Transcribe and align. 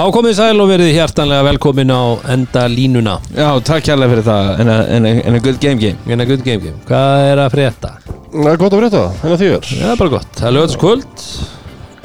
Já, 0.00 0.06
komið 0.16 0.32
sæl 0.32 0.62
og 0.62 0.70
verið 0.70 0.94
hjartanlega 0.94 1.44
velkomin 1.44 1.90
á 1.92 2.00
enda 2.32 2.60
línuna. 2.72 3.18
Já, 3.36 3.50
takk 3.68 3.84
kærlega 3.84 4.14
fyrir 4.14 4.24
það. 4.24 4.46
En 4.62 4.70
a, 4.72 4.76
en 4.96 5.04
a, 5.04 5.10
en 5.28 5.34
a 5.36 5.40
good 5.44 5.58
game 5.60 5.76
game. 5.76 5.98
Hérna 6.06 6.24
good 6.24 6.40
game 6.46 6.62
game. 6.62 6.78
Hvað 6.88 7.24
er 7.26 7.42
að 7.42 7.50
frétta? 7.52 7.90
Það 8.30 8.48
er 8.48 8.60
gott 8.62 8.76
að 8.78 8.80
frétta, 8.80 9.02
henni 9.20 9.36
að 9.36 9.42
þér 9.42 9.68
Já, 9.82 9.90
bara 10.00 10.12
gott. 10.14 10.30
Það 10.38 10.48
er 10.48 10.54
lögðskvöld. 10.56 11.26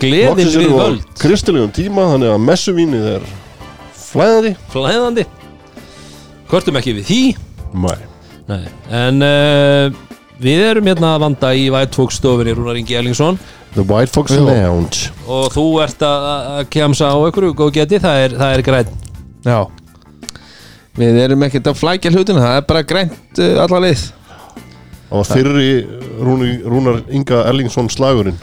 Gleðin 0.01 0.27
Loksins 0.27 0.57
við 0.57 0.65
erum 0.65 0.75
við 0.75 0.75
á 0.75 0.83
völd 0.83 1.07
kristilegum 1.21 1.71
tíma 1.77 2.09
Þannig 2.11 2.33
að 2.33 2.43
messuvínið 2.49 3.07
er 3.13 3.29
flæðandi. 4.01 4.53
Flæðandi. 4.75 5.25
Hvörtum 6.51 6.81
ekki 6.81 6.97
við 6.99 7.07
því? 7.13 7.21
Mæ 7.79 7.93
Nei. 8.51 8.61
En 8.91 9.23
uh, 9.23 10.03
við 10.41 10.61
erum 10.69 10.87
hérna 10.89 11.13
að 11.15 11.21
vanda 11.25 11.51
í 11.55 11.67
White 11.73 11.95
Fox 11.95 12.17
stofinni 12.19 12.55
Rúnar 12.57 12.77
Ingi 12.79 12.97
Ellingsson 12.99 13.37
The 13.75 13.83
White 13.83 14.11
Fox 14.15 14.31
Jú. 14.31 14.43
Lounge. 14.47 15.09
Og 15.27 15.49
þú 15.51 15.65
ert 15.83 16.03
að, 16.07 16.25
að 16.59 16.67
kemsa 16.71 17.09
á 17.11 17.15
einhverju 17.19 17.55
góð 17.59 17.73
geti 17.75 17.99
Það 18.03 18.21
er, 18.23 18.35
það 18.39 18.53
er 18.57 18.63
græn 18.69 18.91
Já. 19.45 19.57
Við 20.95 21.17
erum 21.25 21.43
ekkert 21.47 21.67
að 21.71 21.79
flækja 21.81 22.11
hlutina 22.15 22.43
Það 22.43 22.59
er 22.59 22.67
bara 22.69 22.83
grænt 22.87 23.41
uh, 23.43 23.55
alla 23.65 23.81
leið. 23.83 24.03
Það 25.05 25.17
var 25.19 25.27
fyrri 25.31 25.71
Rúni, 26.23 26.51
Rúnar 26.65 27.01
Inga 27.13 27.41
Erlingsson 27.51 27.91
slagurinn. 27.91 28.37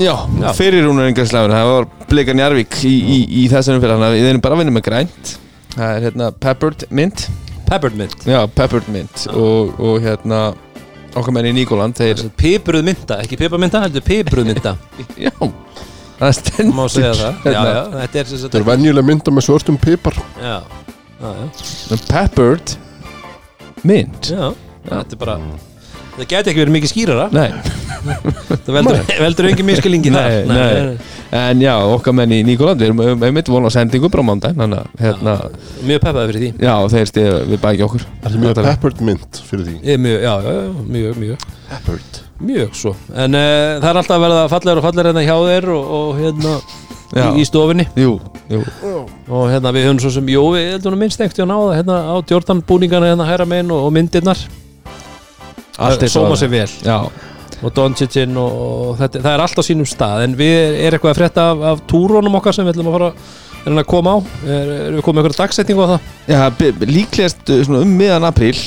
Já, 0.00 0.12
Já. 0.42 0.50
fyrir 0.58 0.84
Rúnar 0.84 1.08
Ingarslæður 1.10 1.54
Það 1.54 1.70
var 1.70 1.88
Blika 2.10 2.34
Njarvík 2.36 2.76
í, 2.84 2.92
í, 2.92 3.18
í 3.40 3.46
þessum 3.52 3.80
fyrir 3.80 3.94
Þannig 3.96 4.10
að 4.10 4.16
við 4.18 4.28
erum 4.32 4.44
bara 4.44 4.56
að 4.58 4.62
vinna 4.64 4.76
með 4.76 4.86
grænt. 4.90 5.34
Það 5.74 5.96
er 5.96 6.06
hérna 6.08 6.30
Peppered 6.44 6.86
Mint. 6.94 7.26
Peppermint 7.64 8.26
Já, 8.28 8.42
Peppered 8.52 8.88
Mint 8.92 9.24
og, 9.32 9.72
og 9.80 10.02
hérna 10.04 10.40
okkar 11.14 11.34
menn 11.36 11.48
í 11.50 11.52
Níkoland 11.60 11.96
Þeir, 11.98 12.24
Pipruð 12.40 12.84
mynda, 12.86 13.18
ekki 13.24 13.38
piparmynda, 13.40 13.82
heldur 13.86 14.04
pipruð 14.06 14.48
mynda 14.50 14.76
já 15.26 15.32
Það 16.14 16.32
stendur. 16.38 16.74
Má 16.78 16.84
segja 16.94 17.10
það. 17.18 17.38
Já, 17.42 17.50
Hérna. 17.50 17.70
já, 17.74 17.80
þetta 17.98 18.18
er 18.20 18.28
sem 18.30 18.38
sagt 18.38 18.44
Þetta 18.52 18.58
er 18.60 18.66
venjuleg 18.68 19.06
mynda 19.08 19.32
með 19.34 19.44
svörtum 19.48 19.78
pipar. 19.82 20.14
Já, 20.38 20.52
já, 21.18 21.30
já, 21.40 21.96
Peppered 22.06 22.74
Mint. 23.82 24.28
Já. 24.30 24.44
Þetta 24.86 25.16
er 25.16 25.20
bara 25.24 25.34
Það 26.14 26.28
geti 26.30 26.50
ekki 26.52 26.60
verið 26.62 26.74
mikið 26.76 26.90
skýrara. 26.92 27.26
Nei, 27.34 27.48
Það 28.04 28.76
veldur, 28.76 28.98
veldur 29.22 29.46
engin 29.48 29.66
miskilingi 29.68 30.10
Nei, 30.12 30.44
nei. 30.48 30.96
en 31.34 31.62
já, 31.64 31.72
okkar 31.88 32.14
menn 32.16 32.32
í 32.36 32.42
Níkoland 32.46 32.82
Við 32.82 32.90
erum 32.90 33.20
við 33.22 33.32
mitt 33.32 33.48
vona 33.48 33.70
á 33.72 33.74
sendingu 33.74 34.10
bara 34.12 34.24
á 34.24 34.28
mándaginn 34.28 34.60
Þannig 34.60 34.82
að 34.82 35.04
hérna 35.04 35.34
Mjög 35.88 36.02
peppaði 36.04 36.26
fyrir 36.30 36.42
því. 36.44 36.50
Já, 36.66 36.74
þeir 36.92 37.10
stiða 37.10 37.38
við 37.48 37.62
bæki 37.64 37.86
okkur. 37.86 38.04
Það 38.24 38.36
er 38.36 38.42
mjög 38.44 38.60
peppered 38.68 39.02
mint 39.08 39.40
fyrir 39.48 39.64
því? 39.68 39.74
Ég 39.80 39.96
er 39.96 40.02
Mjög, 40.04 40.18
já, 40.24 40.34
mjög, 40.96 41.18
mjög. 41.24 41.46
Peppered? 41.70 42.20
Mjög 42.44 42.76
svo. 42.78 42.92
En 43.14 43.38
uh, 43.38 43.46
það 43.80 43.88
er 43.90 44.00
alltaf 44.02 44.16
að 44.18 44.24
verða 44.26 44.44
fallegur 44.52 44.80
og 44.82 44.86
fallegur 44.88 45.10
hérna 45.10 45.24
hjá 45.24 45.36
þér 45.48 45.68
og, 45.74 45.92
og 45.98 46.18
hérna 46.20 46.54
Já. 47.14 47.28
í, 47.38 47.44
stofinni 47.46 47.84
Jú, 48.00 48.16
jú. 48.50 48.60
Og 49.30 49.44
hérna 49.52 49.70
við 49.76 49.84
höfum 49.86 50.00
svo 50.02 50.10
sem, 50.16 50.28
jú, 50.34 50.42
við 50.56 50.72
heldum 50.74 50.96
nú 50.96 51.00
minnst 51.04 51.20
ekkert 51.22 51.46
á 51.46 51.58
hérna 51.76 51.98
á 52.10 52.14
Jordan 52.26 52.62
búningana 52.66 53.12
hérna 53.12 53.28
hæra 53.28 53.46
megin 53.48 53.70
og, 53.70 53.84
og 53.86 53.94
myndirnar 53.94 54.40
Svo- 56.34 56.42
sér 56.42 56.52
vel 56.52 56.68
Já, 56.84 56.98
og 57.64 57.72
Doncicin 57.74 58.36
og, 58.36 58.96
þetta, 59.00 59.22
það 59.24 59.32
er 59.36 59.44
allt 59.46 59.58
á 59.58 59.62
sínum 59.64 59.88
stað 59.88 60.24
en 60.26 60.36
við 60.38 60.78
er 60.84 60.96
eitthvað 60.96 61.14
að 61.14 61.18
frétta 61.22 61.48
af, 61.54 61.64
af 61.72 61.82
túrónum 61.90 62.38
okkar 62.40 62.54
sem 62.56 62.66
við 62.66 62.74
ætlum 62.76 62.90
að 62.92 62.96
fara 62.98 63.10
að 63.14 63.42
að 63.64 63.86
koma 63.88 64.12
á 64.12 64.18
er, 64.44 64.70
er 64.76 64.96
við 64.98 65.04
komið 65.06 65.16
með 65.16 65.26
eitthvað 65.30 65.38
dagsetningu 65.40 65.84
á 65.84 65.88
það 65.94 66.00
já 66.28 66.40
líklegast 66.90 67.52
svona 67.64 67.78
um 67.80 67.94
miðan 67.96 68.26
apríl. 68.28 68.58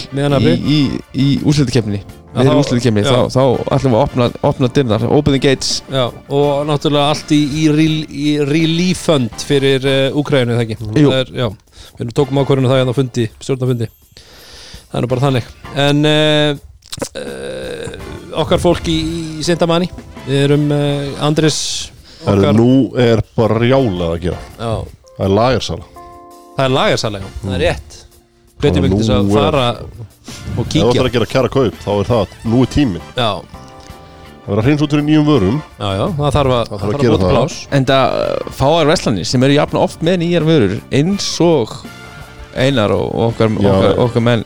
Í, 0.42 0.56
í, 0.58 0.80
í 1.14 1.28
úrslutikefni 1.46 2.00
Við 2.38 2.50
erum 2.52 2.60
úrslutikefni 2.62 3.04
þá, 3.06 3.14
þá 3.34 3.44
ætlum 3.78 3.94
við 3.94 3.98
að 3.98 4.04
opna, 4.08 4.26
opna 4.50 4.68
dyrnar 4.74 5.06
Open 5.10 5.34
the 5.38 5.42
gates 5.42 5.70
Já, 5.90 6.04
og 6.34 6.66
náttúrulega 6.70 7.14
allt 7.14 7.32
í, 7.34 7.40
í, 7.62 7.64
rel- 7.74 8.10
í 8.10 8.34
relief 8.46 9.06
fund 9.08 9.46
fyrir 9.48 9.86
uh, 9.86 10.18
Úkræðinu, 10.18 10.58
það 10.58 10.66
ekki? 10.66 10.78
Jú. 10.98 11.12
Það 11.14 11.22
er, 11.22 11.32
já, 11.40 11.48
við 12.02 12.12
tókum 12.18 12.42
ákvörðinu 12.42 12.70
það 12.74 12.82
hérna 12.82 12.94
á 12.94 13.00
fundi, 13.00 13.26
stjórnafundi. 13.42 13.88
Það 14.92 15.00
er 15.02 15.10
bara 15.14 15.26
þannig. 15.26 15.50
En 15.88 16.04
uh, 16.10 16.62
uh, 16.98 18.40
okkar 18.44 18.62
fólk 18.62 18.88
í, 18.92 18.98
í 19.40 19.46
Sindamanni, 19.46 19.90
við 20.28 20.42
erum 20.48 20.66
uh, 20.74 21.24
Andris 21.28 21.60
Það 22.18 22.34
okkar, 22.34 22.48
er 22.50 22.58
nú 22.58 22.70
er 23.00 23.22
bara 23.38 23.60
rjálað 23.62 24.10
að 24.16 24.20
gera 24.26 24.40
já, 24.58 24.72
Það 25.18 25.26
er 25.28 25.36
lagarsala 25.38 25.86
það 26.58 26.64
er 26.66 26.72
lagarsalega, 26.74 27.28
það 27.44 27.54
er 27.54 27.62
rétt. 27.68 27.98
Hvetjum 28.58 28.82
Og 28.82 28.88
við 28.88 28.94
til 28.96 29.04
þess 29.04 29.14
að 29.14 29.28
nú 29.28 29.36
er- 29.38 29.46
fara 29.46 29.68
og 29.78 29.94
Ef 30.28 30.58
það 30.58 30.72
kíkja. 30.74 30.98
er 30.98 31.06
að 31.08 31.14
gera 31.14 31.28
kjara 31.36 31.50
kaup 31.54 31.76
Þá 31.84 31.90
er 32.02 32.08
það, 32.10 32.32
nú 32.50 32.62
er 32.66 32.72
tíminn 32.74 33.04
Já, 33.16 33.30
Það 34.48 34.54
er 34.56 34.60
að 34.62 34.66
hreins 34.68 34.82
út 34.86 34.94
fyrir 34.96 35.06
nýjum 35.08 35.28
vörum 35.28 35.58
já, 35.78 35.88
já, 36.00 36.04
það 36.18 36.34
þarf 36.38 36.56
að, 36.58 36.68
Það 36.72 36.82
þarf 36.82 36.88
að 36.88 36.98
að 36.98 37.02
gera 37.06 37.14
bóta 37.18 37.28
það. 37.28 37.34
plás. 37.38 37.56
En 37.78 37.86
það 37.92 38.18
uh, 38.18 38.52
fáar 38.58 38.90
veslanir 38.90 39.28
sem 39.28 39.44
eru 39.48 39.58
jafn 39.58 39.80
oft 39.82 40.04
með 40.08 40.20
nýjar 40.24 40.46
vörur 40.48 40.76
eins 40.98 41.28
og 41.46 41.74
Einar 42.58 42.94
og 42.96 43.12
okkar, 43.28 43.52
Já. 43.54 43.70
okkar, 43.70 43.98
okkar 44.08 44.24
menn 44.26 44.46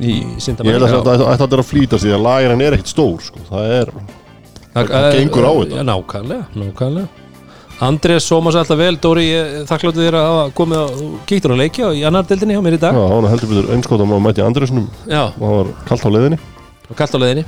í 0.00 0.14
Í 0.38 0.38
Ég 0.38 0.74
held 0.74 0.86
að 0.86 0.96
þetta 0.98 1.30
ætti 1.34 1.46
allir 1.48 1.62
að 1.62 1.68
flýta 1.68 2.00
Því 2.02 2.14
að 2.14 2.26
lagarinn 2.26 2.64
er 2.66 2.76
ekkert 2.78 2.92
stór 2.92 3.22
sko. 3.24 3.42
Það 3.48 3.72
er 3.78 3.94
Það 4.74 4.92
það 4.92 5.08
gengur 5.16 5.46
á 5.48 5.52
þetta. 5.58 5.78
Já, 5.78 5.84
nákvæmlega, 5.88 6.44
nákvæmlega. 6.54 7.24
Andrés 7.78 8.26
sóma 8.26 8.50
sér 8.50 8.64
alltaf 8.64 8.78
vel 8.78 8.96
Dóri, 8.98 9.24
ég 9.30 9.50
þakkláttu 9.68 10.02
þér 10.02 10.16
að 10.18 10.24
hafa 10.28 10.46
komið 10.58 10.80
og 10.82 11.18
kíktur 11.30 11.54
að 11.54 11.60
leikja 11.62 11.90
í 11.94 12.00
annar 12.08 12.26
deildinni 12.26 12.56
hjá 12.56 12.62
mér 12.64 12.74
í 12.74 12.78
Já, 12.80 12.88
dag 12.88 12.96
hann 12.98 13.26
er 13.28 13.32
heldur 13.32 13.52
betur 13.52 13.68
einskóta 13.74 14.02
að 14.02 14.10
maður 14.10 14.24
mæti 14.24 14.42
Andresnum 14.42 14.88
Já, 15.06 15.20
og 15.30 15.44
það 15.44 15.54
var 15.54 15.70
kalt 15.86 16.06
á 16.06 16.10
leiðinni. 16.10 16.38
Og 16.88 16.98
kallt 16.98 17.14
á 17.14 17.18
leiðinni. 17.22 17.44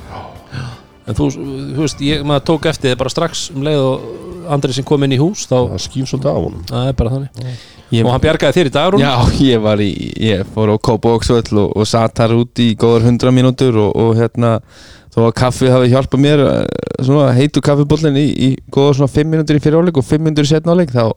En 1.11 1.17
þú, 1.17 1.27
þú 1.35 1.83
veist, 1.83 2.03
ég, 2.07 2.23
maður 2.23 2.45
tók 2.47 2.69
eftir 2.71 2.93
þið 2.93 2.99
bara 3.03 3.11
strax 3.11 3.43
um 3.51 3.65
leið 3.67 3.83
og 3.83 4.05
Andrés 4.49 4.77
sem 4.79 4.85
kom 4.87 5.03
inn 5.05 5.13
í 5.15 5.19
hús 5.21 5.45
þá, 5.49 5.57
Það 5.73 5.83
skýr 5.85 6.09
svolítið 6.09 6.31
af 6.31 6.39
honum. 6.41 6.63
Það 6.71 6.87
er 6.91 6.97
bara 7.01 7.13
þannig. 7.15 7.43
Ég, 7.91 8.05
Og 8.05 8.11
hann 8.13 8.23
bjargaði 8.23 8.57
þér 8.57 8.69
í 8.69 8.73
dag, 8.77 8.89
Rún 8.93 9.03
Já, 9.03 9.13
ég 9.43 9.61
var 9.65 9.83
í, 9.83 9.89
ég 10.31 10.47
fór 10.55 10.71
á 10.71 10.75
Kópavóksvöll 10.87 11.59
og, 11.59 11.75
og 11.75 11.87
satt 11.89 12.15
þar 12.21 12.37
út 12.39 12.61
í 12.63 12.69
góðar 12.79 13.07
hundra 13.09 13.33
mínútur 13.35 13.77
og, 13.83 13.91
og 13.99 14.15
hérna 14.19 14.53
þó 15.11 15.25
að 15.27 15.33
kaffið 15.41 15.73
hafi 15.75 15.91
hjálpað 15.91 16.23
mér 16.23 16.43
eh, 16.47 16.65
svona 17.03 17.33
heitu 17.35 17.59
kaffibóllin 17.65 18.15
í, 18.15 18.27
í 18.31 18.49
góða 18.71 18.93
svona 19.01 19.11
5 19.11 19.27
mínútur 19.33 19.59
í 19.59 19.63
fyrir 19.63 19.81
áleik 19.83 19.99
og 19.99 20.07
5 20.07 20.23
mínútur 20.23 20.47
í 20.47 20.51
setna 20.53 20.71
áleik 20.71 20.93
þá, 20.95 21.09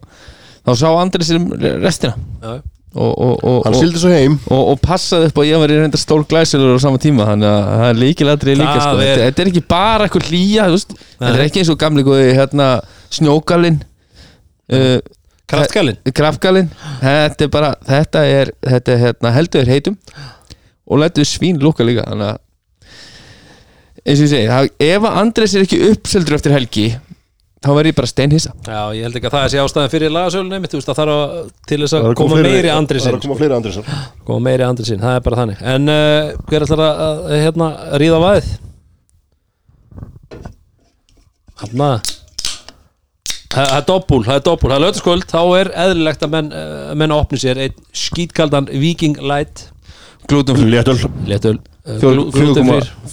þá 0.66 0.72
sá 0.82 0.88
Andri 0.98 1.28
sér 1.28 1.38
um 1.38 1.52
restina. 1.84 2.16
Já, 2.42 2.56
og, 2.94 3.12
og, 3.18 3.38
og, 3.42 3.60
Hann 3.66 3.74
og, 3.74 3.80
sildi 3.80 4.02
svo 4.02 4.10
heim. 4.10 4.36
og, 4.50 4.64
og 4.74 4.82
passaði 4.82 5.30
upp 5.30 5.38
og 5.42 5.46
ég 5.48 5.62
var 5.62 5.72
í 5.74 5.78
reynda 5.78 5.98
stór 5.98 6.26
glæsilur 6.30 6.74
á 6.78 6.82
sama 6.82 7.00
tíma 7.02 7.26
þannig 7.30 7.50
að 7.50 7.70
það 7.70 7.86
er 7.88 8.00
líkilætri 8.02 8.54
líka 8.58 8.74
Það 8.74 8.84
sko. 8.84 9.00
þetta, 9.00 9.24
þetta 9.28 9.42
er 9.46 9.50
ekki 9.50 9.64
bara 9.74 10.06
eitthvað 10.08 10.28
hlýja 10.30 10.68
þetta 10.74 11.32
er 11.32 11.42
ekki 11.46 11.62
eins 11.62 11.72
og 11.74 11.80
gamli 11.82 12.04
góði 12.06 12.28
hérna, 12.38 12.68
snjókalinn. 13.18 13.80
Uh, 14.72 14.98
Kraftgalinn 15.44 15.98
grafgalinn 16.16 16.70
þetta 17.02 17.44
er 17.44 17.50
bara, 17.52 17.74
þetta 17.84 18.22
er, 18.24 18.50
þetta 18.64 18.94
er 18.94 19.02
hérna, 19.02 19.32
heldur 19.36 19.68
heitum. 19.68 19.98
Og 20.88 21.00
letur 21.02 21.28
svín 21.28 21.60
lúka 21.60 21.84
líka 21.84 22.06
þannig 22.08 22.30
að 22.32 22.40
eins 24.04 24.20
og 24.20 24.24
ég 24.26 24.30
segi, 24.32 24.48
það, 24.50 24.70
ef 24.84 25.04
að 25.08 25.18
Andres 25.20 25.54
er 25.56 25.64
ekki 25.64 25.82
uppseldur 25.90 26.36
eftir 26.36 26.52
helgi 26.52 26.86
þá 27.64 27.70
verð 27.72 27.88
ég 27.88 27.96
bara 27.96 28.08
steinhissa. 28.10 28.50
Já, 28.68 28.80
ég 28.92 29.06
held 29.06 29.16
ekki 29.16 29.28
að 29.30 29.36
það 29.38 29.46
sé 29.52 29.60
ástæðan 29.62 29.92
fyrir 29.94 30.12
lagasölunni 30.12 30.58
mitt, 30.60 30.72
þú 30.72 30.80
veist, 30.80 30.90
það 30.90 30.98
þarf 30.98 31.14
að 31.14 31.46
til 31.70 31.78
þess 31.80 31.96
að 31.96 32.08
að 32.10 32.16
koma 32.20 32.36
fleiri- 32.36 32.50
meiri 32.50 32.68
er 32.68 33.16
að 33.16 33.22
koma 33.24 33.38
fleiri 33.38 33.56
Andresar 33.56 33.88
koma 34.28 34.44
meiri 34.44 34.66
Andrésinn, 34.66 35.00
það 35.00 35.16
er 35.16 35.24
bara 35.28 35.38
þannig. 35.40 35.62
En 35.72 35.94
uh, 35.94 36.34
hver 36.50 36.66
ætlar 36.66 36.84
að, 36.84 37.00
að 37.06 37.40
hérna, 37.44 37.70
ríða 38.02 38.20
vaðið? 38.24 38.50
Hanna 41.62 41.90
Það 43.54 43.74
er 43.78 43.84
doppul, 43.86 44.22
það 44.26 44.34
er 44.40 44.44
doppul, 44.48 44.70
það 44.72 44.76
er 44.80 44.84
lögtaskvöld 44.86 45.26
þá 45.30 45.40
er 45.60 45.70
eðlilegt 45.84 46.24
að 46.26 46.32
menn, 46.34 46.48
menn 46.98 47.14
opni 47.14 47.38
sér 47.38 47.60
einn 47.68 47.76
skítkaldan 47.94 48.66
Viking 48.72 49.20
Light. 49.22 49.68
Glútum 50.26 50.56
Léttöl. 50.66 50.98
Letul 51.28 51.58
uh, 51.84 51.98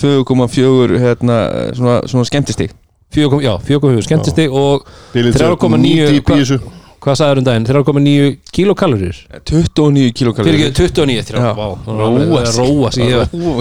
4,4 0.02 1.00
hérna, 1.02 1.38
svona, 1.76 2.02
svona 2.08 2.26
skemmtistig. 2.30 2.72
4, 3.12 3.42
já, 3.44 3.58
4,4 3.68 4.06
skemmtisti 4.08 4.46
og 4.48 4.86
Bilið 5.12 5.36
3,9 5.36 5.82
nýtt 5.84 6.14
í 6.16 6.22
hvað- 6.24 6.70
hvað 7.02 7.18
sagður 7.20 7.42
um 7.42 7.46
daginn? 7.48 7.66
3,9 7.68 8.38
kilokalorir 8.56 9.18
29 9.50 10.14
kilokalorir 10.16 10.48
Fyrir 10.48 10.70
ekki 10.70 10.86
29 10.88 11.26
þrjá, 11.28 11.42
Já. 11.44 11.52
vá, 11.58 11.68
Róa 11.92 12.92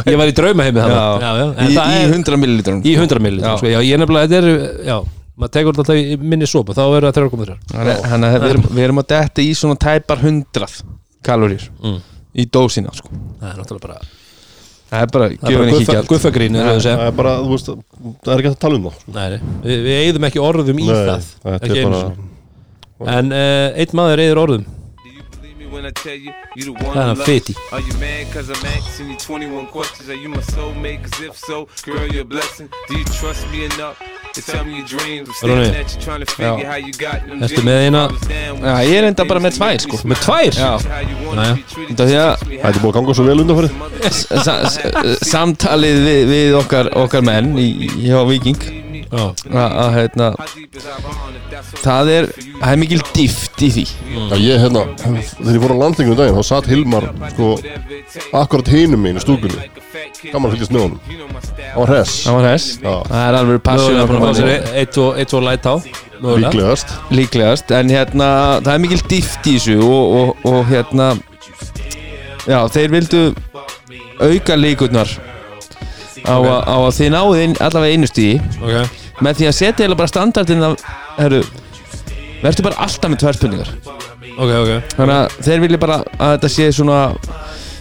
ég, 0.07 0.17
var 0.21 0.31
í 0.31 0.37
draumaheimi 0.39 0.85
þannig 0.85 1.01
í, 1.67 1.75
það 1.75 1.91
í 1.91 1.99
er 2.05 2.15
100 2.15 2.39
millilitrum. 2.45 2.83
í 2.85 2.95
100 2.95 3.25
milli 3.27 3.43
Já. 3.43 3.57
sko, 3.59 3.67
já, 3.73 3.81
ég 3.83 3.99
nefnilega, 3.99 4.29
þetta 4.31 4.39
er 4.39 4.87
já, 4.87 4.99
maður 5.41 5.53
tekur 5.57 5.77
þetta 5.79 5.85
alltaf 5.97 6.01
í 6.01 6.31
minni 6.35 6.49
sopa 6.51 6.77
þá 6.77 6.83
eru 6.99 7.11
það 7.11 7.19
3,3 7.19 7.59
þannig 8.11 8.31
að 8.31 8.39
við 8.45 8.51
erum, 8.55 8.65
við 8.77 8.85
erum 8.87 9.03
að 9.03 9.11
detta 9.15 9.45
í 9.45 9.51
svona 9.59 9.79
tæpar 9.81 10.25
100 10.25 10.81
kalorir 11.27 11.67
Mm. 11.81 12.01
í 12.37 12.45
dósina 12.47 12.93
sko. 12.95 13.09
það 13.41 13.53
er 13.55 13.61
náttúrulega 13.61 13.87
bara 13.87 14.01
það 14.91 15.05
er 15.05 15.11
bara 15.15 15.27
er 15.31 15.87
bara 15.87 16.03
guffagrín 16.11 16.57
er 16.61 16.81
það 16.83 17.07
er 17.07 17.13
bara, 17.19 17.33
þú 17.45 17.51
veist, 17.55 17.71
það 18.25 18.33
er 18.35 18.43
ekki 18.43 18.51
að 18.53 18.59
tala 18.65 18.79
um 18.81 18.87
það 18.89 18.99
sko. 19.01 19.15
Nei, 19.15 19.39
við, 19.65 19.83
við 19.87 19.99
eigðum 20.05 20.27
ekki 20.31 20.43
orðum 20.43 20.81
í 20.83 20.87
Nei, 20.87 20.93
það 20.95 21.57
ekki 21.57 21.71
er 21.71 21.95
sinni. 22.01 22.29
en 23.17 23.33
uh, 23.33 23.69
einn 23.81 23.97
maður 24.01 24.23
eigður 24.27 24.41
orðum 24.45 24.65
when 25.71 25.87
I 25.87 25.91
tell 25.91 26.15
you 26.15 26.33
you 26.57 26.65
the 26.65 26.73
one 26.73 26.95
Það 26.97 27.03
I 27.07 27.11
er 27.11 27.15
love? 27.15 27.25
fiti 27.25 27.55
Are 27.73 27.81
you 27.81 27.95
mad 28.01 28.27
cause 28.33 28.49
I'm 28.51 28.65
asking 28.77 29.11
you 29.11 29.17
21 29.17 29.67
questions? 29.69 30.09
Are 30.11 30.15
you 30.23 30.29
my 30.29 30.43
soulmate? 30.43 31.03
Cause 31.05 31.21
if 31.29 31.37
so, 31.37 31.69
girl, 31.85 32.07
you're 32.07 32.23
a 32.23 32.25
blessing. 32.25 32.69
Do 32.89 32.99
you 32.99 33.05
trust 33.05 33.47
me 33.53 33.65
enough? 33.65 33.99
They 34.35 34.43
tell 34.43 34.65
me 34.65 34.77
your 34.79 34.87
dreams. 34.87 35.29
I'm 35.43 35.51
Ronny. 35.51 35.65
staring 35.67 35.85
at 35.85 35.95
you 35.95 36.01
trying 36.03 36.21
to 36.21 36.27
figure 36.27 36.67
how 36.67 36.77
you 36.77 36.93
got 36.93 37.27
them 37.27 37.41
Ertu 37.43 37.63
með 37.67 37.79
eina? 37.87 38.03
Já, 38.63 38.75
ég 38.87 38.99
er 39.01 39.09
enda 39.11 39.25
bara 39.27 39.41
með 39.43 39.57
tvær 39.59 39.81
sko 39.87 40.01
Með 40.07 40.21
tvær? 40.27 40.53
Já, 40.55 40.71
Næja. 41.41 41.57
þetta 41.91 42.07
því 42.11 42.19
að 42.25 42.45
Þetta 42.51 42.69
er 42.75 42.83
búið 42.85 42.91
að 42.91 42.99
ganga 42.99 43.17
svo 43.19 43.25
vel 43.31 43.41
sa, 44.47 44.55
samtalið 45.33 45.99
við, 46.07 46.21
við 46.31 46.55
okkar, 46.61 46.93
okkar 47.03 47.27
menn 47.27 47.57
í, 47.59 47.71
hjá 48.07 48.21
Viking 48.29 48.80
að 49.11 49.45
að, 49.51 49.89
hérna 49.97 50.29
það 51.83 52.11
er, 52.15 52.29
það 52.61 52.73
er 52.73 52.81
mikil 52.81 53.01
dýft 53.15 53.65
í 53.67 53.71
því. 53.75 53.85
Já, 54.15 54.35
ég, 54.39 54.61
hérna, 54.63 54.85
þegar 55.01 55.57
ég 55.57 55.65
fór 55.65 55.75
á 55.75 55.83
landingu 55.83 56.15
um 56.15 56.19
daginn 56.21 56.39
þá 56.39 56.47
satt 56.51 56.69
Hilmar, 56.71 57.09
sko, 57.33 57.49
akkurat 58.43 58.71
hinum 58.71 59.03
mín 59.03 59.19
í 59.19 59.25
stúkunni. 59.25 59.71
Gaman 60.31 60.51
að 60.51 60.55
fylgjast 60.57 60.75
með 60.75 60.85
honum. 60.85 61.01
Hann 61.71 61.81
var 61.81 61.93
hress. 61.95 62.15
Það 62.27 62.37
var 62.37 62.47
þess, 62.51 62.69
Já, 62.77 62.95
það 63.09 63.25
er 63.25 63.39
alveg 63.41 64.39
sér 64.39 64.53
eitt 64.83 65.01
og, 65.01 65.19
eitt 65.19 65.35
og 65.35 65.45
læt 65.47 65.67
á. 65.67 65.75
Líklegast. 66.21 66.95
Líklegast. 67.17 67.73
En 67.73 67.91
hérna, 67.91 68.31
það 68.61 68.73
er 68.75 68.83
mikil 68.85 69.01
dýft 69.09 69.49
í 69.49 69.57
þessu 69.57 69.79
og, 69.87 70.17
og, 70.21 70.47
og 70.51 70.61
hérna 70.69 71.15
já, 72.47 72.61
þeir 72.73 72.95
vildu 72.95 73.23
auka 74.21 74.57
líkurnar 74.59 75.17
á, 76.27 76.35
Ok. 76.37 76.47
a, 76.47 76.57
á 76.67 76.77
að 76.81 76.95
þið 76.99 77.11
náðu 77.15 77.47
allavega 77.67 77.95
einu 77.97 78.09
stíði 78.11 78.41
Ok, 78.61 78.99
með 79.25 79.41
því 79.41 79.49
að 79.51 79.57
setja 79.61 79.87
eða 79.87 79.99
bara 80.01 80.13
standardin 80.13 80.65
herru, 81.19 81.41
verður 82.43 82.67
bara 82.71 82.81
alltaf 82.87 83.11
með 83.13 83.21
tvær 83.25 83.39
spurningar. 83.39 83.71
Ok, 84.41 84.51
ok. 84.57 84.71
Þannig 84.97 85.17
að 85.17 85.39
þeir 85.45 85.61
vilja 85.67 85.81
bara 85.83 85.99
að 86.17 86.31
þetta 86.37 86.51
sé 86.55 86.69
svona 86.73 87.01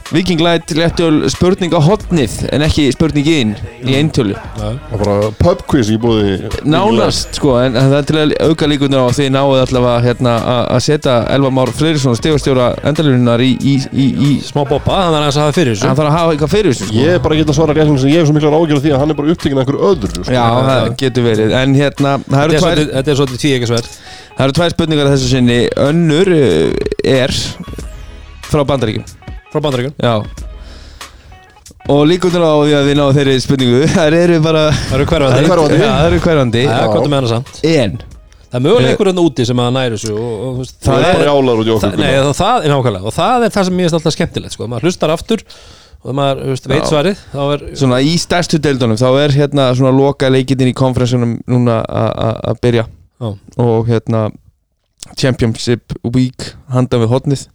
Viking 0.09 0.39
Light 0.41 0.71
léttul 0.73 1.27
spurning 1.29 1.69
á 1.69 1.77
hotnið 1.85 2.39
en 2.49 2.63
ekki 2.65 2.87
spurning 2.95 3.27
inn 3.29 3.51
í 3.85 3.93
eintölu. 3.93 4.33
Það 4.57 4.79
var 4.89 5.01
bara 5.03 5.27
pub 5.37 5.59
quiz 5.69 5.91
í 5.93 5.97
búið 6.01 6.47
nánast 6.65 7.37
sko 7.37 7.51
en 7.61 7.77
það 7.77 7.93
er 7.99 8.07
til 8.09 8.17
að 8.23 8.33
auka 8.47 8.65
líkunar 8.71 9.03
á 9.05 9.07
að 9.11 9.17
þið 9.19 9.29
náðu 9.35 9.59
allavega 9.67 9.99
hérna 10.07 10.33
að 10.55 10.63
að 10.73 10.81
setja 10.87 11.13
Elva 11.35 11.51
Már 11.53 11.69
Freyrisson 11.77 12.17
stegastjóra 12.17 12.67
endalínunar 12.89 13.39
í, 13.45 13.51
í, 13.61 13.75
í, 13.93 14.07
í 14.09 14.31
Smá 14.49 14.63
boppa, 14.65 14.97
þannig 15.05 15.19
að 15.19 15.33
það 15.37 15.43
hafa 15.45 15.57
fyrir 15.59 15.73
þessu. 15.77 15.85
Hann 15.85 15.99
þarf 15.99 16.09
að 16.09 16.17
hafa 16.17 16.33
eitthvað 16.33 16.53
fyrir 16.55 16.71
þessu 16.73 16.85
sko. 16.89 16.97
Ég 17.03 17.09
er 17.13 17.21
bara 17.27 17.33
að 17.37 17.41
geta 17.43 17.53
svara 17.59 17.77
rétt 17.77 17.89
sem 18.01 18.09
ég 18.09 18.17
hef 18.17 18.25
svo 18.31 18.35
mikla 18.39 18.57
ágjörð 18.57 18.83
því 18.87 18.91
að 18.95 19.01
hann 19.03 19.11
er 19.13 19.17
bara 19.21 19.31
upptekinn 19.35 19.59
af 19.59 19.63
einhverju 19.67 19.83
öðru 19.93 20.09
sko. 20.15 20.33
Já, 20.33 20.45
það 20.69 20.83
getur 21.03 21.23
verið 21.29 21.49
en 21.61 21.69
hérna, 21.77 22.11
það 22.25 22.33
Þetta 22.33 22.45
eru 22.47 22.49
er 22.49 22.57
tvær, 22.57 22.73
svolítið- 22.73 23.29
er 23.29 23.37
tví 23.45 23.51
ekki 23.59 23.69
sver 23.69 23.85
frá 29.53 29.63
bandaríkjum 29.65 29.95
Já. 30.03 30.15
Og 31.89 32.05
líkundur 32.05 32.43
á 32.45 32.53
því 32.53 32.73
að 32.77 32.87
við 32.89 32.97
náðu 32.99 33.17
þeirri 33.17 33.35
spurningu 33.41 33.81
Það 33.95 34.15
eru 34.19 34.37
bara 34.45 34.63
Það 34.69 34.95
eru 34.99 35.09
hverfandi. 35.09 35.81
Það 35.81 36.05
eru 36.05 36.21
hverfandi. 36.25 36.63
Já, 36.67 36.77
það 36.85 37.01
er 37.01 37.09
með 37.09 37.19
hana 37.19 37.31
samt. 37.33 37.59
En 37.65 37.99
Það 38.49 38.57
er 38.57 38.63
mögulega 38.65 38.91
einhver 38.95 39.09
hérna 39.11 39.23
úti 39.29 39.45
sem 39.45 39.59
að 39.61 39.73
næri 39.75 39.97
þessu 39.97 40.13
og, 40.15 40.29
og, 40.29 40.53
þú 40.55 40.61
veist, 40.63 40.77
Það 40.81 40.95
Það 40.95 41.03
er 41.09 41.19
bara 41.19 41.27
jálar 41.27 41.59
út 41.61 41.67
í 41.67 41.73
okkur 41.75 41.99
nei, 42.01 42.13
og 42.17 42.31
það 42.39 42.63
er 42.65 42.73
nákvæmlega. 42.73 43.09
Og 43.09 43.13
það 43.13 43.45
er 43.45 43.53
það 43.53 43.67
sem 43.67 43.75
mér 43.77 43.85
finnst 43.85 43.97
alltaf 43.99 44.15
skemmtilegt 44.15 44.55
sko. 44.55 44.69
maður 44.71 44.87
hlustar 44.89 45.13
aftur 45.13 45.43
og 45.99 46.15
maður 46.17 46.41
þú 46.41 46.55
veist, 46.55 46.69
veit 46.71 46.87
svarið 46.89 47.21
þá 47.33 47.39
er 47.43 47.65
Svona 47.83 47.99
í 48.01 48.15
stærstu 48.23 48.59
deildunum 48.63 48.97
Þá 48.97 49.07
er 49.19 49.35
hérna 49.35 49.67
svona 49.77 49.91
loka 49.93 50.31
leikitin 50.33 50.71
í 50.71 50.75
konferensunum 50.77 51.35
Núna 51.51 51.77
að 51.85 52.61
byrja. 52.63 52.87
Já. 53.19 53.29
Og 53.61 53.91
hérna 53.91 54.23
Championship 55.13 55.93
Week 56.09 56.49
Handan 56.73 57.03
við 57.05 57.13
hotnið 57.13 57.45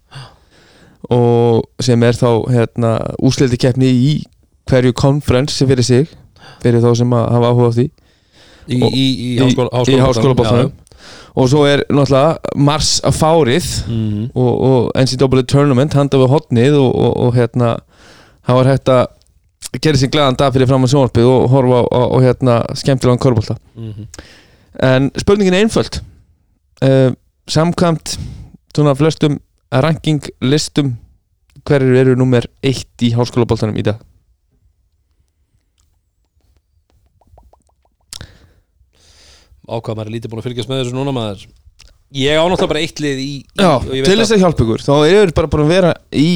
Og 1.12 1.64
sem 1.84 2.02
er 2.06 2.16
þá 2.16 2.28
hérna 2.52 2.92
Úsliti 3.24 3.58
keppni 3.60 3.90
í 3.90 4.12
hverju 4.70 4.94
konferens 4.96 5.56
sem 5.58 5.68
fyrir 5.68 5.84
sig 5.84 6.08
Fyrir 6.62 6.80
þá 6.84 6.90
sem 6.96 7.12
að 7.16 7.26
hafa 7.34 7.50
áhuga 7.52 7.68
á 7.68 7.76
því. 7.76 7.86
Í, 8.64 8.78
Og- 8.80 8.94
í, 8.96 9.04
í, 9.04 9.30
háskóla, 9.42 9.82
í 9.84 10.00
háskólaboltanum 10.00 10.72
og 11.34 11.48
svo 11.50 11.64
er 11.66 11.82
náttúrulega 11.90 12.54
mars 12.62 12.94
að 13.04 13.16
fárið 13.18 13.66
mm. 13.90 14.20
og, 14.38 14.52
og 14.64 14.86
NCAA 14.96 15.42
Tournament 15.50 15.96
handa 15.98 16.20
við 16.22 16.30
hotnið 16.30 16.76
og, 16.78 16.94
og, 16.94 17.10
og 17.26 17.34
hérna 17.34 17.72
það 18.46 18.58
var 18.60 18.70
hægt 18.70 18.92
að 18.94 19.82
gera 19.82 20.00
sér 20.00 20.12
glæðan 20.14 20.38
dag 20.38 20.54
fyrir 20.54 20.70
fram 20.70 20.86
á 20.86 20.88
sjónvarpið 20.94 21.28
og 21.28 21.44
horfa 21.50 21.82
á, 21.90 22.02
hérna 22.22 22.56
skemmtilegan 22.78 23.20
körbólta 23.20 23.58
Mm 23.74 24.06
en 24.82 25.10
spurningin 25.18 25.54
er 25.54 25.64
einföld. 25.64 26.02
Uh, 26.82 27.12
samkvæmt 27.48 28.18
svona 28.74 28.94
flestum 28.94 29.38
ranking 29.82 30.22
listum 30.44 30.94
hverjir 31.64 31.96
eru 32.04 32.14
nummer 32.18 32.46
eitt 32.62 33.02
í 33.02 33.10
háskólaboltanum 33.16 33.78
í 33.80 33.84
dag? 33.86 34.00
Ákvað 39.64 39.96
maður 39.96 40.08
er 40.10 40.14
lítið 40.18 40.32
búin 40.32 40.42
að 40.42 40.48
fylgjast 40.50 40.70
með 40.70 40.82
þessu 40.82 40.96
núna 40.96 41.14
maður. 41.16 41.44
Ég 42.14 42.36
á 42.36 42.44
náttúrulega 42.44 42.70
bara 42.74 42.82
eitt 42.84 43.00
lið 43.02 43.22
í, 43.22 43.30
í 43.40 43.62
Já, 43.64 43.70
til 44.04 44.18
þess 44.20 44.34
að 44.36 44.42
hjálpa 44.44 44.64
ykkur 44.66 44.84
þá 44.84 44.92
eru 45.08 45.34
bara 45.38 45.50
búin 45.50 45.64
að 45.64 45.72
vera 45.72 45.94
í 46.14 46.28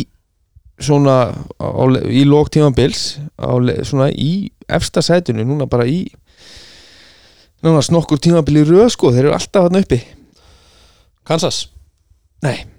svona 0.80 1.16
á, 1.60 1.68
í 2.08 2.22
á, 2.24 3.50
le- 3.60 3.76
svona 3.84 4.08
í 4.10 4.30
efsta 4.66 5.02
sætinu 5.04 5.44
núna 5.46 5.68
bara 5.70 5.84
í 5.86 6.06
núna 7.62 7.82
snokkur 7.84 8.18
tímabil 8.22 8.62
í 8.62 8.64
röð 8.66 8.88
sko 8.96 9.12
þeir 9.12 9.28
eru 9.28 9.36
alltaf 9.36 9.68
hann 9.68 9.82
uppi. 9.82 10.00
Kansas? 11.28 11.68
Nei 12.42 12.77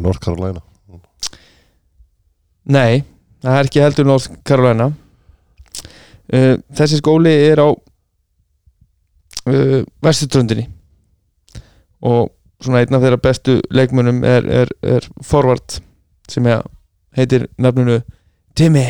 North 0.00 0.20
Carolina. 0.20 0.60
Nei, 2.70 3.02
það 3.42 3.56
er 3.56 3.68
ekki 3.68 3.82
heldur 3.82 4.08
North 4.08 4.28
Carolina. 4.46 4.90
Uh, 6.30 6.58
Þessi 6.76 7.00
skóli 7.00 7.32
er 7.50 7.58
á 7.58 7.68
uh, 9.50 9.80
vestutröndinni 10.04 10.68
og 12.06 12.30
svona 12.62 12.82
einn 12.84 12.94
af 12.94 13.02
þeirra 13.02 13.20
bestu 13.24 13.56
leikmönnum 13.74 14.22
er, 14.24 14.46
er, 14.46 14.70
er 14.82 15.08
forvart 15.26 15.80
sem 16.30 16.46
heitir 17.16 17.48
nafnunu 17.58 17.98
Timmy 18.54 18.84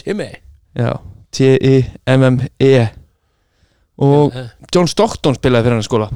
Timmy 0.00 0.30
Já, 0.78 0.92
T-I-M-M-E 1.34 2.72
og 3.98 4.30
uh, 4.30 4.50
John 4.74 4.86
Stockton 4.86 5.34
spilaði 5.34 5.66
fyrir 5.66 5.78
hann 5.78 5.86
skóla. 5.86 6.06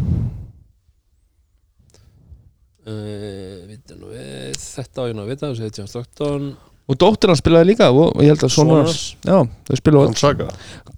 Vita 2.83 3.97
nú 3.97 4.11
við 4.13 4.59
þetta 4.59 5.03
á 5.03 5.05
ég 5.11 5.17
nú 5.17 5.25
að 5.25 5.33
vita 5.33 5.49
þessu 5.49 5.67
heiti 5.67 5.83
John 5.83 5.91
Stockton. 5.91 6.45
Og 6.91 6.99
dóttir 6.99 7.33
hann 7.33 7.39
spilaði 7.41 7.73
líka 7.73 7.91
og, 7.91 8.13
og 8.15 8.23
ég 8.23 8.35
held 8.35 8.45
að 8.47 8.55
svona 8.55 8.77
Sonars. 8.83 9.03
Já, 9.27 9.39
þau 9.67 9.81
spilaði 9.81 10.13
Gonzaga. 10.13 10.49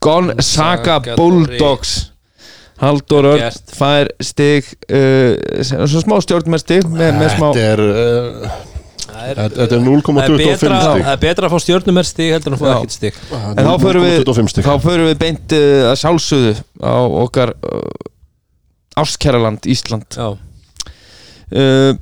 Gonzaga 0.05 0.99
Bulldogs. 1.15 1.95
Haldur 2.83 3.29
Örn 3.31 3.59
fær 3.71 4.09
stig 4.25 4.67
uh, 4.91 5.63
smá 5.63 6.17
stjórn 6.25 6.51
með 6.51 6.65
stig 6.65 6.89
með, 6.91 7.13
með 7.21 7.29
smá 7.37 7.45
Þetta 7.55 7.69
er 7.71 7.83
uh, 7.85 8.57
Þetta 9.15 9.45
þetta 9.49 9.63
er 9.65 9.71
það 9.71 9.77
er 9.77 9.85
0,25 9.85 10.39
betra, 10.41 10.79
stig. 10.81 11.05
það 11.05 11.13
er 11.13 11.21
betra 11.25 11.49
að 11.49 11.53
fá 11.55 11.63
stjörnumir 11.65 12.09
stig 12.09 12.33
heldur 12.35 12.53
en 12.53 12.57
að 12.57 12.65
fá 12.65 12.71
ekkert 12.75 12.97
stig. 12.97 13.21
En 13.35 13.69
þá 13.69 13.75
förum 13.85 14.07
við- 14.07 14.17
0,25 14.25 14.53
stig. 14.55 14.67
þá 14.67 14.75
förum 14.85 15.09
við 15.11 15.21
beint 15.23 15.55
uh, 15.59 15.91
að 15.91 16.01
sjálfsögðu 16.03 16.55
á 16.83 16.95
okkar 17.25 17.55
uh, 17.55 19.03
ástkæraland 19.05 19.69
Ísland. 19.71 20.19
Já, 20.19 20.29
uh, 20.35 21.93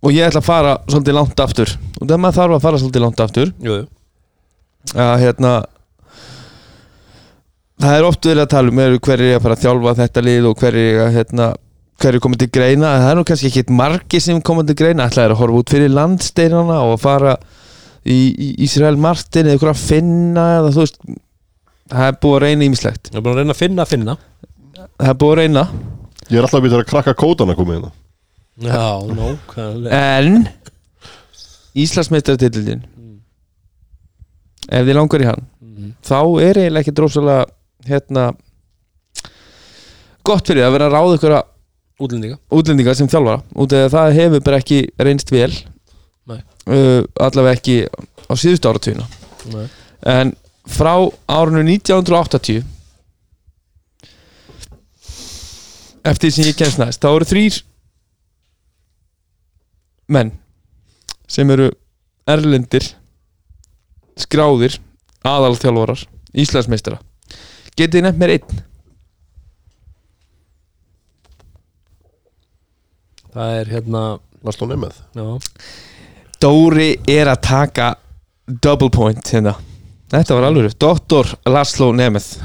og 0.00 0.14
ég 0.16 0.30
ætla 0.30 0.40
að 0.40 0.46
fara 0.48 0.76
svolítið 0.88 1.18
langt 1.18 1.42
aftur. 1.44 1.74
Og 2.00 2.06
það 2.08 2.22
maður 2.22 2.38
þarf 2.38 2.56
að 2.56 2.64
fara 2.64 2.80
svolítið 2.80 3.04
langt 3.04 3.24
aftur. 3.26 3.50
Jú, 3.60 3.80
jú. 3.82 3.88
Að 4.96 5.16
hérna 5.20 5.50
það 7.80 7.96
er 7.98 8.06
oft 8.08 8.28
verið 8.28 8.44
að 8.44 8.52
tala 8.54 8.72
um 8.72 8.80
eru 8.84 9.00
hverjir 9.04 9.36
að 9.36 9.42
fara 9.44 9.56
að 9.58 9.64
þjálfa 9.66 9.96
þetta 10.00 10.24
lið 10.24 10.48
og 10.50 10.62
hverjir 10.62 11.02
að 11.04 11.12
hérna 11.18 11.50
hverju 12.00 12.20
komið 12.24 12.38
til 12.44 12.50
greina, 12.54 12.90
það 13.02 13.10
er 13.12 13.18
nú 13.18 13.24
kannski 13.28 13.50
ekki 13.50 13.74
margi 13.76 14.20
sem 14.24 14.40
komið 14.46 14.70
til 14.70 14.76
greina, 14.80 15.06
ætlaði 15.10 15.34
að 15.34 15.40
horfa 15.42 15.60
út 15.60 15.72
fyrir 15.74 15.92
landsteinana 15.92 16.78
og 16.86 16.94
að 16.96 17.02
fara 17.04 17.34
í, 18.04 18.18
í 18.32 18.48
Ísrael 18.64 18.96
Martin 19.00 19.46
eða 19.50 19.58
ykkur 19.58 19.72
að 19.74 19.82
finna 19.84 20.44
eða 20.58 20.72
þú 20.74 20.84
veist 20.84 21.00
það 21.90 22.06
er 22.08 22.18
búið 22.22 22.36
að 22.38 22.44
reyna 22.46 22.66
ímislegt 22.70 23.10
ég 23.12 23.18
er 23.18 23.24
búin 23.26 23.34
að 23.34 23.40
reyna 23.42 23.56
að 23.56 23.60
finna 23.60 23.84
að 23.84 23.92
finna. 23.94 24.16
Það 25.00 25.10
er 25.12 25.18
búið 25.20 25.32
að 25.34 25.40
reyna. 25.42 25.64
Ég 26.30 26.36
er 26.38 26.46
alltaf 26.46 26.58
að 26.60 26.64
byrja 26.66 26.78
að 26.80 26.88
krakka 26.92 27.14
kótan 27.18 27.50
að 27.52 27.58
koma 27.60 27.76
hérna. 27.76 27.92
Já, 28.60 28.86
nókvæmlega 29.18 30.00
en 30.20 30.48
Íslandsmeistartitildin 31.80 32.82
ef 34.70 34.84
þið 34.86 34.94
langar 34.98 35.22
í 35.24 35.28
hann 35.30 35.46
Mhm. 35.60 35.92
þá 36.04 36.18
er 36.44 36.58
eiginlega 36.60 36.82
ekki 36.84 36.92
drófsalega 36.96 37.44
hérna 37.88 38.24
gott 40.26 40.46
fyrir 40.50 40.66
að 40.66 40.74
vera 40.74 40.88
að 40.90 40.94
ráða 40.96 41.16
ykkur 41.16 41.34
útlendinga. 42.00 42.40
Útlendinga 42.50 42.94
sem 42.96 43.08
þjálfara. 43.10 43.44
Út 43.54 43.76
af 43.76 43.86
að 43.86 43.94
það 43.96 44.16
hefur 44.18 44.46
bara 44.46 44.60
ekki 44.62 44.80
reynst 45.00 45.32
vel 45.34 45.52
uh, 46.30 47.02
allavega 47.20 47.56
ekki 47.56 47.76
á 48.30 48.32
síðustu 48.38 48.70
áratvíðina 48.70 49.06
en 50.06 50.34
frá 50.70 50.94
árinu 51.30 51.64
1980 51.66 52.62
eftir 56.10 56.32
sem 56.34 56.48
ég 56.48 56.58
kemst 56.58 56.80
næst 56.80 57.02
þá 57.02 57.10
eru 57.12 57.28
þrýr 57.28 57.60
menn 60.10 60.32
sem 61.30 61.50
eru 61.52 61.70
erlendir 62.30 62.86
skráðir 64.20 64.78
aðalþjálfarar 65.26 66.06
Íslandsmeistara 66.40 67.00
getið 67.78 68.06
nefnt 68.06 68.20
mér 68.20 68.36
einn 68.38 68.64
Það 73.34 73.56
er 73.60 73.72
hérna 73.74 74.04
Laslo 74.46 74.68
Nemeth 74.70 75.02
já. 75.14 75.26
Dóri 76.40 76.94
er 77.10 77.28
að 77.30 77.42
taka 77.46 77.90
double 78.46 78.90
point 78.94 79.34
hérna 79.34 79.56
Þetta 80.10 80.36
var 80.38 80.48
alveg 80.48 80.74
Dr. 80.80 81.34
Laszlo 81.50 81.92
Nemeth 81.94 82.40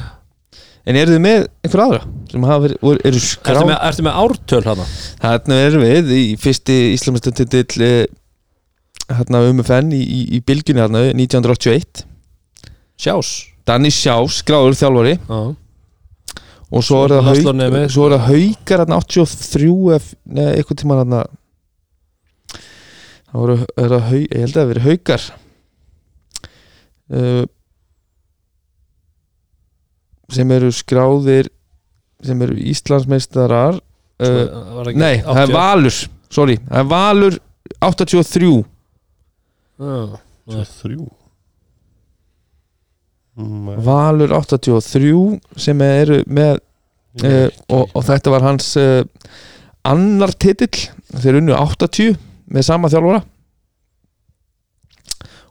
En 0.85 0.97
eru 0.99 1.15
þið 1.15 1.23
með 1.23 1.47
einhver 1.65 1.81
aðra 1.81 2.01
sem 2.29 2.43
hafa 2.45 2.61
verið, 2.67 2.77
eru 2.83 3.09
ertu, 3.09 3.21
skráð 3.25 3.63
með, 3.65 3.77
ertu 3.87 4.03
með 4.05 4.17
ártöl 4.21 4.61
hana? 4.67 4.85
Þarna 5.23 5.57
erum 5.63 5.85
við 5.85 6.11
í 6.13 6.23
fyrsti 6.41 6.75
Íslamistöndill 6.93 7.65
hérna 9.09 9.41
um 9.49 9.63
FN 9.63 9.89
í, 9.95 10.01
í, 10.01 10.19
í 10.37 10.41
bylgjunni 10.45 10.83
hérna 10.83 11.01
1981 11.13 12.05
Sjás 13.01 13.31
Danny 13.65 13.89
Sjás, 13.93 14.43
skráður 14.43 14.77
þjálfari 14.77 15.15
Já 15.17 15.39
og 16.71 16.83
svo 16.85 17.01
er 17.05 17.13
það, 17.13 17.27
haug, 17.29 17.79
svo 17.93 18.07
er 18.07 18.15
það 18.15 18.27
haugar 18.29 18.85
83 18.89 19.67
eða 19.95 20.53
eitthvað 20.55 20.79
tíma 20.81 20.99
það 23.35 23.41
voru 23.41 23.57
haug, 24.09 24.23
ég 24.23 24.39
held 24.41 24.55
að 24.55 24.61
það 24.61 24.71
veri 24.71 24.85
haugar 24.85 25.25
uh, 27.15 27.43
sem 30.35 30.55
eru 30.55 30.71
skráðir 30.73 31.51
sem 32.25 32.41
eru 32.41 32.55
Íslandsmeistarar 32.71 33.77
uh, 33.77 34.93
nei, 34.95 35.19
það 35.21 35.43
er 35.43 35.53
Valur 35.53 35.99
sorry, 36.33 36.57
það 36.65 36.81
er 36.81 36.89
Valur 36.95 37.37
83 37.83 38.55
það 39.77 40.59
er 40.63 40.73
3 40.81 41.24
mm. 43.37 43.69
Eh. 43.73 43.83
Valur 43.85 44.33
83 44.35 45.59
sem 45.67 45.83
eru 45.85 46.21
með 46.27 46.57
uh, 47.23 47.47
og, 47.69 47.93
og 47.93 48.01
þetta 48.07 48.33
var 48.33 48.47
hans 48.47 48.73
uh, 48.81 49.03
annar 49.87 50.35
titill. 50.39 50.89
Þeir 51.15 51.39
unnu 51.41 51.55
80 51.55 52.17
með 52.51 52.67
sama 52.67 52.91
þjálfóra 52.91 53.23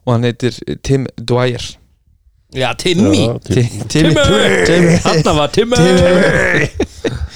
og 0.05 0.13
hann 0.13 0.27
heitir 0.29 0.57
Tim 0.85 1.07
Dwyer. 1.17 1.65
Já, 2.55 2.75
Timmy. 2.79 3.25
Timmy. 3.89 4.15
Hanna 5.03 5.33
var 5.35 5.49
Timmy. 5.51 5.79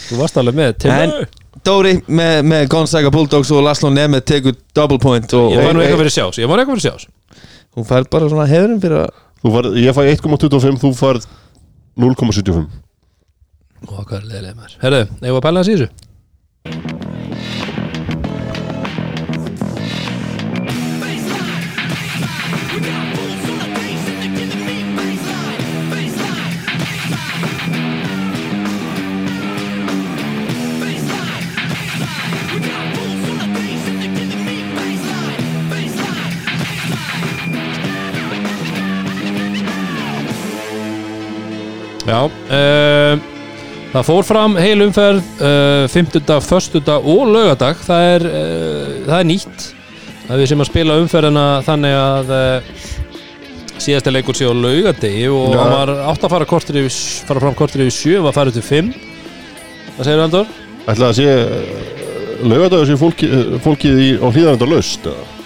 Þú 0.09 0.19
varst 0.21 0.37
alveg 0.38 0.59
með 0.59 0.75
Timmy. 0.85 1.25
Dóri 1.67 1.97
með, 2.07 2.43
með 2.47 2.67
Gonzaga 2.71 3.11
Bulldogs 3.12 3.50
og 3.52 3.64
Laszlo 3.67 3.90
Nemeth 3.90 4.28
tegur 4.31 4.55
double 4.76 5.00
point 5.02 5.33
og, 5.37 5.50
Ég 5.57 5.64
var 5.64 5.75
nú 5.75 5.83
eitthvað 5.83 6.05
fyrir 6.05 6.14
sjás 6.14 6.38
Ég 6.38 6.49
var 6.49 6.61
nú 6.61 6.62
eitthvað 6.62 6.78
fyrir 6.78 6.93
sjás. 6.93 7.09
Hún 7.75 7.88
fær 7.88 8.07
bara 8.12 8.28
svona 8.31 8.47
hefðurum 8.49 8.78
fyrir 8.85 9.02
að 9.02 9.17
Farið, 9.45 9.78
ég 9.85 9.95
fæ 9.95 10.02
1,25, 10.16 10.80
þú 10.83 10.92
farið 10.99 11.28
0,75 11.99 12.66
Ó, 13.87 14.02
hvað 14.02 14.16
er 14.18 14.25
leiðilega 14.26 14.57
maður. 14.59 14.78
Herðu, 14.83 15.02
ég 15.23 15.35
var 15.37 15.38
að 15.38 15.47
pæla 15.47 15.62
í 15.62 15.68
þessu 15.68 16.98
Já 42.09 42.21
uh, 42.25 43.27
Það 43.88 44.05
fór 44.05 44.27
fram 44.29 44.57
heil 44.61 44.85
umferð 44.85 45.25
uh, 45.41 45.88
50. 45.93 46.31
föstudag 46.45 47.05
og 47.09 47.27
laugadag 47.33 47.81
það 47.85 48.07
er, 48.15 48.27
uh, 48.29 48.95
það 49.09 49.19
er 49.19 49.29
nýtt 49.29 49.67
að 50.29 50.43
við 50.43 50.50
sem 50.50 50.65
að 50.65 50.71
spila 50.71 50.97
umferðina 51.00 51.45
þannig 51.65 51.95
að 51.97 52.33
síðasta 53.81 54.12
leikur 54.12 54.37
sé 54.37 54.45
á 54.45 54.53
laugadegi 54.53 55.29
og 55.33 55.55
Já. 55.55 55.61
hann 55.62 55.73
var 55.73 55.93
átt 56.11 56.27
að 56.27 56.35
fara, 56.35 56.49
yfir, 56.49 56.99
fara 57.29 57.45
fram 57.45 57.57
kortir 57.57 57.85
yfir 57.87 57.97
7 57.97 58.25
var 58.27 58.37
farið 58.37 58.59
til 58.59 58.67
5 58.67 58.91
Hvað 59.97 60.09
segir 60.11 60.21
Andor? 60.23 60.50
Ætla 60.88 61.09
að 61.09 61.17
sé 61.19 61.33
Laugadagur 62.38 62.87
sé 62.87 62.95
fólki, 63.00 63.27
eh, 63.27 63.57
fólkið 63.65 63.99
í, 63.99 64.11
á 64.23 64.27
hlýðarenda 64.31 64.69
löst 64.71 65.09
eða? 65.11 65.38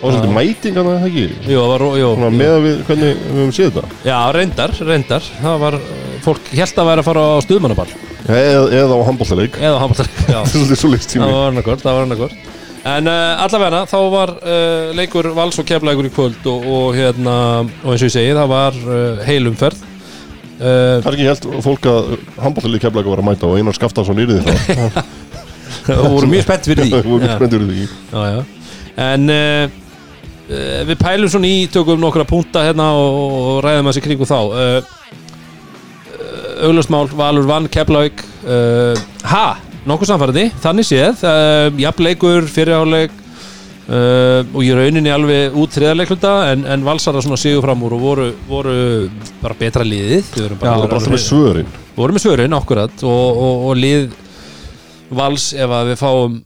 Það 0.00 0.06
var 0.06 0.14
svolítið 0.14 0.30
Já. 0.30 0.36
mæting 0.40 0.78
að 0.80 0.86
það 0.90 1.08
ekki? 1.10 1.24
Jú, 1.44 1.56
það 1.60 1.70
var, 1.72 1.82
jú, 2.00 2.10
Svona 2.14 2.28
jú. 2.30 2.36
með 2.40 2.52
að 2.54 2.62
við, 2.66 2.78
hvernig 2.88 3.10
við 3.20 3.34
höfum 3.40 3.50
séð 3.56 3.74
þetta. 3.74 3.98
Já, 4.08 4.18
reyndar, 4.36 4.72
reyndar. 4.88 5.26
Það 5.42 5.58
var, 5.64 5.76
fólk 6.24 6.48
held 6.56 6.80
að 6.80 6.88
vera 6.90 7.02
að 7.04 7.08
fara 7.10 7.24
á 7.28 7.36
stuðmannaball. 7.44 7.90
Eða, 8.30 8.64
eða 8.76 8.96
á 8.96 9.06
handbóltaleik 9.08 9.54
eða 9.58 9.78
handballaleik 9.80 10.18
Já, 10.28 10.38
Svolítið 10.52 10.78
svo 10.80 10.90
líkt 10.92 11.06
tími. 11.08 11.24
Það 11.24 11.32
var 11.36 11.46
annarkort, 11.50 11.80
það 11.84 11.96
var 11.96 12.04
annarkort 12.06 12.48
En 12.90 13.08
uh, 13.10 13.42
allavega, 13.44 13.80
þá 13.90 13.96
var 14.12 14.32
uh, 14.40 14.90
leikur 14.96 15.28
Vals 15.36 15.58
og 15.60 15.66
Keflækur 15.68 16.06
í 16.08 16.12
kvöld 16.14 16.46
og, 16.52 16.66
og 16.68 16.94
hérna, 16.96 17.34
og 17.80 17.90
eins 17.94 18.04
og 18.04 18.06
ég 18.10 18.14
segi, 18.14 18.34
það 18.36 18.52
var 18.52 18.76
uh, 18.84 19.24
heilumferð 19.26 19.80
uh, 19.80 21.00
Það 21.00 21.08
er 21.10 21.16
ekki 21.16 21.28
helt 21.30 21.48
fólk 21.64 21.88
að 21.90 22.12
handbóltalegi 22.44 22.84
keflaga 22.84 23.12
var 23.16 23.24
að 23.24 23.28
mæta 23.32 23.48
og 23.50 23.56
Einar 23.60 23.76
Skaftarsson 23.80 24.20
yrði 24.24 24.38
það 24.44 25.00
og 25.96 26.06
voru 26.18 26.30
mjög 26.30 26.44
spennt 26.46 26.68
fyrir 26.70 26.86
því. 26.86 26.92
Það 27.00 27.10
voru 27.10 27.26
Já. 27.26 27.34
spenntur 27.40 27.66
því. 27.66 27.84
Já, 28.12 28.22
já. 28.36 28.40
En 29.10 29.30
uh, 29.32 29.79
við 30.50 30.98
pælum 30.98 31.30
svona 31.30 31.50
í, 31.50 31.64
tökum 31.70 32.00
nokkra 32.02 32.26
punta 32.26 32.64
hérna 32.66 32.90
og, 32.98 33.18
og 33.20 33.60
ræðum 33.64 33.90
þessi 33.90 34.02
kringu 34.04 34.26
þá. 34.28 34.38
Uh, 34.50 34.82
uh, 36.16 36.66
Auglustmál, 36.66 37.06
Valur 37.16 37.48
vann, 37.48 37.70
Keflavík. 37.70 38.26
Ha, 39.28 39.46
nokkuð 39.84 40.08
samfærandi 40.08 40.46
Þannig 40.62 40.86
séð, 40.88 41.24
jafnleikur 41.76 42.46
fyrirháleik 42.48 43.12
og 43.90 44.62
í 44.64 44.70
rauninni 44.72 45.10
alveg 45.12 45.56
út 45.60 45.74
þriðarleikluta 45.74 46.32
en, 46.52 46.62
en 46.72 46.86
valsara 46.86 47.20
svona 47.20 47.36
sigur 47.40 47.64
fram 47.66 47.82
úr 47.84 47.96
og 47.96 48.04
voru, 48.04 48.26
voru 48.48 48.74
bara 49.42 49.56
betra 49.58 49.84
liðið. 49.84 50.30
Já, 50.38 50.46
bara, 50.54 50.76
alltaf 50.78 51.10
með 51.10 51.24
svörin? 51.26 51.72
Voru 51.98 52.16
með 52.16 52.24
svörin 52.24 52.56
akkurat 52.56 53.02
og, 53.02 53.42
og, 53.44 53.66
og 53.68 53.80
lið 53.82 54.14
vals 55.20 55.50
ef 55.58 55.74
að 55.74 55.92
við 55.92 56.00
fáum 56.00 56.38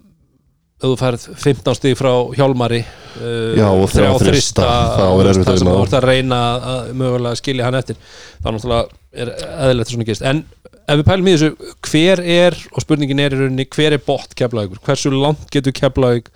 þú 0.82 0.90
færð 1.00 1.28
15 1.38 1.76
stig 1.78 1.94
frá 1.96 2.10
Hjálmari 2.36 2.80
uh, 2.82 3.54
Já, 3.56 3.68
og 3.70 3.86
þrjá 3.92 4.10
þrista, 4.20 4.64
þá 4.98 5.04
er 5.20 5.30
erfitt 5.30 5.48
að 5.48 5.54
að 5.54 5.60
vinna 5.60 5.70
þú 5.70 5.78
þá. 5.78 5.84
ert 5.86 5.96
að 6.00 6.08
reyna 6.10 6.40
að 6.74 6.90
mögulega 7.00 7.40
skilja 7.40 7.68
hann 7.68 7.78
eftir 7.78 7.96
þá 8.42 8.48
náttúrulega 8.50 9.00
er 9.14 9.30
eðlilegt 9.38 9.86
að 9.88 9.94
svona 9.94 10.08
gerist. 10.08 10.26
En 10.26 10.42
ef 10.84 10.98
við 11.00 11.06
pælum 11.08 11.28
í 11.30 11.34
þessu, 11.36 11.70
hver 11.88 12.22
er 12.34 12.56
og 12.74 12.82
spurningin 12.84 13.22
er 13.22 13.36
í 13.36 13.38
rauninni, 13.40 13.66
hver 13.72 13.94
er 13.96 14.02
bótt 14.04 14.34
keflavíkur? 14.36 14.82
Hversu 14.84 15.12
langt 15.14 15.46
getur 15.54 15.72
keflavík 15.78 16.32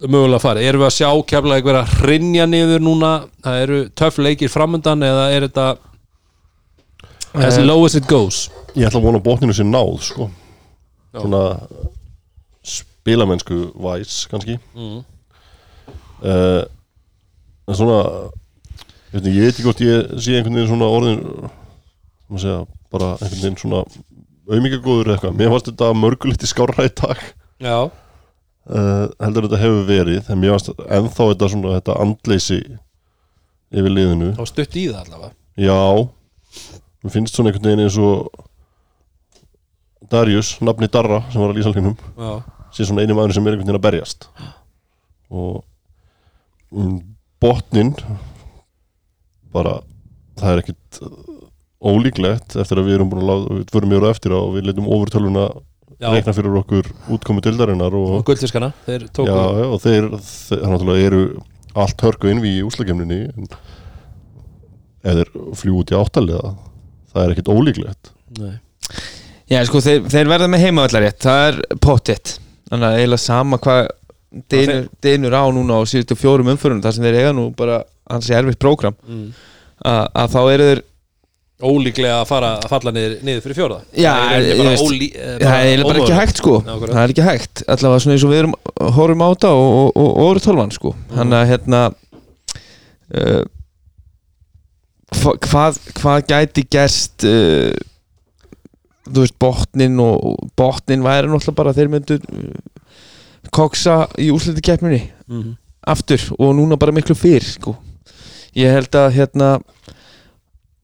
mögulega 0.00 0.40
farið, 0.42 0.66
erum 0.66 0.82
við 0.82 0.88
að 0.90 0.96
sjá 0.96 1.10
keflavík 1.30 1.68
vera 1.70 1.84
að 1.84 1.94
hrinja 2.02 2.48
niður 2.50 2.82
núna? 2.84 3.12
Það 3.44 3.62
eru 3.64 3.78
töff 4.00 4.18
leikir 4.20 4.50
framundan 4.52 5.06
eða 5.06 5.28
er 5.36 5.46
þetta 5.48 5.68
as 7.38 7.58
Eh, 7.60 7.64
low 7.64 7.84
as 7.86 7.94
it 7.94 8.08
goes? 8.10 8.48
Ég 8.74 8.88
ætla 8.88 8.98
að 8.98 9.06
vona 9.06 9.20
að 9.20 9.26
botninu 9.28 9.54
sé 9.54 9.62
náð 9.66 10.00
sko. 10.02 10.26
Svona 11.14 11.42
spilamennsku 13.00 13.62
væs 13.80 14.26
kannski. 14.30 14.58
Mm. 14.76 15.00
uh, 16.22 16.62
En 17.70 17.76
svona 17.78 17.98
ég 19.12 19.14
veit, 19.14 19.24
ekki, 19.24 19.36
ég 19.36 19.44
veit 19.44 19.54
ekki 19.54 19.66
hvort 19.68 19.82
ég 19.84 20.12
sé 20.18 20.36
einhvern 20.36 20.56
veginn 20.58 20.70
svona 20.72 20.88
orðin 20.90 21.20
segja, 22.34 22.62
bara 22.90 23.12
einhvern 23.18 23.42
veginn 23.44 23.58
svona 23.60 23.82
auðmíkagóður 24.50 25.06
eða 25.10 25.16
eitthvað. 25.16 25.36
Mér 25.38 25.52
fannst 25.54 25.70
þetta 25.70 25.90
mörgulegt 25.94 26.46
í 26.46 26.50
skárra 26.50 26.86
í 26.88 26.92
dag. 26.98 27.20
Já, 27.62 27.76
uh, 27.86 29.06
heldur 29.22 29.46
þetta 29.46 29.60
hefur 29.62 29.84
verið 29.86 30.30
en 30.32 30.40
mér 30.42 30.56
fannst 30.56 30.72
ennþá 30.86 31.28
þetta 31.32 31.50
svona 31.54 31.74
þetta 31.76 31.98
andleysi 32.02 32.60
yfir 33.70 33.94
liðinu. 33.94 34.32
Þá 34.38 34.44
stutt 34.50 34.78
í 34.80 34.88
það 34.90 35.02
allavega. 35.04 35.34
Já. 35.60 35.78
Mér 37.04 37.14
finnst 37.14 37.36
svona 37.38 37.52
einhvern 37.52 37.70
veginn 37.70 37.84
eins 37.86 37.98
og 38.02 38.46
Darius, 40.10 40.56
nafni 40.64 40.88
Darra 40.90 41.22
sem 41.30 41.38
var 41.38 41.52
að 41.52 41.60
lýsa 41.60 41.70
algjörnum 41.70 41.94
Já, 42.18 42.32
sé 42.74 42.86
svona 42.86 43.04
eini 43.04 43.16
maður 43.16 43.36
sem 43.36 43.46
er 43.46 43.56
einhvern 43.56 43.68
veginn 43.68 43.80
að 43.80 43.86
berjast 43.86 44.28
og 45.30 45.62
um, 46.74 46.98
botnin 47.42 47.94
bara 49.54 49.80
það 50.40 50.52
er 50.52 50.62
ekkit 50.62 51.00
uh, 51.06 51.40
ólíklegt 51.80 52.56
eftir 52.60 52.80
að 52.80 52.90
við 52.90 52.98
erum 52.98 53.10
búin 53.12 53.24
að 53.24 53.30
láta, 53.32 53.58
við 53.58 53.74
förum 53.74 53.92
mjög 53.94 54.06
á 54.06 54.12
eftir 54.12 54.36
og 54.36 54.54
við 54.56 54.68
leitum 54.68 54.88
ofurtöluna 54.90 55.46
já. 55.96 56.08
reikna 56.12 56.34
fyrir 56.36 56.58
okkur 56.62 56.90
útkomu 57.16 57.44
dildarinnar 57.44 57.96
og, 57.96 58.16
og 58.20 58.26
guldfiskana 58.28 58.72
þeir 58.86 59.06
tóku 59.08 59.30
já, 59.30 59.66
og 59.66 59.78
þeir, 59.84 60.10
þeir 60.24 60.66
náttúrulega 60.66 61.10
eru 61.10 61.22
allt 61.80 62.04
hörku 62.06 62.30
innví 62.30 62.56
í 62.58 62.64
úslakemninni 62.66 63.20
en 63.30 63.50
ef 65.00 65.20
þeir 65.20 65.32
fljú 65.56 65.80
út 65.80 65.92
í 65.94 65.98
áttalega 65.98 66.54
það 67.12 67.24
er 67.24 67.34
ekkit 67.34 67.52
ólíklegt 67.54 68.12
Nei. 68.38 68.54
Já, 69.50 69.64
sko, 69.66 69.80
þeir, 69.82 70.04
þeir 70.10 70.28
verða 70.30 70.46
með 70.50 70.64
heimavallarétt 70.66 71.24
Það 71.24 71.40
er 71.48 71.56
pottitt 71.82 72.36
Þannig 72.70 72.86
að 72.86 72.98
eiginlega 73.00 73.24
sama 73.24 73.58
hvað 73.60 73.80
dynur, 74.52 74.84
dynur 75.02 75.34
á 75.34 75.44
núna 75.50 75.80
á 75.80 75.82
síðustu 75.90 76.16
fjórum 76.18 76.52
umförunum 76.52 76.82
þar 76.84 76.96
sem 76.96 77.06
þeir 77.06 77.18
eiga 77.18 77.32
nú 77.34 77.48
bara 77.56 77.82
hans 78.10 78.30
er 78.30 78.44
erfitt 78.44 78.60
prógram. 78.62 78.94
Mm. 79.06 79.26
að, 79.90 80.30
þá 80.34 80.40
eru 80.52 80.68
þeir 80.70 80.82
ólíklega 81.60 82.20
að 82.22 82.28
fara 82.30 82.50
að 82.56 82.66
falla 82.72 82.92
niður, 82.96 83.14
niður 83.26 83.42
fyrir 83.44 83.58
fjórða. 83.58 83.78
Já, 83.92 84.12
Það 84.16 84.46
er 84.46 84.60
bara 84.60 84.74
ólí, 84.80 85.08
eh, 85.12 85.34
það 85.42 85.70
er 85.72 85.82
bara 85.84 86.02
ekki 86.02 86.18
hægt 86.18 86.40
sko. 86.40 86.54
Akkurat. 86.60 86.94
það 86.94 87.02
er 87.02 87.14
ekki 87.14 87.26
hægt, 87.26 87.62
allavega 87.66 88.04
svona 88.04 88.16
eins 88.16 88.24
og 88.24 88.32
við 88.32 88.42
erum 88.42 88.54
horfum 88.96 89.24
á 89.24 89.28
þetta 89.28 89.50
og, 89.58 89.70
og, 89.80 89.90
og, 89.90 90.10
og 90.10 90.30
eru 90.30 90.44
tólvan 90.46 90.74
sko. 90.74 90.94
Hann 91.16 91.36
að 91.36 91.46
hérna 91.50 91.82
uh, 93.20 93.42
hva, 95.20 95.34
hvað, 95.48 95.80
hvað 96.00 96.26
gæti 96.30 96.66
gerst 96.70 97.28
uh, 97.28 97.74
þú 99.10 99.24
veist 99.24 99.38
botnin 99.42 99.98
og 100.00 100.38
botnin 100.58 101.02
væri 101.04 101.28
náttúrulega 101.30 101.56
bara 101.58 101.72
þeir 101.76 101.90
myndu 101.92 102.18
uh, 102.20 102.54
koksa 103.50 104.06
í 104.18 104.30
úsliti 104.34 104.62
keppninni 104.62 105.02
Mhm. 105.30 105.56
aftur 105.86 106.20
og 106.38 106.54
núna 106.58 106.76
bara 106.78 106.92
miklu 106.92 107.14
fyrr 107.14 107.42
sko. 107.44 107.76
ég 108.56 108.72
held 108.72 108.90
að 108.98 109.12
hérna 109.14 109.60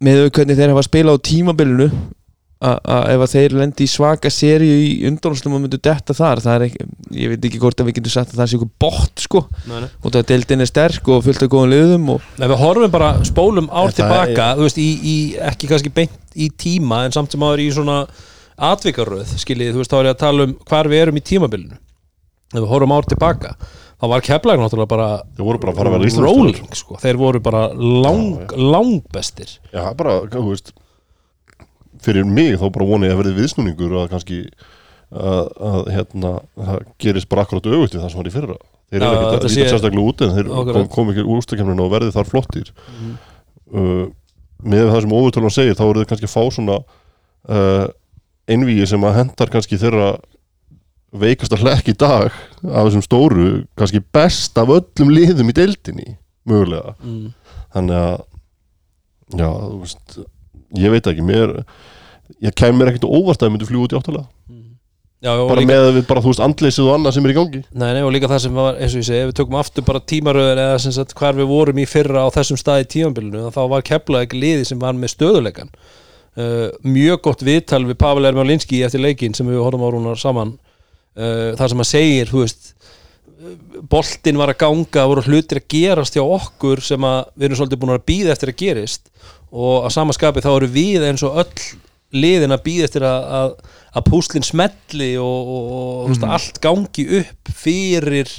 með 0.00 0.21
þau 0.23 0.30
hvernig 0.30 0.56
þeir 0.56 0.71
hafa 0.73 0.83
spilað 0.87 1.18
á 1.18 1.26
tímabilinu 1.26 1.90
að 2.67 2.79
að 2.97 3.09
ef 3.15 3.23
að 3.25 3.33
þeir 3.35 3.55
lendi 3.61 3.87
í 3.87 3.91
svaka 3.91 4.31
seríu 4.33 4.77
í 4.83 4.91
undanúslum 5.09 5.57
og 5.57 5.63
myndu 5.65 5.81
detta 5.83 6.17
þar 6.17 6.43
það 6.45 6.55
er 6.57 6.65
ekki, 6.67 6.87
ég 7.23 7.33
veit 7.33 7.49
ekki 7.49 7.61
hvort 7.63 7.83
að 7.83 7.89
við 7.91 7.99
getum 7.99 8.15
sagt 8.15 8.35
að 8.35 8.41
það 8.43 8.51
sé 8.51 8.59
ykkur 8.59 8.73
bort 8.87 9.25
sko, 9.25 9.43
Nei, 9.71 9.79
nei. 9.85 9.89
út 10.03 10.13
af 10.13 10.23
að 10.23 10.29
deildin 10.33 10.65
er 10.65 10.71
sterk 10.71 11.11
og 11.15 11.25
fullt 11.27 11.47
af 11.47 11.53
góðum 11.53 11.73
liðum 11.75 12.13
og 12.17 12.29
Nei, 12.41 12.47
við 12.51 12.63
horfum 12.63 12.95
bara, 12.95 13.11
spólum 13.29 13.71
ár 13.71 13.93
Þetta 13.93 14.03
tilbaka 14.03 14.51
þú 14.59 14.69
veist, 14.69 14.81
í, 14.83 14.89
í, 14.97 15.17
ekki 15.51 15.71
kannski 15.73 15.95
beint 15.97 16.37
í 16.37 16.51
tíma 16.67 17.05
en 17.07 17.17
samt 17.17 17.35
sem 17.35 17.47
áður 17.47 17.65
í 17.65 17.71
svona 17.75 17.99
atvikaröð, 18.57 19.35
skiljið, 19.41 19.75
þú 19.75 19.83
veist, 19.83 19.93
þá 19.93 19.99
er 19.99 20.09
ég 20.11 20.15
að 20.17 20.23
tala 20.23 20.47
um 20.49 20.55
hvar 20.69 20.89
við 20.89 21.03
erum 21.05 21.19
í 21.21 21.25
tímabilinu. 21.29 21.77
Ef 22.55 22.63
við 22.63 22.71
horfum 22.71 22.95
ár 22.95 23.09
tilbaka 23.11 23.57
þá 23.97 24.07
var 24.13 24.25
keflæg 24.25 24.61
náttúrulega 24.61 24.91
bara 24.93 25.07
Þeir 25.37 25.47
voru 25.49 25.61
bara 25.61 25.75
að 25.91 26.07
að 26.07 26.19
rolling, 26.25 26.67
sko, 26.77 26.99
þeir 27.03 27.19
voru 27.21 27.41
bara 27.45 27.63
lang, 27.75 28.43
Já, 28.45 28.59
langbestir. 28.77 29.55
Já, 29.73 29.83
bara, 29.99 30.19
þú 30.31 30.45
veist 30.51 30.73
fyrir 32.07 32.27
mig 32.29 32.57
þá 32.61 32.67
bara 32.75 32.89
voni 32.89 33.09
ég 33.11 33.15
að 33.17 33.23
verði 33.23 33.37
viðsnúningur 33.41 33.97
að 34.01 34.09
kannski 34.15 34.41
að, 35.11 35.51
að 35.71 35.91
hérna, 35.95 36.33
það 36.59 36.81
gerist 37.03 37.31
bara 37.31 37.47
akkurat 37.47 37.69
við 37.71 37.97
það 37.97 38.09
sem 38.11 38.21
var 38.21 38.31
í 38.31 38.35
fyrra 38.35 38.59
þeir 38.87 39.03
eru 39.03 39.17
þetta 39.17 39.37
að 39.37 39.49
líta 39.51 39.71
sérstaklega 39.73 40.07
út 40.07 40.23
en 40.23 40.35
þeir 40.37 40.51
kom, 40.53 40.89
kom 40.95 41.13
ekki 41.13 41.25
úr 41.27 41.41
úrstakefninu 41.41 41.85
og 41.87 41.93
verði 41.95 42.15
þar 42.15 42.31
flottir 42.31 42.73
Mhm. 42.87 43.17
uh, 43.75 44.07
með 44.67 44.89
það 44.89 45.01
sem 45.05 45.15
ofurtölan 45.19 45.53
segir 45.53 45.77
þá 45.77 45.85
eru 45.87 46.01
þeir 46.01 46.11
kannski 46.13 46.29
að 46.31 46.33
fá 46.33 46.43
svona 46.55 46.77
uh, 47.51 47.87
einvíi 48.49 48.87
sem 48.89 49.03
að 49.05 49.19
hendar 49.19 49.51
kannski 49.53 49.79
þeirra 49.81 50.15
veikasta 51.17 51.59
hlekk 51.61 51.91
í 51.93 51.97
dag 51.99 52.31
af 52.31 52.87
þessum 52.89 53.05
stóru, 53.05 53.49
kannski 53.79 54.03
best 54.15 54.57
af 54.59 54.71
öllum 54.75 55.13
liðum 55.13 55.51
í 55.53 55.57
deildinni 55.57 56.17
mögulega 56.47 56.95
mm. 57.03 57.29
þannig 57.75 58.01
að 58.01 58.17
já, 59.41 59.51
veist 59.83 60.19
ég 60.77 60.95
veit 60.95 61.11
ekki, 61.11 61.25
mér 61.27 61.55
ég 62.45 62.57
kem 62.59 62.76
mér 62.76 62.93
ekkert 62.93 63.09
óvart 63.09 63.40
að 63.40 63.49
ég 63.49 63.55
myndi 63.55 63.69
fljúa 63.69 63.88
út 63.88 63.95
í 63.95 64.00
áttalega 64.00 64.26
Já, 65.25 65.31
og 65.33 65.49
bara 65.49 65.63
líka, 65.63 65.73
með 65.73 65.87
við 65.97 66.02
bara, 66.11 66.21
þú 66.21 66.30
veist, 66.30 66.41
andleysið 66.45 66.87
og 66.87 66.93
annað 66.93 67.15
sem 67.17 67.25
er 67.25 67.32
í 67.32 67.34
gangi. 67.39 67.61
Nei, 67.73 67.87
nei, 67.97 68.02
og 68.04 68.11
líka 68.13 68.28
það 68.28 68.41
sem 68.45 68.58
var, 68.61 68.76
eins 68.76 68.93
og 68.93 69.00
ég 69.00 69.06
segi, 69.08 69.21
ef 69.25 69.30
við 69.30 69.39
tökum 69.39 69.56
aftur 69.56 69.87
bara 69.87 70.02
tímaröður 70.13 70.61
eða 70.61 70.75
sem 70.84 70.93
sagt 70.93 71.15
hvar 71.17 71.39
við 71.39 71.49
vorum 71.49 71.80
í 71.80 71.87
fyrra 71.89 72.26
á 72.28 72.34
þessum 72.34 72.61
stað 72.61 72.82
í 72.82 72.89
tímabilinu, 72.93 73.47
þá 73.54 73.63
var 73.73 73.87
keflæg 73.89 74.37
liði 74.37 74.67
sem 74.69 74.82
var 74.82 74.99
með 75.00 75.15
stöðuleikan 75.15 75.73
uh, 76.37 76.69
mjög 76.84 77.23
gott 77.25 77.45
viðtal 77.47 77.82
við 77.89 77.99
Pavel 78.00 78.28
Ermalinski 78.28 78.82
eftir 78.87 79.02
leikin 79.02 79.37
sem 79.37 79.49
við 79.49 79.63
horfum 79.65 79.87
á 79.87 79.91
rúnar 79.95 80.21
saman. 80.21 80.54
Uh, 81.17 81.56
þar 81.56 81.73
sem 81.73 81.82
að 81.82 81.91
segir, 81.91 82.30
þú 82.32 82.45
veist 82.45 82.73
boltinn 83.93 84.39
var 84.41 84.52
að 84.52 84.61
ganga, 84.63 85.00
það 85.00 85.11
voru 85.13 85.26
hlutir 85.30 85.61
að 85.61 85.69
gerast 85.73 86.17
hjá 86.17 86.25
okkur 86.25 86.82
sem 86.84 87.04
að 87.08 87.19
við 87.34 87.49
erum 87.49 87.61
svolítið 87.61 87.82
búin 87.82 87.95
að 87.95 88.06
býða 88.08 88.32
eftir 88.34 88.52
að 88.52 88.61
gerist. 88.63 89.11
Og 89.52 89.87
að 89.87 89.93
samaskapi 89.95 90.45
þá 90.45 90.50
eru 90.54 90.71
við 90.73 91.04
eins 91.06 91.25
og 91.25 91.37
öll 91.43 91.67
liðin 92.17 92.57
að 92.57 92.65
býða 92.67 92.89
eftir 92.89 93.07
að, 93.07 93.26
að, 93.39 93.57
að 93.97 94.07
púslinn 94.11 94.47
smelli 94.47 95.11
og, 95.23 95.50
og, 95.57 95.73
og 95.76 96.15
mm. 96.15 96.29
allt 96.37 96.61
gangi 96.65 97.09
upp 97.23 97.57
fyrir 97.65 98.33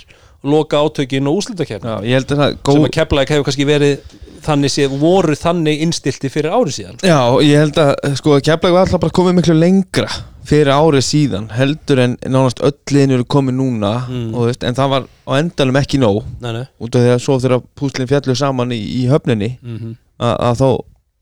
loka 0.47 0.79
átökin 0.79 1.27
og 1.29 1.43
það 1.43 1.73
sem 1.73 2.87
að 2.87 2.93
Keflæk 2.93 3.33
hefur 3.33 3.47
kannski 3.47 3.67
verið 3.67 4.17
þannig 4.45 4.71
séð, 4.71 4.95
voru 5.01 5.35
þannig 5.37 5.83
innstilti 5.85 6.29
fyrir 6.31 6.53
árið 6.53 6.75
síðan 6.77 6.99
Já, 7.01 7.19
ég 7.43 7.61
held 7.63 7.79
að 7.81 7.93
sko 8.19 8.35
að 8.37 8.43
Keflag 8.47 8.75
var 8.75 8.85
alltaf 8.85 9.01
bara 9.03 9.15
komið 9.17 9.39
miklu 9.39 9.55
lengra 9.57 10.09
fyrir 10.47 10.71
árið 10.71 11.05
síðan 11.07 11.49
heldur 11.55 12.01
en 12.03 12.17
nánast 12.23 12.61
öll 12.63 12.75
liðin 12.93 13.17
eru 13.17 13.27
komið 13.27 13.57
núna 13.57 13.93
Mm. 14.07 14.35
og, 14.35 14.51
en 14.63 14.77
það 14.77 14.91
var 14.93 15.07
á 15.27 15.31
endanum 15.39 15.79
ekki 15.81 15.99
nóg 15.99 16.21
Nei, 16.39 16.51
nei 16.53 16.65
út 16.79 16.95
af 16.95 17.03
því 17.03 17.13
að 17.15 17.23
svo 17.23 17.39
þegar 17.43 17.65
púslinn 17.75 18.09
fjallu 18.09 18.35
saman 18.37 18.71
í, 18.71 18.79
í 19.01 19.07
höfninni 19.09 19.57
mm 19.57 19.77
-hmm. 19.77 19.97
að, 20.21 20.35
að 20.49 20.61
þá 20.61 20.69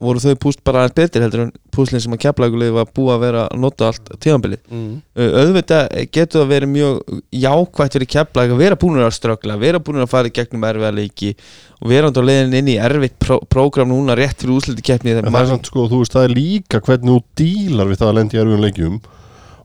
voru 0.02 0.20
þau 0.20 0.34
púst 0.40 0.60
bara 0.66 0.82
aðeins 0.84 0.96
betur 0.98 1.22
heldur 1.24 1.42
en 1.46 1.52
púslinn 1.72 2.02
sem 2.04 2.12
að 2.12 2.20
Keflaguleg 2.26 2.74
var 2.74 2.90
búið 2.92 3.12
að 3.14 3.22
vera 3.22 3.44
að 3.48 3.62
nota 3.62 3.86
allt 3.88 4.10
tíðanbilið 4.20 4.60
mm. 4.68 4.90
auðvitað 5.16 5.86
getur 6.12 6.42
það 6.42 6.50
verið 6.52 6.72
mjög 6.74 7.22
jákvætt 7.44 7.96
fyrir 7.96 8.10
Keflag 8.12 8.52
að 8.52 8.60
vera 8.60 8.78
búin 8.82 9.00
að 9.00 9.14
ströggla 9.16 9.56
vera 9.62 9.80
búin 9.80 10.04
að 10.04 10.12
fara 10.12 10.28
í 10.28 10.34
gegnum 10.36 10.68
erfiða 10.68 10.92
leiki 10.98 11.32
og 11.80 11.90
vera 11.94 12.12
á 12.12 12.20
leiðin 12.20 12.58
inn 12.60 12.72
í 12.74 12.78
erfitt 12.90 13.16
pró 13.24 13.40
prógram 13.48 13.92
núna 13.94 14.18
rétt 14.18 14.44
fyrir 14.44 14.58
úsliti 14.58 14.84
keppni 14.84 15.16
en 15.16 15.30
það 15.30 15.40
er 15.42 15.52
samt, 15.54 15.72
sko, 15.72 15.88
það 15.88 16.22
er 16.26 16.36
líka 16.36 16.82
hvernig 16.84 17.16
þú 17.16 17.20
dílar 17.40 17.88
við 17.88 18.02
það 18.02 18.12
að 18.12 18.18
lendi 18.20 18.36
í 18.36 18.42
erfiðum 18.44 18.66
leikjum 18.68 19.00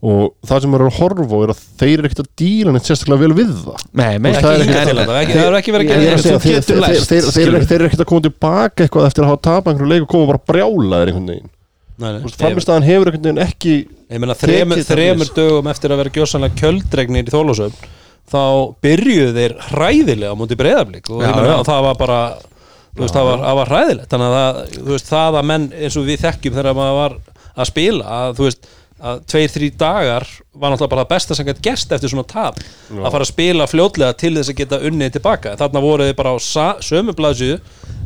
og 0.01 0.31
það 0.49 0.63
sem 0.63 0.71
maður 0.73 0.83
er 0.83 0.91
að 0.91 0.97
horfa 0.97 1.37
á 1.37 1.39
er 1.45 1.51
að 1.53 1.59
þeir 1.77 1.93
eru 1.93 2.09
ekkert 2.09 2.21
að 2.23 2.29
díla 2.41 2.71
neitt 2.73 2.87
sérstaklega 2.89 3.21
vel 3.21 3.35
við 3.37 3.51
það. 3.61 3.83
Nei, 3.93 4.13
það 4.17 4.47
er 4.51 4.63
Ekki 4.63 4.73
ekki- 4.73 5.35
það 5.37 5.45
er 5.45 5.57
ekki 5.59 5.75
verið 5.75 5.91
að 5.91 5.95
er 5.95 6.01
gera 6.01 6.15
að 6.17 6.23
segja, 6.25 6.37
þú 6.37 6.45
þeir, 6.47 6.55
getur 6.57 6.73
þeir, 6.73 6.81
lært, 6.81 7.07
þeir, 7.11 7.27
þeir, 7.27 7.51
þeir, 7.51 7.65
þeir 7.69 7.77
eru 7.77 7.89
ekkert 7.91 8.03
að 8.05 8.09
koma 8.11 8.25
tilbaka 8.25 8.85
eitthvað 8.87 9.09
eftir 9.11 9.25
að 9.25 9.31
hafa 9.31 9.41
tapað 9.45 9.73
einhverju 9.75 9.91
leik 9.91 10.05
og 10.07 10.11
koma 10.15 10.29
bara 10.31 10.43
brjálaðir 10.51 11.11
einhvern 11.11 11.31
veginn. 11.31 11.49
Nei, 12.01 12.11
nei. 12.17 12.29
framistæðan 12.33 12.87
hefur 12.87 13.11
einhvern 13.11 13.27
veginn 13.29 13.43
ekki 13.45 13.73
Ég 14.11 14.19
meina 14.19 14.35
þremur, 14.35 14.81
það 14.81 15.35
dögum 15.37 15.69
eftir 15.71 15.93
að 15.93 16.01
vera 16.01 16.13
gjössanlega 16.17 16.57
kjöldregnir 16.59 17.29
í 17.29 17.33
þólasöfn 17.35 17.89
þá 18.31 18.41
byrjuðu 18.83 19.33
þeir 19.37 19.53
hræðilega 19.69 20.33
á 20.33 20.39
móti 20.39 20.57
breyðablík 20.59 21.11
og 21.11 21.23
að 21.25 21.65
það 21.67 21.85
var 21.85 21.99
bara 21.99 22.19
það 22.97 23.27
var, 23.27 23.43
það 23.45 23.57
var 23.59 23.71
hræðilegt. 23.71 24.09
Þannig 24.11 24.35
að 24.35 24.59
það, 24.75 25.03
það 25.11 25.37
að 25.41 25.47
menn 25.51 25.67
eins 25.77 25.97
og 25.99 26.07
við 26.09 26.23
þekkjum 26.25 26.57
þegar 26.57 26.77
maður 26.79 26.97
var 26.99 27.17
að 27.51 27.69
spila 27.71 28.15
að 28.17 28.37
þú 28.39 28.47
veist 28.47 28.69
að 29.01 29.21
tveir, 29.31 29.49
þrý 29.49 29.67
dagar 29.81 30.25
var 30.53 30.71
náttúrulega 30.73 30.91
bara 30.91 31.03
það 31.05 31.11
besta 31.15 31.35
sem 31.37 31.47
gætt 31.47 31.61
gerst 31.65 31.93
eftir 31.95 32.11
svona 32.11 32.27
tap. 32.29 32.59
Að 32.93 33.07
fara 33.15 33.25
að 33.25 33.31
spila 33.31 33.67
fljótlega 33.69 34.17
til 34.21 34.33
þess 34.37 34.51
að 34.53 34.59
geta 34.61 34.79
unnið 34.89 35.15
tilbaka. 35.17 35.55
Þarna 35.57 35.81
voru 35.81 36.05
þeir 36.09 36.17
bara 36.19 36.33
á 36.33 36.37
sa- 36.41 36.77
sömu 36.85 37.15
blaðsju 37.17 37.57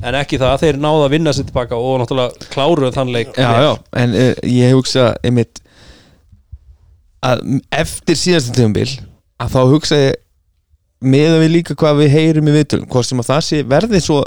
en 0.06 0.16
ekki 0.22 0.40
það, 0.40 0.56
þeir 0.64 0.80
náðu 0.86 1.04
að 1.08 1.14
vinna 1.18 1.34
sér 1.36 1.48
tilbaka 1.50 1.76
og 1.80 2.00
náttúrulega 2.04 2.50
kláruðu 2.54 2.94
þann 2.96 3.14
leik 3.16 3.36
Já, 3.40 3.52
já, 3.66 3.72
en 4.04 4.16
uh, 4.16 4.34
ég 4.48 4.76
hugsa 4.76 5.10
einmitt 5.26 5.62
að 7.26 7.42
eftir 7.74 8.20
síðasta 8.20 8.54
tíðumbil 8.56 8.90
að 9.42 9.56
þá 9.56 9.60
hugsa 9.72 10.00
ég 10.00 10.20
meðan 11.06 11.42
við 11.44 11.54
líka 11.58 11.76
hvað 11.78 12.04
við 12.04 12.14
heyrum 12.16 12.50
í 12.52 12.56
viðtölum 12.56 12.90
hvort 12.92 13.10
sem 13.10 13.22
að 13.24 13.30
það 13.32 13.42
sé 13.50 13.62
verði 13.68 14.02
svo 14.04 14.20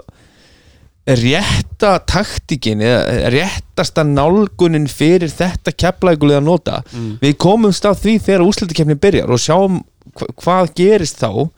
rétta 1.09 1.95
taktikin 2.05 2.83
eða 2.85 3.31
réttasta 3.33 4.05
nálgunin 4.05 4.89
fyrir 4.91 5.31
þetta 5.33 5.73
kepplækulega 5.73 6.43
nota. 6.45 6.83
Við 7.23 7.39
komumst 7.41 7.87
á 7.89 7.93
því 7.97 8.19
þegar 8.27 8.45
úslitakefni 8.45 8.99
byrjar 9.01 9.33
og 9.33 9.41
sjáum 9.41 9.81
hva 10.19 10.29
hvað 10.43 10.75
gerist 10.77 11.23
þá. 11.23 11.49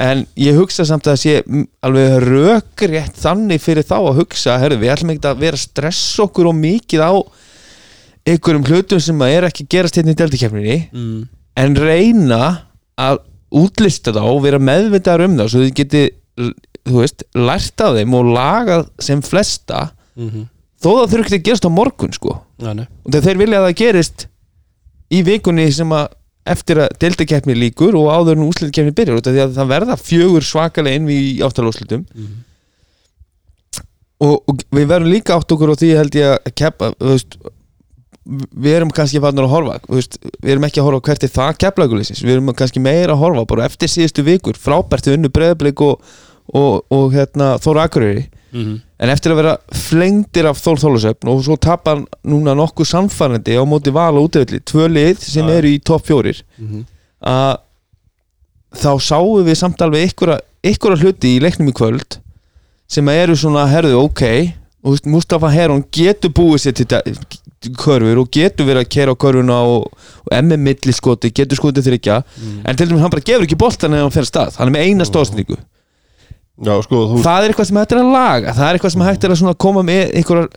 En 0.00 0.22
ég 0.38 0.56
hugsa 0.56 0.86
samt 0.88 1.04
að 1.04 1.12
það 1.12 1.20
sé 1.20 1.32
mm, 1.42 1.64
alveg 1.84 2.12
rökrétt 2.24 3.18
þannig 3.20 3.60
fyrir 3.60 3.84
þá 3.84 3.96
að 3.98 4.20
hugsa, 4.22 4.56
herru, 4.62 4.78
við 4.80 4.92
ætlum 4.94 5.10
ekki 5.12 5.28
að 5.28 5.42
vera 5.42 5.58
að 5.58 5.64
stressa 5.66 6.22
okkur 6.24 6.48
og 6.48 6.56
mikið 6.56 7.02
á 7.04 7.12
einhverjum 8.30 8.64
hlutum 8.68 9.02
sem 9.02 9.24
að 9.24 9.34
er 9.34 9.48
ekki 9.48 9.66
gerast 9.74 9.98
hérna 9.98 10.14
í 10.14 10.18
deltakefninni 10.20 10.78
mm. 10.92 11.20
en 11.60 11.76
reyna 11.76 12.40
að 13.00 13.20
útlista 13.60 14.14
þá 14.14 14.22
og 14.22 14.42
vera 14.44 14.60
meðvitaðar 14.62 15.26
um 15.26 15.36
það 15.40 15.52
svo 15.52 15.62
þið 15.64 15.76
geti, 15.80 16.02
þú 16.88 17.02
veist, 17.02 17.26
lært 17.36 17.84
af 17.84 17.98
þeim 17.98 18.16
og 18.16 18.32
lagað 18.36 18.88
sem 19.02 19.22
flesta 19.24 19.90
Mm 20.16 20.48
þó 20.80 20.88
það 20.88 21.12
þurfi 21.12 21.26
ekki 21.26 21.38
að 21.38 21.46
gerast 21.48 21.68
á 21.68 21.70
morgun 21.72 22.14
sko. 22.16 22.36
Nei. 22.60 22.86
og 23.04 23.12
þegar 23.12 23.26
þeir 23.26 23.40
vilja 23.40 23.60
að 23.60 23.66
það 23.66 23.78
gerist 23.80 24.26
í 25.10 25.22
vikunni 25.26 25.66
sem 25.74 25.94
að 25.96 26.16
eftir 26.50 26.80
að 26.80 26.94
deltakeppni 27.02 27.56
líkur 27.56 27.96
og 28.00 28.08
áður 28.08 28.38
en 28.38 28.46
úslitakeppni 28.48 28.94
byrjar 28.96 29.20
því 29.26 29.42
að 29.44 29.56
það 29.58 29.72
verða 29.74 29.96
fjögur 30.00 30.46
svakalega 30.46 31.00
inn 31.00 31.10
í 31.12 31.20
áttalúslitum 31.44 32.06
og, 34.24 34.36
og 34.48 34.64
við 34.72 34.88
verðum 34.88 35.12
líka 35.12 35.36
átt 35.36 35.52
okkur 35.52 35.74
á 35.76 35.80
því 35.80 35.90
held 35.98 36.16
ég 36.16 36.32
að 36.38 36.54
keppa 36.62 36.92
þú 36.96 37.12
veist, 37.12 37.36
við 38.56 38.78
erum 38.78 38.94
kannski 38.96 39.20
fannur 39.22 39.48
að 39.48 39.54
horfa 39.54 39.76
veist, 39.92 40.16
við 40.40 40.54
erum 40.54 40.66
ekki 40.68 40.80
að 40.80 40.88
horfa 40.88 41.04
hvert 41.10 41.28
er 41.28 41.34
það 41.36 41.52
kepplækuleysins 41.66 42.24
við 42.24 42.34
erum 42.38 42.52
kannski 42.56 42.82
meira 42.82 43.14
að 43.14 43.22
horfa 43.26 43.46
bara 43.52 43.68
eftir 43.68 43.92
síðustu 43.92 44.24
vikur 44.26 44.60
frábært 44.60 45.08
við 45.10 45.18
unnu 45.18 45.32
breðablik 45.34 45.84
og, 45.84 46.00
og, 46.52 46.84
og 46.90 47.12
hérna, 47.14 47.56
Þóra 47.62 47.88
Akureyri. 47.88 48.28
Mm 48.50 48.78
en 49.00 49.08
eftir 49.12 49.32
að 49.32 49.40
vera 49.40 49.54
flengdir 49.72 50.48
af 50.50 50.60
Þór 50.60 50.80
Þólusöfn 50.82 51.30
og 51.32 51.42
svo 51.46 51.56
tapar 51.60 52.02
núna 52.28 52.52
nokkuð 52.58 52.90
samfærandi 52.90 53.56
á 53.56 53.64
móti 53.68 53.92
val 53.94 54.12
og 54.20 54.28
útöfli 54.28 54.60
tvö 54.60 54.90
lið 54.92 55.22
sem 55.24 55.46
Já. 55.48 55.56
eru 55.56 55.72
í 55.72 55.80
topp 55.80 56.06
fjórir. 56.06 56.42
Mhm. 56.58 56.84
að 57.20 57.58
þá 58.80 58.92
sáum 59.00 59.44
við 59.44 59.56
samt 59.56 59.82
alveg 59.82 60.12
ykkur 60.62 60.96
hluti 60.96 61.36
í 61.36 61.40
leiknum 61.40 61.68
í 61.68 61.72
kvöld 61.72 62.16
sem 62.88 63.08
eru 63.08 63.36
svona, 63.36 63.66
herðu, 63.68 64.04
ok 64.04 64.54
og 64.82 64.96
Mustafa 65.04 65.50
Heron 65.52 65.84
getur 65.92 66.30
búið 66.30 66.64
sér 66.64 66.72
til 66.72 67.74
körfur 67.76 68.22
og 68.22 68.30
getur 68.32 68.64
verið 68.64 68.86
að 68.86 68.88
kera 68.88 69.12
á 69.12 69.20
körfuna 69.20 69.58
og, 69.68 69.92
og 70.24 70.32
emmi 70.32 70.56
milli 70.56 70.92
skoti, 70.92 71.28
getur 71.28 71.56
skotið 71.56 71.90
þryggja 71.90 72.22
en 72.64 72.76
til 72.76 72.88
dæmis 72.88 73.02
hann 73.02 73.12
bara 73.12 73.24
gefur 73.24 73.44
ekki 73.44 73.58
boltan 73.60 73.92
eða 73.92 74.06
hann 74.08 74.14
fer 74.14 74.24
af 74.24 74.30
stað, 74.32 74.56
hann 74.56 74.68
er 74.68 74.76
með 74.78 74.86
eina 74.88 75.04
stóðsningu 75.04 75.58
Já, 76.60 76.74
sko, 76.84 77.06
þú 77.08 77.22
það 77.24 77.44
er 77.44 77.52
eitthvað 77.52 77.70
sem 77.70 77.80
hægt 77.80 77.94
er 77.94 78.02
að 78.02 78.12
laga 78.12 78.52
það 78.56 78.66
er 78.66 78.76
eitthvað 78.76 78.92
sem 78.94 79.06
hægt 79.06 79.24
er 79.24 79.34
að 79.36 79.54
koma 79.64 79.84
með 79.86 80.02
einhverjar 80.20 80.50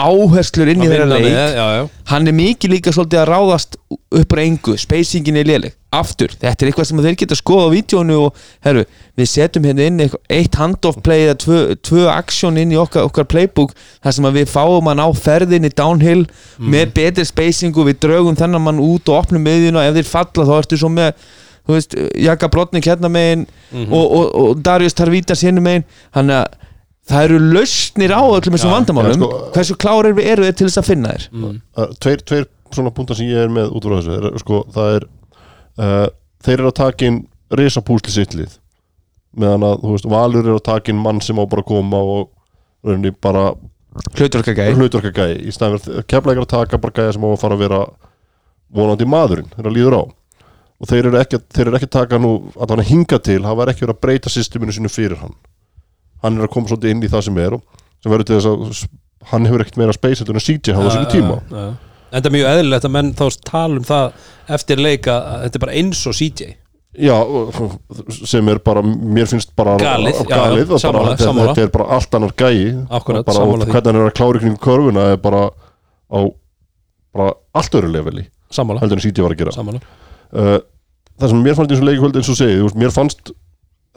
áherslur 0.00 0.70
inn 0.72 0.84
í 0.84 0.88
þeirra 0.88 1.08
leik. 1.10 1.26
með, 1.26 1.56
já, 1.58 1.66
já. 1.76 1.82
hann 2.10 2.30
er 2.30 2.36
mikið 2.36 2.72
líka 2.72 2.92
svolítið 2.94 3.20
að 3.20 3.28
ráðast 3.30 3.76
upp 4.20 4.32
á 4.32 4.38
engu, 4.40 4.76
spacingin 4.80 5.38
er 5.40 5.48
léleg 5.48 5.74
aftur, 5.94 6.32
þetta 6.38 6.64
er 6.64 6.70
eitthvað 6.70 6.86
sem 6.88 7.02
þeir 7.02 7.18
geta 7.18 7.34
að 7.34 7.40
skoða 7.40 7.66
á 7.66 7.74
vídjónu 7.74 8.16
og 8.22 8.44
herru, 8.64 8.84
við 9.18 9.28
setjum 9.32 9.66
hérna 9.66 9.88
inn 9.90 10.04
eitt 10.30 10.58
handoff 10.60 11.00
play 11.04 11.26
eða 11.26 11.36
tvö, 11.42 11.58
tvö 11.82 12.06
aksjón 12.12 12.60
inn 12.62 12.74
í 12.74 12.78
okkar, 12.80 13.08
okkar 13.10 13.26
playbook 13.30 13.74
þar 13.98 14.16
sem 14.16 14.30
að 14.30 14.38
við 14.38 14.52
fáum 14.54 14.90
hann 14.90 15.02
á 15.02 15.08
ferðinni 15.18 15.72
downhill 15.74 16.24
með 16.62 16.94
betri 16.96 17.26
spacingu 17.26 17.84
við 17.90 18.00
draugum 18.06 18.38
þennan 18.38 18.64
mann 18.64 18.82
út 18.84 19.10
og 19.10 19.24
opnum 19.24 19.44
miðjuna 19.44 19.88
ef 19.90 19.98
þeir 19.98 20.12
falla 20.14 20.48
þá 20.48 20.56
ertu 20.62 20.80
svo 20.80 20.92
með 20.94 21.12
þú 21.70 21.76
veist, 21.78 21.96
Jaka 22.26 22.50
Brotnik 22.52 22.88
hérna 22.90 23.10
megin 23.12 23.46
og, 23.86 24.02
og, 24.04 24.26
og 24.42 24.62
Darius 24.66 24.96
Tarvítas 24.98 25.44
hérna 25.46 25.62
megin. 25.64 25.86
Hann 26.16 26.32
að 26.34 26.46
það 27.10 27.24
eru 27.26 27.38
lausnir 27.56 28.12
á 28.14 28.22
öllum 28.22 28.54
þessum 28.54 28.70
Já, 28.70 28.74
vandamálum. 28.76 29.10
já, 29.10 29.18
sko- 29.18 29.50
hversu 29.56 29.76
klárir 29.82 30.14
við 30.18 30.28
eru 30.34 30.44
þeir 30.46 30.56
til 30.60 30.68
þess 30.68 30.82
að 30.82 30.88
finna 30.90 31.14
þér? 31.14 31.24
Uh, 31.40 31.86
tveir, 32.02 32.20
tveir 32.28 32.44
svona 32.70 32.92
púntar 32.94 33.18
sem 33.18 33.26
ég 33.30 33.40
er 33.46 33.50
með 33.50 33.72
út 33.74 33.86
frá 33.88 33.96
þessu 33.98 34.16
er, 34.18 34.28
sko, 34.44 34.60
það 34.74 34.92
er 34.98 35.06
uh, 35.80 36.06
þeir 36.46 36.58
eru 36.60 36.70
að 36.70 36.76
taka 36.78 37.08
inn 37.08 37.18
risapúsli 37.58 38.14
sittlið 38.14 38.52
meðan 39.40 39.64
að, 39.66 39.80
þú 39.82 39.96
veist, 39.96 40.06
Valur 40.10 40.46
er 40.46 40.54
að 40.58 40.62
taka 40.68 40.92
inn 40.92 41.02
mann 41.02 41.18
sem 41.24 41.38
á 41.38 41.44
bara 41.50 41.64
að 41.64 41.70
koma 41.72 41.98
og 42.14 42.30
rauninni 42.86 43.10
bara 43.22 43.48
hlutverka 44.14 44.54
gæi 44.54 44.70
í 44.70 45.50
fyrir 45.50 46.04
keflækir 46.06 46.44
að 46.44 46.50
taka 46.52 46.78
bara 46.78 46.94
gæja 47.00 47.16
sem 47.16 47.26
á 47.26 47.30
að 47.30 47.40
fara 47.42 47.58
að 47.58 47.64
vera 47.64 47.80
vonandi 48.70 49.06
maðurinn 49.10 49.50
þeirra 49.56 49.72
líður 49.74 49.98
á 49.98 50.02
og 50.80 50.88
þeir 50.88 51.10
eru 51.10 51.20
ekki, 51.20 51.40
þeir 51.52 51.68
eru 51.68 51.78
ekki 51.80 51.90
taka 51.92 52.18
nú 52.20 52.32
að 52.56 52.74
hann 52.74 52.86
hinga 52.88 53.18
til, 53.20 53.42
það 53.44 53.58
var 53.60 53.72
ekki 53.72 53.84
verið 53.84 53.96
að 53.98 54.02
breyta 54.06 54.32
systeminu 54.32 54.72
sinu 54.72 54.90
fyrir 54.92 55.20
hann. 55.20 55.34
Hann 56.24 56.38
er 56.40 56.46
að 56.48 56.54
koma 56.54 56.70
svolítið 56.70 56.94
inn 56.94 57.04
í 57.04 57.10
það 57.12 57.26
sem 57.28 57.38
er 57.44 57.56
og 57.58 57.62
sem 58.00 58.12
verður 58.12 58.28
til 58.30 58.38
þess 58.38 58.50
að 58.50 58.88
hann 59.30 59.46
hefur 59.48 59.64
ekkert 59.64 59.80
meira 59.80 59.96
space 59.96 60.24
en 60.24 60.40
CJ 60.40 60.76
hafði 60.76 60.94
þessu 60.94 61.12
tíma. 61.12 61.36
já, 61.50 61.60
já. 61.68 61.70
En 62.10 62.24
það 62.24 62.26
er 62.30 62.34
mjög 62.34 62.48
eðlilegt 62.50 62.86
að 62.88 62.94
menn 62.96 63.12
þá 63.14 63.24
tala 63.46 63.76
um 63.78 63.84
það 63.86 64.24
eftir 64.56 64.80
leika 64.82 65.14
að 65.20 65.44
þetta 65.44 65.58
er 65.60 65.64
bara 65.66 65.76
eins 65.78 66.00
og 66.10 66.16
CJ 66.18 66.48
Já, 67.00 67.14
sem 68.26 68.48
er 68.50 68.58
bara, 68.66 68.82
mér 68.82 69.28
finnst 69.30 69.52
bara 69.54 69.76
Galið, 69.78 70.16
já, 70.16 70.24
já, 70.24 70.30
galið 70.32 70.72
og 70.74 70.80
sammála, 70.82 71.04
bara, 71.04 71.12
þetta, 71.14 71.28
sammála. 71.28 71.52
þetta 71.52 71.62
er 71.62 71.70
bara 71.76 71.84
allt 71.94 72.16
annar 72.18 72.32
gæi. 72.34 72.64
Akkúrat, 72.98 73.20
Og 73.22 73.28
bara, 73.28 73.44
hvernig 73.70 73.86
hann 73.86 73.98
er 74.00 74.08
að 74.08 74.16
klára 74.18 74.40
ykkur 74.40 74.50
í 74.50 74.58
körfuna 74.64 75.04
er 75.12 75.20
bara 75.22 75.42
á 76.10 76.18
bara 77.14 77.28
allt 77.54 77.78
öru 77.78 77.92
leveli 77.94 78.26
heldur 78.50 78.98
en 78.98 79.04
CJ 79.04 79.22
var 79.22 79.36
að 79.36 79.44
gera. 79.44 79.54
Sammála 79.54 79.78
það 80.30 81.32
sem 81.32 81.42
mér 81.44 81.58
fannst 81.58 81.74
eins 81.74 81.82
og 81.82 81.88
leikvöld 81.88 82.20
eins 82.20 82.30
og 82.32 82.38
segið, 82.38 82.62
veist, 82.66 82.78
mér 82.80 82.94
fannst 82.94 83.32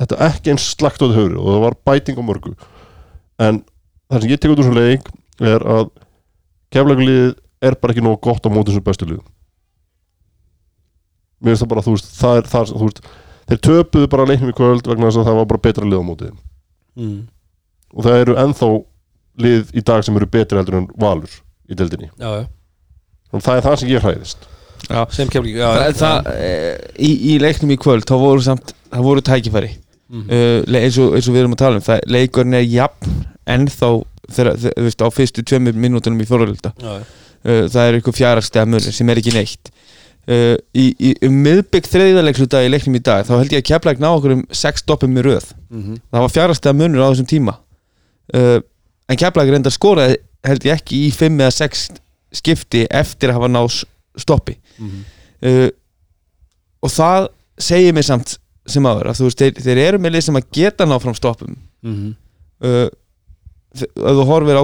þetta 0.01 0.19
ekki 0.29 0.53
eins 0.53 0.69
slagt 0.73 1.03
á 1.03 1.05
þau 1.05 1.13
höfru 1.15 1.41
og 1.41 1.51
það 1.51 1.61
var 1.67 1.77
bæting 1.89 2.17
á 2.19 2.23
mörgu. 2.25 2.55
En 3.41 3.61
það 4.09 4.25
sem 4.25 4.33
ég 4.33 4.41
tek 4.41 4.53
út 4.53 4.59
úr 4.59 4.65
þessum 4.65 4.79
leik 4.79 5.11
er 5.53 5.67
að 5.75 5.91
keflaglið 6.73 7.35
er 7.63 7.77
bara 7.79 7.93
ekki 7.93 8.03
nógu 8.05 8.21
gott 8.25 8.45
á 8.45 8.49
móti 8.49 8.73
þessum 8.73 8.87
bestu 8.87 9.09
lið 9.09 9.21
mér 11.43 11.53
finnst 11.53 11.65
það 11.65 11.71
bara, 11.73 11.83
þú 11.83 11.93
veist, 11.97 12.09
það 12.17 12.39
er 12.39 12.49
það, 12.53 12.71
þú 12.71 12.87
veist, 12.87 13.03
þeir 13.51 13.61
töpuðu 13.67 14.09
bara 14.13 14.27
leiknum 14.29 14.51
í 14.53 14.57
kvöld 14.57 14.89
vegna 14.89 15.09
þess 15.09 15.21
að 15.21 15.29
það 15.29 15.39
var 15.39 15.49
bara 15.51 15.63
betra 15.67 15.87
lið 15.89 16.03
á 16.03 16.07
móti 16.07 16.29
þeim. 16.29 16.41
mm. 17.01 17.21
og 17.93 18.07
það 18.07 18.19
eru 18.23 18.37
ennþá 18.43 18.69
lið 19.43 19.73
í 19.73 19.83
dag 19.89 20.05
sem 20.05 20.19
eru 20.19 20.29
betri 20.37 20.59
heldur 20.59 20.79
en 20.79 20.89
valur 20.99 21.35
í 21.67 21.77
deildinni. 21.77 22.09
Já, 22.15 22.29
já, 22.39 22.45
og 23.33 23.43
það 23.43 23.59
er 23.59 23.67
það 23.67 23.79
sem 23.81 23.91
ég 23.91 24.05
hræðist 24.05 24.47
sem 25.13 25.29
kemur 25.31 25.47
ekki 25.49 25.59
já, 25.61 25.69
það, 25.73 25.95
það, 26.01 26.29
e, 26.33 26.51
í, 26.99 27.11
í 27.33 27.39
leiknum 27.41 27.73
í 27.73 27.79
kvöld 27.81 28.07
þá 28.09 28.15
voru 28.19 28.43
samt, 28.45 28.73
það 28.91 29.07
voru 29.07 29.25
tækifæri. 29.25 29.71
Mhm. 30.13 30.25
uh, 30.29 30.57
le- 30.69 30.81
eins, 30.85 30.97
og, 31.01 31.15
eins 31.17 31.27
og 31.29 31.33
við 31.33 31.41
erum 31.41 31.55
að 31.55 31.61
tala 31.63 31.79
um 31.79 31.85
það, 31.85 32.01
leikurinn 32.13 32.57
er 32.59 32.65
jafn 32.69 33.13
ennþá 33.49 33.89
þegar, 34.29 34.57
þegar, 34.61 34.75
þú 34.77 34.83
veist, 34.87 35.01
á 35.01 35.07
fyrstu 35.15 35.43
tveimur 35.43 35.73
mínútunum 35.73 36.21
í 36.21 36.27
já, 36.27 36.73
já. 36.83 37.05
uh, 37.47 37.63
það 37.71 37.87
er 37.87 37.97
eitthvað 37.97 38.19
fjárastega 38.19 38.65
munir 38.69 38.93
sem 38.93 39.09
er 39.09 39.21
ekki 39.23 39.33
neitt. 39.33 39.71
Uh, 40.23 40.55
í, 40.71 40.85
í 41.03 41.09
um 41.27 41.33
miðbygg 41.43 41.89
þriðalegsluta 41.91 42.61
í 42.63 42.69
leiknum 42.71 42.95
í 42.95 43.01
dag 43.03 43.25
þá 43.27 43.33
held 43.41 43.51
ég 43.51 43.59
að 43.63 43.67
keflæk 43.73 43.99
ná 43.99 44.07
okkur 44.13 44.37
um 44.37 44.43
sex 44.55 44.79
stoppum 44.85 45.11
með 45.11 45.25
röð. 45.27 45.49
Mhm. 45.73 45.97
það 46.13 46.23
var 46.27 46.31
fjárastega 46.37 46.77
munur 46.79 47.03
á 47.03 47.11
þessum 47.11 47.27
tíma. 47.27 47.57
Uh, 48.33 48.59
en 49.09 49.19
keflæk 49.19 49.51
reyndar 49.51 49.73
skoraði 49.75 50.21
held 50.47 50.63
ég 50.63 50.77
ekki 50.79 51.01
í 51.07 51.11
fimm 51.11 51.41
eða 51.41 51.51
sex 51.57 51.89
skipti 52.33 52.85
eftir 52.89 53.31
að 53.33 53.41
hafa 53.41 53.51
ná 53.51 53.61
stoppi 54.17 54.57
Mhm. 54.79 55.03
uh, 55.43 55.69
og 56.83 56.89
það 56.89 57.27
segir 57.59 57.93
mér 57.93 58.03
samt 58.05 58.37
sem 58.67 58.83
aður 58.85 59.09
að 59.11 59.17
þú 59.19 59.23
veist, 59.27 59.39
þeir, 59.39 59.53
þeir 59.63 59.77
eru 59.87 59.97
með 59.99 60.11
lið 60.15 60.23
sem 60.23 60.35
að 60.35 60.49
geta 60.51 60.85
ná 60.85 60.99
fram 61.01 61.15
stoppum 61.15 61.55
Mhm. 61.83 62.15
uh, 62.63 62.89
þ- 63.75 63.91
ef 63.97 64.15
þú 64.19 64.25
horfir 64.29 64.59
á 64.59 64.63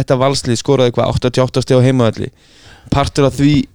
þetta 0.00 0.16
valslið 0.18 0.56
skoraði 0.58 0.92
hvað 0.96 1.12
88 1.14 1.62
steg 1.62 1.78
á 1.78 1.86
heimavalli 1.86 2.30
partur 2.90 3.26
af 3.28 3.34
því 3.38 3.66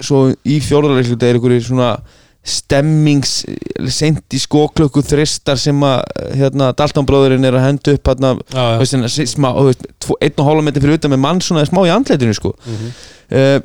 svo 0.00 0.30
í 0.48 0.60
fjórðarleikluta 0.64 1.26
er 1.28 1.34
einhverju 1.36 1.60
svona 1.68 2.00
stemmings 2.42 3.44
sent 3.92 4.32
í 4.32 4.38
skóklöku 4.40 5.02
þristar 5.04 5.58
sem 5.60 5.76
að 5.84 6.00
hérna, 6.38 6.70
Dalton 6.72 7.04
bróðurinn 7.04 7.44
er 7.44 7.52
að 7.58 7.66
henda 7.66 7.92
upp 7.98 8.08
hérna, 8.08 8.30
Já, 8.48 8.62
já. 8.64 8.78
veist, 8.80 9.34
smá, 9.36 9.50
veist, 9.60 9.84
tvo- 10.00 10.16
einn 10.24 10.32
og 10.40 10.46
hálfa 10.48 10.64
metri 10.64 10.80
fyrir 10.80 10.96
utan 10.96 11.12
með 11.12 11.20
mann 11.20 11.40
svona 11.44 11.66
smá 11.68 11.82
í 11.84 11.92
andleitinu 11.92 12.32
sko. 12.34 12.54
Mhm. 12.64 12.88
uh, 13.30 13.60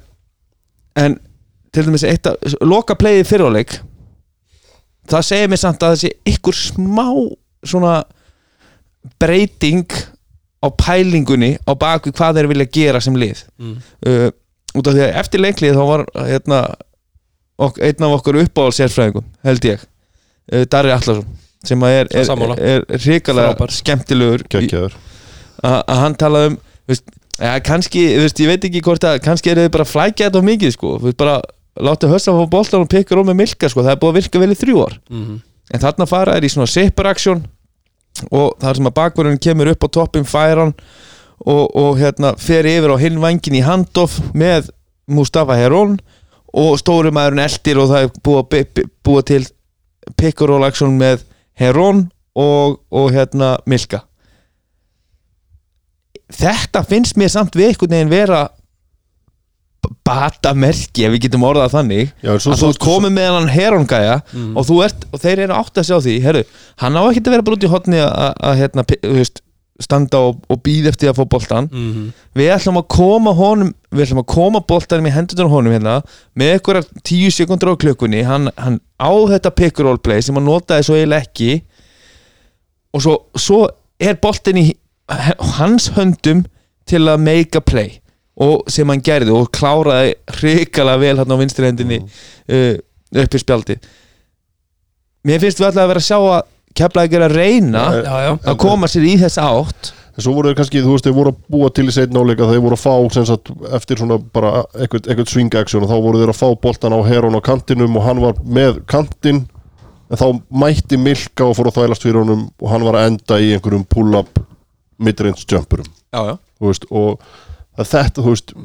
en 0.96 1.18
til 1.76 1.86
dæmis 1.90 2.04
eitt 2.08 2.28
að 2.30 2.56
loka 2.64 2.96
playið 2.96 3.28
fyriráleik 3.28 3.78
það 5.12 5.26
segir 5.28 5.50
mér 5.52 5.62
samt 5.62 5.84
að 5.84 5.94
það 5.96 6.02
sé 6.06 6.12
ykkur 6.34 6.56
smá 6.58 7.08
svona 7.66 7.96
breyting 9.22 9.86
á 10.66 10.68
pælingunni 10.74 11.56
á 11.62 11.72
baku 11.78 12.12
hvað 12.16 12.40
þeir 12.40 12.50
vilja 12.54 12.70
gera 12.74 13.02
sem 13.04 13.16
lið 13.20 13.44
Mm. 13.60 13.76
uh, 14.08 14.30
út 14.76 14.88
af 14.90 14.94
því 14.96 15.04
að 15.06 15.18
eftir 15.22 15.40
leiklið 15.44 15.78
þá 15.78 15.84
var 15.88 16.02
hérna, 16.28 16.58
ok, 17.58 17.78
einn 17.80 18.04
af 18.08 18.16
okkur 18.18 18.40
uppáhaldsérsfræðingum 18.44 19.28
held 19.48 19.68
ég 19.70 19.84
uh, 20.52 20.64
Darri 20.72 20.92
Allarsson 20.92 21.28
sem 21.66 21.82
er, 21.88 22.08
er, 22.12 22.26
er, 22.60 22.84
er 22.90 23.00
hrikalega 23.02 23.54
Frábær. 23.56 23.72
skemmtilegur 23.74 24.44
að 25.66 26.02
hann 26.02 26.18
talaði 26.20 26.52
um 26.52 26.58
veist, 26.92 27.06
ja, 27.40 27.58
kannski, 27.66 28.06
þú 28.16 28.24
veist, 28.26 28.40
ég 28.44 28.52
veit 28.52 28.68
ekki 28.70 28.82
hvort 28.86 29.04
að 29.08 29.20
kannski 29.26 29.52
eru 29.52 29.66
þið 29.66 29.74
bara 29.76 29.86
að 29.88 29.92
flækja 29.94 30.30
þetta 30.30 30.44
mikið 30.50 30.74
sko. 30.76 30.94
Þú 31.00 31.10
veist, 31.10 31.18
bara 31.20 31.42
láta 31.76 32.08
hössa 32.12 32.32
að 32.32 32.40
fá 32.44 32.50
boltan 32.56 32.86
og 32.86 32.92
pikka 32.92 33.16
ról 33.18 33.26
með 33.28 33.40
milka 33.42 33.70
sko. 33.70 33.84
það 33.84 33.92
er 33.96 34.00
búið 34.00 34.14
að 34.14 34.20
virka 34.22 34.40
vel 34.40 34.52
í 34.54 34.60
þrjú 34.60 34.78
ár 34.86 34.96
Mhm. 35.10 35.42
en 35.74 35.80
þarna 35.80 36.08
fara 36.08 36.36
er 36.36 36.42
í 36.44 36.50
svona 36.50 37.06
action 37.10 37.46
og 38.32 38.56
það 38.60 38.70
er 38.70 38.76
sem 38.76 38.86
að 38.88 38.94
bakverðin 38.96 39.40
kemur 39.42 39.68
upp 39.72 39.84
á 39.84 39.88
toppin 39.92 40.24
færan 40.24 40.74
og, 41.46 41.76
og 41.76 41.98
hérna 42.00 42.38
fer 42.40 42.64
yfir 42.64 42.94
á 42.96 42.98
hinn 42.98 43.20
vangin 43.20 43.60
í 43.60 43.64
handoff 43.64 44.20
með 44.34 44.70
Mustafa 45.08 45.56
Heron 45.56 46.00
og 46.54 46.78
stóri 46.80 47.12
maðurinn 47.12 47.44
eldir 47.44 47.78
og 47.82 47.90
það 47.92 48.04
er 48.04 48.12
búið 48.24 48.84
búa 49.04 49.22
til 49.26 49.46
and 50.22 50.40
roll 50.48 50.64
action 50.64 50.98
með 50.98 51.24
Heron 51.60 52.10
og, 52.36 52.80
og 52.92 53.12
hérna 53.12 53.58
Milka 53.66 54.04
þetta 56.34 56.86
finnst 56.88 57.16
mér 57.18 57.30
samt 57.30 57.56
við 57.56 57.70
einhvern 57.74 57.92
veginn 57.96 58.10
vera 58.10 58.50
bata 60.06 60.54
merki 60.58 61.06
ef 61.06 61.14
við 61.14 61.28
getum 61.28 61.44
orðað 61.46 61.74
þannig 61.76 62.12
Já, 62.26 62.32
svo- 62.42 62.54
að 62.54 62.58
þú 62.58 62.62
svo- 62.64 62.70
ert 62.74 62.80
komið 62.82 63.12
með 63.14 63.32
hann 63.36 63.50
herongæja 63.54 64.16
Mhm. 64.34 64.58
og, 64.58 64.66
þú 64.66 64.78
og 65.14 65.20
þeir 65.22 65.40
eru 65.46 65.54
átt 65.54 65.76
að 65.78 65.86
sjá 65.90 65.98
því 66.02 66.22
herru, 66.24 66.44
hann 66.78 66.94
á 66.98 67.02
ekki 67.10 67.22
að 67.22 67.30
vera 67.36 67.42
bara 67.44 67.56
út 67.56 67.64
í 67.64 67.70
hotni 67.70 67.98
að, 68.02 68.58
hérna, 68.58 68.84
þú 68.84 69.26
standa 69.82 70.18
og, 70.18 70.38
og 70.50 70.64
býð 70.64 70.88
eftir 70.88 71.10
að 71.12 71.18
fá 71.20 71.26
boltan 71.30 71.70
Mhm. 71.70 72.14
við 72.36 72.50
ætlum 72.56 72.78
að 72.82 72.88
koma 72.88 73.34
honum 73.36 73.74
við 73.92 74.06
ætlum 74.08 74.24
að 74.24 74.28
koma 74.28 74.60
boltanum 74.62 75.06
í 75.06 75.12
hendunum 75.12 75.50
honum 75.52 75.74
hérna 75.74 76.02
með 76.36 76.54
einhverjar 76.60 76.86
tíu 77.04 77.30
sekundur 77.30 77.76
á 77.76 77.78
klukkunni 77.78 78.24
hann, 78.26 78.50
hann 78.58 78.80
á 79.00 79.10
þetta 79.30 79.54
pick 79.56 79.78
and 79.80 79.86
roll 79.88 79.98
play 79.98 80.22
sem 80.22 80.34
hann 80.34 80.46
notaði 80.46 80.82
svo 80.84 80.96
eiginlega 80.96 81.28
ekki 81.28 81.62
og 82.94 83.02
svo, 83.02 83.18
svo 83.38 83.68
er 84.00 84.16
boltin 84.16 84.58
í 84.58 84.74
hans 85.58 85.92
höndum 85.96 86.46
til 86.90 87.04
að 87.10 87.22
make 87.26 87.58
a 87.58 87.62
play 87.66 88.00
og 88.42 88.66
sem 88.72 88.90
hann 88.92 89.04
gerði 89.06 89.32
og 89.36 89.52
kláraði 89.56 90.16
hrikalega 90.40 91.02
vel 91.02 91.20
hann 91.22 91.32
á 91.32 91.38
vinstri 91.40 91.70
hendinni 91.70 92.02
uh, 92.04 92.74
upp 93.16 93.38
í 93.38 93.42
spjaldi 93.42 93.78
mér 95.26 95.40
finnst 95.44 95.62
við 95.62 95.70
alltaf 95.70 95.86
að 95.86 95.92
vera 95.94 96.02
að 96.04 96.10
sjá 96.10 96.18
að 96.20 96.50
keflaði 96.76 97.14
gera 97.16 97.30
reyna 97.32 97.84
Já, 97.96 98.02
Já, 98.04 98.16
já. 98.26 98.32
að 98.52 98.58
koma 98.66 98.90
sér 98.92 99.06
í 99.08 99.14
þess 99.22 99.40
átt. 99.40 99.94
En 100.16 100.24
svo 100.24 100.32
voru 100.36 100.48
þeir 100.52 100.58
kannski, 100.60 100.82
þú 100.84 100.92
veist, 100.94 101.08
þeir 101.08 101.16
voru 101.16 101.32
að 101.34 101.40
búa 101.52 101.70
til 101.76 101.84
í 101.92 101.94
setn 101.96 102.16
áleika 102.20 102.46
þeir 102.48 102.62
voru 102.64 102.76
að 102.78 102.84
fá, 102.86 102.94
sem 103.16 103.26
sagt, 103.28 103.50
eftir 103.76 104.00
svona 104.00 104.16
bara 104.36 104.52
eitthvað, 104.80 105.10
eitthvað 105.12 105.32
swing 105.32 105.56
action 105.60 105.84
og 105.84 105.90
þá 105.92 105.96
voru 106.06 106.22
þeir 106.22 106.32
að 106.32 106.38
fá 106.40 106.46
boltan 106.64 106.96
á 106.96 107.00
Heron 107.08 107.36
á 107.36 107.42
kantinum 107.44 107.98
og 108.00 108.06
hann 108.06 108.22
var 108.24 108.38
með 108.44 108.78
kantin 108.92 109.42
en 110.08 110.20
þá 110.22 110.26
mætti 110.64 111.00
Milka 111.02 111.48
og 111.50 111.56
fór 111.58 111.72
að 111.72 111.80
þvælast 111.82 112.06
fyrir 112.08 112.22
honum 112.22 112.46
og 112.62 112.72
hann 112.72 112.86
var 112.88 113.00
að 113.00 113.10
enda 113.12 113.40
í 113.44 113.50
einhverjum 113.58 113.84
pull-up 113.92 114.40
midrange 115.00 115.46
jumpurum 115.52 115.88
já, 115.90 116.22
já. 116.32 116.36
Veist, 116.64 116.86
og 116.92 117.20
það 117.78 117.92
þetta, 117.96 118.24
þú 118.26 118.34
veist 118.36 118.56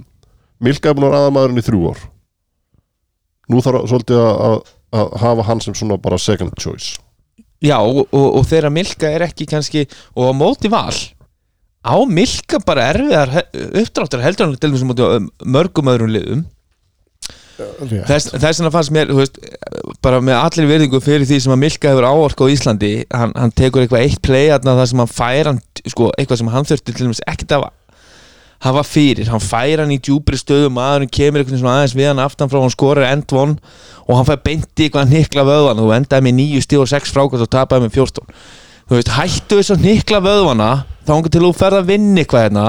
Milka 0.60 0.90
er 0.90 0.96
búin 0.98 1.06
að 1.08 1.14
ræða 1.16 1.30
maðurinn 1.32 1.58
í 1.62 1.62
þrjú 1.64 1.78
ár. 1.88 2.00
Nú 3.48 3.62
þarf 3.64 3.78
að- 3.80 3.86
svolítið 3.88 4.18
að, 4.20 4.34
að, 4.44 4.58
að 5.00 5.14
hafa 5.22 5.46
hann 5.48 5.62
sem 5.64 5.74
svona 5.78 5.96
bara 5.96 6.18
second 6.20 6.52
choice. 6.60 6.98
Já, 7.64 7.78
og, 7.80 8.02
og, 8.12 8.26
og 8.36 8.44
þeirra 8.48 8.70
Milka 8.72 9.08
er 9.08 9.24
ekki 9.24 9.46
kannski 9.48 9.86
og 10.14 10.28
á 10.28 10.32
móti 10.36 10.68
val 10.72 10.92
á 11.80 11.96
Milka 12.04 12.60
bara 12.60 12.90
erfiðar 12.92 13.32
uppdráttur 13.80 14.20
heldur 14.20 14.50
hann 14.50 14.60
til 14.60 14.70
þessum 14.74 14.92
mörgum 15.48 15.88
öðrum 15.94 16.12
liðum. 16.12 16.44
Þess, 18.08 18.30
þess 18.40 18.60
vegna 18.60 18.70
fannst 18.72 18.92
mér 18.94 19.10
veist, 19.12 19.36
bara 20.04 20.20
með 20.24 20.38
allir 20.40 20.68
virðingu 20.70 21.00
fyrir 21.04 21.26
því 21.28 21.40
sem 21.44 21.52
að 21.52 21.60
Milka 21.60 21.90
hefur 21.92 22.06
áorka 22.08 22.46
á 22.48 22.52
Íslandi 22.52 22.92
hann, 23.12 23.34
hann 23.36 23.52
tekur 23.52 23.84
eitthvað 23.84 24.04
eitt 24.06 24.20
play 24.24 24.46
þarna 24.48 24.76
þar 24.78 24.88
sem 24.92 25.02
hann 25.02 25.12
fær 25.12 25.50
hann, 25.50 25.58
sko, 25.88 26.10
eitthvað 26.18 26.42
sem 26.42 26.50
hann 26.52 26.68
þurfti 26.68 26.94
til 26.94 27.06
dæmis 27.06 27.22
ekkert 27.30 27.56
að 27.58 27.68
hafa 28.60 28.82
fyrir, 28.84 29.30
hann 29.32 29.40
fær 29.40 29.80
hann 29.80 29.92
í 29.94 29.98
djúpri 30.04 30.36
stöðu 30.36 30.68
maðurinn 30.76 31.08
kemur 31.08 31.40
einhvern 31.40 31.56
veginn 31.56 31.70
aðeins 31.70 31.94
við 31.96 32.10
hann 32.10 32.20
aftan 32.20 32.50
frá 32.52 32.58
hann 32.60 32.72
skorar 32.74 33.06
end 33.08 33.32
one 33.32 33.56
og 34.04 34.18
hann 34.18 34.28
fær 34.28 34.42
beinti 34.44 34.86
eitthvað 34.86 35.14
nikla 35.14 35.46
vöðvan 35.48 35.80
og 35.80 35.94
endaði 35.96 36.26
með 36.26 36.36
9 36.42 36.64
stíð 36.66 36.82
og 36.84 36.90
6 36.92 37.14
frákvæmt 37.14 37.46
og 37.46 37.52
tapaði 37.54 37.86
með 37.86 37.96
14 37.96 38.28
þú 38.90 38.98
veist, 38.98 39.12
hættu 39.16 39.60
þess 39.62 39.74
að 39.76 39.86
nikla 39.86 40.20
vöðvana 40.26 40.70
þá 41.06 41.12
hann 41.14 41.32
til 41.32 41.44
þú 41.46 41.52
ferð 41.56 41.80
að 41.80 41.90
vinna 41.94 42.20
eitthvað 42.20 42.46
hérna 42.46 42.66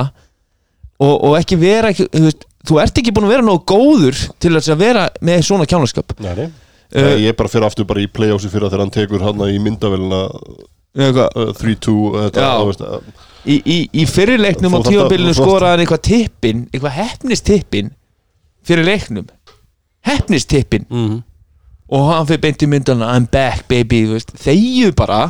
og, 1.01 1.13
og 1.17 1.37
ekki 1.41 1.59
vera 1.59 1.91
ekki, 1.91 2.07
þú, 2.07 2.25
veist, 2.29 2.49
þú 2.69 2.81
ert 2.85 3.03
ekki 3.03 3.15
búin 3.17 3.27
að 3.27 3.35
vera 3.35 3.47
nógu 3.49 3.63
góður 3.73 4.25
til 4.39 4.55
að 4.55 4.73
vera 4.79 5.07
með 5.19 5.47
svona 5.49 5.67
kjánaskap 5.67 6.15
Nei. 6.23 6.47
Uh, 6.91 7.15
ég 7.19 7.31
er 7.31 7.35
bara 7.39 7.51
fyrir 7.51 7.67
aftur 7.67 7.87
bara 7.87 8.03
í 8.03 8.07
playoffsi 8.11 8.51
fyrir 8.51 8.67
þegar 8.67 8.85
hann 8.85 8.95
tekur 8.95 9.21
hann 9.23 9.43
í 9.47 9.59
eitthvað, 9.59 10.07
uh, 10.11 10.63
3-2 10.97 11.97
þetta, 12.17 12.43
Já. 12.43 12.51
þú 12.59 12.69
veist, 12.69 12.81
uh, 12.83 13.27
í, 13.45 13.57
í, 13.63 13.77
í 14.01 14.05
fyrirleiknum 14.09 14.75
á 14.75 14.79
skoraði 15.37 15.71
hann 15.71 15.83
eitthvað 15.85 16.01
tippin 16.07 16.63
eitthvað 16.71 16.97
hefnistippin 16.99 17.93
fyrir 18.67 18.87
leiknum. 18.87 19.29
Hefnistippin 20.05 20.87
mm 20.89 21.19
og 21.91 22.07
hann 22.07 22.27
fyrir 22.29 22.39
beint 22.45 22.61
í 22.63 22.67
myndana 22.71 23.09
I'm 23.17 23.25
back 23.27 23.65
baby, 23.67 24.05
þegju 24.39 24.93
bara. 24.95 25.25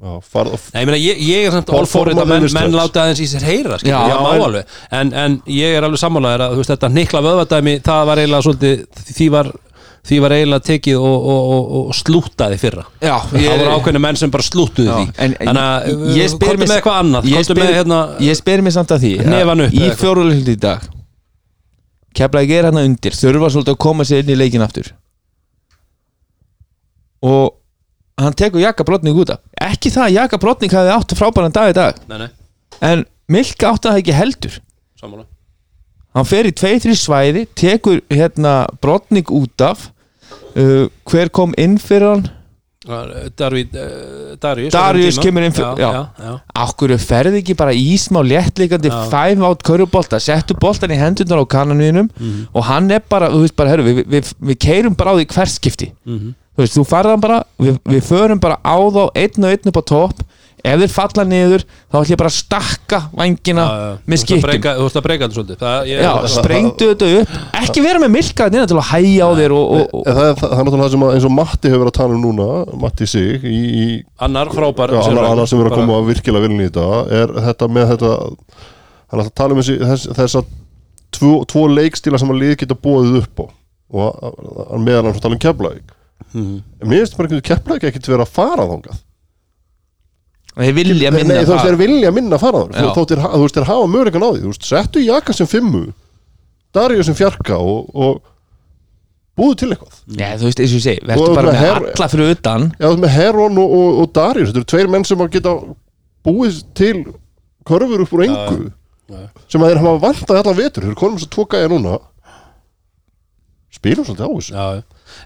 Já, 0.00 0.14
farð, 0.24 0.54
Nei, 0.72 0.80
ég 0.80 0.88
meina, 0.88 0.98
ég, 0.98 1.18
ég 1.28 1.46
er 1.46 1.52
samt 1.52 1.68
Bara 1.68 1.82
all 1.82 1.88
for 1.90 2.08
it 2.08 2.16
forma 2.16 2.22
að 2.24 2.30
menn, 2.32 2.54
menn 2.56 2.72
láta 2.78 3.02
aðeins 3.02 3.20
í 3.20 3.26
sér 3.28 3.42
heyra 3.44 3.76
Já, 3.84 3.98
já, 4.08 4.14
má 4.16 4.30
en- 4.32 4.44
alveg. 4.46 4.70
En, 4.96 5.10
en 5.12 5.34
ég 5.52 5.76
er 5.76 5.84
alveg 5.84 6.00
sammálaður 6.00 6.44
að 6.46 6.54
veist, 6.56 6.72
þetta 6.72 6.88
nikla 6.94 7.20
vöðvadæmi, 7.26 7.74
það 7.84 8.06
var 8.08 8.22
eiginlega 8.22 8.46
svolítið, 8.46 9.02
því 9.18 9.26
var, 9.36 9.50
því 10.08 10.18
var 10.24 10.32
eiginlega 10.36 10.64
tekið 10.66 10.96
og, 10.96 11.26
og, 11.32 11.50
og, 11.54 11.72
og 11.80 11.90
slútaði 11.98 12.56
fyrra. 12.62 12.84
Já, 13.04 13.16
það 13.30 13.58
voru 13.60 13.74
ákveðni 13.76 14.00
menn 14.06 14.16
sem 14.16 14.30
bara 14.32 14.46
slúttuðu 14.46 14.86
Já, 14.88 14.94
því. 14.96 15.08
en- 15.26 15.34
þannig 15.40 15.66
að 15.66 15.90
ég- 15.90 16.16
ég 16.20 16.30
spyr 16.32 16.56
með 16.62 16.72
eitthvað 16.76 17.00
annað. 17.02 17.28
ég 17.34 17.44
spyr- 17.44 17.60
með 17.60 17.74
hérna 17.76 17.98
ég 18.24 18.38
spyr 18.40 18.62
mér 18.64 18.72
samt 18.78 18.94
að 18.96 19.04
því 19.04 19.12
upp 19.66 19.74
í 19.74 19.76
eða 19.76 19.84
eitthvað. 19.90 20.00
fjóruleikli 20.00 20.56
í 20.56 20.60
dag 20.64 20.88
keflaði 22.20 22.56
er 22.58 22.64
hann 22.70 22.80
undir 22.80 23.12
þurfa 23.14 23.50
svolítið 23.54 23.74
að 23.76 23.78
koma 23.86 24.02
sér 24.08 24.24
inn 24.24 24.32
í 24.34 24.38
leikin 24.40 24.64
aftur. 24.64 24.88
Og 27.22 27.54
hann 28.20 28.32
tekur 28.36 28.60
Jaka 28.62 28.84
Brotning 28.84 29.16
út 29.20 29.30
af. 29.34 29.40
Ekki 29.60 29.92
það 29.92 30.06
að 30.08 30.14
Jaka 30.16 30.38
Brotning 30.42 30.72
hafi 30.74 30.92
átt 30.96 31.14
frábæran 31.18 31.52
dag 31.54 31.70
í 31.70 31.76
dag. 31.76 32.00
Nei, 32.08 32.18
nei, 32.24 32.28
en 32.80 33.04
Milka 33.30 33.70
átti 33.70 33.88
það 33.92 34.00
ekki 34.02 34.16
heldur. 34.16 34.56
Sammála 35.00 35.26
hann 36.14 36.24
fer 36.26 36.44
í 36.50 36.52
2-3 36.52 36.96
svæði 36.98 37.46
tekur 37.54 38.00
hérna 38.10 38.66
Brotning 38.82 39.26
út 39.30 39.60
af 39.62 39.88
uh, 40.56 40.88
hver 41.10 41.28
kom 41.30 41.54
inn 41.58 41.78
fyrir 41.78 42.08
hann 42.14 42.28
Darvíð, 44.40 44.70
þeim 44.72 45.12
tíma. 45.12 45.22
kemur 45.22 45.44
inn 45.44 45.52
fyrir- 45.52 45.78
já, 45.82 45.90
já. 46.24 46.30
Akkur 46.62 46.94
ferði 46.98 47.42
ekki 47.42 47.54
bara 47.58 47.74
í 47.76 47.92
smá 48.00 48.22
léttleikandi 48.24 48.88
Já. 48.88 49.02
five 49.12 49.44
out 49.44 49.62
körubolta, 49.62 50.16
settu 50.18 50.56
boltan 50.58 50.90
í 50.90 50.96
hendunar 50.98 51.42
á 51.42 51.46
kananvinum 51.46 52.08
Mhm. 52.18 52.48
og 52.54 52.64
hann 52.64 52.90
er 52.90 53.00
bara, 53.08 53.28
þú 53.28 53.42
veist 53.44 53.56
bara, 53.56 53.68
herru, 53.70 53.84
við, 53.84 54.04
við, 54.08 54.32
við 54.40 54.56
keirum 54.58 54.96
bara 54.96 55.12
á 55.12 55.14
því 55.20 55.26
hverskipti 55.28 55.92
Mhm. 56.06 56.34
þú 56.56 56.64
veist, 56.64 56.74
þú 56.78 56.86
farðan 56.88 57.20
bara, 57.20 57.44
við, 57.60 57.78
við 57.84 58.02
förum 58.02 58.40
bara 58.40 58.56
á 58.64 58.76
þá 58.80 59.10
einn 59.14 59.44
og 59.44 59.50
einn 59.52 59.68
upp 59.68 59.76
á 59.76 59.84
topp 59.84 60.22
ef 60.64 60.80
þeir 60.82 60.92
falla 60.94 61.24
niður, 61.24 61.62
þá 61.90 61.96
ætlum 62.00 62.10
ég 62.12 62.18
bara 62.20 62.30
að 62.30 62.36
stakka 62.36 62.98
vangina 63.16 63.64
með 64.06 64.24
að 64.24 64.42
breyka- 64.44 64.74
þú 64.78 64.86
ert 64.90 64.98
að 65.00 65.04
breyka 65.06 65.24
þetta 65.28 65.36
svolítið. 65.38 65.58
Það, 65.60 65.88
ég, 65.90 66.02
Já, 66.04 66.12
sprengdu 66.34 66.88
þetta 66.90 67.10
upp. 67.20 67.34
Ekki 67.60 67.84
vera 67.84 68.02
með 68.02 68.12
milka 68.16 68.48
þetta 68.50 68.66
til 68.70 68.78
að 68.80 68.88
hæja 68.90 69.24
á 69.26 69.30
þér 69.40 69.54
og, 69.56 69.64
og, 69.70 70.04
það, 70.06 70.22
er, 70.24 70.34
það 70.40 70.54
er 70.56 70.64
náttúrulega 70.64 70.84
það 70.86 70.94
sem 70.96 71.04
að, 71.06 71.14
eins 71.16 71.28
og 71.30 71.34
Matti 71.40 71.68
hefur 71.72 71.82
verið 71.84 71.92
að 71.94 71.98
tala 72.00 72.14
um 72.18 72.24
núna 72.24 72.48
Matti 72.84 73.06
sig 73.10 73.44
í, 73.44 73.60
í 73.84 73.86
annar 74.26 74.50
frábær 74.54 74.94
já, 74.96 75.00
annar, 75.10 75.30
annar 75.32 75.50
sem 75.50 75.60
er 75.60 75.70
að 75.70 75.76
koma 75.80 75.98
að 76.00 76.10
virkilega 76.12 76.46
vilja 76.48 76.66
í 76.66 76.70
þetta 76.70 76.88
er 77.20 77.34
þetta 77.50 77.70
með 77.78 77.94
þetta 77.94 78.12
hann 79.10 79.20
er 79.20 79.24
að 79.26 79.34
tala 79.40 79.54
um 79.56 79.60
þessi, 79.62 79.78
þess, 79.80 80.10
þessa 80.20 80.44
tvo, 81.16 81.32
tvo 81.50 81.64
leikstíla 81.70 82.18
sem 82.22 82.30
að 82.30 82.38
lið 82.44 82.56
geta 82.62 82.76
bóðið 82.78 83.16
upp 83.24 83.42
á. 83.42 83.46
Og 83.90 84.02
að- 84.22 84.50
að 84.70 84.84
meðan 84.86 85.08
hann 85.10 85.20
tala 85.24 85.34
um 85.34 85.40
keflavík. 85.42 85.88
Mhm. 86.30 86.62
mér 86.86 87.00
finnst 87.00 87.16
bara 87.16 87.26
einhvern 87.26 87.42
keflavík 87.48 87.84
ekkert 87.88 88.06
vera 88.06 88.22
að 88.22 88.28
fara 88.36 88.66
þangað 88.70 88.98
þeir 90.56 90.74
vilja 90.76 91.10
minna 91.14 91.34
Nei, 91.36 91.44
þú 91.46 91.54
veist, 91.54 91.66
þeir 91.68 91.78
vilja 91.80 92.10
minna 92.14 92.36
að 92.36 92.42
fara 92.44 92.62
þangað 92.64 92.80
Já. 92.80 92.90
þú, 92.96 93.04
þú, 93.06 93.18
þú 93.34 93.42
veist, 93.44 93.56
þeir 93.58 93.68
hafa 93.70 93.86
möguleikan 93.92 94.24
á 94.26 94.30
því. 94.30 94.40
Þú 94.42 94.50
veist, 94.50 94.66
settu 94.70 95.04
Jaka 95.04 95.36
sem 95.36 95.46
fimmu 95.50 95.82
Daríu 96.74 97.02
sem 97.06 97.16
fjarka 97.18 97.56
og, 97.58 97.88
og 97.94 98.20
búðu 99.40 99.56
til 99.62 99.70
eitthvað. 99.74 99.94
Já, 100.20 100.28
þú 100.38 100.48
veist, 100.50 100.60
eins 100.62 100.74
og 100.74 100.78
ég 100.80 100.84
segi, 100.84 101.04
verður 101.08 101.34
bara 101.38 101.52
með 101.54 101.60
her- 101.64 101.86
alla 101.94 102.08
fyrir 102.12 102.34
utan. 102.36 102.66
Já, 102.76 102.84
þú 102.84 102.90
veist, 102.92 103.02
með 103.06 103.14
Heron 103.16 103.58
og, 103.62 103.72
og, 103.78 103.88
og 104.04 104.12
Darius 104.18 104.50
þetta 104.50 104.60
eru 104.62 104.70
tveir 104.74 104.90
menn 104.92 105.06
sem 105.08 105.24
að 105.24 105.32
geta 105.38 105.54
búið 106.26 106.60
til 106.78 106.94
körfur 107.66 108.04
upp 108.04 108.14
úr 108.18 108.24
engu. 108.26 108.58
Já, 109.10 109.16
já. 109.16 109.24
sem 109.50 109.62
að 109.64 109.72
þeir 109.72 109.82
hafa 109.82 110.02
vantað 110.04 110.40
allan 110.42 110.58
vetur. 110.60 110.84
Þeir 110.84 110.92
eru 110.92 111.00
konum 111.00 111.18
svo 111.22 111.30
tvo 111.34 111.46
gæja 111.50 111.70
núna 111.72 111.96
spilum 113.80 114.06
svolítið 114.06 114.28
á 114.28 114.30
þessu. 114.36 114.54
Já. 114.54 114.66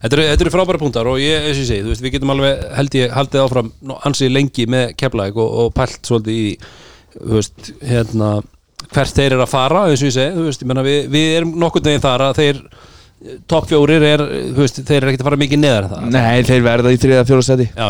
Þetta 0.01 0.17
eru, 0.17 0.25
þetta 0.31 0.45
eru 0.47 0.55
frábæra 0.55 0.81
punktar 0.81 1.11
og 1.11 1.21
ég, 1.21 1.45
eins 1.45 1.59
og 1.59 1.65
ég 1.65 1.69
segi, 1.69 1.85
þú 1.85 1.93
veist, 1.93 2.05
við 2.07 2.15
getum 2.17 2.33
alveg 2.33 2.65
held 2.79 2.97
ég, 2.97 3.13
haldið 3.13 3.43
áfram 3.45 3.71
nú, 3.85 3.99
ansi 4.09 4.31
lengi 4.33 4.65
með 4.71 4.95
keflæk 5.01 5.37
og, 5.37 5.55
og 5.65 5.71
pælt 5.77 6.01
svolítið 6.09 6.41
í 6.41 6.49
þú 7.19 7.37
veist, 7.37 7.71
hérna 7.85 8.31
hvert 8.95 9.17
þeir 9.17 9.35
eru 9.35 9.45
að 9.45 9.53
fara, 9.53 9.85
eins 9.91 10.03
og 10.03 10.09
ég 10.09 10.17
segi 10.17 10.35
þú 10.39 10.49
veist, 10.49 10.65
ég 10.65 10.71
menna, 10.71 10.85
við, 10.87 10.99
við 11.13 11.31
erum 11.39 11.55
nokkurn 11.61 11.89
veginn 11.91 12.05
þar 12.05 12.25
að 12.31 12.41
þeir 12.41 12.63
topp 13.49 13.69
fjórir 13.71 14.05
er, 14.05 14.25
þú 14.53 14.61
veist, 14.61 14.81
þeir 14.85 14.99
eru 14.99 15.13
ekkert 15.13 15.25
að 15.25 15.29
fara 15.31 15.41
mikið 15.41 15.61
neðar 15.63 15.87
en 15.87 15.93
það. 15.95 16.09
Nei, 16.17 16.45
þeir 16.49 16.65
verða 16.67 16.93
í 16.93 17.01
þriða 17.01 17.27
fjóra 17.29 17.47
seti 17.47 17.67
Já, 17.71 17.89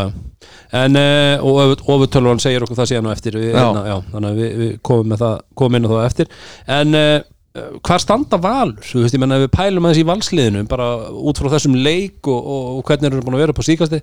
en 0.79 0.99
uh, 0.99 1.45
og 1.45 1.85
ofurtölvan 1.95 2.41
segir 2.43 2.63
okkur 2.65 2.79
það 2.79 2.91
síðan 2.91 3.09
og 3.09 3.15
eftir. 3.15 3.39
Við, 3.39 3.49
Já. 3.51 3.59
hérna, 3.61 3.85
já, 3.89 3.95
þannig 4.13 4.29
að 4.29 4.39
við, 4.41 4.53
við 4.61 4.75
komum, 4.89 5.09
með 5.11 5.23
það, 5.25 5.35
komum 5.61 5.79
inn 5.79 5.87
á 5.87 5.91
það 5.91 6.05
eftir. 6.09 6.31
En 6.77 6.99
uh, 6.99 7.17
hvar 7.55 8.01
standa 8.03 8.37
valur? 8.41 8.81
Þú 8.83 9.03
veist, 9.05 9.15
ég 9.15 9.21
menna 9.23 9.37
ef 9.39 9.45
við 9.45 9.53
pælum 9.55 9.85
aðeins 9.87 10.01
í 10.01 10.07
valsliðinu 10.09 10.63
bara 10.67 10.87
út 11.11 11.39
frá 11.39 11.49
þessum 11.55 11.75
leik 11.79 12.27
og, 12.27 12.49
og, 12.55 12.81
hvernig 12.87 13.07
eru 13.13 13.21
búin 13.23 13.37
að 13.37 13.43
vera 13.45 13.55
upp 13.55 13.61
á 13.63 13.69
síkasti 13.69 13.99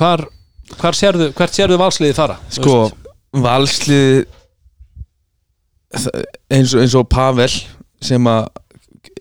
hvar, 0.00 0.24
hvar 0.80 0.96
sérðu 0.98 1.28
hvert 1.38 1.54
sérðu 1.54 1.78
valsliði 1.78 2.16
fara? 2.18 2.38
Þú 2.50 2.58
Sko, 2.58 2.78
veist? 2.82 3.12
valslið 3.46 4.24
það- 5.92 6.24
eins 6.56 6.74
og, 6.74 6.80
eins 6.82 6.94
og 6.98 7.08
Pavel 7.12 7.52
sem 8.02 8.24
að 8.26 8.48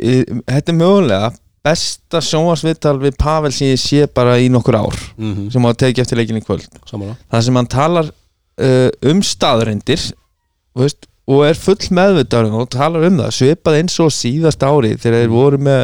þetta 0.02 0.72
er 0.74 0.78
mögulega 0.80 1.32
besta 1.62 2.22
sjónvarsviðtal 2.26 2.96
við 3.04 3.18
Pavel 3.22 3.52
sem 3.54 3.68
ég 3.76 3.82
sé 3.82 4.08
bara 4.10 4.38
í 4.42 4.48
nokkur 4.50 4.78
ár 4.80 4.98
Mhm, 5.18 5.52
sem 5.54 5.62
á 5.62 5.70
að 5.70 5.78
tekið 5.84 6.02
eftir 6.02 6.18
leikin 6.18 6.40
í 6.42 6.46
kvöld. 6.46 6.66
Sammála. 6.90 7.18
Það 7.32 7.44
sem 7.46 7.56
hann 7.60 7.68
talar 7.68 8.10
uh, 8.62 8.90
um 9.12 9.22
staðarindir 9.22 10.08
veist, 10.76 11.06
og 11.32 11.44
er 11.48 11.60
full 11.60 11.90
meðvitaður 11.98 12.56
og 12.62 12.70
talar 12.74 13.08
um 13.08 13.20
það 13.22 13.36
svipað 13.38 13.78
eins 13.82 14.00
og 14.04 14.12
síðast 14.16 14.64
ári 14.68 14.96
þegar 15.00 15.22
þeir 15.24 15.34
voru 15.34 15.60
með 15.68 15.84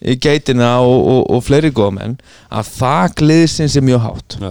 í 0.00 0.14
geitina 0.16 0.70
og, 0.80 0.96
og, 1.12 1.20
og 1.36 1.42
fleiri 1.44 1.70
góðmenn 1.76 2.16
að 2.48 2.70
það 2.78 3.14
gliðsins 3.20 3.76
er 3.76 3.84
mjög 3.84 4.00
hátt. 4.06 4.36
Já. 4.40 4.50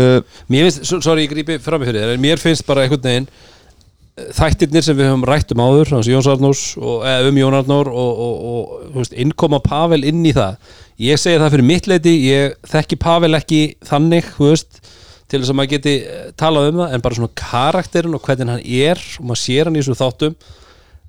uh, 0.00 0.40
Mér 0.48 0.66
finnst, 0.68 0.86
so- 0.88 1.02
sorry 1.04 1.26
ég 1.26 1.34
grípi 1.34 1.58
fram 1.60 1.84
í 1.84 1.88
fyrir 1.90 2.06
þér 2.06 2.14
en 2.16 2.22
mér 2.24 2.40
finnst 2.40 2.64
bara 2.68 2.86
einhvern 2.86 3.04
veginn 3.04 3.26
eh, 3.28 4.30
þættirnir 4.38 4.86
sem 4.86 4.96
við 4.96 5.10
höfum 5.10 5.26
rætt 5.28 5.52
um 5.52 5.60
áður 5.66 5.92
hans 5.98 6.08
Jóns 6.08 6.30
Arnórs 6.32 6.62
og, 6.80 7.04
eða 7.04 7.28
um 7.34 7.40
Jón 7.42 7.58
Arnór 7.60 7.90
og, 7.92 8.22
og, 8.24 8.46
og 8.54 8.96
veist, 8.96 9.12
innkoma 9.12 9.60
Pavel 9.64 10.00
inn 10.08 10.24
í 10.24 10.32
það. 10.36 10.56
Ég 11.04 11.20
segi 11.20 11.38
það 11.38 11.52
fyrir 11.58 11.68
mitt 11.68 11.86
leiti 11.92 12.16
ég 12.24 12.56
þekki 12.72 12.96
Pavel 13.04 13.36
ekki 13.38 13.60
þannig 13.86 14.32
þú 14.38 14.48
veist, 14.54 14.80
til 15.28 15.42
þess 15.42 15.52
að 15.52 15.58
maður 15.60 15.72
geti 15.74 15.96
eh, 16.04 16.30
talað 16.40 16.70
um 16.72 16.80
það 16.82 16.94
en 16.96 17.04
bara 17.04 17.18
svona 17.18 17.34
karakterin 17.42 18.16
og 18.16 18.24
hvernig 18.24 18.54
hann 18.54 18.64
er 18.64 19.02
og 19.20 19.28
maður 19.28 19.42
sér 19.44 19.68
hann 19.68 19.76
í 19.78 19.82
þessu 19.82 19.98
þáttum. 20.00 20.38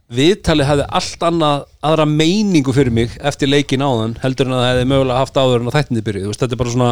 Viðtalið 0.10 0.66
hefði 0.66 0.86
allt 0.98 1.24
annað 1.28 1.60
aðra 1.86 2.06
meiningu 2.10 2.74
fyrir 2.74 2.90
mig 2.96 3.12
eftir 3.30 3.52
leikin 3.52 3.84
áðan 3.86 4.16
heldur 4.24 4.48
en 4.50 4.56
að 4.58 4.64
það 4.64 4.72
hefði 4.72 4.88
mögulega 4.90 5.20
haft 5.22 5.38
áður 5.38 5.62
en 5.62 5.70
að 5.70 5.76
þættinni 5.78 6.04
veist, 6.16 6.42
þetta 6.42 6.56
er 6.56 6.62
bara 6.64 6.72
svona 6.74 6.88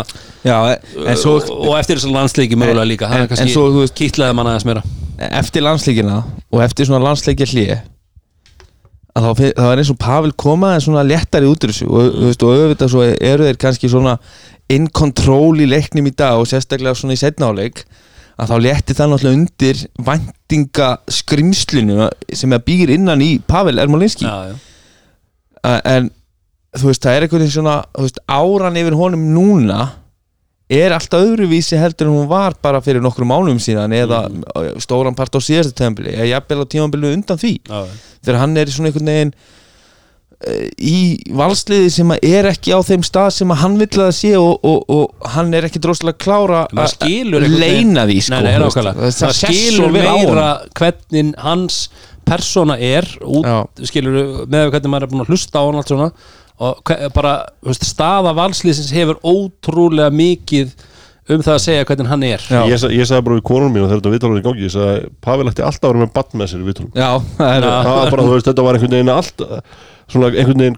já, 0.46 0.58
en 1.02 1.18
svo 1.18 1.34
og, 1.40 1.50
og 1.66 1.74
eftir 1.80 1.98
þessar 1.98 2.14
landsleiki 2.14 2.60
mögulega 2.62 2.86
líka 2.92 3.10
það 3.10 3.24
er 3.24 3.32
kannski 3.32 3.48
en 3.48 3.54
svo, 3.56 3.64
veist- 3.80 3.98
kýtlaði 3.98 4.38
manna 4.38 4.54
aðeins 4.54 4.68
meira. 4.70 4.84
Eftir 5.42 5.66
landsleikina 5.66 6.20
og 6.54 6.62
eftir 6.68 6.92
svona 6.92 7.02
landsleikja 7.08 7.50
hlið 7.56 7.74
að 9.18 9.26
þá, 9.26 9.42
þá 9.58 9.66
er 9.72 9.82
eins 9.82 9.92
og 9.96 10.00
Pavel 10.06 10.34
koma 10.38 10.76
en 10.78 10.86
svona 10.86 11.02
léttari 11.08 11.50
út 11.50 11.66
úr 11.66 11.74
þessu 11.74 11.88
og, 11.90 12.22
og 12.22 12.54
auðvitað 12.54 12.94
svo 12.94 13.06
eru 13.08 13.48
þeir 13.50 13.60
kannski 13.66 13.90
svona 13.90 14.20
in 14.74 14.90
control 14.92 15.62
í 15.64 15.68
leiknum 15.70 16.10
í 16.10 16.14
dag 16.16 16.40
og 16.42 16.50
sérstaklega 16.50 16.98
svona 16.98 17.16
í 17.16 17.22
setnáleik 17.22 17.86
að 18.38 18.52
þá 18.52 18.58
létti 18.66 18.96
það 18.98 19.12
náttúrulega 19.12 19.38
undir 19.40 19.84
væntinga 20.08 20.90
skrimslinu 21.10 22.10
sem 22.38 22.54
er 22.54 22.66
býr 22.66 22.94
innan 22.94 23.24
í 23.24 23.38
Pavel 23.42 23.80
Ermolinski. 23.82 24.28
Já, 24.28 24.52
já. 24.52 25.80
en 25.96 26.12
þú 26.78 26.92
veist, 26.92 27.06
það 27.06 27.16
er 27.16 27.26
einhvern 27.26 27.44
veginn 27.46 27.56
svona 27.56 27.78
veist, 27.98 28.20
áran 28.30 28.78
yfir 28.78 28.98
honum 29.00 29.26
núna 29.34 29.88
er 30.68 30.92
alltaf 30.92 31.24
öðruvísi 31.24 31.80
heldur 31.80 32.10
en 32.10 32.18
hún 32.18 32.30
var 32.30 32.58
bara 32.62 32.82
fyrir 32.84 33.02
nokkrum 33.02 33.32
mánum 33.32 33.60
síðan 33.64 33.96
eða 33.96 34.26
stóran 34.84 35.16
part 35.16 35.34
á 35.34 35.40
síðasta 35.40 35.74
tímabili 35.80 36.12
eða 36.12 36.34
jafnvel 36.34 36.66
á 36.68 36.72
tímabilinu 36.74 37.14
undan 37.16 37.40
því. 37.40 37.54
Já, 37.64 37.80
þegar 38.28 38.42
hann 38.44 38.60
er 38.60 38.74
svona 38.74 38.92
einhvern 38.92 39.14
veginn 39.14 39.34
í 40.78 40.98
valsliði 41.34 41.90
sem 41.96 42.12
að 42.14 42.26
er 42.30 42.46
ekki 42.52 42.70
á 42.70 42.80
þeim 42.86 43.02
stað 43.08 43.32
sem 43.34 43.50
að 43.56 43.62
hann 43.64 43.78
vill 43.80 43.88
að 43.90 44.04
það 44.04 44.12
sé 44.20 44.34
og, 44.38 44.60
og, 44.70 44.84
og 44.94 45.30
hann 45.34 45.50
er 45.58 45.66
ekki 45.66 45.82
droslega 45.82 46.20
klára 46.22 46.60
veginn- 46.70 47.56
leina 47.58 48.04
því 48.06 48.18
sko, 48.28 48.36
Nei, 48.36 48.44
nei, 48.52 48.60
nákvæmlega. 48.62 49.08
það, 49.08 49.16
það 49.18 49.34
skilur 49.40 49.96
meira 49.96 50.50
hvernig 50.78 51.32
hans 51.42 51.80
persóna 52.28 52.76
er 52.78 53.08
út, 53.26 53.48
skilur 53.90 54.46
með 54.52 54.70
hvernig 54.76 54.92
maður 54.94 55.08
er 55.08 55.12
búin 55.16 55.26
að 55.26 55.32
hlusta 55.34 55.58
á 55.58 55.66
hann 55.66 55.80
allt 55.82 55.90
svona 55.96 56.12
og 56.58 56.94
bara 57.18 57.34
þú 57.62 57.72
veist, 57.74 57.90
staða 57.90 58.36
valslýsins 58.38 58.94
hefur 58.94 59.18
ótrúlega 59.26 60.14
mikið 60.14 60.72
um 61.34 61.42
það 61.44 61.54
að 61.58 61.62
segja 61.66 61.86
hvernig 61.90 62.08
hann 62.14 62.24
er 62.30 62.46
Já. 62.46 62.62
Ég, 62.70 62.78
sa- 62.82 62.94
ég 62.94 63.10
sagði 63.10 63.26
bara 63.28 63.40
við 63.42 63.46
konunum 63.50 63.74
mín 63.74 63.84
og 63.84 63.90
þegar 63.90 64.00
þetta 64.06 64.14
viðtalur 64.14 64.40
í 64.40 64.46
gangi 64.46 64.66
ég 64.70 64.74
sagði, 64.78 65.10
Pavel 65.22 65.50
ætti 65.50 65.66
alltaf 65.66 65.90
að 65.90 65.94
vera 65.98 66.06
með 66.06 66.14
bann 66.22 66.42
með 66.42 66.50
sér 66.54 66.62
í 66.64 66.68
viðtalum 66.70 66.94
já, 66.94 67.10
það 67.42 67.54
er 67.58 67.68
Já. 67.68 67.76
það 67.90 67.94
var 67.98 68.12
bara, 68.16 68.24
þú 68.30 68.34
veist, 68.38 68.48
þetta 68.54 68.66
var 68.70 68.78
einhvern 68.78 68.98
veginn 68.98 69.16
allt 69.18 69.48
svona 70.08 70.30
einhvern 70.34 70.62
veginn 70.64 70.78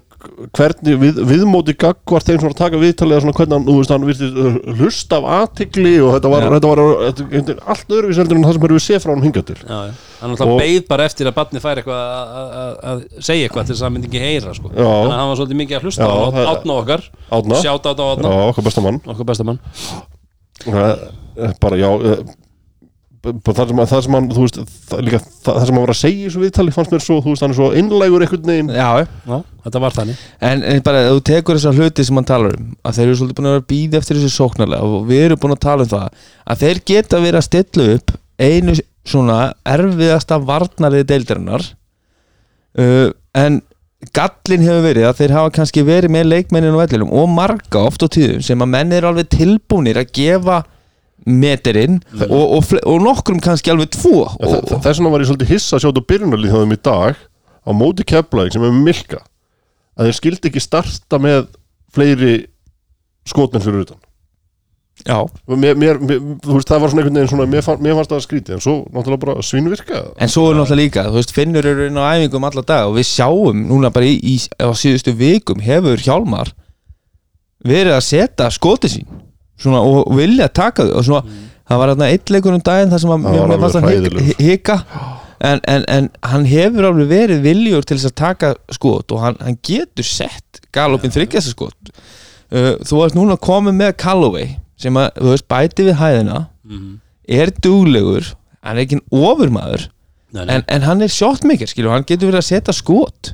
hvernig 0.52 0.96
við, 1.00 1.18
viðmóti 1.24 1.72
gagvart 1.80 2.26
þeim 2.28 2.36
sem 2.40 2.44
var 2.44 2.52
að 2.52 2.58
taka 2.58 2.80
viðtalið 2.82 3.22
svona 3.24 3.34
hvernig 3.38 3.54
hann, 3.56 3.66
þú 3.68 3.76
veist, 3.78 3.92
hann 3.94 4.06
virti 4.08 4.74
hlust 4.80 5.14
af 5.16 5.28
aðtigli 5.36 5.92
og 6.04 6.10
þetta 6.16 6.32
var, 6.32 6.46
þetta 6.56 6.72
var 6.72 6.82
þetta, 7.06 7.54
allt 7.72 7.94
öðruvís 7.96 8.20
heldur 8.20 8.36
en 8.40 8.44
það 8.44 8.56
sem 8.58 8.66
erum 8.68 8.80
við 8.80 8.84
séð 8.84 9.00
frá 9.04 9.12
hann 9.14 9.24
hingað 9.24 9.46
til. 9.48 9.56
Já, 9.62 9.78
já. 9.88 9.94
hann 10.20 10.34
alltaf 10.34 10.52
beið 10.60 10.82
bara 10.90 11.06
eftir 11.08 11.30
að 11.30 11.36
barni 11.38 11.62
færi 11.64 11.80
eitthvað 11.80 12.04
að- 12.90 13.06
segja 13.30 13.48
eitthvað 13.48 13.70
til 13.70 13.74
þess 13.74 13.80
að 13.80 13.88
hann 13.88 13.96
myndi 13.96 14.10
ekki 14.10 14.24
heyra 14.26 14.54
sko. 14.58 14.72
Þannig 14.74 15.14
að 15.14 15.16
hann 15.16 15.30
var 15.32 15.40
svolítið 15.40 15.60
mikið 15.62 15.78
að 15.78 15.88
hlusta 15.88 16.10
átna 16.52 16.76
okkar. 16.82 17.08
Já, 17.64 17.72
átna, 17.80 18.36
okkar 18.50 18.68
besta 18.68 18.84
mann. 18.84 19.00
Okkar 19.06 19.30
bestamann 19.32 19.62
Það 20.60 20.90
er 21.40 21.54
bara, 21.62 21.76
já 21.80 21.88
eh, 21.96 22.24
það 23.20 23.70
sem, 23.70 23.80
sem 24.06 24.16
hann, 24.16 24.28
þú 24.32 24.44
veist 24.46 24.58
það, 24.88 25.00
líka, 25.04 25.18
það, 25.20 25.48
það 25.50 25.64
sem 25.68 25.74
hann 25.76 25.84
var 25.84 25.92
að 25.92 25.98
segja 26.00 26.20
í 26.20 26.26
þessu 26.26 26.42
viðtali 26.44 26.74
fannst 26.76 26.94
mér 26.94 27.02
svo, 27.04 27.18
þú 27.20 27.34
veist, 27.34 27.44
hann 27.44 27.52
er 27.54 27.58
svo 27.58 27.68
einlægur 27.76 28.24
einhvern 28.24 28.52
veginn. 28.52 28.70
Já, 28.72 28.88
Já, 29.28 29.34
þetta 29.66 29.82
var 29.84 29.96
þannig. 29.96 30.22
En, 30.50 30.64
en 30.72 30.84
bara 30.86 31.02
ef 31.04 31.16
þú 31.18 31.24
tekur 31.30 31.58
þessar 31.60 31.80
hluti 31.80 32.06
sem 32.08 32.20
hann 32.20 32.28
talar 32.30 32.56
um 32.56 32.70
að 32.80 32.96
þeir 32.96 33.06
eru 33.06 33.18
svolítið 33.20 33.40
búin 33.40 33.50
að 33.50 33.66
býða 33.74 34.00
eftir 34.00 34.20
þessu 34.20 34.32
sóknarlega 34.38 34.88
og 34.88 35.08
við 35.10 35.24
erum 35.26 35.42
búin 35.42 35.56
að 35.56 35.64
tala 35.66 35.86
um 35.86 35.92
það 35.92 36.26
að 36.54 36.64
þeir 36.64 36.82
geta 36.92 37.22
verið 37.26 37.40
að 37.42 37.48
stilla 37.50 37.88
upp 37.98 38.14
einu 38.40 38.76
svona 39.10 39.40
erfiðasta 39.68 40.40
varnarið 40.48 41.06
deildarinnar 41.12 41.66
uh, 42.80 43.08
en 43.36 43.60
gallin 44.16 44.64
hefur 44.64 44.84
verið 44.84 45.06
að 45.10 45.18
þeir 45.20 45.34
hafa 45.36 45.54
kannski 45.58 45.84
verið 45.84 46.12
með 46.14 46.30
leikmennin 46.30 46.72
og 46.72 46.82
vellinum 46.84 47.14
og 47.20 47.28
marga 47.32 47.82
oft 47.84 48.04
á 48.04 48.08
tíðum 48.08 48.44
sem 48.44 48.64
að 48.64 48.72
menn 48.72 48.94
eru 48.96 49.10
alveg 49.10 49.28
tilbúnir 49.34 50.00
að 50.00 50.12
gefa 50.16 50.62
meterinn 51.26 51.98
og, 52.28 52.44
og, 52.56 52.62
fle- 52.68 52.82
og 52.88 53.00
nokkrum 53.04 53.40
kannski 53.44 53.72
alveg 53.72 53.90
tvo. 53.96 54.26
Og, 54.38 54.44
þe- 54.68 54.80
Þess 54.84 54.98
vegna 55.00 55.12
var 55.14 55.24
ég 55.24 55.30
svolítið 55.30 55.52
hissa 55.54 55.76
að 55.76 55.82
sjá 55.84 55.88
þetta 55.90 56.06
byrjunarlið 56.12 56.54
þeim 56.58 56.76
í 56.76 56.80
dag 56.90 57.16
á 57.60 57.70
móti 57.76 58.06
keflaðing 58.08 58.54
sem 58.56 58.64
er 58.64 58.72
með 58.72 58.86
milka 58.90 59.20
að 60.00 60.06
þeir 60.08 60.16
skildi 60.20 60.48
ekki 60.52 60.62
starta 60.64 61.18
með 61.20 61.50
fleiri 61.92 62.36
skotmenn 63.28 63.62
fyrir 63.64 63.82
utan. 63.84 63.98
Já, 65.00 65.16
mér, 65.48 65.76
mér, 65.80 65.96
mér, 66.04 66.18
þú 66.44 66.58
veist, 66.58 66.68
það 66.68 66.80
var 66.82 66.90
svona 66.92 67.00
einhvern 67.00 67.16
veginn 67.16 67.30
svona, 67.30 67.44
mér, 67.48 67.62
fann, 67.64 67.78
mér 67.80 67.94
fannst 67.96 68.10
það 68.12 68.24
skrítið 68.26 68.54
en 68.58 68.60
svo 68.60 68.74
náttúrulega 68.92 69.22
bara 69.22 69.44
svínvirka 69.48 70.00
En 70.20 70.28
svo 70.28 70.42
er 70.50 70.58
náttúrulega 70.58 70.76
líka, 70.82 71.04
þú 71.08 71.16
veist, 71.16 71.32
Finnur 71.32 71.68
eru 71.70 71.86
inn 71.88 71.96
á 71.96 72.04
æfingum 72.18 72.44
alla 72.44 72.64
dag 72.68 72.88
og 72.90 72.98
við 72.98 73.06
sjáum 73.08 73.62
núna 73.70 73.88
bara 73.94 74.04
í, 74.10 74.18
í 74.20 74.34
á 74.60 74.68
síðustu 74.76 75.14
vikum 75.16 75.62
hefur 75.64 75.96
Hjálmar 76.04 76.52
verið 77.64 77.96
að 77.96 78.04
setja 78.10 78.50
skoti 78.52 78.90
sín 78.92 79.08
svona, 79.60 79.80
og, 79.84 80.10
vilja 80.18 80.48
taka 80.56 80.86
þau 80.88 80.94
og 81.00 81.06
svona, 81.06 81.38
það 81.70 81.82
var 81.82 81.92
þarna 81.94 82.08
eitt 82.14 82.32
leikur 82.34 82.56
um 82.56 82.64
daginn 82.66 82.92
þar 82.94 83.02
sem 83.04 83.14
að 83.14 83.26
mér 83.26 83.52
var 83.64 83.76
alveg 83.80 84.40
hika, 84.40 84.78
en, 85.50 85.62
en, 85.74 85.84
en 85.88 86.08
hann 86.32 86.48
hefur 86.50 86.90
alveg 86.90 87.12
verið 87.12 87.44
viljur 87.46 87.86
til 87.86 87.98
þess 87.98 88.10
að 88.10 88.16
taka 88.22 88.54
skot 88.74 89.14
og 89.14 89.22
hann, 89.24 89.38
hann 89.44 89.60
getur 89.66 90.06
sett 90.06 90.60
galopin 90.74 91.14
þryggjast 91.14 91.54
skot. 91.54 91.94
Uh, 92.50 92.74
þú 92.82 93.04
ert 93.04 93.14
núna 93.14 93.36
komið 93.38 93.76
með 93.78 93.94
Callaway 94.02 94.56
sem 94.80 94.96
að, 94.98 95.12
þú 95.20 95.32
veist, 95.34 95.48
bæti 95.50 95.86
við 95.86 96.00
hæðina. 96.00 96.44
Mhm. 96.66 96.98
er 97.30 97.50
duglegur 97.62 98.32
hann 98.64 98.76
er 98.78 98.84
ekki 98.84 99.00
ofurmaður 99.14 99.88
Nei, 100.30 100.44
nei. 100.44 100.54
en, 100.54 100.64
en 100.70 100.84
hann 100.86 101.02
er 101.04 101.10
shotmaker 101.10 101.70
skilur, 101.70 101.92
hann 101.94 102.06
getur 102.06 102.30
verið 102.30 102.42
að 102.42 102.48
setja 102.50 102.74
skot. 102.76 103.32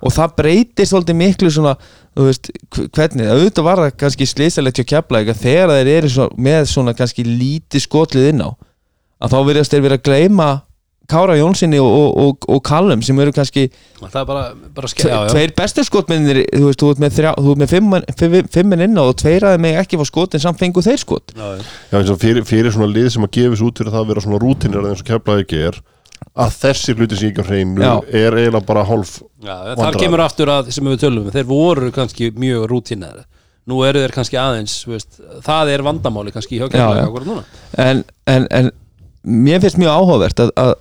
Og 0.00 0.14
það 0.14 0.36
breytir 0.38 0.88
svolítið 0.88 1.18
miklu 1.18 1.50
svona, 1.52 1.74
þú 2.16 2.26
veist, 2.30 2.50
hv- 2.74 2.88
hvernig 2.96 3.28
auðvitað 3.30 3.68
var 3.68 3.84
það 3.84 3.92
kannski 4.02 4.26
slýsalegt 4.30 4.80
hjá 4.80 4.86
kefla 4.96 5.22
þegar 5.30 5.76
þeir 5.76 5.92
eru 5.98 6.10
svo, 6.16 6.30
með 6.36 6.64
svona 6.72 6.96
kannski 6.98 7.24
lítið 7.28 7.84
skotlið 7.86 8.32
inn 8.32 8.42
á 8.42 8.50
að 9.20 9.34
þá 9.36 9.38
verðast 9.50 9.74
þeir 9.76 9.86
verið 9.86 10.00
að 10.00 10.08
gleyma 10.10 10.48
Kára 11.10 11.34
Jónssoni 11.34 11.74
og, 11.82 11.90
og, 11.90 12.10
og, 12.22 12.44
og 12.54 12.60
Callum 12.62 13.00
sem 13.02 13.18
eru 13.18 13.32
kannski 13.34 13.64
það 13.98 14.18
er 14.20 14.26
bara, 14.28 14.42
bara 14.76 14.90
ske, 14.92 15.02
tve, 15.02 15.10
já, 15.10 15.16
já. 15.26 15.30
tveir 15.34 15.54
bestu 15.58 15.82
skotmennir 15.88 16.38
þú 16.52 16.68
veist, 16.68 16.82
þú 16.84 16.90
ert 16.94 17.00
með, 17.02 17.14
þrjá, 17.16 17.30
þú 17.34 17.54
ert 17.54 17.62
með 17.64 17.72
fimm, 17.72 17.96
fimm, 18.20 18.50
fimm 18.54 18.76
inn 18.76 18.94
á 18.94 19.02
og 19.02 19.16
tveir 19.18 19.46
aðeins 19.48 19.64
með 19.64 19.80
ekki 19.82 19.98
fá 19.98 20.04
skot 20.06 20.36
en 20.38 20.44
samt 20.44 20.60
fengu 20.62 20.84
þeir 20.86 21.00
skot 21.02 21.34
Já, 21.34 21.48
já. 21.58 21.64
Já, 21.90 21.96
eins 21.98 22.12
og 22.14 22.20
fyrir, 22.22 22.46
fyrir 22.46 22.74
svona 22.76 22.90
lið 22.94 23.08
sem 23.16 23.26
að 23.26 23.32
gefis 23.40 23.64
út 23.66 23.82
fyrir 23.82 23.90
það 23.96 24.04
að 24.04 24.12
vera 24.12 24.24
svona 24.28 24.40
rútinir 24.44 24.86
eins 24.92 25.02
og 25.02 25.10
keflaði 25.10 25.46
ekki 25.48 25.60
er 25.72 25.80
að 26.40 26.54
þessi 26.60 26.94
hluti 26.96 27.18
sem 27.18 27.30
ekki 27.30 27.42
á 27.42 27.48
hreinu 27.48 27.82
Já. 27.82 27.92
er 28.20 28.36
eiginlega 28.38 28.66
bara 28.68 28.84
hálf 28.86 29.16
Já, 29.42 29.54
þar 29.54 29.80
Vandræði. 29.80 30.02
kemur 30.04 30.22
aftur 30.24 30.52
að 30.52 30.70
sem 30.76 30.90
við 30.90 31.00
tölum 31.04 31.26
um, 31.26 31.34
þeir 31.34 31.48
voru 31.48 31.90
kannski 31.94 32.30
mjög 32.36 32.66
rútinæri 32.70 33.24
nú 33.70 33.80
eru 33.86 34.02
þeir 34.04 34.14
kannski 34.14 34.38
aðeins 34.40 34.76
þú 34.84 34.94
veist, 34.94 35.18
það 35.46 35.72
er 35.74 35.84
vandamáli 35.86 36.34
kannski 36.34 36.60
hjá 36.60 36.68
Já, 36.70 36.86
já. 37.00 37.04
kemur 37.08 37.42
en, 37.82 38.04
en, 38.30 38.46
en 38.50 38.70
mér 39.22 39.62
finnst 39.64 39.80
mjög 39.80 39.96
áhugavert 39.98 40.44
að, 40.46 40.52
að 40.60 40.72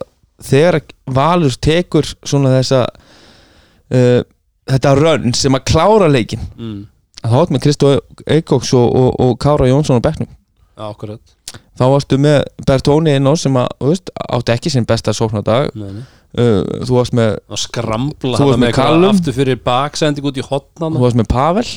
þegar 0.50 0.80
Valur 1.10 1.58
tekur 1.60 2.08
svona 2.24 2.54
þessa 2.60 2.86
uh, 2.88 4.22
þetta 4.70 4.96
rönn 5.00 5.36
sem 5.38 5.58
að 5.58 5.66
klára 5.72 6.10
leikin 6.12 6.46
mm, 6.56 6.80
að 7.24 7.34
þá 7.34 7.38
átt 7.42 7.54
með 7.56 7.64
Kristó 7.66 7.94
Eikóks 8.30 8.72
og, 8.78 8.88
og, 8.96 9.10
og 9.26 9.36
Kára 9.42 9.70
Jónsson 9.70 10.00
á 10.00 10.06
bekknum 10.06 10.30
já, 10.30 10.86
akkurat 10.88 11.36
þá 11.80 11.84
varstu 11.94 12.18
með 12.22 12.40
Bertóni 12.68 13.16
inn 13.16 13.28
á 13.30 13.34
sem 13.40 13.56
að, 13.60 13.68
veist, 13.90 14.10
átti 14.30 14.52
ekki 14.56 14.70
sinn 14.74 14.86
besta 14.90 15.12
nei. 15.14 16.02
uh, 16.38 16.64
þú 16.86 16.96
varst 16.98 17.14
með, 17.18 17.38
og 17.50 17.58
skrambla 17.62 18.38
Þú 18.38 18.48
varst 18.50 18.60
með 18.64 18.74
Callum. 18.76 19.10
aftur 19.16 19.34
fyrir 19.34 19.62
baksending 19.64 20.26
út 20.30 20.38
í 20.38 20.46
hotnan 20.46 20.94
þú 20.98 21.00
varst 21.06 21.20
með 21.20 21.28
Pavel 21.32 21.68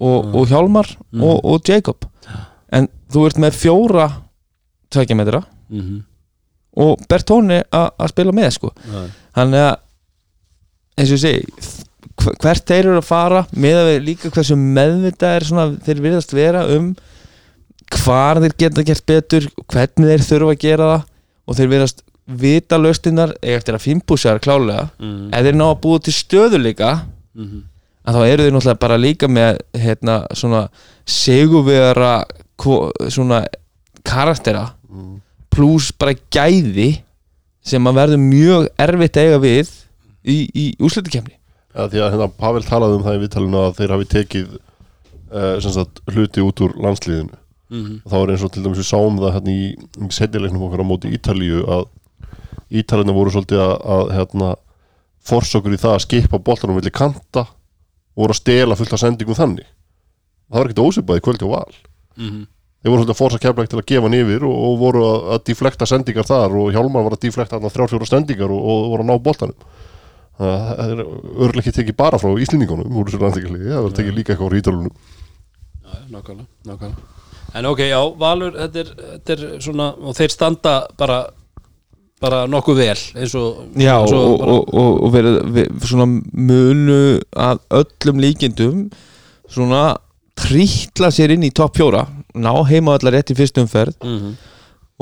og, 0.00 0.24
Mm. 0.24 0.34
og 0.34 0.48
Hjálmar 0.50 0.88
og, 1.22 1.44
og 1.44 1.68
Jacob 1.68 2.04
en 2.74 2.88
þú 3.12 3.26
ert 3.28 3.38
með 3.38 3.52
fjóra 3.54 4.08
tveikja 4.90 5.16
metra 5.16 5.42
mm 5.70 5.80
-hmm. 5.80 6.02
og 6.76 6.98
Bertóni 7.08 7.62
að 7.72 8.08
spila 8.08 8.32
með 8.32 8.50
sko 8.50 8.72
þannig 9.34 9.60
að 9.60 9.76
eins 10.98 11.10
og 11.10 11.16
ég 11.16 11.20
segi 11.20 11.46
hv- 12.22 12.36
hvert 12.42 12.66
þeir 12.66 12.84
eru 12.86 12.98
að 12.98 13.04
fara 13.08 13.46
með 13.56 13.74
að 13.80 13.88
við 13.90 14.04
líka 14.04 14.30
hversu 14.30 14.56
meðvitað 14.56 15.36
er 15.36 15.44
svona, 15.44 15.66
þeir 15.84 16.00
virðast 16.00 16.32
vera 16.32 16.66
um 16.76 16.94
hvar 17.92 18.40
þeir 18.42 18.56
geta 18.58 18.84
gert 18.86 19.06
betur 19.06 19.48
hvernig 19.70 20.10
þeir 20.10 20.26
þurfa 20.28 20.54
að 20.54 20.64
gera 20.64 20.90
það 20.92 21.06
og 21.44 21.58
þeir 21.58 21.70
virðast 21.74 22.04
vita 22.24 22.78
laustinnar 22.80 23.34
eiga 23.42 23.58
eftir 23.58 23.76
að 23.76 23.84
fimpúsjar 23.84 24.40
klálega 24.40 24.88
mm 24.98 25.34
ef 25.34 25.44
þeir 25.44 25.58
ná 25.58 25.66
að 25.68 25.80
búa 25.84 26.00
til 26.00 26.14
stöðuleika 26.16 26.90
-hmm. 27.34 27.62
að 28.04 28.14
þá 28.14 28.22
eru 28.26 28.42
þeir 28.44 28.54
náttúrulega 28.54 28.80
bara 28.80 28.96
líka 28.96 29.28
með 29.28 29.58
hérna 29.74 30.16
svona 30.32 30.68
sigurvera 31.04 32.24
svona 33.08 33.44
karaktera 34.04 34.72
pluss 35.50 35.92
bara 35.92 36.14
gæði 36.30 37.02
sem 37.64 37.86
að 37.86 37.98
verður 38.00 38.20
mjög 38.20 38.68
erfitt 38.78 39.16
að 39.16 39.24
eiga 39.24 39.38
við 39.38 39.70
í, 40.24 40.36
í 40.54 40.64
úrslutukefni 40.80 41.34
ja, 41.74 41.88
því 41.88 42.02
að 42.02 42.10
hérna, 42.14 42.28
Pavel 42.38 42.64
talaði 42.66 42.98
um 42.98 43.06
það 43.06 43.16
í 43.16 43.22
viðtalinu 43.24 43.62
að 43.62 43.76
þeir 43.78 43.94
hafi 43.94 44.10
tekið 44.14 44.52
uh, 44.54 45.56
sem 45.64 45.74
sagt, 45.74 46.02
hluti 46.12 46.44
út 46.44 46.64
úr 46.64 46.76
landsliðinu 46.84 47.40
Mm 47.74 48.00
og 48.04 48.12
þá 48.12 48.16
er 48.20 48.32
eins 48.34 48.44
og 48.46 48.52
til 48.54 48.62
dæmis 48.64 48.80
við 48.80 48.88
sáum 48.88 49.18
það 49.18 49.34
hérna 49.34 49.52
í, 49.52 49.64
setnilegnum 50.14 50.64
okkar 50.68 50.84
á 50.84 50.86
móti 50.86 51.10
Ítalíu 51.16 51.64
að 51.66 51.86
Ítalina 52.70 53.14
voru 53.14 53.32
svolítið 53.34 53.60
að, 53.64 53.74
að 53.96 54.12
hérna, 54.14 54.54
forsa 55.24 55.58
okkur 55.58 55.74
í 55.74 55.80
það 55.82 55.96
að 55.96 56.04
skipa 56.06 56.38
boltanum 56.38 56.78
villi 56.78 56.92
kanta 56.94 57.44
og 57.44 58.24
voru 58.24 58.34
að 58.34 58.40
stela 58.40 58.78
fullt 58.78 58.94
af 58.94 59.02
sendingum 59.02 59.38
þannig. 59.38 59.68
Það 60.48 60.58
var 60.58 60.70
ekkert 60.70 60.84
ósipað 60.84 61.20
í 61.20 61.24
kvöldi 61.24 61.46
og 61.46 61.52
val. 61.54 61.74
-hmm. 62.16 62.46
þeir 62.82 62.90
voru 62.90 63.00
svolítið 63.02 63.14
að 63.14 63.22
forsa 63.22 63.38
keflæk 63.42 63.68
til 63.68 63.78
að 63.78 63.88
gefa 63.90 64.06
hann 64.06 64.18
yfir 64.20 64.44
og, 64.44 64.56
og 64.66 64.78
voru 64.78 65.04
að, 65.04 65.20
að 65.34 65.44
deflekta 65.50 65.86
sendingar 65.86 66.26
þar 66.28 66.58
og 66.60 66.72
Hjálmar 66.72 67.04
var 67.04 67.16
að 67.16 67.24
deflekta 67.26 67.56
þarna 67.56 67.74
þrjár 67.74 67.90
fjóra 67.90 68.06
sendingar 68.10 68.50
og, 68.50 68.60
og 68.60 68.78
voru 68.92 69.02
að 69.02 69.08
ná 69.10 69.14
að 69.18 69.54
það 70.38 70.92
er 70.92 71.02
örgulega 71.04 71.62
ekki 71.62 71.74
tekið 71.78 71.96
bara 71.98 72.18
frá 72.18 72.32
Íslendingunum 72.42 72.96
úr 72.98 73.10
þessu 73.10 73.20
landingarliði, 73.22 73.70
það 73.70 73.84
var 73.86 73.92
tekið 73.98 74.16
líka 74.18 74.34
eitthvað 74.34 74.50
á 74.50 74.54
rítalunum 74.54 74.94
já, 74.94 75.94
nákvæmlega, 76.10 76.48
nákvæmlega 76.66 77.23
En 77.54 77.66
ok, 77.70 77.78
já, 77.86 77.98
Valur, 78.18 78.52
þetta 78.58 78.80
er, 78.82 78.88
þetta 79.14 79.34
er 79.36 79.42
svona 79.62 79.88
og 79.94 80.16
þeir 80.18 80.32
standa 80.34 80.72
bara 80.98 81.20
bara 82.24 82.44
nokkuð 82.48 82.78
vel 82.78 82.96
eins 83.20 83.34
og 83.36 83.60
Já, 83.78 83.98
eins 84.00 84.12
og, 84.16 84.40
og, 84.40 84.70
og, 84.74 84.92
og 85.04 85.12
verið 85.14 85.36
við, 85.54 85.68
svona 85.86 86.06
munu 86.08 86.98
að 87.36 87.60
öllum 87.80 88.22
líkindum 88.24 88.84
svona 89.50 89.82
trítla 90.40 91.10
sér 91.14 91.34
inn 91.36 91.44
í 91.46 91.52
topp 91.54 91.76
fjóra 91.78 92.06
ná 92.34 92.50
heima 92.66 92.96
allar 92.96 93.14
rétt 93.18 93.30
í 93.30 93.36
fyrstu 93.38 93.62
umferð. 93.62 93.94
Mhm. 94.02 94.32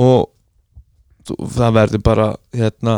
og 0.03 0.29
þú- 1.29 1.49
það 1.57 1.75
verður 1.79 2.03
bara 2.03 2.27
hérna 2.57 2.95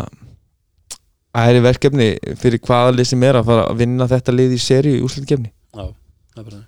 æri 1.34 1.60
verkefni 1.62 2.08
fyrir 2.38 2.60
hvaða 2.62 2.94
lið 2.96 3.08
sem 3.10 3.22
er 3.26 3.34
að 3.40 3.44
fara 3.50 3.66
að 3.70 3.78
vinna 3.82 4.06
þetta 4.10 4.34
lið 4.34 4.54
í 4.54 4.60
seri 4.62 4.92
í 4.98 5.02
úslutkefni 5.04 5.50
Já, 5.74 5.84
það 6.34 6.40
er 6.40 6.44
bara 6.48 6.56
það. 6.56 6.66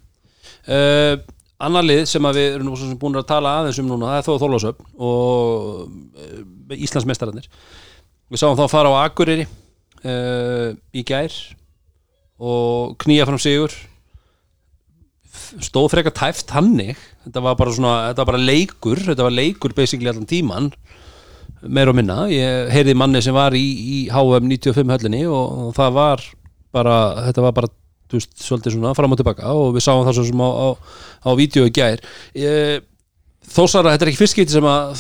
Uh, 0.66 1.16
Annar 1.57 1.86
lið 1.86 2.02
sem 2.11 2.28
við 2.36 2.59
erum 2.59 2.96
búin 3.00 3.16
að 3.16 3.28
tala 3.30 3.54
aðeins 3.61 3.80
um 3.80 3.88
núna 3.88 4.11
það 4.12 4.18
er 4.18 4.26
þó 4.26 4.42
Þólasöfn 4.42 4.88
og 5.09 5.84
uh, 5.86 6.76
Íslandsmeistararnir. 6.76 7.48
Við 8.28 8.42
sáum 8.42 8.59
þá 8.59 8.66
að 8.66 8.72
fara 8.74 8.92
á 8.92 9.00
Akureyri 9.07 9.46
uh, 9.46 10.74
í 10.92 11.04
gær 11.07 11.36
og 12.36 12.96
knýja 13.00 13.28
fram 13.28 13.40
sigur. 13.40 13.76
Stóð 15.64 15.92
frekar 15.94 16.16
tæft 16.16 16.52
hannig 16.52 16.96
þetta 17.26 17.42
var 17.42 17.57
bara 17.59 17.74
svona, 17.74 17.94
þetta 18.11 18.22
var 18.22 18.30
bara 18.32 18.46
leikur 18.46 19.02
þetta 19.11 19.26
var 19.26 19.34
leikur 19.34 19.74
basically 19.76 20.11
allan 20.11 20.28
tíman 20.28 20.70
meir 21.66 21.90
og 21.90 21.96
minna, 21.98 22.26
ég 22.30 22.70
heyrði 22.70 22.94
manni 22.98 23.22
sem 23.24 23.34
var 23.34 23.54
í, 23.57 23.64
í 23.64 23.98
HM 24.12 24.46
95 24.50 24.92
höllinni 24.92 25.22
og, 25.26 25.72
það 25.76 25.96
var 25.96 26.24
bara, 26.74 26.96
þetta 27.28 27.44
var 27.46 27.57
bara 27.57 27.70
veist, 28.14 28.34
svolítið 28.42 28.76
svona 28.76 28.94
fram 28.96 29.14
og 29.14 29.18
tilbaka 29.20 29.54
og 29.54 29.72
við 29.76 29.86
sáum 29.86 30.04
það 30.07 30.20
svo 30.20 30.26
sem 30.28 30.44
á, 30.46 30.50
á, 30.50 30.68
á 31.26 31.30
vídeo 31.38 31.66
í 31.66 31.72
gær. 31.74 32.02
Ég, 32.38 32.86
þósara, 33.46 33.94
þetta 33.94 34.07
er 34.07 34.11
ekki 34.12 34.20
fyrst 34.22 34.36
skipti 34.36 34.57
sem 34.57 34.66
að 34.70 34.96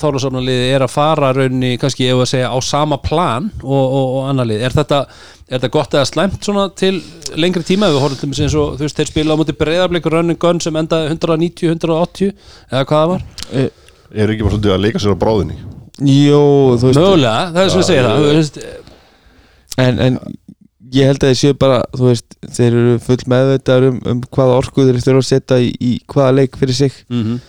þálasöfnaliði 0.00 0.70
er 0.74 0.84
að 0.86 0.94
fara 0.94 1.32
raunni, 1.36 1.74
kannski 1.80 2.08
ef 2.10 2.22
að 2.22 2.30
segja 2.32 2.52
á 2.54 2.58
sama 2.62 3.00
plan 3.02 3.50
og, 3.62 3.84
og, 3.84 4.16
og 4.20 4.30
annar 4.30 4.48
lið, 4.50 4.64
er 4.66 4.76
þetta 4.76 5.04
er 5.50 5.58
þetta 5.58 5.72
gott 5.74 5.94
eða 5.98 6.06
slæmt 6.06 6.46
svona 6.46 6.68
til 6.78 7.00
lengri 7.40 7.64
tíma 7.66 7.88
ef 7.88 7.96
við 7.96 8.04
horfum 8.04 8.20
til 8.20 8.30
mig 8.30 8.42
eins 8.44 8.54
og 8.54 8.76
þú 8.78 8.86
veist, 8.86 8.98
þeir 9.00 9.10
spila 9.10 9.34
á 9.34 9.40
móti 9.40 9.56
breyðarbleikur 9.58 10.14
running 10.14 10.38
gun 10.38 10.62
sem 10.62 10.78
endaði 10.78 11.10
190-180 11.16 12.30
eða 12.70 12.84
hvað 12.86 13.00
það 13.00 13.10
var? 13.14 13.24
Er 14.10 14.32
ekki 14.32 14.46
bara 14.46 14.54
svolítið 14.54 14.76
að 14.76 14.84
leika 14.84 15.02
sér 15.02 15.18
á 15.18 15.22
bráðinni? 15.24 15.58
Jó, 16.00 16.44
þú 16.78 16.86
veist 16.86 17.00
mögulega, 17.00 17.50
það 17.50 17.64
er 17.64 17.74
svona 17.74 17.84
að 17.84 17.90
segja 17.90 18.04
það. 18.06 18.86
En, 19.80 20.00
en 20.04 20.16
ég 20.94 21.10
held 21.10 21.22
að 21.22 21.32
þeir 21.32 21.40
séu 21.40 21.56
bara 21.60 21.80
veist, 21.98 22.36
þeir 22.46 22.68
eru 22.72 22.98
full 23.04 23.22
meðveitaður 23.30 23.88
um, 23.92 24.02
um 24.12 24.20
hvaða 24.26 24.58
orku 24.62 24.86
þeir 24.88 25.00
þurfa 25.04 25.24
að 25.24 25.30
setja 25.30 25.62
í, 25.62 25.72
í 25.78 25.96
hvaða 26.10 26.36
leik 26.40 26.60
fyrir 26.60 26.78
sig. 26.82 27.00
Mm 27.12 27.40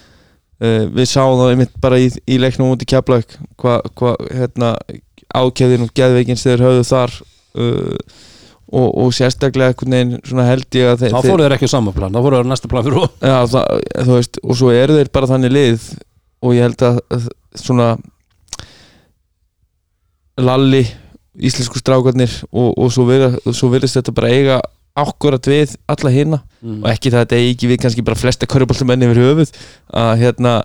uh, 0.61 0.87
við 0.93 1.09
sáum 1.09 1.39
það 1.39 1.53
einmitt 1.53 1.77
bara 1.83 1.99
í, 2.01 2.09
í 2.29 2.39
leiknum 2.41 2.73
út 2.75 2.83
í 2.83 2.89
Keflavík 2.89 3.37
hvað 3.61 3.87
hva, 3.99 4.15
hérna, 4.29 4.73
ákæðin 5.31 5.87
og 5.87 5.93
geðveikin 5.97 6.39
sem 6.39 6.53
þeir 6.53 6.65
höfðu 6.67 6.85
þar 6.89 7.17
uh, 7.63 8.15
og, 8.71 8.87
og 8.87 9.11
sérstaklega 9.15 9.73
einhvern 9.73 9.97
veginn 9.97 10.15
svona 10.27 10.47
held 10.47 10.79
ég 10.79 10.93
að 10.93 11.05
þeir, 11.05 11.17
þá 11.17 11.27
fóru 11.27 11.45
þeir 11.45 11.57
ekki 11.57 11.71
á 11.71 11.75
sama 11.75 11.95
plan, 11.95 12.13
þá 12.13 12.25
fóru 12.25 12.39
þeir 12.39 12.47
á 12.47 12.51
næsta 12.51 12.71
plan 12.71 12.87
fyrir 12.87 13.05
já, 13.19 13.37
það, 13.51 13.85
veist, 14.11 14.41
og 14.45 14.59
svo 14.61 14.73
eru 14.75 14.97
þeir 14.99 15.13
bara 15.17 15.31
þannig 15.31 15.55
lið 15.55 15.91
og 16.41 16.57
ég 16.57 16.67
held 16.67 16.87
að 16.87 17.29
svona 17.59 17.93
Lalli 20.41 20.85
íslensku 21.39 21.79
strákarnir 21.79 22.31
og, 22.51 22.73
og 22.77 22.91
svo, 22.91 23.05
verðist 23.71 23.95
þetta 23.99 24.11
bara 24.17 24.29
eiga 24.33 24.59
akkurat 24.99 25.47
við 25.47 25.77
alla 25.87 26.11
hina. 26.11 26.41
Og 26.83 26.87
ekki 26.91 27.11
það 27.13 27.19
að 27.21 27.25
þetta 27.25 27.37
eigi 27.39 27.51
ekki 27.55 27.69
við 27.71 27.81
kannski 27.85 28.03
bara 28.03 28.19
flesta 28.19 28.47
körfuboltamenn 28.51 29.05
yfir 29.07 29.21
höfuð 29.23 29.53
að 29.95 30.11
hérna 30.25 30.55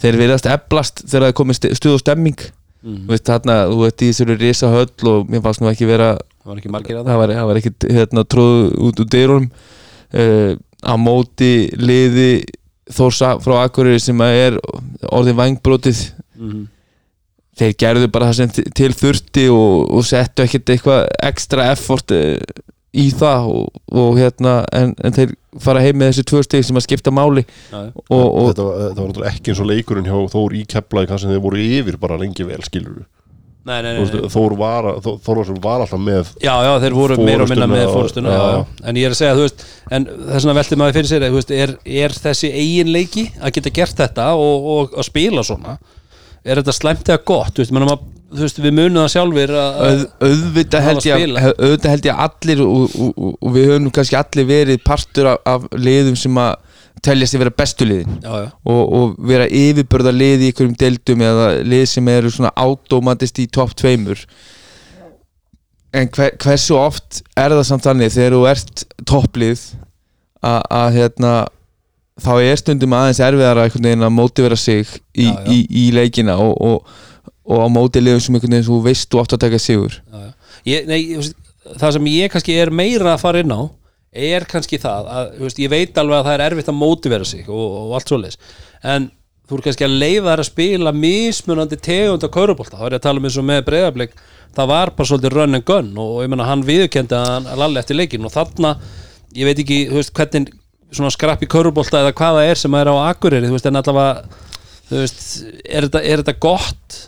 þeir 0.00 0.18
verðast 0.20 0.46
eblast 0.52 1.02
þegar 1.08 1.28
það 1.30 1.36
komið 1.40 1.58
stu- 1.60 1.74
stuð 1.78 1.94
og 1.96 2.02
stemming. 2.04 2.36
Mhm. 2.82 3.00
þú 3.04 3.10
veist 3.12 3.26
þarna, 3.28 3.54
þú 3.68 3.78
veist 3.82 4.00
í 4.02 4.06
þessari 4.08 4.36
risa 4.40 4.68
höll 4.72 5.08
og 5.10 5.26
mér 5.28 5.42
fannst 5.44 5.60
nú 5.60 5.68
ekki 5.68 5.84
vera 5.88 6.14
það 6.16 6.46
var 6.48 6.56
ekki 6.62 6.70
margir 6.72 6.96
að 6.96 7.08
það 7.10 7.18
var, 7.20 7.32
það 7.36 7.48
var 7.50 7.58
ekkit 7.60 7.86
hérna 7.92 8.22
tróð 8.24 8.70
út 8.88 9.00
úr 9.04 9.08
dyrunum. 9.12 9.50
Uh, 10.16 10.52
á 10.80 10.94
móti 10.96 11.50
liði 11.76 12.44
þórsa 12.90 13.34
frá 13.44 13.58
Akureyri 13.66 14.00
sem 14.00 14.20
er 14.24 14.56
orðin 15.12 15.36
vangbrótið 15.36 16.00
Mhm. 16.40 16.68
Þeir 17.60 17.76
gerðu 17.84 18.08
bara 18.12 18.30
það 18.32 18.40
sem 18.40 18.72
til- 18.80 18.96
þurfti 19.04 19.46
og, 19.54 19.86
og 19.98 20.04
settu 20.08 20.44
ekkert 20.46 20.74
eitthvað 20.74 21.06
ekstra 21.30 21.68
effort 21.74 22.14
uh, 22.16 22.34
í 22.90 23.06
það 23.14 23.46
og, 23.54 23.78
og 24.02 24.16
hérna 24.18 24.56
en, 24.74 24.96
en 25.06 25.14
þeir 25.14 25.36
fara 25.62 25.82
heim 25.84 25.98
með 26.00 26.12
þessi 26.12 26.24
tvö 26.30 26.40
stig 26.46 26.64
sem 26.66 26.78
að 26.78 26.84
skipta 26.88 27.12
máli. 27.14 27.42
Og, 27.74 28.10
og 28.10 28.48
þetta, 28.50 28.64
var- 28.66 28.76
þetta 28.88 29.00
var 29.00 29.08
náttúrulega 29.12 29.32
ekki 29.36 29.52
eins 29.54 29.62
og 29.62 29.70
leikurinn 29.70 30.10
hjá 30.10 30.18
Þór 30.34 30.56
í 30.58 30.66
Keflavík 30.74 31.12
þar 31.14 31.22
sem 31.24 31.32
þeir 31.34 31.42
voru 31.46 31.62
yfir 31.62 31.98
bara 32.02 32.18
lengi 32.20 32.46
vel 32.48 32.62
skilur 32.66 33.00
Nei, 33.68 33.76
nei, 33.84 33.90
nei. 33.92 34.20
Þór 34.32 34.54
var, 34.56 34.86
Þór, 35.04 35.50
var, 35.60 35.82
alltaf 35.84 36.00
með 36.00 36.30
Já, 36.40 36.54
já, 36.64 36.70
þeir 36.80 36.94
voru 36.96 37.18
meira 37.20 37.44
og 37.44 37.50
minna 37.52 37.66
með 37.68 37.90
fórstuna 37.92 38.32
já. 38.32 38.62
En 38.88 38.96
ég 38.96 39.04
er 39.10 39.12
að 39.12 39.18
segja, 39.18 39.34
þú 39.36 39.44
veist 39.44 39.64
En 39.92 40.06
þess 40.08 40.38
vegna 40.46 40.54
velti 40.56 40.78
maður 40.80 40.96
fyrir 40.96 41.10
sér 41.10 41.26
er, 41.60 41.74
er 42.06 42.14
þessi 42.24 42.50
eigin 42.56 42.92
leiki 42.94 43.26
að 43.36 43.52
geta 43.58 43.74
gert 43.76 44.00
þetta 44.00 44.30
og, 44.40 44.70
og 44.78 44.96
að 44.96 45.06
spila 45.10 45.44
svona 45.44 45.76
Er 46.44 46.60
þetta 46.60 46.72
slæmt 46.76 47.08
eða 47.12 47.20
gott? 47.28 47.52
Þú 47.56 47.62
veist, 47.64 47.72
menna, 47.76 47.86
maður, 47.90 48.06
þú 48.32 48.44
veist 48.46 48.60
við 48.64 48.74
munum 48.78 49.02
það 49.02 49.10
sjálfur 49.14 49.52
að, 49.60 49.80
Auð, 49.86 50.04
auðvitað, 50.28 50.84
held 50.86 51.00
að- 51.04 51.88
held 51.90 52.06
ég 52.08 52.14
að 52.14 52.22
allir 52.26 52.62
og, 52.64 52.76
og, 52.96 53.10
og, 53.20 53.34
og 53.44 53.54
við 53.56 53.66
höfum 53.72 53.90
kannski 53.98 54.16
allir 54.20 54.48
verið 54.48 54.84
partur 54.86 55.28
af, 55.34 55.42
af 55.54 55.66
liðum 55.76 56.16
sem 56.16 56.38
að 56.40 56.54
teljast 57.04 57.36
að 57.36 57.42
vera 57.44 57.54
bestu 57.56 57.86
liðin. 57.88 58.16
Já, 58.24 58.32
já, 58.44 58.48
og, 58.68 58.80
og 59.00 59.12
vera 59.28 59.46
yfirbörða 59.48 60.12
lið 60.16 60.42
í 60.46 60.48
einhverjum 60.50 60.74
deildum 60.80 61.22
eða 61.24 61.46
lið 61.64 61.84
sem 61.92 62.08
eru 62.12 62.32
svona 62.32 62.50
automatist 62.60 63.38
í 63.40 63.46
topp 63.52 63.72
tveimur. 63.80 64.24
En 65.96 66.08
hver, 66.14 66.36
hversu 66.38 66.76
oft 66.78 67.22
er 67.40 67.50
það 67.56 67.64
samt 67.66 67.86
þannig 67.88 68.12
þegar 68.14 68.36
þú 68.36 68.42
ert 68.50 68.84
topplið 69.10 69.62
að, 70.46 70.60
að 70.70 70.98
hérna 71.00 71.32
þá 72.22 72.32
er 72.44 72.60
stundum 72.60 72.96
aðeins 72.96 73.20
veginn 73.20 74.06
að 74.06 74.14
mótivera 74.16 74.58
sig 74.58 74.86
í, 75.14 75.26
Já, 75.26 75.34
já. 75.34 75.52
í, 75.52 75.58
í 75.82 75.84
leikina 75.96 76.36
og, 76.40 76.54
og, 76.60 76.88
og 77.50 77.64
á 77.64 77.66
móti 77.72 78.02
liðum 78.02 78.22
sem 78.24 78.34
einhvern 78.36 78.56
veginn 78.56 78.68
þú 78.68 78.80
veist 78.86 79.10
þú 79.10 79.22
átt 79.22 79.36
að 79.36 79.44
taka 79.46 79.60
sigur 79.62 80.00
já. 80.00 80.26
Ég, 80.68 80.88
nei, 80.90 81.00
Það 81.70 81.92
sem 81.94 82.06
ég 82.10 82.32
kannski 82.32 82.54
er 82.58 82.70
meira 82.72 83.12
að 83.14 83.22
fara 83.22 83.40
inn 83.44 83.52
á 83.52 83.60
er 84.10 84.46
kannski 84.48 84.78
það 84.80 85.08
að 85.12 85.26
veist, 85.44 85.58
ég 85.62 85.70
veit 85.70 85.98
alveg 86.00 86.18
að 86.18 86.26
það 86.26 86.34
er 86.34 86.44
erfitt 86.48 86.70
að 86.72 86.78
mótivera 86.80 87.26
sig 87.28 87.46
og, 87.46 87.66
og 87.84 87.92
allt 87.94 88.10
svoleiðis 88.10 88.38
en 88.82 89.10
þú 89.50 89.58
er 89.58 89.64
kannski 89.66 89.86
að 89.86 89.96
leifa 90.00 90.30
þær 90.32 90.42
að 90.42 90.48
spila 90.48 90.92
mismunandi 90.96 91.78
tegund 91.84 92.26
á 92.26 92.28
kaurubólta 92.34 92.78
þá 92.80 92.84
er 92.86 92.96
ég 92.96 93.00
að 93.00 93.06
tala 93.06 93.22
um 93.22 93.28
eins 93.28 93.38
og 93.38 93.46
með 93.46 93.62
breyðablik 93.68 94.16
það 94.56 94.70
var 94.72 94.92
bara 94.96 95.10
svolítið 95.10 95.36
run 95.36 95.58
and 95.58 95.66
gun 95.68 95.92
og 96.02 96.16
ég 96.24 96.32
meina 96.32 96.48
hann 96.48 96.64
viðurkendi 96.66 97.16
að 97.18 97.30
hann 97.30 97.48
lalli 97.62 97.82
eftir 97.82 97.98
leikin 98.00 98.26
og 98.26 98.34
þarna, 98.34 98.74
ég 99.36 99.46
veit 99.50 99.62
ekki 99.62 99.80
veist, 99.92 100.14
hvernig 100.16 100.50
svona 100.92 101.12
skrapp 101.14 101.44
í 101.44 101.50
kaurubólta 101.50 102.02
eða 102.02 102.16
hvað 102.18 102.40
það 102.40 102.50
er 102.50 102.62
sem 102.62 102.78
er 102.80 102.90
á 102.90 102.94
Akureyri 103.10 103.50
þú 103.50 103.56
veist, 103.56 103.70
en 103.70 103.80
allavega 103.80 104.40
þú 104.90 105.04
veist, 105.04 105.22
er 105.64 105.86
þetta, 105.86 106.02
er 106.02 106.24
þetta 106.24 106.38
gott 106.42 106.98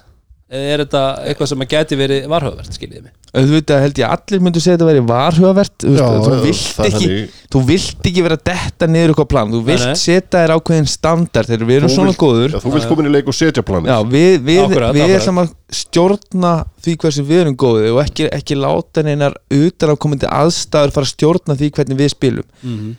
eða 0.52 0.72
er 0.74 0.84
þetta 0.84 1.02
eitthvað 1.30 1.48
sem 1.48 1.64
að 1.64 1.70
geti 1.72 1.96
verið 1.96 2.24
varhugavert, 2.28 2.76
skiljiði 2.76 3.06
mig 3.06 3.12
auðvitað 3.32 3.78
held 3.80 3.98
ég 4.02 4.04
að 4.04 4.14
allir 4.18 4.42
myndu 4.44 4.60
segja 4.60 4.74
að 4.76 4.82
þetta 4.82 4.88
væri 4.90 5.02
varhugavert 5.08 5.84
þú, 5.86 5.92
veist, 5.92 6.02
Já, 6.02 6.24
þú, 6.26 6.40
vilt 6.42 6.82
ekki, 6.84 7.06
þannig. 7.06 7.36
þú 7.54 7.62
vilt 7.70 8.08
ekki 8.10 8.24
vera 8.26 8.36
að 8.36 8.42
detta 8.50 8.88
niður 8.90 9.12
eitthvað 9.14 9.28
plan, 9.32 9.54
þú 9.54 9.60
vilt 9.70 9.86
nei. 9.88 9.94
setja 10.02 10.42
þér 10.42 10.52
ákveðin 10.58 10.90
standard 10.92 11.48
þegar 11.48 11.70
við 11.70 11.78
erum 11.78 11.88
Þú 11.88 11.96
svona 11.96 12.12
vilt- 12.12 12.20
góður 12.20 12.52
Já, 12.52 12.58
þú 12.60 12.72
vilt 12.74 12.88
koma 12.90 13.02
inn 13.04 13.08
í 13.08 13.14
leik 13.14 13.30
og 13.32 13.38
setja 13.38 13.64
planið 13.70 13.88
Já, 13.88 13.96
við, 14.12 14.36
við, 14.50 14.60
Akkurat, 14.66 14.98
við 14.98 15.14
ætlum 15.16 15.40
að 15.40 15.54
stjórna 15.80 16.52
því 16.84 16.96
hversu 17.06 17.24
við 17.30 17.40
erum 17.46 17.56
góði 17.64 17.94
og 17.94 18.02
ekki, 18.04 18.28
ekki 18.36 18.58
láta 18.60 19.06
neinar 19.08 19.38
utan 19.48 19.94
á 19.96 20.02
komandi 20.04 20.28
aðstæður 20.28 20.92
fara 20.98 21.08
að 21.08 21.14
stjórna 21.14 21.56
því 21.56 21.72
hvernig 21.78 22.02
við 22.02 22.12
spilum 22.12 22.44
mm 22.60 22.76
-hmm. 22.76 22.92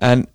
En 0.00 0.26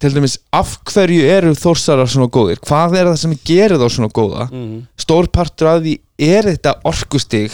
til 0.00 0.14
dæmis 0.16 0.38
af 0.56 0.78
hverju 0.88 1.24
eru 1.28 1.50
þórsarar 1.54 2.08
svona 2.08 2.30
góðir 2.32 2.60
hvað 2.64 2.94
er 2.96 3.08
það 3.10 3.18
sem 3.20 3.34
gerir 3.44 3.76
þá 3.80 3.88
svona 3.92 4.08
góða 4.16 4.46
Mhm. 4.50 4.86
stór 4.96 5.28
partur 5.32 5.66
af 5.68 5.82
því 5.82 5.98
er 6.18 6.42
þetta 6.48 6.74
orkustig 6.88 7.50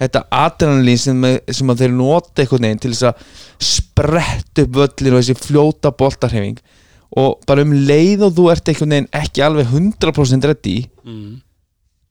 þetta 0.00 0.24
adrenalín 0.30 0.98
sem, 0.98 1.22
sem 1.50 1.68
þeir 1.68 1.92
nota 1.94 2.42
einhvern 2.42 2.66
veginn 2.66 2.78
til 2.82 2.90
þess 2.90 3.06
að 3.12 3.14
spretta 3.60 4.62
upp 4.66 4.74
völlin 4.76 5.14
og 5.16 5.22
þessi 5.22 5.38
fljóta 5.40 5.92
boltarhefing 5.96 6.58
og 7.16 7.38
bara 7.46 7.62
um 7.62 7.72
leið 7.72 8.26
og 8.26 8.34
þú 8.36 8.50
ert 8.52 8.68
einhvern 8.68 8.90
veginn 8.96 9.08
ekki 9.22 9.44
alveg 9.46 9.66
100% 9.70 10.44
ready 10.44 10.76
Mhm. 11.04 11.40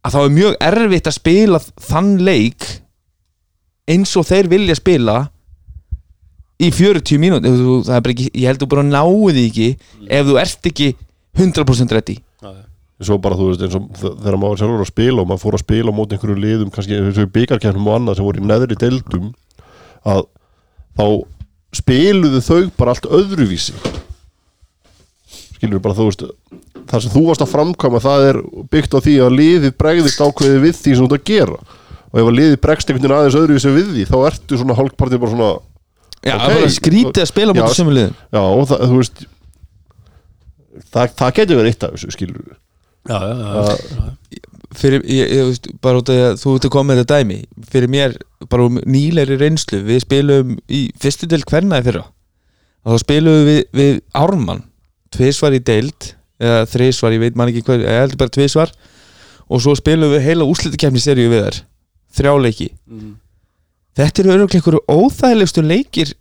að 0.05 0.11
þá 0.15 0.19
er 0.23 0.35
mjög 0.39 0.55
erfitt 0.61 1.07
að 1.11 1.19
spila 1.19 1.59
þann 1.59 2.17
leik 2.23 2.65
eins 3.87 4.15
og 4.17 4.25
þeir 4.25 4.47
vilja 4.49 4.75
spila 4.79 5.29
í 6.61 6.69
40 6.71 7.19
mínúti 7.21 7.51
þú, 7.51 7.79
það 7.87 7.97
er 7.97 8.05
bara 8.05 8.15
ekki, 8.15 8.29
ég 8.31 8.47
held 8.49 8.61
þú 8.61 8.69
bara 8.71 8.85
náu 8.87 9.17
því 9.27 9.43
ekki 9.49 9.67
ef 10.07 10.29
þú 10.29 10.39
ert 10.41 10.69
ekki 10.71 10.87
100% 11.35 11.95
ready. 11.95 12.15
Já, 12.39 12.49
já. 12.53 12.63
Svo 13.03 13.17
bara 13.19 13.35
þú 13.35 13.49
veist 13.49 13.63
eins 13.65 13.75
og 13.75 13.87
þegar 13.99 14.37
maður 14.39 14.61
sjálfur 14.61 14.85
að 14.85 14.91
spila 14.93 15.23
og 15.23 15.27
maður 15.27 15.41
fór 15.41 15.57
að 15.57 15.63
spila 15.65 15.91
á 15.91 15.97
móti 15.97 16.15
einhverju 16.15 16.37
liðum 16.39 16.71
kannski 16.71 16.95
eins 16.95 17.19
og 17.19 17.33
byggarkernum 17.35 17.89
og 17.89 17.97
annað 17.97 18.19
sem 18.19 18.27
voru 18.29 18.39
í 18.39 18.47
neðri 18.47 18.77
deildum 18.79 19.33
að 20.07 20.21
þá 20.95 21.05
spiluðu 21.75 22.41
þau 22.45 22.61
bara 22.79 22.93
allt 22.95 23.09
öðruvísi. 23.19 23.75
Skilur 25.57 25.83
bara 25.83 25.97
þú 25.97 26.07
veist 26.07 26.23
það 26.87 27.03
sem 27.03 27.15
þú 27.17 27.25
varst 27.27 27.43
að 27.43 27.51
framkvæma 27.51 28.03
það 28.05 28.27
er 28.29 28.41
byggt 28.71 28.95
á 28.95 28.99
því 29.03 29.17
að 29.25 29.37
liðið 29.41 29.75
bregðist 29.81 30.23
ákveði 30.23 30.63
við 30.63 30.79
því 30.79 30.95
sem 30.95 31.03
þú 31.03 31.09
ert 31.09 31.19
að 31.19 31.29
gera. 31.33 31.59
Og 32.15 32.21
ef 32.21 32.29
að 32.29 32.37
liðið 32.39 32.59
bregst 32.63 32.87
einhvern 32.87 33.03
veginn 33.03 33.17
aðeins 33.17 33.39
öðruvísi 33.41 33.75
við 33.75 33.91
því 33.91 34.05
þá 34.07 34.17
ertu 34.29 34.59
svona 34.61 34.77
hálfpartið 34.79 35.23
bara 35.25 35.35
svona 35.35 35.53
Já, 36.25 36.33
Ok. 36.35 36.41
það 36.41 36.55
bara 36.59 36.73
skrítið 36.79 37.21
að 37.21 37.29
spila 37.29 37.53
Já, 37.53 37.57
mútið 37.61 37.75
sömu 37.79 37.91
liðin 37.95 38.15
já 38.33 38.41
og 38.41 38.67
það, 38.71 38.79
þú 38.89 38.95
veist 39.01 39.25
það, 40.93 41.15
það 41.19 41.33
getur 41.39 41.59
verið 41.59 41.71
eitt 41.73 41.83
af 41.87 41.95
þessu 41.95 42.13
skilur 42.15 42.45
já, 43.05 43.17
já, 43.21 43.35
já, 43.45 44.09
fyrir, 44.75 45.03
ég, 45.07 45.29
ég, 45.37 45.43
veist, 45.51 45.69
bara 45.85 46.01
út 46.01 46.09
af 46.11 46.17
því 46.17 46.23
að 46.25 46.39
þú 46.41 46.55
ert 46.57 46.67
að 46.67 46.73
koma 46.75 46.89
með 46.91 47.01
þetta 47.03 47.19
dæmi 47.21 47.37
fyrir 47.71 47.91
mér, 47.93 48.15
bara 48.51 48.65
um 48.67 48.79
nýleiri 48.95 49.37
reynslu 49.39 49.81
við 49.85 50.01
spilum 50.03 50.55
í 50.67 50.81
fyrstu 50.99 51.29
del 51.31 51.43
hvernaði 51.47 51.87
fyrra. 51.89 52.01
Og 52.85 52.95
þá 52.97 53.03
spilum 53.05 53.37
við 53.47 53.61
við 53.77 53.93
Ármann, 54.19 54.65
tvisvar 55.15 55.55
í 55.57 55.61
deild 55.65 56.09
eða 56.41 56.65
þrisvar, 56.73 57.15
ég 57.15 57.23
veit 57.23 57.37
man 57.39 57.49
ekki 57.53 57.63
hvað 57.65 57.85
ég 57.85 58.01
heldur 58.01 58.19
bara 58.25 58.33
tvisvar. 58.35 58.73
Og 59.47 59.61
svo 59.63 59.77
spilum 59.77 60.11
við 60.11 60.25
heila 60.25 60.45
úslitakefni 60.49 60.99
seríu 61.01 61.31
við 61.31 61.45
þær. 61.47 61.61
Þrjáleiki 62.19 62.69
Mhm. 62.89 63.13
Þetta 63.95 64.23
eru 64.23 64.35
öruglega 64.35 64.59
einhverju 64.59 64.83
óþægilegustu 64.91 65.63
leikir 65.65 66.11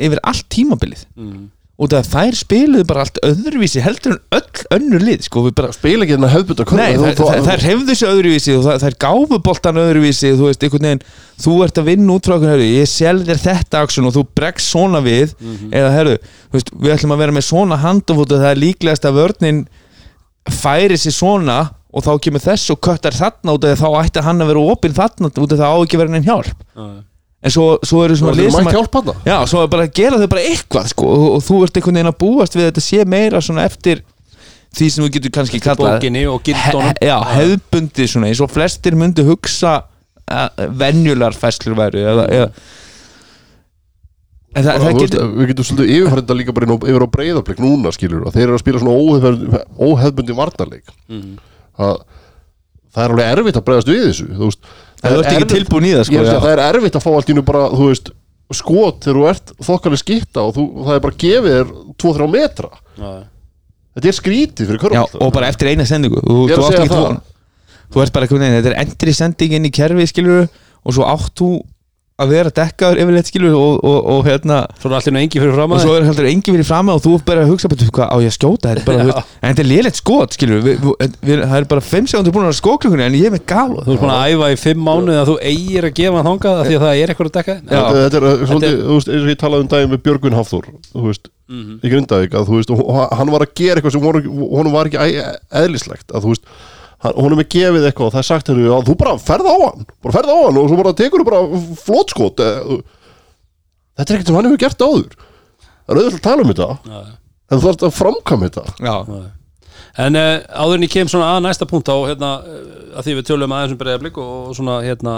yfir 0.00 0.20
allt 0.24 0.46
tímabilið. 0.52 1.06
Mhm. 1.16 1.48
út 1.80 1.94
af 1.96 2.04
að 2.04 2.10
þær 2.12 2.36
spiluðu 2.36 2.84
bara 2.84 3.04
allt 3.06 3.18
öðruvísi 3.24 3.80
heldur 3.80 4.12
en 4.12 4.18
öll 4.36 4.64
önnur 4.76 5.00
lið 5.00 5.22
sko. 5.24 5.46
Bara 5.56 5.72
spila 5.72 6.04
ekki 6.04 6.18
þennan 6.18 6.32
hefðbunda 6.34 6.66
Nei, 6.76 6.98
þær, 7.00 7.40
þær, 7.46 7.62
hefðu 7.64 7.96
sér 7.96 8.10
öðruvísi 8.10 8.56
og 8.58 8.66
þær, 8.82 8.96
gáfu 9.00 9.38
boltan 9.46 9.80
öðruvísi 9.80 10.34
þú 10.36 10.50
veist, 10.50 10.66
veginn, 10.66 11.00
þú 11.40 11.54
ert 11.64 11.80
að 11.80 11.88
vinna 11.88 12.18
út 12.18 12.28
frá 12.28 12.36
herru, 12.36 12.66
ég 12.68 12.90
sel 12.92 13.24
þér 13.24 13.40
þetta 13.46 13.80
aksjón 13.80 14.10
og 14.10 14.16
þú 14.18 14.26
bregst 14.36 14.68
svona 14.74 15.00
við 15.00 15.32
eða 15.72 15.94
herru, 15.96 16.18
veist, 16.52 16.68
við 16.76 16.96
ætlum 16.98 17.16
að 17.16 17.22
vera 17.24 17.36
með 17.38 17.48
svona 17.48 17.80
handofút 17.80 18.36
og 18.36 18.44
það 18.44 18.50
er 18.52 18.62
líklegast 18.66 19.08
að 19.08 19.20
vörnin 19.22 19.64
færi 20.52 21.00
sér 21.00 21.16
svona 21.16 21.58
og 21.90 22.04
þá 22.06 22.10
kemur 22.24 22.42
þess 22.44 22.72
og 22.74 22.80
köttar 22.86 23.16
þarna 23.16 23.54
út 23.56 23.64
af 23.66 23.70
því 23.70 23.76
að 23.76 23.82
þá 23.82 24.04
ætti 24.04 24.24
hann 24.26 24.44
að 24.44 24.50
vera 24.52 24.64
opinn 24.74 24.96
þarna 24.96 25.30
út 25.30 25.54
af 25.54 25.58
það 25.60 25.74
á 25.74 25.78
ekki 25.80 26.00
vera 26.00 26.14
neinn 26.14 26.28
hjálp. 26.28 26.60
Já. 26.76 26.88
en 27.40 27.54
svo, 27.54 27.66
svo 27.88 28.02
eru 28.04 28.16
svona 28.20 28.34
það 28.34 28.40
lið 28.42 28.50
sem 28.52 28.64
mætt 28.66 28.70
að 28.70 28.78
hjálpa 28.78 29.00
þarna? 29.00 29.14
Já, 29.30 29.36
svo 29.48 29.62
er 29.64 29.68
bara 29.72 29.86
að 29.88 29.92
gera 29.96 30.20
þau 30.20 30.30
bara 30.34 30.46
eitthvað 30.50 30.90
sko, 30.92 31.12
og, 31.16 31.28
og 31.36 31.44
þú 31.46 31.60
ert 31.64 31.78
einhvern 31.80 31.98
veginn 32.00 32.12
að 32.12 32.18
búast 32.20 32.56
við 32.56 32.66
að 32.66 32.68
þetta 32.70 32.84
sé 32.84 33.06
meira 33.14 33.40
svona 33.44 33.64
eftir 33.70 34.02
því 34.76 34.90
sem 34.94 35.06
við 35.06 35.14
getum 35.16 35.34
kannski 35.38 35.60
kallað 35.64 36.04
he, 36.04 36.92
já, 37.08 37.16
hefðbundi 37.32 38.06
svona 38.12 38.28
eins 38.30 38.42
og 38.44 38.52
flestir 38.52 38.98
myndu 38.98 39.24
hugsa 39.26 39.72
uh, 39.80 40.68
venjular 40.78 41.34
fæslur 41.34 41.74
væru 41.80 42.04
eða, 42.12 42.28
eða 42.28 42.52
en 44.54 44.66
það, 44.66 44.70
það 44.70 44.86
veist, 44.86 45.02
getur 45.04 45.28
við 45.36 45.50
getum 45.52 45.66
svolítið 45.68 45.92
yfirfærið 45.96 46.38
líka 46.40 46.54
bara 46.56 46.76
yfir 46.76 47.06
á 47.06 47.14
breyðarblik 47.16 47.62
núna 47.62 47.92
skilur 47.94 48.26
og 48.26 48.34
þeir 48.34 48.48
eru 48.48 48.58
að 48.58 48.64
spila 48.64 48.82
svona 48.82 48.96
óhefbundi, 49.90 50.36
varnarleik. 50.36 50.90
Mhm. 51.08 51.38
Það, 51.80 51.98
það 52.94 53.04
er 53.04 53.14
alveg 53.16 53.32
erfitt 53.34 53.58
að 53.60 53.66
breyðast 53.68 53.90
við 53.92 54.02
þessu 54.06 54.28
þú 54.30 54.48
veist, 54.50 54.70
það 55.00 55.10
er 55.16 55.20
ekki 55.24 55.36
erfitt- 55.40 55.54
tilbúin 55.56 55.88
í 55.88 55.92
það 55.96 56.00
Ég 56.00 56.08
sko, 56.10 56.20
er 56.20 56.26
að 56.26 56.34
já. 56.34 56.40
það 56.44 56.54
er 56.56 56.62
erfitt 56.68 56.98
að 57.00 57.04
fá 57.06 57.10
allt 57.16 57.30
í 57.30 57.36
nú 57.38 57.44
bara 57.50 57.64
þú 57.72 57.88
veist, 57.90 58.10
skot 58.60 59.04
þegar 59.06 59.18
þú 59.20 59.26
ert 59.30 59.52
þokkalega 59.62 60.02
skipta 60.04 60.42
og, 60.42 60.54
þú, 60.56 60.62
og 60.80 60.86
það 60.88 60.96
er 60.98 61.02
bara 61.06 61.18
gefið 61.24 61.52
þér 61.56 61.68
2-3 62.02 62.30
metra 62.34 62.70
Já. 63.00 63.10
þetta 63.94 64.10
er 64.10 64.16
skrítið 64.18 64.70
fyrir 64.72 64.80
já, 64.96 65.02
körfum 65.04 65.26
og 65.26 65.34
bara 65.36 65.50
eftir 65.52 65.70
eina 65.70 65.86
sendingu 65.86 66.18
þú, 66.24 66.38
Ég 66.50 66.56
er 66.56 66.58
þú 66.58 66.66
að 66.66 66.90
það. 66.90 67.20
þú 67.94 68.02
ert 68.04 68.12
bara 68.16 68.26
einhvern 68.26 68.42
veginn, 68.42 68.56
þetta 68.58 68.72
er 68.74 68.80
endri 68.84 69.14
sending 69.14 69.54
inn 69.58 69.68
í 69.70 69.72
kerfi 69.74 70.06
skilur 70.10 70.48
og 70.84 70.96
svo 70.96 71.06
átt 71.06 71.30
þú 71.38 71.50
að 72.20 72.32
vera 72.34 72.50
dekkaður 72.60 73.00
yfirleitt 73.02 73.28
skilur 73.30 73.54
og, 73.58 73.78
og, 73.84 73.98
og 74.14 74.26
hérna 74.28 74.58
Svo 74.80 74.90
er 74.90 74.96
allir 75.00 75.18
engi 75.22 75.40
fyrir 75.42 75.54
fram 75.56 75.74
og 75.76 75.80
svo 75.82 75.94
er 75.98 76.06
heldur 76.08 76.28
engi 76.30 76.54
verið 76.54 76.68
fram 76.70 76.90
og 76.94 77.00
þú 77.04 77.14
ert 77.18 77.26
bara 77.30 77.44
að 77.46 77.50
hugsa 77.54 77.70
betur 77.72 77.90
hvað 77.96 78.12
á 78.12 78.16
ég 78.20 78.30
að 78.30 78.36
skjóta 78.36 78.70
þetta 78.70 78.80
er 78.80 78.86
bara, 78.86 79.00
þú 79.00 79.10
veist, 79.14 79.34
en 79.40 79.48
þetta 79.54 79.64
er 79.64 79.70
lélegt 79.70 80.00
skot 80.00 80.36
skilur 80.38 80.62
við, 80.66 80.84
við, 80.84 81.16
við, 81.30 81.42
það 81.50 81.56
er 81.62 81.68
bara 81.74 81.84
5 81.90 82.10
sekundur 82.12 82.36
búin 82.36 82.48
að 82.50 82.56
skóklungunni 82.60 83.06
en 83.08 83.18
ég 83.20 83.26
er 83.30 83.34
með 83.36 83.44
gála 83.50 83.84
Þú 83.86 83.96
ert 83.96 84.04
búin 84.04 84.14
að 84.14 84.34
æfa 84.36 84.52
í 84.54 84.60
fimm 84.64 84.84
mánuði 84.90 85.18
að 85.22 85.30
þú 85.32 85.36
eigir 85.50 85.88
að 85.90 85.96
gefa 86.00 86.20
hann 86.20 86.30
þangað 86.30 86.60
af 86.60 86.70
því 86.70 86.78
að 86.80 86.84
það 86.86 87.02
er 87.04 87.12
eitthvað 87.14 87.30
að 87.30 87.36
dekka? 87.40 87.58
Já. 87.60 87.80
þetta, 87.80 88.00
þetta 88.04 88.20
er 88.20 88.48
svolítið, 88.50 88.78
þú 88.86 88.96
veist, 89.00 89.12
eins 89.14 89.24
og 89.26 89.30
ég 89.34 89.40
talaði 89.44 89.64
um 89.66 89.70
daginn 89.74 89.92
með 89.94 90.02
Björgvin 90.06 90.38
Hafþór 90.40 90.70
þú 90.94 91.06
veist, 91.10 91.30
Mhm. 91.50 91.80
í 91.82 91.90
Grindavík 91.90 92.34
að 92.38 92.44
þú 92.46 92.58
veist, 92.60 92.70
og 92.70 92.98
hann 93.18 93.30
var 93.34 93.42
að 93.42 93.54
gera 93.58 93.80
eitthvað 93.80 93.94
sem 93.96 94.02
voru, 94.04 94.20
honum 94.52 94.70
var 94.76 94.86
ekki 94.86 95.00
æ- 95.02 95.38
eðlislegt 95.58 96.12
að 96.14 96.22
þú 96.22 96.30
veist, 96.30 96.44
hann, 97.04 97.16
honum 97.16 97.42
er 97.42 97.48
gefið 97.54 97.86
eitthvað 97.90 98.06
og 98.10 98.14
það 98.14 98.22
er 98.22 98.28
sagt 98.30 98.50
henni, 98.52 98.68
að 98.76 98.86
þú 98.90 98.96
bara 99.00 99.16
ferð 99.18 99.48
á 99.50 99.56
hann 99.64 99.86
bara 100.04 100.14
ferð 100.18 100.32
á 100.32 100.36
hann 100.44 100.60
og 100.60 100.68
svo 100.70 100.78
bara 100.82 100.92
tekur 101.00 101.22
þú 101.24 101.28
bara 101.30 101.42
flótskot 101.84 102.42
eða- 102.44 102.80
þetta 103.98 104.06
er 104.08 104.16
ekkert 104.18 104.30
sem 104.30 104.38
hann 104.38 104.48
hefur 104.50 104.62
gert 104.64 104.84
áður. 104.86 105.10
Það 105.90 105.90
er 105.90 106.00
auðvitað 106.00 106.18
að 106.20 106.26
tala 106.28 106.42
um 106.46 106.50
þetta. 106.54 106.68
Já. 106.86 107.00
en 107.50 107.58
þú 107.58 107.64
þarfst 107.66 107.84
að 107.88 107.94
framkvæma 107.98 108.48
þetta. 108.50 108.64
Já, 108.86 108.96
En 109.98 110.14
uh, 110.14 110.38
áður 110.54 110.76
en 110.76 110.84
ég 110.86 110.90
kem 110.92 111.08
svona 111.10 111.32
að 111.34 111.40
næsta 111.48 111.66
punkt 111.66 111.88
á 111.90 111.96
hérna, 112.06 112.28
uh, 112.46 112.98
að 113.00 113.08
því 113.08 113.14
við 113.18 113.24
tölum 113.26 113.52
aðeins 113.56 113.72
um 113.74 113.78
breyðablík 113.80 114.20
og 114.22 114.52
svona 114.54 114.76
hérna 114.84 115.14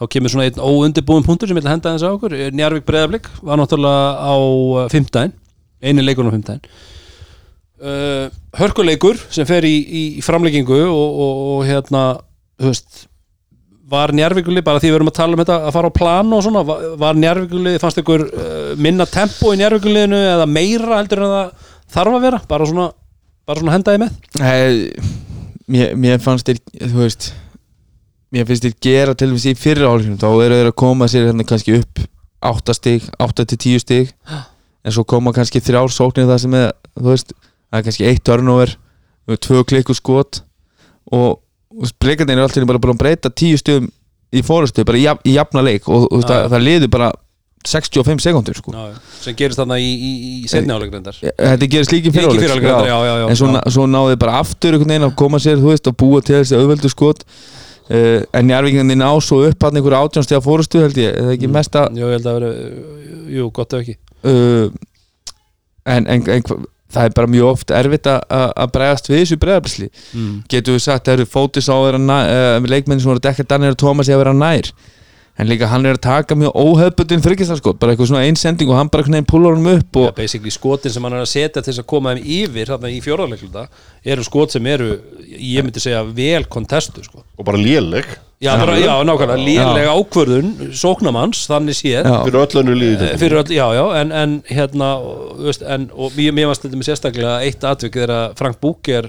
þá 0.00 0.04
kemur 0.14 0.32
svona 0.32 0.46
einn 0.48 0.62
óundibúin 0.64 1.26
punktur 1.26 1.50
sem 1.50 1.58
ég 1.60 1.66
að 1.66 1.74
henda 1.74 1.92
þess 1.92 2.06
að 2.08 2.14
okkur. 2.16 2.36
Njarvík 2.56 2.86
breyðablík 2.88 3.28
var 3.44 3.60
náttúrulega 3.60 4.06
á 4.24 4.34
uh, 4.40 4.86
fimmtæn 4.88 5.34
eini 5.84 6.00
leikur 6.06 6.24
á 6.24 6.32
fimmtæn 6.32 6.62
uh, 7.82 8.26
hörkuleikur 8.58 9.20
sem 9.32 9.48
fer 9.48 9.66
í, 9.68 9.76
í, 9.76 10.02
í 10.20 10.24
framleggingu 10.24 10.80
og, 10.86 11.22
og, 11.24 11.40
og 11.54 11.64
hérna 11.68 12.04
veist 12.60 13.06
var 13.90 14.12
Njarvíkuli, 14.14 14.62
bara 14.62 14.78
því 14.78 14.92
við 14.92 14.96
erum 15.00 15.10
að 15.10 15.16
tala 15.16 15.34
um 15.34 15.40
þetta 15.42 15.56
að 15.66 15.74
fara 15.74 15.88
á 15.90 15.98
plan 15.98 16.34
og 16.36 16.44
svona, 16.46 16.62
var, 16.66 16.84
var 17.00 17.18
Njarvíkuli 17.18 17.74
fannst 17.82 17.98
ykkur 18.02 18.26
uh, 18.28 18.54
minna 18.78 19.06
tempo 19.10 19.50
í 19.54 19.58
Njarvíkuliðinu 19.60 20.20
eða 20.36 20.46
meira 20.50 21.00
heldur 21.00 21.24
en 21.24 21.34
það 21.34 21.68
þarf 21.96 22.18
að 22.18 22.26
vera, 22.28 22.42
bara 22.50 22.70
svona 22.70 22.88
bara 23.50 23.62
svona 23.62 23.74
hendaði 23.74 24.04
með? 24.04 24.16
Nei, 24.38 25.16
mér, 25.66 25.96
mér 25.98 26.22
fannst 26.22 26.46
þér 26.46 26.60
þú 26.84 27.02
veist 27.02 27.32
mér 28.30 28.46
finnst 28.46 28.66
þér 28.68 28.78
gera 28.86 29.16
til 29.18 29.32
þess 29.32 29.50
í 29.50 29.58
fyrra 29.58 29.90
álíknum 29.90 30.20
þá 30.20 30.28
eru 30.30 30.60
þeir 30.60 30.70
að 30.70 30.80
koma 30.84 31.10
sér 31.10 31.26
hérna 31.30 31.46
kannski 31.48 31.80
upp 31.80 32.04
8 32.40 32.74
stig, 32.74 33.04
8 33.20 33.44
til 33.44 33.58
10 33.58 33.82
stig. 33.82 34.12
En 34.80 34.94
svo 34.94 35.04
koma 35.04 35.32
kannski 35.36 35.60
þrjár 35.60 35.92
sóknir 35.92 36.28
það 36.30 36.38
sem 36.44 36.54
er, 36.56 36.70
þú 36.96 37.10
veist 37.10 37.34
það 37.70 37.78
er 37.80 37.86
kannski 37.88 38.08
eitt 38.10 38.24
turnover, 38.26 38.76
tvö 39.30 39.62
klikku 39.70 39.94
skot 39.94 40.42
og, 41.14 41.40
og 41.74 41.94
bleikarnir 42.02 42.38
er 42.38 42.46
alltaf 42.48 42.66
bara 42.68 42.82
búin 42.82 42.96
að 42.96 43.02
breyta 43.04 43.30
10 43.30 43.60
stigum 43.62 43.90
í 44.34 44.42
fórustu, 44.46 44.84
bara 44.86 44.98
í, 44.98 45.04
jafn- 45.06 45.26
í 45.26 45.34
jafna 45.38 45.62
leik 45.66 45.88
og, 45.90 46.06
og 46.12 46.22
það, 46.26 46.48
það 46.52 46.64
liður 46.66 46.92
bara 46.94 47.10
65 47.66 48.22
sekundur 48.24 48.56
sko. 48.56 48.72
Sem 49.20 49.34
gerist 49.36 49.58
þarna 49.60 49.76
í, 49.82 49.88
í, 49.92 50.10
í 50.40 50.48
setni 50.48 50.72
Þetta 50.72 51.66
gerist 51.74 51.92
í 51.92 51.98
fyrirháleik, 52.06 52.40
fyrri 52.40 52.54
hálfleik, 52.54 52.70
já. 52.70 52.86
já, 52.88 52.98
já, 53.04 53.14
já, 53.20 53.24
En 53.28 53.36
svo, 53.36 53.48
svo 53.74 53.84
náðu 53.90 54.14
þið 54.14 54.20
bara 54.22 54.36
aftur 54.40 54.76
einhvern 54.76 54.94
veginn 54.94 55.06
að 55.10 55.16
koma 55.20 55.40
sér, 55.44 55.60
veist, 55.60 55.90
að 55.90 55.98
búa 56.00 56.22
til 56.24 56.38
þessi 56.38 56.56
auðveldu 56.56 56.90
skot. 56.94 57.26
Uh, 57.90 58.22
En 58.38 58.48
njárvíkandi 58.48 58.96
ná 58.96 59.10
svo 59.20 59.42
upp 59.48 59.66
hann 59.66 59.76
einhverju 59.76 59.98
átjónstega 59.98 60.40
fórustu 60.46 60.80
held 60.80 60.96
ég, 61.02 61.10
eða 61.20 61.34
ekki 61.36 61.50
mesta 61.52 61.84
Jú, 61.92 62.06
ég 62.06 62.16
held 62.16 62.30
að 62.30 62.38
vera, 62.38 62.50
jú, 63.36 63.50
gott 63.60 63.76
ef 63.76 63.82
ekki. 63.84 63.96
Uh, 64.24 64.70
en, 65.84 66.06
en, 66.06 66.24
en 66.38 66.48
það 66.94 67.08
er 67.08 67.14
bara 67.16 67.30
mjög 67.30 67.50
oft 67.52 67.70
erfitt 67.70 68.06
að- 68.10 68.72
bregðast 68.74 69.10
við 69.10 69.20
þessu 69.22 69.40
bregðarblisli 69.44 69.88
mm. 70.14 70.32
Getum 70.50 70.74
við 70.76 70.84
sagt, 70.86 71.04
það 71.06 71.18
eru 71.18 71.28
fótis 71.30 71.68
á 71.70 71.74
að 71.76 71.84
vera 71.88 72.00
nær, 72.06 72.30
uh, 72.34 72.70
leikmenni 72.70 73.02
sem 73.04 73.10
voru 73.12 73.22
að 73.22 73.28
dekka 73.30 73.46
Daniel 73.54 73.76
Thomas 73.78 74.10
í 74.10 74.14
að 74.16 74.22
vera 74.24 74.34
nær 74.36 74.72
En 75.38 75.48
líka 75.48 75.68
hann 75.70 75.86
er 75.88 75.96
að 75.96 76.02
taka 76.04 76.36
mjög 76.36 76.56
óhefbundin 76.58 77.22
þryggjastaskot, 77.24 77.78
bara 77.80 77.94
eitthvað 77.94 78.10
svona 78.10 78.24
einsending 78.28 78.70
og 78.72 78.76
hann 78.76 78.90
bara 78.92 79.06
veginn 79.06 79.28
púlar 79.28 79.54
honum 79.54 79.78
upp 79.78 80.00
og 80.00 80.08
ja, 80.10 80.16
basically 80.16 80.52
skotin 80.52 80.92
sem 80.92 81.06
hann 81.06 81.16
er 81.16 81.22
að 81.24 81.30
setja 81.30 81.62
til 81.62 81.70
þess 81.70 81.82
að 81.84 81.86
koma 81.92 82.12
þeim 82.16 82.26
yfir 82.40 82.72
þarna 82.74 82.90
í 82.92 82.98
fjórðarleikluta 83.04 83.62
eru 84.14 84.26
skot 84.26 84.56
sem 84.56 84.66
eru, 84.68 84.90
ég 85.30 85.64
myndi 85.64 85.80
segja 85.80 86.02
vel 86.04 86.42
kontestu 86.50 87.06
sko. 87.06 87.22
og 87.38 87.48
bara 87.48 87.62
léleg 87.62 88.10
já, 88.40 88.52
bara, 88.58 88.76
já, 88.80 88.92
nákvæmlega, 89.04 89.46
lélega 89.46 89.96
ákvörðun 89.96 90.52
sóknamanns, 90.76 91.46
þannig 91.48 91.76
séð 91.76 92.04
Já. 92.08 92.18
fyrir 92.26 92.40
öll 92.42 92.60
önnu 92.62 92.76
líði 92.76 93.10
fyrir 93.20 93.40
öll, 93.40 93.56
já, 93.56 93.66
já, 93.76 93.84
en, 94.00 94.12
en 94.12 94.36
hérna 94.48 94.92
og, 95.00 95.34
þú 95.40 95.50
veist, 95.50 95.66
en, 95.76 95.90
og 95.92 96.16
mér, 96.16 96.36
mér 96.36 96.52
varst 96.52 96.64
þetta 96.64 96.80
með 96.80 96.88
sérstaklega 96.88 97.34
eitt 97.48 97.66
atvik 97.68 97.96
þegar 98.00 98.38
Frank 98.40 98.60
Búker 98.60 99.08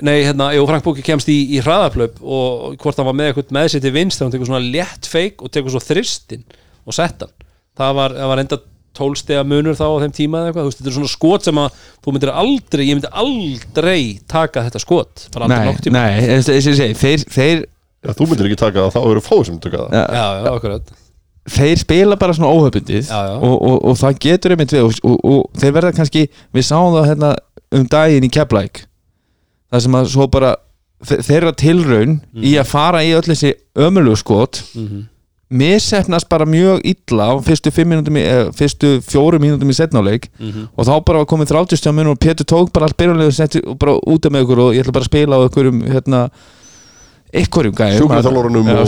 nei, 0.00 0.22
hérna, 0.24 0.48
jú, 0.56 0.64
Frank 0.68 0.84
Búker 0.86 1.04
kemst 1.04 1.28
í, 1.28 1.38
í 1.52 1.60
hraðaplöp 1.60 2.20
og 2.24 2.76
hvort 2.80 2.96
hann 3.00 3.08
var 3.10 3.16
með 3.18 3.32
eitthvað 3.32 3.56
með 3.58 3.70
sér 3.74 3.84
til 3.84 3.92
vinst 3.92 4.18
þegar 4.18 4.28
hann 4.28 4.34
tekur 4.36 4.48
svona 4.48 4.72
létt 4.72 5.08
feik 5.10 5.44
og 5.44 5.52
tekur 5.52 5.74
svo 5.74 5.82
þristinn 5.84 6.46
og 6.88 6.96
sett 6.96 7.24
hann. 7.24 7.34
Það 7.76 7.98
var, 7.98 8.14
það 8.16 8.30
var 8.32 8.42
enda 8.42 8.58
tólstega 8.96 9.42
munur 9.48 9.76
þá 9.76 9.84
á 9.88 10.02
þeim 10.04 10.14
tíma 10.16 10.40
eða 10.40 10.50
eitthvað, 10.50 10.64
þú 10.64 10.70
veist, 10.70 10.80
þetta 10.80 10.90
er 10.90 10.96
svona 10.98 11.12
skot 11.12 11.46
sem 11.48 11.60
að 11.62 11.84
þú 12.04 12.14
myndir 12.14 12.32
aldrei, 12.42 12.82
ég 12.88 12.98
myndi 12.98 13.12
aldrei 13.22 14.00
taka 14.28 14.64
þetta 14.66 14.82
skot, 14.82 15.28
Nei, 15.48 15.60
nokk 15.68 15.84
tíma. 15.86 16.02
nei, 16.02 16.26
eins 16.36 16.50
og 16.50 16.58
ég 16.58 16.66
segi, 16.66 16.98
þeir, 17.00 17.24
þeir, 17.32 17.62
Já, 18.02 18.12
þú 18.18 18.28
myndir 18.28 18.48
ekki 18.50 18.58
taka 18.58 18.82
það, 18.82 18.94
þá 18.96 19.10
eru 19.12 19.22
fáið 19.22 19.44
sem 19.48 19.58
taka 19.62 19.80
það. 19.80 19.96
Já, 19.96 20.22
já, 20.42 20.52
akkurat. 20.52 20.94
Þeir 21.52 21.80
spila 21.82 22.16
bara 22.18 22.34
svona 22.34 22.50
já. 23.02 23.20
og, 23.38 23.54
og, 23.56 23.76
og 23.90 23.98
það 23.98 24.18
getur 24.26 24.54
einmitt 24.54 24.74
við 24.74 24.86
og, 24.86 24.98
og, 25.06 25.16
og 25.26 25.60
þeir 25.62 25.76
verða 25.78 25.92
kannski, 25.96 26.24
við 26.54 26.66
sáum 26.66 26.96
það 26.96 27.08
hérna 27.12 27.30
um 27.72 27.86
daginn 27.90 28.26
í 28.26 28.30
Keflæk 28.30 28.84
það 29.72 29.80
sem 29.86 29.92
að 29.98 30.10
svo 30.12 30.26
bara 30.30 30.56
þe- 31.04 31.22
þeirra 31.26 31.52
tilraun 31.56 32.20
í 32.36 32.52
að 32.60 32.66
fara 32.70 33.00
í 33.02 33.12
öll 33.16 33.24
þessi 33.26 33.54
ömulegu 33.76 34.16
skot 34.20 34.62
mm 34.74 34.86
-hmm. 34.88 35.02
missefnast 35.52 36.28
bara 36.28 36.46
mjög 36.48 36.80
illa 36.84 37.24
á 37.28 37.32
fyrstu, 37.44 37.68
í, 37.68 38.16
eh, 38.24 38.50
fyrstu 38.56 39.00
fjóru 39.04 39.38
mínútum 39.38 39.68
í 39.68 39.74
setnáleik 39.76 40.28
Mhm. 40.40 40.68
og 40.76 40.86
þá 40.86 41.04
bara 41.04 41.18
var 41.18 41.26
komið 41.26 41.48
30 41.52 41.76
stjámin 41.76 42.06
og 42.08 42.18
Pétur 42.18 42.44
tók 42.44 42.72
bara 42.72 42.86
allt 42.86 42.96
byrjunlega 42.96 43.32
setti 43.32 43.60
og 43.66 43.78
bara 43.78 43.92
út 44.06 44.24
af 44.26 44.32
með 44.32 44.44
ykkur 44.46 44.58
og 44.58 44.74
ég 44.74 44.80
ætla 44.84 44.92
bara 44.92 45.04
að 45.04 45.10
spila 45.10 45.36
á 45.36 45.44
ykkurum 45.48 45.82
hérna, 45.92 46.30
ykkurum 47.34 47.72
gæðum 47.74 47.98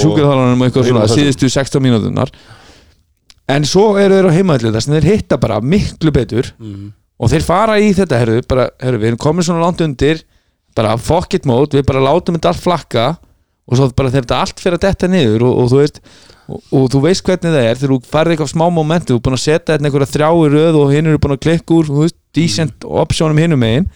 Sjúkraþjálfarunum 0.01 0.61
og- 0.63 0.71
eitthvað 0.71 0.89
svona 0.89 1.07
síðustu 1.09 1.49
16 1.51 1.83
mínútunar 1.83 2.29
en 3.49 3.63
svo 3.65 3.97
eru 4.01 4.15
þeir 4.15 4.29
á 4.31 4.37
heimaðli 4.37 4.73
þess 4.73 4.89
að 4.89 5.01
þeir 5.01 5.11
hitta 5.13 5.37
bara 5.41 5.61
miklu 5.61 6.11
betur. 6.13 6.53
Mhm. 6.59 6.93
og 7.21 7.31
þeir 7.31 7.43
fara 7.43 7.77
í 7.79 7.93
þetta 7.95 8.19
herru, 8.19 8.43
bara, 8.49 8.71
herru, 8.81 8.99
við 8.99 9.07
erum 9.13 9.19
komin 9.19 9.43
svona 9.45 9.61
langt 9.63 9.81
undir 9.81 10.23
bara 10.77 10.97
fuck 11.01 11.37
it 11.37 11.49
mode, 11.49 11.77
við 11.77 11.87
bara 11.89 12.03
látum 12.05 12.37
þetta 12.39 12.53
allt 12.53 12.65
flakka 12.65 13.09
og 13.65 13.79
svo 13.79 13.91
bara 13.97 14.13
þegar 14.13 14.27
þetta 14.27 14.41
allt 14.45 14.63
fyrir 14.63 14.79
að 14.79 14.87
detta 14.87 15.11
niður 15.11 15.47
og, 15.49 15.59
og 15.63 15.69
þú 15.73 15.83
veist 15.83 16.01
og, 16.45 16.65
og 16.77 16.89
þú 16.93 17.03
veist 17.07 17.25
hvernig 17.25 17.55
það 17.55 17.69
er, 17.69 17.79
þegar 17.81 17.95
þú 17.95 18.15
farið 18.15 18.35
eitthvað 18.35 18.53
smá 18.53 18.65
momenti, 18.69 19.13
þú 19.13 19.21
er 19.21 19.27
búin 19.29 19.39
að 19.39 19.45
setja 19.45 19.61
þetta 19.73 19.89
einhverja 19.89 20.11
þrjá 20.15 20.29
í 20.31 20.51
röð 20.55 20.81
og 20.81 20.93
hinn 20.93 21.11
eru 21.11 21.23
búin 21.25 21.37
að 21.37 21.45
klikka 21.47 21.79
úr 21.79 21.93
veist, 22.03 22.19
decent 22.37 22.89
optionum 23.05 23.41
hinnum 23.41 23.63
megin 23.63 23.89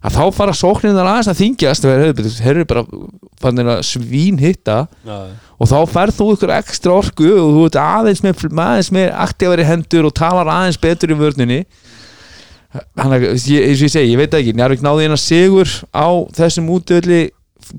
að 0.00 0.16
þá 0.16 0.22
fara 0.32 0.56
sóknirnar 0.56 1.08
aðeins 1.10 1.28
að 1.28 1.40
þingjast 1.42 1.84
þeir 1.84 2.54
eru 2.54 2.66
bara 2.70 2.84
að 3.74 3.82
svín 3.84 4.38
hitta 4.40 4.86
já. 5.04 5.18
og 5.60 5.68
þá 5.68 5.76
færð 5.92 6.16
þú 6.16 6.28
ykkur 6.36 6.52
ekstra 6.56 6.94
orku 6.96 7.28
og 7.34 7.50
þú 7.56 7.64
ert 7.68 7.78
aðeins 7.82 8.22
með, 8.24 8.46
aðeins 8.48 8.90
með 8.96 9.10
aktífari 9.26 9.66
hendur 9.68 10.08
og 10.08 10.14
talar 10.16 10.48
aðeins 10.48 10.80
betur 10.80 11.12
í 11.12 11.18
vörninni 11.20 11.60
hann 13.00 13.12
að, 13.16 13.24
ég- 13.50 13.66
eins 13.66 13.80
og 13.82 13.86
ég 13.88 13.92
segi, 13.96 14.12
ég 14.14 14.20
veit 14.20 14.34
ekki 14.38 14.52
Njarvík 14.58 14.82
náði 14.86 15.08
eina 15.08 15.18
sigur 15.20 15.70
á 15.90 16.06
þessum 16.36 16.68
útvöldi 16.76 17.20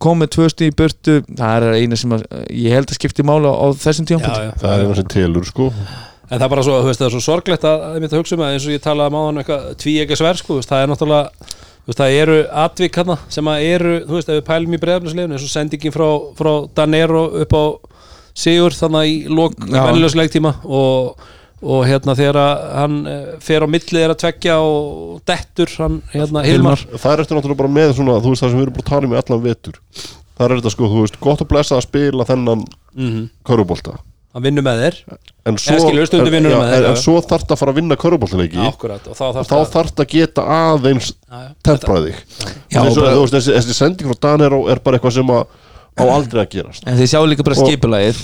komið 0.04 0.30
tvö 0.36 0.48
stuð 0.52 0.68
í 0.70 0.76
burtu 0.78 1.16
það 1.36 1.66
er 1.68 1.78
eina 1.82 1.98
sem 2.00 2.12
að, 2.16 2.26
ég 2.54 2.76
held 2.76 2.92
að 2.92 3.00
skipti 3.00 3.26
mála 3.28 3.52
á 3.52 3.66
þessum 3.76 4.08
tíum 4.08 4.22
það 4.24 4.68
er 4.72 4.84
eina 4.86 4.96
sem 5.00 5.08
telur 5.12 5.48
sko. 5.48 5.72
En 6.32 6.40
það 6.40 6.46
er 6.46 6.52
bara 6.54 6.64
svo, 6.64 6.76
þú 6.80 6.88
veist, 6.88 7.02
það 7.02 7.08
er 7.10 7.16
svo 7.18 7.24
sorglegt 7.26 7.66
að, 7.68 7.82
að 7.88 7.96
ég 7.98 8.04
myndi 8.06 8.16
að 8.16 8.22
hugsa 8.22 8.36
um 8.38 8.44
það 8.46 8.54
eins 8.56 8.68
og 8.70 8.72
ég 8.76 8.84
talaði 8.86 9.12
um 9.12 9.18
áðan 9.20 9.40
eitthvað 9.42 9.66
tví 9.84 9.96
ekki 10.06 10.18
sver, 10.22 10.38
sko, 10.40 10.54
þú 10.54 10.60
veist, 10.62 10.70
það 10.72 10.84
er 10.86 10.92
náttúrulega 10.94 11.50
þú 11.82 11.90
veist, 11.92 12.00
það 12.00 12.16
eru 12.22 12.38
atvík 12.62 13.00
hérna 13.02 13.18
sem 13.36 13.50
að 13.52 13.66
eru, 13.68 13.92
þú 14.08 14.16
veist, 14.16 14.30
ef 14.32 14.38
við 14.40 14.46
pælum 14.48 14.78
í 14.78 14.80
breyðafnisleginu 14.86 15.36
eins 15.36 15.48
og 15.50 15.52
sendingin 15.52 15.96
frá, 15.96 16.08
frá 16.40 16.52
Danero 16.80 17.26
upp 17.44 17.56
á 17.58 17.64
Sigur 18.32 18.72
þannig 18.72 19.10
í 19.12 19.16
lók 19.28 19.58
Já. 19.60 19.82
vennilegs 19.90 20.16
leiktíma 20.16 20.54
og, 20.64 21.18
og 21.62 21.84
hérna 21.86 22.16
þegar 22.18 22.40
að 22.42 22.62
hann 22.80 22.96
eh, 23.12 23.26
fer 23.46 23.66
á 23.66 23.68
millið 23.70 24.02
er 24.02 24.14
að 24.16 24.20
tveggja 24.24 24.58
og 24.66 25.22
dettur 25.30 25.74
hann, 25.78 26.00
hérna, 26.14 26.44
Hilmar. 26.48 26.82
Það 26.96 27.14
er 27.14 27.24
eftir 27.26 27.38
náttúrulega 27.38 27.62
bara 27.64 27.74
með 27.78 27.96
svona 28.00 28.20
þú 28.22 28.34
veist 28.34 28.46
það 28.46 28.54
sem 28.54 28.62
við 28.62 28.66
erum 28.68 28.78
bara 28.78 28.86
að 28.86 28.92
tala 28.94 29.10
um 29.10 29.14
í 29.14 29.20
allan 29.22 29.44
vetur. 29.46 29.82
Það 30.38 30.46
er 30.48 30.56
þetta 30.58 30.74
sko, 30.74 30.90
þú 30.90 31.04
veist, 31.06 31.20
gott 31.22 31.44
að 31.46 31.52
blessa 31.52 31.78
að 31.78 31.86
spila 31.86 32.26
þennan 32.32 32.64
mm 32.98 33.28
körfubolta. 33.46 33.98
Hann 34.32 34.46
vinnur 34.46 34.64
með 34.64 34.78
þér. 34.80 34.98
En 35.46 35.58
svo, 35.60 35.74
en- 35.76 35.98
þér, 36.08 36.46
en, 36.48 36.86
en 36.88 37.00
svo 37.02 37.18
þarf 37.20 37.44
það 37.50 37.56
að 37.56 37.60
fara 37.60 37.72
að 37.74 37.80
vinna 37.82 37.98
körfuboltaleiki 38.00 38.62
Akkurat, 38.64 39.08
og 39.12 39.18
þá 39.18 39.26
þarf 39.44 39.74
það 39.76 40.04
að 40.06 40.08
geta 40.14 40.46
aðeins 40.56 41.10
bara- 42.96 43.16
þú 43.18 43.26
veist, 43.26 43.36
þessi, 43.36 43.56
þessi 43.58 43.76
sending 43.76 44.08
frá 44.14 44.20
Danero 44.28 44.62
er 44.72 44.80
bara 44.80 44.98
eitthvað 44.98 45.18
sem 45.20 45.34
að 45.36 45.44
á 46.00 46.04
aldrei 46.08 46.46
að 46.46 46.54
gerast. 46.56 46.88
En 46.88 46.96
þið 46.96 47.12
sjáu 47.12 47.26
líka 47.28 47.44
bara 47.44 47.60
skipulagið 47.60 48.22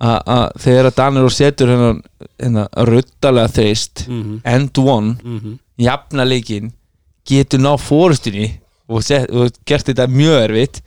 að 0.00 0.50
þegar 0.60 0.88
að 0.90 0.96
Danir 0.96 1.24
og 1.28 1.32
setur 1.32 1.70
hennan, 1.70 2.02
hennan 2.40 2.68
ruttalega 2.88 3.48
þreist 3.54 4.06
Mhm. 4.08 4.40
end 4.44 4.78
one 4.78 5.16
Mhm. 5.22 5.58
jafna 5.78 6.24
leikin 6.24 6.72
getur 7.26 7.58
ná 7.58 7.76
fórustunni 7.78 8.58
og, 8.88 9.02
set, 9.02 9.30
og 9.30 9.50
gert 9.66 9.86
þetta 9.86 10.06
mjög 10.08 10.48
erfitt 10.50 10.80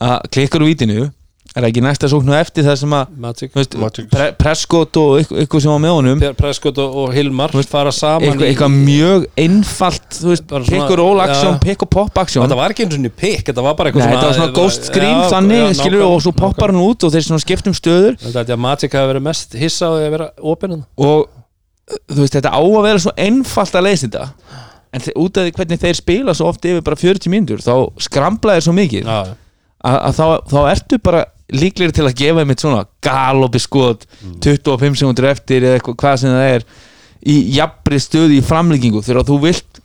að 0.00 0.22
klikkar 0.30 0.60
úr 0.62 0.74
vítinu 0.74 1.12
er 1.54 1.66
ekki 1.68 1.82
næsta 1.84 2.08
sóknu 2.10 2.34
eftir 2.34 2.64
það 2.66 2.76
sem 2.80 2.94
að 2.96 3.26
veist, 3.54 3.74
pre 4.10 4.24
Prescott 4.38 4.98
og 4.98 5.34
ykkur, 5.44 5.62
sem 5.62 5.70
var 5.70 5.82
með 5.84 5.92
honum? 5.94 6.22
Per- 6.24 6.34
Prescott 6.38 6.80
og, 6.82 6.96
og 7.04 7.12
Hilmar 7.14 7.54
fara 7.70 7.92
saman 7.94 8.26
eitthvað, 8.26 8.48
eitthvað 8.48 8.74
mjög 8.74 9.26
einfalt 9.38 10.18
þú 10.18 10.32
veist, 10.32 10.46
Bara 10.50 10.66
svona- 10.66 10.88
pick 10.88 10.98
og 10.98 11.22
já. 11.28 11.60
pick 11.62 11.82
og 11.86 11.90
pop 11.94 12.18
action. 12.18 12.42
Þetta 12.42 12.58
var 12.58 12.74
ekki 12.74 12.86
eins 12.86 12.98
og 12.98 13.14
pikk, 13.20 13.44
þetta 13.52 13.62
var 13.62 13.76
bara 13.78 13.90
Nei, 13.90 13.94
eitthvað 13.94 14.14
þetta 14.16 14.26
var 14.26 14.38
svona 14.40 14.56
ghost 14.58 14.90
screen 14.90 15.14
Já, 15.14 15.30
þannig, 15.30 15.62
já, 15.62 15.74
skilur, 15.78 16.00
nákvæmlega, 16.00 16.10
og 16.16 16.22
svo 16.26 16.32
poppar 16.32 16.74
hann 16.74 16.82
út 16.82 17.06
og 17.06 17.14
þeir 17.14 17.26
svona 17.28 17.44
skiptum 17.44 17.74
stöður. 17.78 18.18
Þetta 18.18 18.42
er 18.42 18.56
að 18.58 18.64
Magic 18.66 18.98
hafi 18.98 19.12
verið 19.12 19.22
mest 19.22 19.54
hissa 19.54 19.86
á 19.86 19.90
því 19.94 20.04
að 20.08 20.14
vera 20.18 20.28
opinn 20.42 20.74
hann 20.74 20.84
og 20.98 21.28
þú 22.10 22.18
veist, 22.24 22.34
þetta 22.34 22.50
á 22.50 22.60
að 22.64 22.82
vera 22.82 22.98
svo 22.98 23.12
einfalt 23.16 23.78
að 23.78 23.86
leysa 23.86 24.08
þetta. 24.08 24.26
En 24.94 25.00
út 25.18 25.38
af 25.38 25.48
hvernig 25.54 25.80
þeir 25.82 25.96
spila 25.98 26.34
svo 26.34 26.50
oft 26.50 26.66
yfir 26.66 26.82
bara 26.86 26.96
40 26.98 27.30
mínútur 27.30 27.62
þá 27.62 27.74
skramla 28.02 28.58
þeir 28.58 28.66
svo 28.66 28.74
mikið. 28.74 29.08
Að, 29.84 29.96
að 30.08 30.14
þá, 30.16 30.26
þá 30.48 30.60
ertu 30.70 30.98
bara 31.02 31.24
líklegri 31.52 31.92
til 31.92 32.06
að 32.08 32.16
gefa 32.18 32.42
einmitt 32.44 32.62
svona 32.64 32.86
galopi 33.04 33.60
skot 33.60 34.06
25 34.44 35.00
sekundur 35.00 35.28
eftir 35.28 35.66
eða 35.68 35.82
hvað 35.84 36.20
sem 36.22 36.32
það 36.32 36.52
er 36.54 36.66
í 37.24 37.36
jafnri 37.56 38.00
stöði 38.00 38.38
í 38.40 38.44
framlíkingu 38.44 39.02
þegar 39.04 39.26
þú 39.28 39.40
vilt 39.44 39.80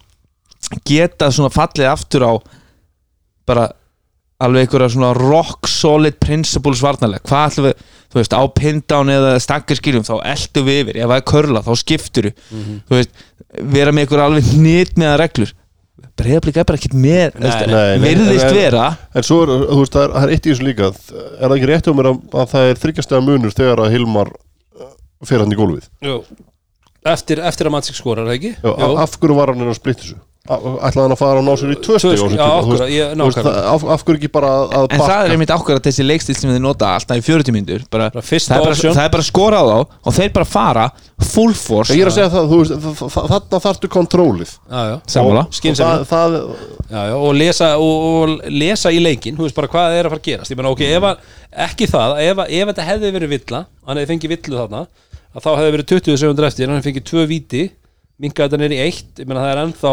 geta 0.87 1.31
svona 1.31 1.51
fallið 1.51 1.91
aftur 1.91 2.25
á 2.27 2.33
bara 3.49 3.69
alveg 4.39 4.67
einhverja 4.67 4.93
svona 4.93 5.13
rock 5.17 5.67
solid 5.67 6.15
principles 6.21 6.79
varnarlega. 6.83 7.25
Hvað 7.27 7.47
ætlum 7.49 7.65
við, 7.67 7.81
þú 8.09 8.19
veist, 8.19 8.35
á 8.39 8.43
pindown 8.55 9.11
eða 9.11 9.33
stakkar 9.43 9.79
skiljum, 9.79 10.05
þá 10.07 10.13
eldu 10.31 10.63
við 10.63 10.79
yfir. 10.83 10.99
Ef 11.01 11.09
það 11.11 11.17
er 11.17 11.25
körla, 11.33 11.63
þá 11.65 11.71
skiptur 11.81 12.29
þú 12.87 12.95
veist, 12.95 13.25
vera 13.75 13.91
með 13.91 14.05
einhverja 14.05 14.27
alveg 14.29 14.53
nýtt 14.63 15.01
með 15.01 15.17
reglur 15.23 15.51
breyðablík 16.19 16.59
er 16.61 16.67
bara 16.69 16.79
ekkert 16.79 16.95
með 16.99 17.39
Nei, 17.39 17.47
nei, 17.49 17.65
nei, 17.69 17.73
nei, 17.73 18.03
virðist 18.03 18.45
en- 18.49 18.57
vera 18.59 18.85
En 19.15 19.25
svo 19.27 19.39
er, 19.45 19.53
þú 19.69 19.79
veist, 19.81 19.95
það 19.95 20.05
er, 20.05 20.13
það 20.17 20.27
er 20.27 20.33
eitt 20.35 20.45
í 20.45 20.53
þessu 20.53 20.67
líka 20.67 20.89
Er 20.91 21.47
það 21.47 21.55
ekki 21.57 21.71
rétt 21.71 21.89
um 21.91 21.99
mér 21.99 22.11
að, 22.11 22.21
að 22.43 22.53
það 22.53 22.69
er 22.73 22.81
þryggjastega 22.83 23.25
munur 23.29 23.55
þegar 23.57 23.83
að 23.85 23.91
Hilmar 23.95 24.31
uh, 24.35 24.91
fer 25.29 25.43
hann 25.43 25.55
í 25.55 25.59
gólfið? 25.59 25.89
Jú. 26.05 26.19
Eftir, 27.05 27.39
eftir 27.47 27.69
að 27.69 27.71
Magic 27.77 27.95
skorar, 27.95 28.25
það 28.27 28.35
ekki? 28.39 28.55
Já, 28.59 28.73
af, 28.75 28.97
af 29.05 29.19
hverju 29.21 29.35
var 29.39 29.53
hann 29.53 29.61
inn 29.63 29.71
að 29.71 29.77
splitt 29.79 30.01
þessu? 30.03 30.17
Ætlaði 30.49 31.03
hann 31.03 31.13
að 31.13 31.19
fara 31.19 31.39
að 31.41 31.45
ná 31.45 31.51
sér 31.61 31.71
í 31.71 31.75
tvö 31.77 31.97
Tvö 31.99 31.99
steg 31.99 32.09
á 32.09 32.17
stig, 32.17 32.31
þessum 32.31 32.39
já, 32.39 32.45
veist, 32.65 32.83
ég- 32.89 33.11
nákvæmlega. 33.19 33.61
af, 33.69 33.83
af 33.93 34.03
hverju 34.07 34.17
ekki 34.17 34.29
bara 34.33 34.47
að, 34.49 34.71
að 34.79 34.85
En 34.95 35.01
það 35.03 35.19
er 35.27 35.33
einmitt 35.35 35.51
ákveð 35.53 35.81
þessi 35.85 36.05
leikstil 36.07 36.35
sem 36.39 36.49
þið 36.49 36.61
nota 36.63 36.87
alltaf 36.95 37.19
í 37.19 37.23
40 37.27 37.53
myndur 37.53 37.83
bara, 37.93 38.07
Bara 38.15 38.23
það, 38.25 38.55
er 38.55 38.63
bara, 38.65 38.77
það 38.79 39.03
er 39.03 39.11
bara 39.13 39.25
skora 39.27 39.59
á 39.61 39.65
þá 39.69 39.75
og 40.09 40.15
þeir 40.17 40.31
bara 40.39 40.47
fara 40.49 40.85
full 41.29 41.53
force. 41.53 41.93
Ég 41.93 42.01
er 42.01 42.09
að 42.09 42.15
segja 42.17 42.31
það, 42.33 43.13
þarna 43.29 43.61
þarftu 43.67 43.91
kontrólið 43.93 44.55
Já, 44.55 44.81
já. 44.89 44.95
Sammála. 45.05 45.43
Og 45.45 45.53
Já, 46.89 47.01
já, 47.11 47.17
lesa, 47.37 47.69
og, 47.77 48.39
lesa 48.49 48.89
í 48.89 48.97
leikin 49.03 49.37
Þú 49.37 49.45
veist 49.45 49.55
bara 49.59 49.69
hvað 49.69 49.99
er 49.99 50.07
að 50.09 50.15
fara 50.15 50.23
að 50.23 50.31
gerast. 50.31 50.49
Ég 50.49 50.57
meina, 50.57 50.71
ok, 50.73 50.81
ef 50.89 51.03
að, 51.11 51.29
ekki 51.67 51.85
það 51.93 52.15
Ef, 52.25 52.41
að- 52.41 52.49
ef 52.57 52.71
þetta 52.73 52.87
hefði 52.89 53.13
verið 53.19 53.35
villa 53.35 53.61
Hann 55.29 55.41
að 55.41 55.45
Þá 55.45 55.51
hefði 55.59 55.73
verið 55.75 55.89
20 55.93 56.19
sekundur 56.23 56.47
eftir 56.49 56.67
Hann 56.69 56.79
hefði 56.79 56.89
fengið 56.89 57.07
tvö 57.11 57.25
víti 57.29 57.63
Minkaði 58.19 58.57
þetta 58.57 58.75
í 58.75 58.81
eitt 58.83 59.21
Ég 59.21 59.29
meina, 59.29 59.43
það 59.45 59.51
er 59.53 59.61
ennþá 59.63 59.91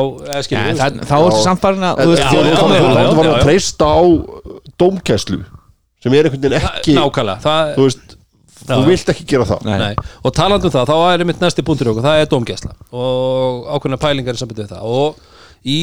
Þá 1.06 1.18
er 1.20 1.36
samt 1.44 1.62
farin 1.62 1.86
að 1.86 2.02
þú 2.02 2.16
En- 2.16 3.16
var 3.20 3.30
að 3.34 3.44
treysta 3.44 3.86
á 3.86 4.00
dómkæslu 4.80 5.44
sem 6.02 6.14
er 6.14 6.28
einhvern 6.28 6.42
veginn 6.44 6.58
ekki 6.60 6.94
Nákvæmlega 6.96 7.54
þú 7.76 7.86
veist, 7.86 8.16
þú 8.66 8.82
vilt 8.86 9.12
ekki 9.12 9.24
gera 9.30 9.46
það 9.48 9.64
Nei. 9.66 9.78
Nei. 9.80 9.94
og 10.22 10.34
talandi 10.36 10.68
um 10.68 10.74
það, 10.74 10.90
þá 10.90 10.98
er 11.12 11.24
mitt 11.28 11.42
næsti 11.42 11.64
punktur 11.66 11.88
í 11.88 11.92
okkur, 11.92 12.04
það 12.06 12.20
er 12.22 12.30
dómgæsla 12.32 12.74
og 12.92 13.66
ákveðna 13.76 13.98
pælingar 14.02 14.38
í 14.38 14.40
sambandi 14.40 14.64
við 14.64 14.74
það 14.74 14.92
og 15.00 15.18
í, 15.66 15.80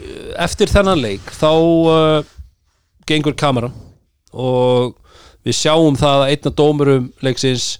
eh, 0.00 0.32
eftir 0.46 0.72
þennan 0.72 1.02
leik 1.02 1.30
þá 1.36 1.50
uh, 1.50 2.32
gengur 3.08 3.36
kameran 3.38 3.74
og 4.32 4.96
við 5.46 5.58
sjáum 5.60 5.96
það 5.98 6.24
að 6.24 6.34
einna 6.34 6.54
dómurum 6.62 7.08
leiksins 7.24 7.68
uh, 7.78 7.79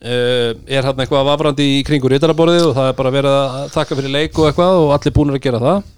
er 0.00 0.84
hann 0.84 0.98
eitthvað 1.00 1.28
vafrandi 1.30 1.66
í 1.78 1.84
kringur 1.86 2.12
rítarabórið 2.12 2.68
og 2.68 2.74
það 2.76 2.88
er 2.90 2.96
bara 2.98 3.12
verið 3.14 3.36
að 3.40 3.68
þakka 3.72 3.98
fyrir 4.00 4.12
leik 4.12 4.40
og 4.40 4.48
eitthvað 4.50 4.80
og 4.82 4.90
allir 4.96 5.14
búinir 5.16 5.38
að 5.38 5.44
gera 5.46 5.62
það? 5.62 5.92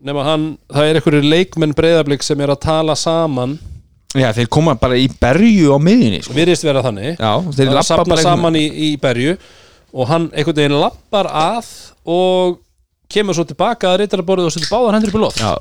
Nema 0.00 0.24
hann, 0.24 0.46
það 0.72 0.88
er 0.88 0.98
einhverju 0.98 1.28
leikmenn 1.28 1.76
breyðablík 1.76 2.24
sem 2.24 2.40
er 2.40 2.54
að 2.54 2.62
tala 2.64 2.96
saman. 2.96 3.58
Já, 4.16 4.30
þeir 4.34 4.48
koma 4.50 4.74
bara 4.80 4.96
í 4.98 5.06
berju 5.20 5.76
á 5.76 5.78
miðjunni 5.78 6.22
sko. 6.24 6.34
virðist 6.34 6.64
vera 6.66 6.82
þannig. 6.82 7.20
Já, 7.20 7.32
þeir 7.54 7.74
lappa 7.76 8.06
bara 8.08 8.24
saman 8.24 8.56
í, 8.58 8.64
í 8.66 8.90
berju 9.00 9.36
og 9.90 10.08
hann 10.10 10.26
einhvern 10.32 10.56
veginn 10.56 10.80
lappar 10.80 11.28
að 11.30 11.68
og 12.08 12.58
kemur 13.12 13.36
svo 13.36 13.44
tilbaka 13.48 13.90
að 13.90 14.02
reytaraborðið 14.02 14.48
og 14.48 14.54
setur 14.54 14.70
báðar 14.72 14.96
hendur 14.96 15.12
upp 15.12 15.18
í 15.18 15.22
loft. 15.22 15.40
Já, 15.42 15.52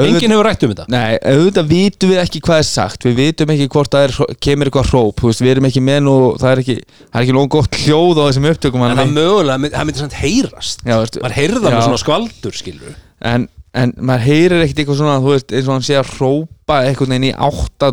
enginn 0.00 0.34
hefur 0.34 0.48
rætt 0.48 0.64
um 0.66 0.72
þetta. 0.74 0.86
Nei, 0.92 1.18
auðvitað 1.32 1.70
vitum 1.74 2.12
við 2.12 2.22
ekki 2.24 2.42
hvað 2.46 2.62
er 2.62 2.68
sagt. 2.70 3.06
Við 3.08 3.20
vitum 3.20 3.54
ekki 3.54 3.68
hvort 3.74 3.94
það 3.94 4.06
er, 4.06 4.16
kemur 4.46 4.70
eitthvað 4.70 4.90
hróp. 4.92 5.20
Þú 5.20 5.30
veist, 5.30 5.44
Við 5.44 5.54
erum 5.54 5.68
ekki 5.70 5.80
með 5.84 6.02
nú 6.06 6.16
Það 6.40 6.50
er 6.50 6.60
ekki, 6.62 6.76
það 7.00 7.20
er 7.20 7.24
ekki 7.24 7.36
nóg 7.36 7.48
gott 7.56 7.78
hljóð 7.80 8.20
á 8.20 8.24
þessum 8.28 8.50
upptökum 8.50 8.84
en 8.86 9.00
það 9.00 9.14
mögulega, 9.16 9.70
það 9.74 9.88
myndi 9.88 10.02
samt 10.04 10.18
heyrast. 10.20 10.84
Já, 10.84 10.96
veistu, 11.00 11.22
maður 11.24 11.38
heyrða 11.40 11.64
já. 11.64 11.74
með 11.74 11.86
svona 11.88 12.02
skvaldur 12.04 12.56
skilur 12.60 12.98
en, 13.20 13.48
en 13.70 13.92
maður 14.02 14.24
heyrir 14.26 14.62
ekkert 14.64 14.80
eitthvað 14.82 14.96
svona 14.98 15.18
þú 15.22 15.34
veist, 15.34 15.52
eins 15.54 15.68
og 15.68 15.74
hann 15.76 15.84
sé 15.86 15.96
að 15.98 16.08
hrópa 16.16 16.78
eitthvað 16.88 17.12
inn 17.14 17.26
í 17.28 17.32
átta 17.46 17.90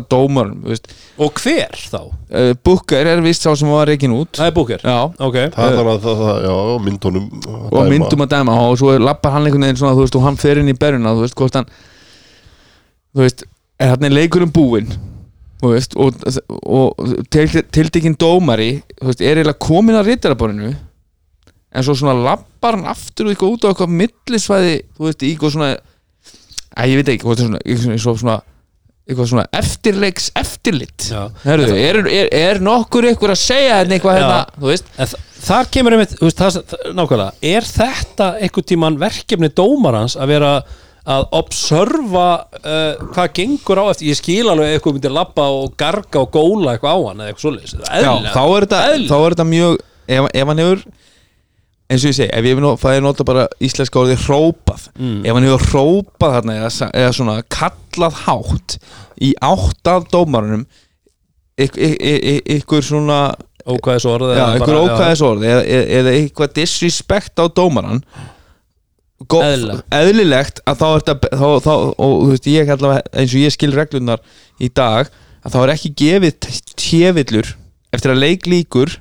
veist. 0.66 0.88
og 1.22 1.42
hver 1.42 1.78
þá? 1.78 2.00
uh, 2.02 2.50
Booker 2.66 3.10
er 3.12 3.22
vist 3.22 3.46
sá 3.46 3.52
sem 3.58 3.70
var 3.70 3.86
reikin 3.86 4.16
út. 4.16 4.32
Það 4.38 4.50
er 4.50 4.56
búker 4.56 4.82
Já, 4.82 4.96
ok, 5.06 5.38
það 5.54 5.76
er 5.76 5.92
að 5.92 6.00
það, 6.06 6.24
það, 6.24 6.40
já, 6.48 6.56
myndunum 6.88 7.28
og 7.70 7.92
myndum 7.92 8.26
að 8.26 8.32
dæma 8.34 8.56
og 8.64 8.80
svo 8.80 8.96
lappar 8.98 9.36
hann 9.36 9.46
einhvern 9.46 9.68
veginn 9.68 9.80
svona 9.82 9.94
þú 9.94 10.02
veist, 10.06 10.18
og 10.18 10.26
hann 10.26 10.40
fer 10.40 10.62
inn 10.62 10.72
í 10.72 10.78
berjuna 10.78 11.14
þú 11.14 11.26
veist, 11.26 11.38
hvort 11.38 11.60
hann 11.60 11.70
þú 13.14 13.22
veist, 13.22 13.46
er 13.78 13.94
hann 13.94 14.18
leikurinn 14.18 14.54
búinn 14.54 14.90
þú 15.62 15.72
veist, 15.76 15.94
og, 15.98 16.26
og 16.66 17.14
til, 17.30 17.46
tildekinn 17.70 18.18
dómari 18.18 18.80
þú 18.98 19.12
veist, 19.12 19.22
er 19.22 19.38
eiginlega 19.38 19.62
komin 19.62 19.98
að 19.98 20.12
ritaraborinu 20.12 20.74
en 21.74 21.84
svo 21.84 21.94
svona 21.98 22.14
lappar 22.16 22.78
hann 22.78 22.88
aftur 22.88 23.28
og 23.28 23.34
eitthvað 23.34 23.54
út 23.56 23.66
á 23.66 23.70
eitthvað 23.72 23.96
millisvæði 24.00 24.76
þú 24.96 25.08
veist, 25.08 25.24
eitthvað 25.28 25.54
svona 25.56 25.70
að 26.78 26.92
ég 26.92 27.00
veit 27.00 27.10
ekki, 27.12 27.24
hvað 27.26 27.40
þetta 27.42 27.44
er 27.44 27.82
svona, 27.82 27.92
eitthvað 27.98 28.18
svona, 28.22 28.36
eitthvað 29.08 29.30
svona 29.32 29.44
eftirleiks 29.58 30.26
eftirlit. 30.38 31.06
Já. 31.10 31.22
Herðu, 31.44 31.70
er, 31.80 31.98
er, 32.12 32.28
er 32.38 32.60
nokkur 32.62 33.08
eitthvað 33.08 33.34
að 33.34 33.40
segja 33.42 33.78
henni 33.80 33.96
eitthvað 33.96 34.18
hérna, 34.20 34.42
þú 34.58 34.70
veist? 34.70 34.92
Þar 35.38 35.70
kemur 35.74 35.96
einmitt, 35.96 36.12
þú 36.18 36.28
veist, 36.28 36.42
það, 36.42 36.76
nákvæmlega 36.98 37.50
er 37.54 37.66
þetta 37.68 38.28
einhvern 38.42 38.68
tímann 38.72 39.00
verkefni 39.00 39.50
dómarans 39.58 40.16
að 40.18 40.32
vera 40.34 40.52
að 41.08 41.24
observa 41.38 42.24
uh, 42.58 43.10
hvað 43.14 43.30
gengur 43.38 43.80
á 43.80 43.84
eftir, 43.94 44.10
ég 44.10 44.18
skil 44.18 44.50
alveg 44.52 44.74
eitthvað 44.74 44.98
myndir 44.98 45.14
labba 45.14 45.46
og 45.56 45.72
garga 45.80 46.20
og 46.20 46.32
góla 46.34 46.74
eitthvað 46.74 46.94
á 46.94 46.98
hann 47.06 47.22
eða 47.22 47.30
eitthvað 47.32 47.44
svoleiðis, 47.46 47.76
það 47.78 47.86
er 47.88 48.04
Já, 48.04 48.10
eðlilega 48.10 48.34
þá 48.34 48.42
er 48.44 48.66
þetta, 48.66 48.80
Eðlilega. 48.90 49.08
þá 49.08 49.16
er 49.22 49.36
þetta 49.36 49.46
mjög 49.54 49.78
ef, 50.18 50.28
ef 50.42 50.50
hann 50.52 50.62
hefur 50.64 50.82
eins 51.88 52.04
og 52.04 52.10
ég 52.12 52.16
segi, 52.18 52.30
ef 52.36 52.44
ég 52.44 52.62
fæði 52.82 53.02
nota 53.04 53.24
bara 53.24 53.46
íslenska 53.64 54.00
orðið 54.02 54.24
hrópað, 54.26 54.88
Mm. 54.98 55.20
ef 55.24 55.32
hann 55.34 55.46
hefur 55.48 55.66
hrópað 55.72 56.34
þarna 56.36 56.56
eða, 56.60 56.90
eða 56.92 57.12
svona 57.16 57.36
kallað 57.48 58.18
hátt 58.26 58.78
í 59.24 59.32
átt 59.40 59.88
af 59.92 60.08
dómarunum 60.12 60.66
ykkur, 61.58 61.94
ykkur, 61.98 62.42
ykkur 62.58 62.82
svona 62.84 63.20
ókvæðis 63.68 64.06
orð 64.08 64.34
já, 64.36 64.44
ykkur 64.60 64.76
ókvæðis 64.84 65.22
orð 65.26 65.42
eða, 65.48 65.62
eða, 65.98 66.12
eitthvað 66.20 66.52
disrespect 66.60 67.40
á 67.40 67.44
dómaran 67.48 68.02
Gó, 69.28 69.40
Eðlilegt. 69.42 70.60
að 70.62 70.76
þá 70.78 70.84
er 70.86 71.00
þetta 71.02 71.30
þá, 71.34 71.46
þá, 71.64 71.72
og 71.98 72.12
þú 72.22 72.28
veist 72.30 72.46
ég 72.52 72.68
allavega 72.70 73.02
eins 73.18 73.32
og 73.34 73.40
ég 73.42 73.54
skil 73.56 73.72
reglunar 73.74 74.20
í 74.62 74.68
dag 74.70 75.08
að 75.42 75.54
þá 75.56 75.58
er 75.64 75.72
ekki 75.74 75.90
gefið 75.98 76.36
tjefillur 76.78 77.50
eftir 77.96 78.12
að 78.14 78.20
leik 78.22 78.46
líkur 78.46 78.94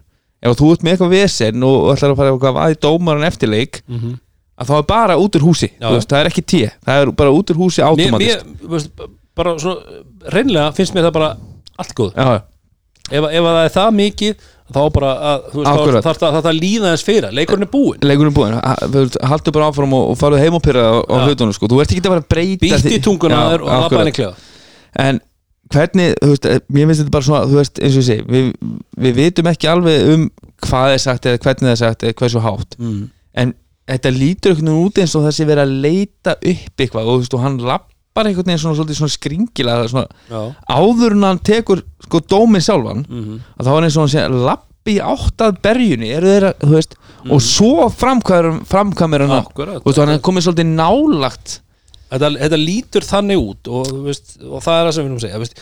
ef 0.52 0.58
þú 0.62 0.72
ert 0.74 0.84
með 0.86 0.96
eitthvað 0.96 1.14
vesen 1.16 1.64
og, 1.68 1.78
ætlar 1.96 2.12
að 2.14 2.18
fara 2.22 2.32
eitthvað 2.34 2.62
aðið 2.66 2.80
dómaran 2.88 3.28
eftir 3.28 3.50
leik 3.50 3.82
Mhm. 3.88 4.18
að 4.60 4.68
þá 4.72 4.76
er 4.78 4.84
bara 4.90 5.16
út 5.22 5.36
úr 5.38 5.46
húsi. 5.48 5.70
Veist, 5.80 6.10
það 6.10 6.20
er 6.24 6.30
ekki 6.32 6.46
tje, 6.46 6.72
það 6.86 7.02
er 7.02 7.12
bara 7.12 7.32
út 7.32 7.52
úr 7.54 7.58
húsi 7.62 7.82
veist, 8.70 8.90
bara 9.36 9.56
svona 9.60 10.04
reynlega 10.34 10.74
finnst 10.74 10.94
mér 10.96 11.06
það 11.10 11.14
bara 11.14 11.38
allt 11.78 11.94
góð. 11.96 12.14
Ef, 13.10 13.24
ef 13.24 13.44
það 13.44 13.66
er 13.66 13.70
það 13.72 13.92
mikið 13.96 14.36
þá 14.74 14.80
bara 14.92 15.12
að, 15.16 15.44
þú 15.54 15.62
veist, 15.64 16.04
þarf 16.04 16.18
það 16.20 16.50
að 16.52 16.58
líða 16.60 16.90
þess 16.92 17.06
fyrir 17.08 17.32
leikurinn 17.32 17.64
er 17.64 17.70
búinn. 17.72 18.02
Leikurinn 18.04 18.32
er 18.34 18.36
búinn, 18.36 18.56
Ha- 18.66 18.76
þú 18.84 18.98
veist, 19.06 19.18
haltu 19.24 19.54
bara 19.56 19.70
áfram 19.72 19.94
og, 19.96 20.10
og 20.12 20.18
farðu 20.20 20.42
heim 20.42 20.58
og 20.58 20.62
pyrra 20.66 20.84
á, 20.92 21.16
hlutunum 21.24 21.54
sko. 21.56 21.68
þú 21.72 21.80
ert 21.82 21.94
ekki 21.94 22.02
að 22.04 22.16
vera 22.18 22.26
breyta 22.28 22.66
býtt 22.66 22.84
í 22.84 22.98
því- 22.98 23.04
tunguna 23.06 23.40
og 23.56 23.62
labba 23.70 24.02
henni 24.02 24.12
klefa. 24.12 24.36
En 24.98 25.22
hvernig, 25.74 26.16
þú 26.22 26.32
veist, 26.32 26.48
eh, 26.48 26.60
mér 26.74 26.90
finnst 26.90 27.04
þetta 27.04 27.16
bara 27.16 27.28
svona 27.28 27.48
þú 27.50 27.60
veist, 27.60 27.82
eins 27.82 27.96
og 27.96 28.02
ég 28.02 28.08
segi, 28.08 28.26
við, 28.32 28.52
við 29.06 29.20
vitum 29.22 29.50
ekki 29.52 29.70
alveg 29.72 30.12
um 30.14 30.26
hvað 30.66 30.96
er 30.96 31.04
sagt 31.04 31.28
eða 31.30 31.42
hvernig 31.44 31.68
það 31.68 31.74
er 31.74 31.82
sagt 31.82 32.06
eða 32.08 32.18
hversu 32.22 32.44
hátt. 32.46 32.78
Mm. 32.80 33.04
en 33.38 33.54
þetta 33.88 34.14
lítur 34.14 34.54
einhvern 34.54 34.72
veginn 34.72 34.88
út 34.88 35.02
eins 35.02 35.14
og 35.16 35.28
það 35.28 35.36
sé 35.38 35.48
verið 35.48 35.64
að 35.64 35.76
leita 35.86 36.36
upp 36.38 36.84
eitthvað 36.84 37.04
og 37.04 37.14
þú 37.14 37.20
veist, 37.22 37.36
og 37.38 37.44
hann 37.46 37.60
lappar 37.64 38.30
einhvern 38.30 38.50
veginn 38.52 38.64
svona, 38.64 38.96
svona 38.98 39.88
svona, 39.92 40.08
já. 40.32 40.42
áður 40.68 41.18
en 41.18 41.28
hann 41.28 41.44
tekur 41.46 41.84
sko 42.04 42.24
dóminn 42.24 42.64
sjálfan 42.64 43.06
mm 43.06 43.38
að 43.58 43.68
þá 43.68 43.72
er 43.76 43.88
eins 43.88 43.98
og 43.98 44.04
hann 44.06 44.16
sé 44.16 44.26
lappi 44.48 44.98
í 44.98 45.04
áttað 45.04 45.62
berjunni 45.62 46.10
eru 46.16 46.32
þeirra, 46.32 46.52
þú 46.64 46.74
veist, 46.74 46.98
og 47.28 47.42
svo 47.44 47.88
framkvæmur 47.92 49.26
hann 49.28 49.48
og 49.84 49.98
hann 50.00 50.14
er 50.16 50.22
komið 50.24 50.48
svolítið 50.48 50.70
nálagt 50.78 51.62
þetta, 52.12 52.30
þetta 52.44 52.60
lítur 52.62 53.08
þannig 53.08 53.42
út 53.44 53.70
og, 53.72 53.90
þú 53.92 54.02
veist, 54.08 54.36
og 54.44 54.64
það 54.66 54.78
er 54.80 54.88
það 54.88 54.94
sem 54.96 55.04
við 55.04 55.10
erum 55.10 55.18
að 55.18 55.26
segja 55.26 55.38
þú 55.38 55.44
veist, 55.44 55.62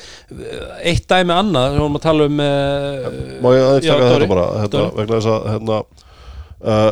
eitt 0.91 1.07
dæmi 1.11 1.35
annað 1.35 1.65
sem 1.65 1.75
við 1.75 1.81
erum 1.83 1.97
að 1.99 2.05
tala 2.05 2.27
um 2.29 2.43
uh, 2.45 3.07
Má 3.41 3.49
ég 3.55 3.65
aðeins 3.69 3.87
taka 3.89 4.11
þetta 4.11 4.29
bara 4.33 4.45
hérna, 4.61 4.83
vegna 4.99 5.19
þess 5.19 5.31
að 5.33 5.49
hérna, 5.53 5.79
uh, 6.65 6.91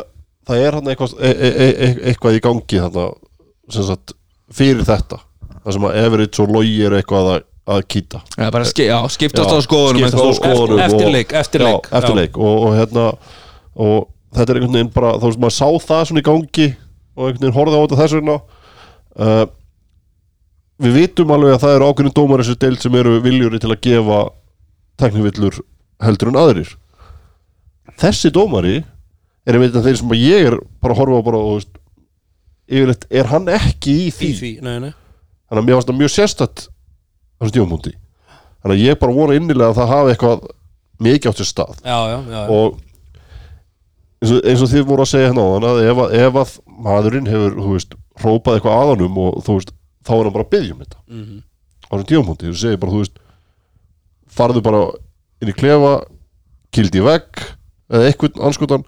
það 0.50 0.66
er 0.68 0.78
hann 0.80 0.92
eitthvað, 0.94 1.16
e, 1.20 1.32
e, 1.34 1.52
e, 1.54 1.68
e, 1.70 1.92
eitthvað 2.12 2.40
í 2.40 2.44
gangi 2.48 2.82
þarna, 2.86 3.08
sem 3.78 3.88
sagt, 3.92 4.16
fyrir 4.54 4.86
þetta 4.88 5.20
það 5.64 5.78
sem 5.78 5.88
að 5.90 6.00
Everett 6.04 6.42
og 6.44 6.56
Logi 6.58 6.74
eru 6.88 7.00
eitthvað 7.00 7.30
að, 7.34 7.46
að 7.74 7.86
kýta 7.94 8.24
Já, 8.36 8.48
bara 8.52 8.66
ski, 8.68 8.88
já, 8.90 8.98
skiptast 9.14 9.54
á 9.54 9.60
skoðunum 9.64 10.08
eitthvað. 10.10 10.34
skoðunum 10.42 10.82
Eftir- 10.84 11.14
eftir 11.14 11.40
eftir 11.44 11.64
já, 11.64 11.70
leik, 11.70 11.88
eftir 11.94 12.12
já. 12.12 12.18
leik 12.20 12.42
og, 12.42 12.58
og 12.68 12.76
hérna 12.80 13.06
og 13.74 14.10
þetta 14.34 14.50
er 14.50 14.60
einhvern 14.60 14.76
veginn 14.76 14.92
bara 14.98 15.14
þá 15.22 15.26
veist 15.30 15.42
maður 15.46 15.56
sá 15.56 15.70
það 15.88 16.04
svona 16.10 16.24
í 16.24 16.28
gangi 16.28 16.68
og 17.14 17.30
einhvern 17.30 17.46
veginn 17.46 17.56
horfði 17.56 17.80
á 17.80 17.82
þetta 17.84 18.00
þess 18.02 18.18
vegna 18.18 18.38
uh, 19.20 19.46
við 20.84 20.96
vitum 21.02 21.32
alveg 21.36 21.56
að 21.58 21.62
það 21.66 21.76
eru 21.78 21.90
ákveðin 21.92 22.16
dómar 22.18 22.44
þessu 22.44 22.58
deild 22.64 22.82
sem 22.84 22.96
eru 23.00 23.18
viljuri 23.24 23.60
til 23.62 23.72
að 23.74 23.82
gefa 23.86 24.22
teknivillur 25.02 25.60
heldur 26.04 26.32
en 26.34 26.40
aðrir. 26.42 26.72
Þessi 28.00 28.32
dómari 28.34 28.80
er 29.46 29.58
einmitt 29.58 29.76
af 29.76 29.86
þeir 29.86 29.98
sem 30.00 30.14
ég 30.18 30.48
er 30.52 30.58
bara 30.82 30.96
að 30.96 31.02
horfa 31.04 31.22
bara 31.26 31.40
og 31.44 31.58
veist, 31.58 31.74
yfirleitt 32.72 33.06
er 33.12 33.28
hann 33.32 33.50
ekki 33.52 33.96
í 34.08 34.12
því? 34.16 34.30
Í 34.32 34.38
því, 34.40 34.52
nei, 34.66 34.78
nei. 34.88 34.94
Þannig 35.50 35.62
að 35.62 35.68
mér 35.68 35.78
varst 35.78 35.90
það 35.92 36.00
mjög 36.00 36.14
sérstætt 36.14 36.64
á 36.64 37.42
þessu 37.44 37.56
tímamúndi 37.58 37.92
þannig 38.64 38.78
að 38.78 38.84
ég 38.88 39.00
bara 39.02 39.16
vona 39.18 39.36
innilega 39.38 39.74
að 39.74 39.80
það 39.82 39.92
hafi 39.92 40.14
eitthvað 40.14 40.46
mikið 41.04 41.30
átt 41.34 41.42
sér 41.42 41.50
stað. 41.50 41.74
Já, 41.84 41.98
já, 42.14 42.18
já, 42.32 42.42
og 42.48 42.78
eins 44.24 44.32
og, 44.32 44.40
eins 44.48 44.64
og 44.64 44.72
þið 44.72 44.86
voru 44.88 45.04
að 45.04 45.12
segja 45.12 45.28
hérna 45.34 45.44
á 45.44 45.72
ef, 45.84 46.00
að- 46.06 46.14
ef 46.24 46.40
að 46.44 46.54
maðurinn 46.88 47.28
hefur, 47.28 47.58
þú 47.60 47.74
veist, 47.76 47.98
hrópað 48.22 48.60
eitthvað 48.60 48.78
að 48.80 48.90
honum 48.94 49.18
og 49.24 49.42
þú 49.46 49.58
veist, 49.58 49.72
þá 50.06 50.12
er 50.20 50.24
hann 50.28 50.34
bara 50.38 50.46
að 50.46 50.54
byggja 50.54 50.74
um 50.76 50.84
þetta 50.84 51.00
Mhm. 51.10 51.44
á 51.84 51.92
þessum 51.94 52.10
tímamúndi, 52.12 52.50
þú 52.52 52.58
segir 52.64 52.78
bara, 52.84 52.92
þú 52.92 53.02
veist 53.04 53.18
farðu 54.34 54.62
bara 54.66 54.82
inn 55.44 55.52
í 55.52 55.56
klefa 55.58 55.94
kildi 56.74 57.04
vegg 57.06 57.44
eða 57.94 58.10
eitthvað 58.10 58.42
anskotan 58.48 58.84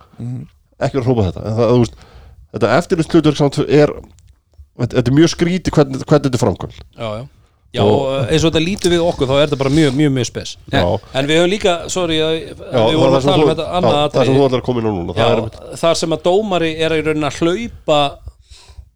ekki 0.79 0.97
vera 0.97 1.03
að 1.03 1.07
hrópa 1.09 1.27
þetta 1.29 1.45
en 1.45 1.57
það, 1.59 1.71
þú 1.73 1.79
veist, 1.83 1.95
þetta 2.55 2.73
eftirlustlutur 2.79 3.35
samt 3.39 3.59
er 3.67 3.93
þetta, 4.79 4.93
þetta 4.97 5.07
er 5.11 5.17
mjög 5.19 5.31
skríti 5.35 5.71
hvernig, 5.75 6.03
hvernig 6.05 6.27
þetta 6.29 6.39
er 6.39 6.43
framkvæm 6.45 6.75
já, 6.75 7.07
já. 7.19 7.27
já 7.75 7.81
Og- 7.83 8.01
og 8.01 8.29
eins 8.31 8.43
og 8.43 8.51
þetta 8.53 8.63
lítur 8.65 8.91
við 8.95 9.03
okkur 9.05 9.27
þá 9.29 9.35
er 9.35 9.47
þetta 9.47 9.57
bara 9.61 9.69
mjög, 9.75 9.93
mjög, 9.99 10.11
mjög 10.17 10.25
spes 10.31 10.55
Já. 10.71 10.81
en 11.13 11.27
við 11.27 11.37
höfum 11.41 11.51
líka, 11.53 11.73
sorry 11.89 12.17
að, 12.23 12.35
Já, 12.55 12.81
við 12.89 12.97
vorum 13.01 13.15
að 13.19 13.25
tala 13.29 13.43
um 13.43 13.49
þetta 13.51 13.67
annað 13.79 14.11
það 14.15 14.25
sem 14.25 14.35
þú 14.35 14.45
ætlar 14.47 14.61
að 14.61 14.65
koma 14.69 14.79
inn 14.81 14.87
á 14.87 14.93
núna 14.95 15.11
er 15.15 15.41
Já, 15.41 15.75
þar 15.83 15.95
sem 16.01 16.09
að 16.15 16.23
dómari 16.23 16.71
er 16.79 16.91
að 16.91 17.39
hlaupa 17.39 17.99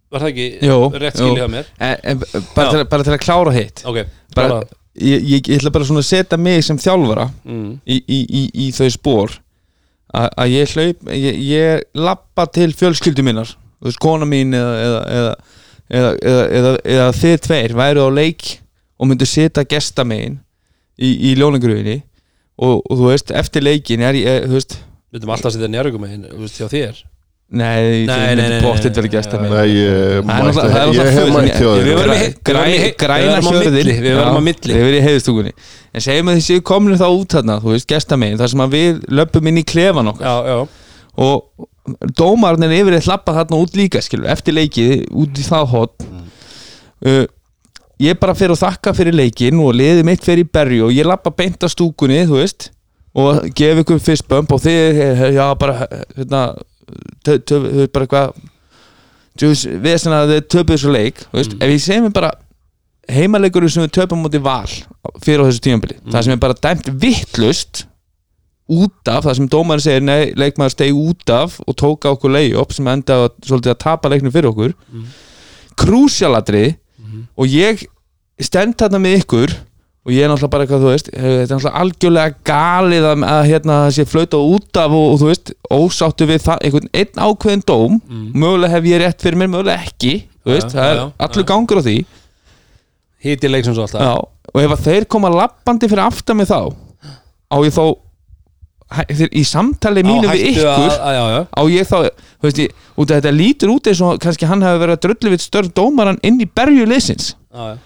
var 0.09 0.23
það 0.23 0.31
ekki 0.31 0.47
Jú, 0.69 0.77
rétt 0.95 1.19
jú. 1.19 1.27
skilja 1.27 1.47
mér? 1.51 1.69
En, 1.77 1.95
en, 2.11 2.23
bara, 2.55 2.71
til, 2.73 2.83
bara 2.91 3.05
til 3.05 3.13
að 3.15 3.21
klára 3.23 3.53
hitt. 3.55 3.83
Ok, 3.89 4.01
bara, 4.35 4.59
ég, 4.97 5.21
ég, 5.21 5.43
ég 5.43 5.59
ætla 5.59 5.73
bara 5.75 5.87
svona 5.87 6.03
að 6.03 6.09
setja 6.09 6.39
mig 6.41 6.65
sem 6.65 6.79
þjálfara 6.81 7.29
mm, 7.45 7.69
í, 7.85 7.99
í, 8.01 8.19
í, 8.25 8.43
í 8.65 8.69
þau 8.75 8.89
spór 8.95 9.37
að 10.09 10.55
ég 10.55 10.71
hlaup 10.73 11.11
ég, 11.13 11.41
ég 11.45 11.83
lappa 11.93 12.47
til 12.49 12.71
fjölskyldu 12.73 13.21
minnar 13.25 13.51
þú 13.51 13.89
veist, 13.91 13.99
kona 14.01 14.25
mín 14.25 14.55
eða 14.57 14.73
eða, 14.81 15.01
eða, 15.19 15.33
eða, 15.89 16.11
eða, 16.31 16.43
eða, 16.59 16.71
eða 16.95 17.09
þið 17.19 17.35
tveir 17.45 17.75
væru 17.77 18.05
á 18.05 18.09
leik 18.09 18.47
og 18.99 19.09
myndu 19.09 19.27
setja 19.29 19.63
gesta 19.69 20.03
megin 20.07 20.39
í, 20.99 21.13
í 21.29 21.35
ljónagrufinni. 21.39 22.01
Og, 22.59 22.81
og 22.83 22.97
þú 22.99 23.05
veist, 23.07 23.31
eftir 23.31 23.63
leikin 23.63 24.03
er 24.03 24.17
ég, 24.19 24.49
þú 24.49 24.57
veist 24.57 24.75
við 25.09 25.21
veitum 25.21 25.31
alltaf 25.33 25.49
að 25.49 25.55
setja 25.55 25.69
njárugum 25.71 26.03
með 26.03 26.11
hinn 26.15 26.49
hjá 26.57 26.67
þér 26.69 26.97
nei, 27.49 28.05
Nei, 28.05 28.05
þið 28.05 28.09
nei, 28.09 28.17
nei, 28.19 28.35
myndu 28.35 28.49
nei, 28.49 28.61
bóttið 28.63 28.89
nei, 28.89 29.69
ég 29.73 29.93
Það 30.25 30.39
er 30.39 30.45
mætti 30.45 30.59
það 30.59 30.79
er 30.79 30.89
Ég 30.89 31.07
hef 31.15 31.29
mætti 31.33 31.63
í- 32.29 32.93
græna 32.99 33.39
milli, 33.41 33.95
við 33.99 34.17
verðum 34.19 34.37
á 34.37 34.43
milli. 34.49 34.73
við 34.75 34.83
verðum 34.85 34.99
í 34.99 35.05
heiðustúkunni 35.07 35.53
en 35.89 36.05
segjum 36.05 36.29
að 36.29 36.37
þessi 36.39 36.59
kominu 36.69 36.99
þá 36.99 37.07
út 37.09 37.33
þarna 37.33 37.55
þú 37.63 37.73
veist, 37.73 37.87
gestamegin, 37.89 38.37
þar 38.37 38.51
sem 38.53 38.63
að 38.67 38.75
við 38.77 39.01
löpum 39.17 39.49
inn 39.49 39.57
í 39.57 39.65
klefan 39.65 40.11
okkar. 40.11 40.29
Já, 40.29 40.35
já, 40.45 40.59
og 41.25 42.07
dómarnir 42.19 42.75
yfir 42.77 42.99
eitt 42.99 43.09
lappa 43.09 43.33
þarna 43.39 43.61
út 43.63 43.73
líka 43.79 44.01
skilur, 44.05 44.29
eftir 44.29 44.53
leikið, 44.53 45.07
út 45.09 45.41
í 45.41 45.45
það 45.47 45.65
hot 45.73 46.05
uh, 47.09 47.25
ég 47.99 48.19
bara 48.21 48.35
fer 48.37 48.53
og 48.53 48.59
þakka 48.61 48.93
fyrir 48.95 49.17
leikin 49.17 49.57
og 49.63 49.73
liði 49.75 50.05
mitt 50.07 50.21
fer 50.23 50.37
í 50.37 50.45
berju 50.45 50.85
og 50.87 50.93
ég 50.95 51.09
lappa 51.09 51.33
beint 51.35 51.65
að 51.65 51.73
stúkunni 51.73 52.21
þú 52.29 52.37
veist, 52.43 52.69
og 53.17 53.41
gef 53.57 53.81
ykkur 53.81 53.99
fyrst 54.05 54.27
bump 54.29 54.53
og 54.53 54.61
þið, 54.63 55.01
já 55.35 55.47
bara 55.59 55.87
hérna, 56.15 56.43
þau 57.25 57.87
bara 57.93 58.05
eitthvað 58.05 58.39
við 59.39 59.97
sem 60.03 60.15
að 60.15 60.33
þið 60.33 60.47
töpuðu 60.51 60.77
þessu 60.77 60.93
leik 60.93 61.21
veist, 61.31 61.53
ef 61.59 61.73
ég 61.73 61.83
segi 61.83 62.03
mér 62.03 62.15
bara 62.15 62.33
heimaleikurinn 63.09 63.71
sem 63.73 63.85
við 63.85 63.93
töpum 63.99 64.23
mútið 64.23 64.43
val 64.45 64.71
fyrir 65.23 65.45
á 65.45 65.47
þessu 65.47 65.63
tímabili, 65.65 65.99
það 66.09 66.25
sem 66.25 66.35
er 66.35 66.41
bara 66.43 66.57
dæmt 66.59 66.91
vittlust 67.01 67.85
út 68.69 69.09
af, 69.09 69.23
það 69.25 69.37
sem 69.39 69.47
dómarinn 69.49 69.81
segir 69.81 70.03
nei, 70.05 70.33
leikmaður 70.37 70.75
stegi 70.75 70.93
út 70.93 71.31
af 71.33 71.57
og 71.65 71.77
tóka 71.79 72.11
okkur 72.13 72.35
lay-up 72.35 72.75
sem 72.75 72.89
enda 72.91 73.23
að, 73.23 73.31
svolítið 73.47 73.73
að 73.73 73.79
tapa 73.81 74.11
leiknum 74.11 74.33
fyrir 74.35 74.51
okkur. 74.51 74.75
Mm. 74.93 75.07
krúsjaladri 75.79 76.65
og 77.39 77.49
ég 77.49 77.81
stend 78.43 78.77
þarna 78.79 79.01
með 79.01 79.23
ykkur 79.23 79.55
og 80.09 80.13
ég 80.15 80.25
er 80.25 80.31
náttúrulega 80.31 80.51
bara 80.55 80.65
eitthvað, 80.65 80.83
þú 80.83 80.89
veist 80.89 81.09
eh, 81.13 81.21
þetta 81.21 81.43
er 81.43 81.51
náttúrulega 81.53 81.81
algjörlega 81.83 82.35
galið 82.49 83.05
að, 83.11 83.25
að 83.29 83.41
hérna, 83.51 83.75
sé 83.93 84.05
flauta 84.09 84.39
út 84.41 84.79
af 84.81 84.95
og, 84.97 85.05
og 85.13 85.19
þú 85.21 85.27
veist, 85.29 85.51
ósáttu 85.69 86.27
við 86.29 86.41
það, 86.47 86.63
einhvern 86.65 86.89
einn 86.97 87.21
ákveðin 87.27 87.63
dóm, 87.69 87.99
mögulega 88.33 88.73
hef 88.73 88.89
ég 88.89 89.03
rétt 89.03 89.25
fyrir 89.27 89.37
mér, 89.43 89.51
mögulega 89.53 89.85
ekki 89.85 90.13
þú 90.41 90.55
veist, 90.55 90.73
Já, 90.73 90.79
það 90.79 90.89
er 90.89 90.97
já, 90.97 91.05
allur 91.27 91.45
já. 91.45 91.49
gangur 91.53 91.81
á 91.81 91.83
því. 91.85 91.95
Hiti 93.29 93.51
leiksins 93.51 93.77
og 93.77 93.85
alltaf 93.85 94.05
Já, 94.07 94.13
og 94.49 94.61
ef 94.65 94.85
þeir 94.87 95.05
koma 95.13 95.29
lappandi 95.33 95.89
fyrir 95.91 96.05
aftan 96.07 96.39
með 96.39 96.53
þá 96.55 96.59
á 97.53 97.57
ég 97.67 97.75
þá 97.75 97.83
í 99.37 99.43
samtali 99.45 100.01
mínu 100.01 100.25
Á 100.25 100.33
við 100.33 100.47
ykkur 100.49 100.71
að, 100.71 100.95
að, 101.11 101.35
á 101.53 101.61
ég 101.69 101.85
þá, 101.85 101.97
þú 102.39 102.47
veist 102.47 102.61
ég, 102.63 102.71
út 102.97 103.11
af 103.11 103.19
þetta 103.19 103.33
lítur 103.35 103.73
út 103.75 103.89
eins 103.91 104.01
og 104.01 104.17
kannski 104.23 104.49
hann 104.49 104.65
hefði 104.65 104.81
verið 104.81 104.95
að 104.97 105.03
dröllu 105.05 105.33
við 105.35 105.43
störf 105.43 105.69
dómaran 105.77 106.17
inn 106.25 106.39
í 106.41 106.47
berju 106.49 106.87
liðsins. 106.89 107.35
Já, 107.53 107.75
já. 107.75 107.77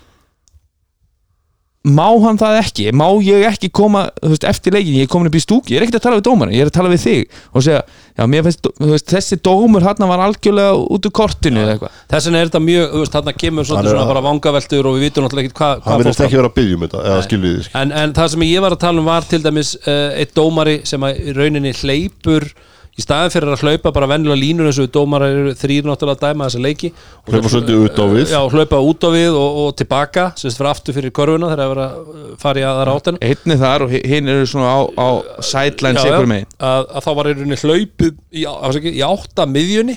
Má 1.84 2.06
hann 2.24 2.38
það 2.40 2.58
ekki, 2.62 2.86
má 2.96 3.06
ég 3.20 3.44
ekki 3.50 3.68
koma 3.76 4.06
veist, 4.24 4.46
eftir 4.48 4.72
leikin, 4.72 4.96
ég 5.02 5.08
er 5.08 5.12
komin 5.12 5.28
upp 5.28 5.36
í 5.36 5.42
stúki 5.44 5.74
ég 5.74 5.82
er 5.82 5.84
ekkert 5.84 6.00
að 6.00 6.06
tala 6.06 6.20
við 6.20 6.26
dómaran, 6.30 6.54
ég 6.56 6.64
er 6.64 6.72
að 6.72 6.78
tala 6.78 6.92
við 6.94 7.02
þig 7.04 7.34
og 7.52 7.66
segja, 7.66 7.82
já, 8.16 8.24
mér 8.32 8.46
finnst, 8.48 8.70
veist, 8.80 9.10
þessi 9.12 9.40
dómur 9.44 9.84
hann 9.84 10.08
var 10.08 10.24
algjörlega 10.24 10.78
út 10.80 11.10
úr 11.10 11.16
kortinu 11.20 11.60
eða 11.60 11.76
eitthvað. 11.76 12.00
Þess 12.14 12.30
vegna 12.30 12.40
er 12.40 12.52
þetta 12.52 12.64
mjög, 12.64 12.96
veist, 13.02 13.18
þarna 13.18 13.36
kemur 13.44 13.68
Hann 13.68 13.72
svona, 13.74 13.92
svona 13.92 14.08
bara 14.14 14.24
vangaveltur 14.30 14.90
og 14.90 14.96
við 14.96 15.08
vitum 15.10 15.28
náttúrulega 15.28 15.52
ekki 15.52 15.60
hvað 15.60 15.84
hann 15.90 16.04
verðist 16.04 16.24
ekki 16.24 16.40
vera 16.40 16.52
að 16.54 16.58
byggja 16.62 16.78
um 16.78 16.86
þetta 16.88 17.04
eða 17.04 17.26
skilvið 17.28 17.72
en, 17.82 17.96
en 18.04 18.16
það 18.16 18.32
sem 18.36 18.46
ég 18.48 18.64
var 18.64 18.78
að 18.78 18.84
tala 18.86 19.04
um 19.04 19.10
var 19.12 19.28
til 19.28 19.42
dæmis 19.44 19.74
uh, 19.84 20.06
eitt 20.16 20.36
dómari 20.40 20.78
sem 20.88 21.04
að 21.04 21.20
í 21.20 21.36
rauninni 21.36 21.76
hleypur 21.82 22.48
í 22.94 23.02
staðin 23.02 23.32
fyrir 23.34 23.50
að 23.56 23.62
hlaupa 23.66 23.92
bara 23.96 24.08
venjulega 24.12 24.38
línur 24.38 24.68
eins 24.70 24.78
og 24.78 24.86
við 24.86 24.92
dómarar 24.94 25.32
eru 25.34 25.54
þrýr 25.58 25.88
náttúrulega 25.90 26.14
að 26.20 26.26
dæma 26.28 26.46
þessa 26.50 26.62
leiki. 26.62 26.90
Hlaupa 27.26 27.42
svo- 27.50 27.52
svolítið 27.56 27.80
út 27.88 27.98
á 27.98 28.06
við. 28.14 28.26
Já, 28.30 28.40
hlaupa 28.54 28.80
út 28.90 29.02
á 29.06 29.10
við 29.16 29.38
og, 29.40 29.58
og 29.64 29.70
tilbaka 29.82 30.26
sem 30.38 30.52
sagt 30.54 30.60
fyrir 30.62 30.70
aftur 30.74 30.98
fyrir 31.00 31.14
korfuna 31.18 31.50
þegar 31.50 31.64
það 31.64 31.74
er 31.74 31.82
að 31.84 32.38
fara 32.44 32.62
í 32.62 32.66
aðra 32.70 32.96
áttan 33.00 33.18
einni 33.26 33.58
þar 33.64 33.86
og 33.88 33.94
hi- 33.96 34.04
hinn 34.14 34.30
eru 34.30 34.46
svona 34.52 34.74
á, 34.78 34.80
á 34.94 35.08
sidelines 35.42 36.06
ykkur 36.06 36.30
megin. 36.30 36.50
Að, 36.62 36.86
að 36.94 37.08
þá 37.08 37.12
var 37.18 37.30
í 37.32 37.34
rauninni 37.40 37.62
hlaupið 37.64 38.12
í, 38.30 38.92
í 38.94 39.02
átta 39.10 39.48
miðjunni. 39.50 39.96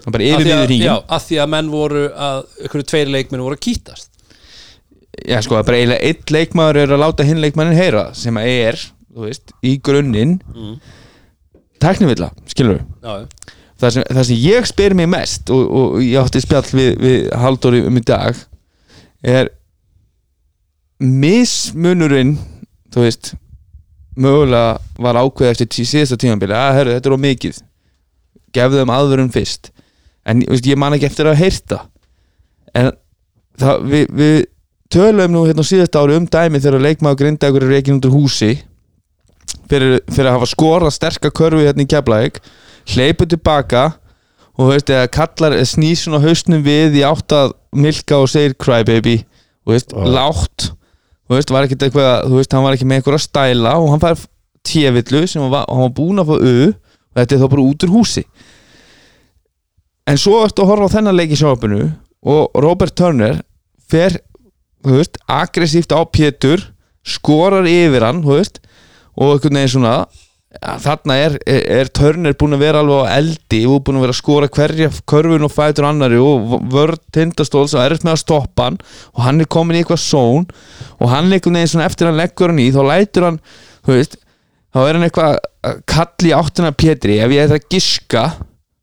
Og 0.00 0.14
bara 0.14 0.24
Af 0.24 0.40
yfir 0.40 0.46
því 0.48 0.54
að- 0.56 0.62
hringin 0.64 0.94
að 1.12 1.26
því 1.28 1.40
að 1.44 1.50
menn 1.52 1.68
voru 1.74 2.06
að 2.16 2.38
ykkur 2.70 2.86
tveir 2.88 3.10
leikmenn 3.12 3.44
voru 3.44 3.58
að 3.58 3.64
kýtast. 3.68 4.06
Já 5.28 5.36
sko, 5.44 5.58
bara 5.60 5.76
eiginlega 5.76 6.06
einn 6.08 6.32
leikmaður 6.32 6.78
er 6.86 6.92
að 6.96 7.02
láta 7.02 7.24
hinn 7.28 7.42
leikmannin 7.42 7.76
heyra 7.76 8.06
sem 8.16 8.32
að 8.40 8.48
er, 8.48 8.78
þú 9.12 9.26
veist, 9.26 9.52
í 9.66 9.74
grunninn 9.84 10.38
mm. 10.54 10.76
Tæknivilla, 11.82 12.30
skilur 12.50 12.80
við 12.80 13.26
það 13.80 13.94
sem, 13.96 14.06
það 14.10 14.24
sem 14.28 14.40
ég 14.44 14.68
spyr 14.68 14.96
mig 14.98 15.08
mest 15.10 15.50
og, 15.54 15.62
og 15.80 15.98
ég 16.04 16.20
átti 16.20 16.42
spjall 16.44 16.66
við, 16.72 16.90
við 17.00 17.28
Halldóri 17.40 17.84
um 17.88 17.96
í 17.96 18.04
dag 18.04 18.38
er 19.24 19.52
mismunurinn 21.00 22.36
þú 22.92 23.06
veist 23.06 23.34
mögulega 24.20 24.78
var 25.00 25.18
ákveð 25.20 25.52
eftir 25.52 25.68
tí, 25.70 25.84
síðasta 25.86 26.18
tímanbili 26.20 26.56
að 26.56 26.76
herru 26.78 26.94
þetta 26.96 27.10
er 27.10 27.16
of 27.16 27.22
mikið. 27.24 27.60
Gefðu 28.56 28.80
þeim 28.80 28.94
aðvörun 28.94 29.34
fyrst. 29.34 29.70
En 30.28 30.42
veist, 30.44 30.66
ég 30.66 30.80
man 30.80 30.96
ekki 30.96 31.08
eftir 31.08 31.30
að 31.30 31.38
heyrta. 31.40 31.78
En 32.76 32.90
það, 33.60 33.86
við, 33.92 34.04
við 34.18 34.36
töluðum 34.92 35.36
nú 35.36 35.44
hérna 35.46 35.64
á 35.64 35.70
síðasta 35.70 36.02
ári 36.02 36.18
um 36.18 36.26
dæmi 36.26 36.60
þegar 36.62 36.86
leikmaður 36.86 37.22
grindagur 37.22 37.66
er 37.66 37.74
reikin 37.76 38.00
út 38.00 38.10
úr 38.10 38.16
húsi 38.18 38.52
fyrir, 39.70 40.00
fyrir 40.10 40.30
að 40.30 40.36
hafa 40.38 40.50
skorað 40.50 40.94
sterka 40.96 41.30
körfu 41.34 41.62
hérna 41.64 41.84
í 41.84 41.90
Keflæk 41.90 42.40
hleypur 42.90 43.28
tilbaka 43.30 43.84
og 44.60 44.72
veist, 44.72 44.90
kallar 45.14 45.56
snýr 45.68 45.96
svona 45.98 46.20
hausnum 46.24 46.62
við 46.64 46.98
í 47.00 47.04
átt 47.06 47.32
að 47.32 47.54
milka 47.76 48.18
og 48.20 48.28
segir 48.30 48.56
crybaby 48.60 49.20
og 49.66 49.74
veist, 49.74 49.94
Já. 49.94 50.04
lágt. 50.10 50.70
Þú 51.30 51.36
veist, 51.36 51.52
var 51.54 51.66
ekkert 51.66 51.84
eitthvað, 51.86 52.14
þú 52.26 52.38
veist, 52.40 52.54
hann 52.56 52.64
var 52.66 52.76
ekki 52.76 52.88
með 52.90 53.00
eitthvað 53.00 53.22
stæla 53.24 53.74
og 53.78 53.92
hann 53.92 54.02
fær 54.02 54.24
tjevillu 54.66 55.22
sem 55.30 55.44
hann 55.44 55.52
var, 55.52 55.68
hann 55.70 55.84
var 55.86 55.92
búin 55.96 56.22
að 56.22 56.32
fá 56.32 56.36
u 56.36 56.56
og 56.70 57.20
þetta 57.20 57.36
er 57.36 57.42
þá 57.42 57.46
bara 57.54 57.66
út 57.66 57.86
úr 57.86 57.94
húsi. 57.94 58.24
En 60.10 60.18
svo 60.18 60.40
ertu 60.42 60.64
að 60.64 60.72
horfa 60.72 60.90
á 60.90 60.94
þennan 60.96 61.16
leik 61.16 61.34
í 61.34 61.38
sjófapinu 61.38 61.84
og 62.30 62.60
Robert 62.60 62.96
Turner 62.98 63.38
fer, 63.90 64.18
þú 64.84 64.98
veist, 64.98 65.20
aggressíft 65.30 65.94
á 65.94 66.02
Pétur 66.10 66.66
skorar 67.06 67.68
yfir 67.70 68.04
hann, 68.04 68.24
þú 68.26 68.40
veist 68.40 68.60
og 69.20 69.36
einhvern 69.36 69.60
veginn 69.60 69.72
svona 69.74 69.94
ja, 70.00 70.74
þarna 70.82 71.18
er, 71.20 71.36
er, 71.46 71.60
er 71.76 71.92
Turner 71.94 72.34
búin 72.40 72.56
að 72.56 72.64
vera 72.64 72.80
alveg 72.82 73.04
á 73.06 73.12
eldi 73.20 73.60
og 73.70 73.84
búin 73.86 74.00
að 74.00 74.06
vera 74.06 74.16
að 74.16 74.20
skora 74.22 74.50
hverja 74.56 74.90
körfun 75.12 75.46
og 75.46 75.54
fætur 75.54 75.86
annari 75.90 76.18
og 76.18 76.56
vörð 76.72 76.98
tindastól 77.14 77.68
sem 77.70 77.82
er 77.84 77.94
með 78.00 78.16
að 78.16 78.24
stoppa 78.24 78.70
hann 78.70 78.80
og 79.14 79.22
hann 79.26 79.44
er 79.44 79.50
komin 79.52 79.78
í 79.78 79.84
eitthvað 79.84 80.02
són 80.02 80.48
og 80.98 81.12
hann 81.12 81.30
einhvern 81.30 81.60
veginn 81.60 81.74
svona 81.76 81.86
eftir 81.86 82.08
að 82.08 82.14
hann 82.14 82.22
leggur 82.24 82.52
hann 82.52 82.64
í 82.64 82.72
þá 82.74 82.82
lætur 82.88 83.28
hann, 83.28 83.40
þú 83.86 83.96
veist 84.00 84.18
þá 84.74 84.82
er 84.84 84.96
hann 84.96 85.06
eitthvað 85.06 85.38
að 85.66 85.82
kalli 85.88 86.32
áttina 86.34 86.72
Pétri. 86.76 87.18
Ef 87.20 87.34
ég 87.34 87.44
ætla 87.44 87.58
að 87.60 87.68
giska 87.72 88.24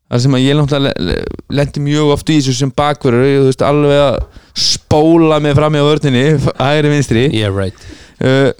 þar 0.08 0.22
sem 0.24 0.36
að 0.36 0.44
ég 0.44 0.56
náttúrulega 0.56 1.18
lendi 1.58 1.84
mjög 1.84 2.12
oft 2.14 2.30
í 2.32 2.38
þessu 2.38 2.56
sem 2.56 2.72
bakverður 2.76 3.64
alveg 3.66 4.02
að 4.04 4.18
spóla 4.58 5.40
mig 5.44 5.56
fram 5.58 5.76
í 5.76 5.84
vörninni, 5.84 6.24
hægri 6.62 6.92
vinstri. 6.94 7.26
Yeah, 7.34 7.52
right. 7.54 7.88
Uh, 8.18 8.50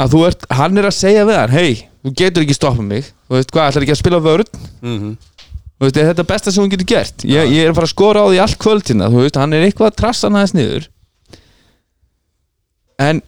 að 0.00 0.14
þú 0.14 0.22
ert, 0.28 0.46
hann 0.58 0.80
er 0.80 0.88
að 0.88 0.96
segja 0.96 1.26
við 1.28 1.38
hann 1.38 1.54
hei, 1.54 1.84
þú 2.04 2.14
getur 2.20 2.44
ekki 2.44 2.56
stoppað 2.56 2.88
mig. 2.88 3.12
Þú 3.28 3.38
veist 3.38 3.54
hvað, 3.54 3.70
ætlar 3.70 3.86
ekki 3.86 3.94
að 3.94 4.02
spila 4.02 4.24
vörn? 4.24 4.58
Mm 4.82 5.14
þú 5.74 5.88
veist, 5.88 5.96
er 5.98 6.06
þetta 6.12 6.24
besta 6.30 6.52
sem 6.54 6.62
hún 6.62 6.70
getur 6.70 6.86
gert? 6.86 7.24
Ég, 7.26 7.48
ég 7.50 7.64
er 7.64 7.72
að 7.72 7.78
fara 7.80 7.88
að 7.88 7.92
skora 7.92 8.20
á 8.22 8.26
því 8.30 8.38
allt 8.44 8.58
kvöldina 8.62 9.08
þú 9.10 9.24
veist, 9.24 9.38
hann 9.42 9.52
er 9.52 9.64
eitthvað 9.66 9.90
að 9.90 9.96
trassa 9.98 10.28
hann 10.28 10.38
aðeins 10.38 10.54
niður. 10.54 10.86
En 13.02 13.20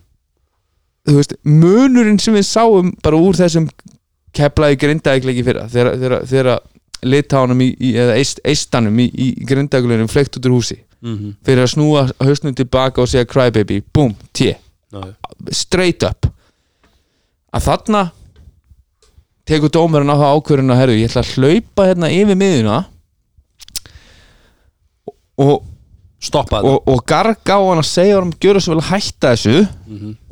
þú 1.04 1.16
veist, 1.18 1.34
munurinn 1.42 2.20
sem 2.22 2.38
við 2.38 2.46
sáum 2.46 2.94
bara 3.02 3.18
úr 3.18 3.36
þessum 3.36 3.66
keflaði 4.36 4.78
grindaðiklegi 4.78 5.44
fyrra 5.44 5.66
þegar, 5.68 6.54
litánum 7.02 7.60
í, 7.60 7.72
í, 7.82 7.92
eða 7.98 8.14
eist, 8.16 8.40
eistanum 8.46 9.02
í, 9.02 9.10
í 9.10 9.26
grindaðiklunum 9.46 10.08
fleikt 10.08 10.38
út 10.38 10.46
úr 10.48 10.56
húsi. 10.56 10.78
-hmm. 11.06 11.34
fyrir 11.44 11.64
að 11.64 11.72
snúa 11.74 12.06
hausnum 12.22 12.54
tilbaka 12.56 13.02
og 13.02 13.10
segja 13.10 13.28
crybaby, 13.28 13.82
boom, 13.92 14.14
tje 14.32 14.56
straight 15.52 16.02
up 16.06 16.26
að 17.56 17.64
þarna 17.68 18.02
tekur 19.46 19.70
dómarinn 19.76 20.10
á 20.10 20.16
það 20.18 20.34
ákvörðun 20.36 20.74
að 20.74 20.80
herru, 20.82 20.96
ég 20.98 21.10
ætla 21.10 21.22
að 21.22 21.32
hlaupa 21.36 21.86
hérna 21.90 22.08
yfir 22.12 22.38
miðuna 22.40 22.78
og, 25.38 25.62
Stoppa 26.26 26.62
og, 26.64 26.80
og 26.88 27.02
garga 27.06 27.58
á 27.58 27.62
hann 27.68 27.82
að 27.82 27.86
segja 27.90 28.16
hann 28.18 28.32
gjöra 28.42 28.62
svo 28.64 28.72
vel 28.74 28.80
að 28.82 28.88
hætta 28.94 29.34
þessu 29.34 29.58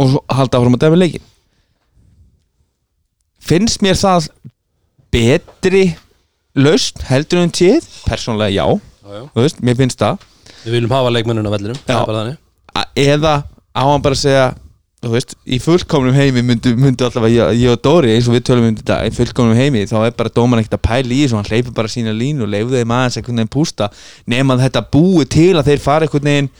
og 0.01 0.09
svo 0.15 0.23
halda 0.33 0.59
áfram 0.59 0.77
að 0.79 0.85
dæmi 0.87 0.99
leikin 1.03 1.27
finnst 3.45 3.83
mér 3.85 3.99
það 4.01 4.31
betri 5.15 5.85
lausn 6.57 7.05
heldur 7.11 7.43
en 7.45 7.53
tíð? 7.55 7.85
Persónlega 8.09 8.51
já, 8.57 8.65
Já, 9.05 9.11
já. 9.21 9.25
veist, 9.37 9.61
mér 9.63 9.77
finnst 9.79 10.01
það. 10.01 10.23
Við 10.65 10.77
viljum 10.79 10.95
hafa 10.97 11.11
leikmennuna 11.13 11.53
A- 12.75 12.89
eða 12.99 13.35
á 13.77 13.83
hann 13.85 14.03
bara 14.03 14.17
að 14.17 14.23
segja 14.25 14.47
þú 15.05 15.13
veist, 15.15 15.35
í 15.45 15.59
fullkomnum 15.63 16.15
heimi 16.17 16.43
myndu, 16.47 16.73
myndu 16.81 17.05
allavega 17.07 17.51
ég, 17.53 17.65
ég 17.65 17.75
og 17.75 17.81
Dóri 17.85 18.15
eins 18.15 18.29
og 18.31 18.35
við 18.39 18.45
tölum 18.49 18.69
um 18.71 18.77
þetta 18.79 18.97
í 19.05 19.11
fullkomnum 19.15 19.59
heimi 19.59 19.83
þá 19.91 19.97
er 20.07 20.15
bara 20.17 20.33
dóman 20.33 20.63
ekkert 20.63 20.79
að 20.79 20.85
pæla 20.89 21.13
í 21.13 21.19
þessu 21.25 21.37
hann 21.39 21.49
hleypur 21.51 21.75
bara 21.77 21.93
sína 21.93 22.15
línu 22.17 22.47
og 22.47 22.53
leifðu 22.55 22.81
þeim 22.81 22.95
aðeins 22.97 23.19
einhvern 23.21 23.43
veginn 23.43 23.53
pústa 23.57 23.91
nema 24.33 24.57
að 24.57 24.65
þetta 24.69 24.83
búi 24.97 25.27
til 25.29 25.53
að 25.61 25.69
þeir 25.71 25.83
fara 25.85 26.09
einhvern 26.09 26.31
veginn 26.31 26.51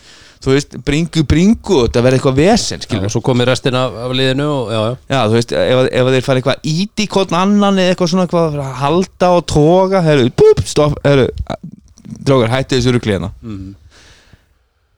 þú 0.45 0.53
veist, 0.53 0.75
bringu 0.85 1.23
bringu 1.25 1.77
þetta 1.87 2.03
verði 2.05 2.19
eitthvað 2.21 2.41
vesen 2.43 2.83
Já, 2.83 2.85
skilur 2.85 3.07
og 3.09 3.13
svo 3.15 3.23
komið 3.25 3.47
restin 3.49 3.79
af, 3.81 3.95
af 4.05 4.13
liðinu 4.13 4.49
og, 4.53 4.67
já, 4.75 4.81
já. 4.85 4.97
Já, 5.15 5.21
þú 5.31 5.39
veist, 5.39 5.55
ef, 5.57 5.81
ef 6.03 6.11
þeir 6.17 6.27
fara 6.27 6.43
eitthvað 6.43 6.67
íti 6.75 7.07
hvort 7.15 7.33
annan 7.39 7.81
eða 7.81 7.95
eitthvað 7.95 8.11
svona 8.13 8.27
eitthvað 8.27 8.59
að 8.61 8.75
halda 8.83 9.31
og 9.39 9.47
toga, 9.55 10.03
herru, 10.05 10.27
búp, 10.37 10.61
stopp, 10.69 10.99
herru 11.07 11.31
drókar, 12.29 12.53
hættu 12.53 12.77
þessu 12.77 12.93
rugliðina 12.99 13.31
Mhm. 13.41 13.73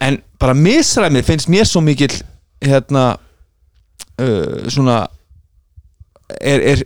en 0.09 0.19
bara 0.43 0.53
misræmið 0.59 1.25
finnst 1.31 1.49
mér 1.49 1.65
svo 1.71 1.81
mikill 1.81 2.13
hérna 2.61 3.05
uh, 4.23 4.67
svona 4.73 5.03
er, 6.41 6.63
er 6.75 6.83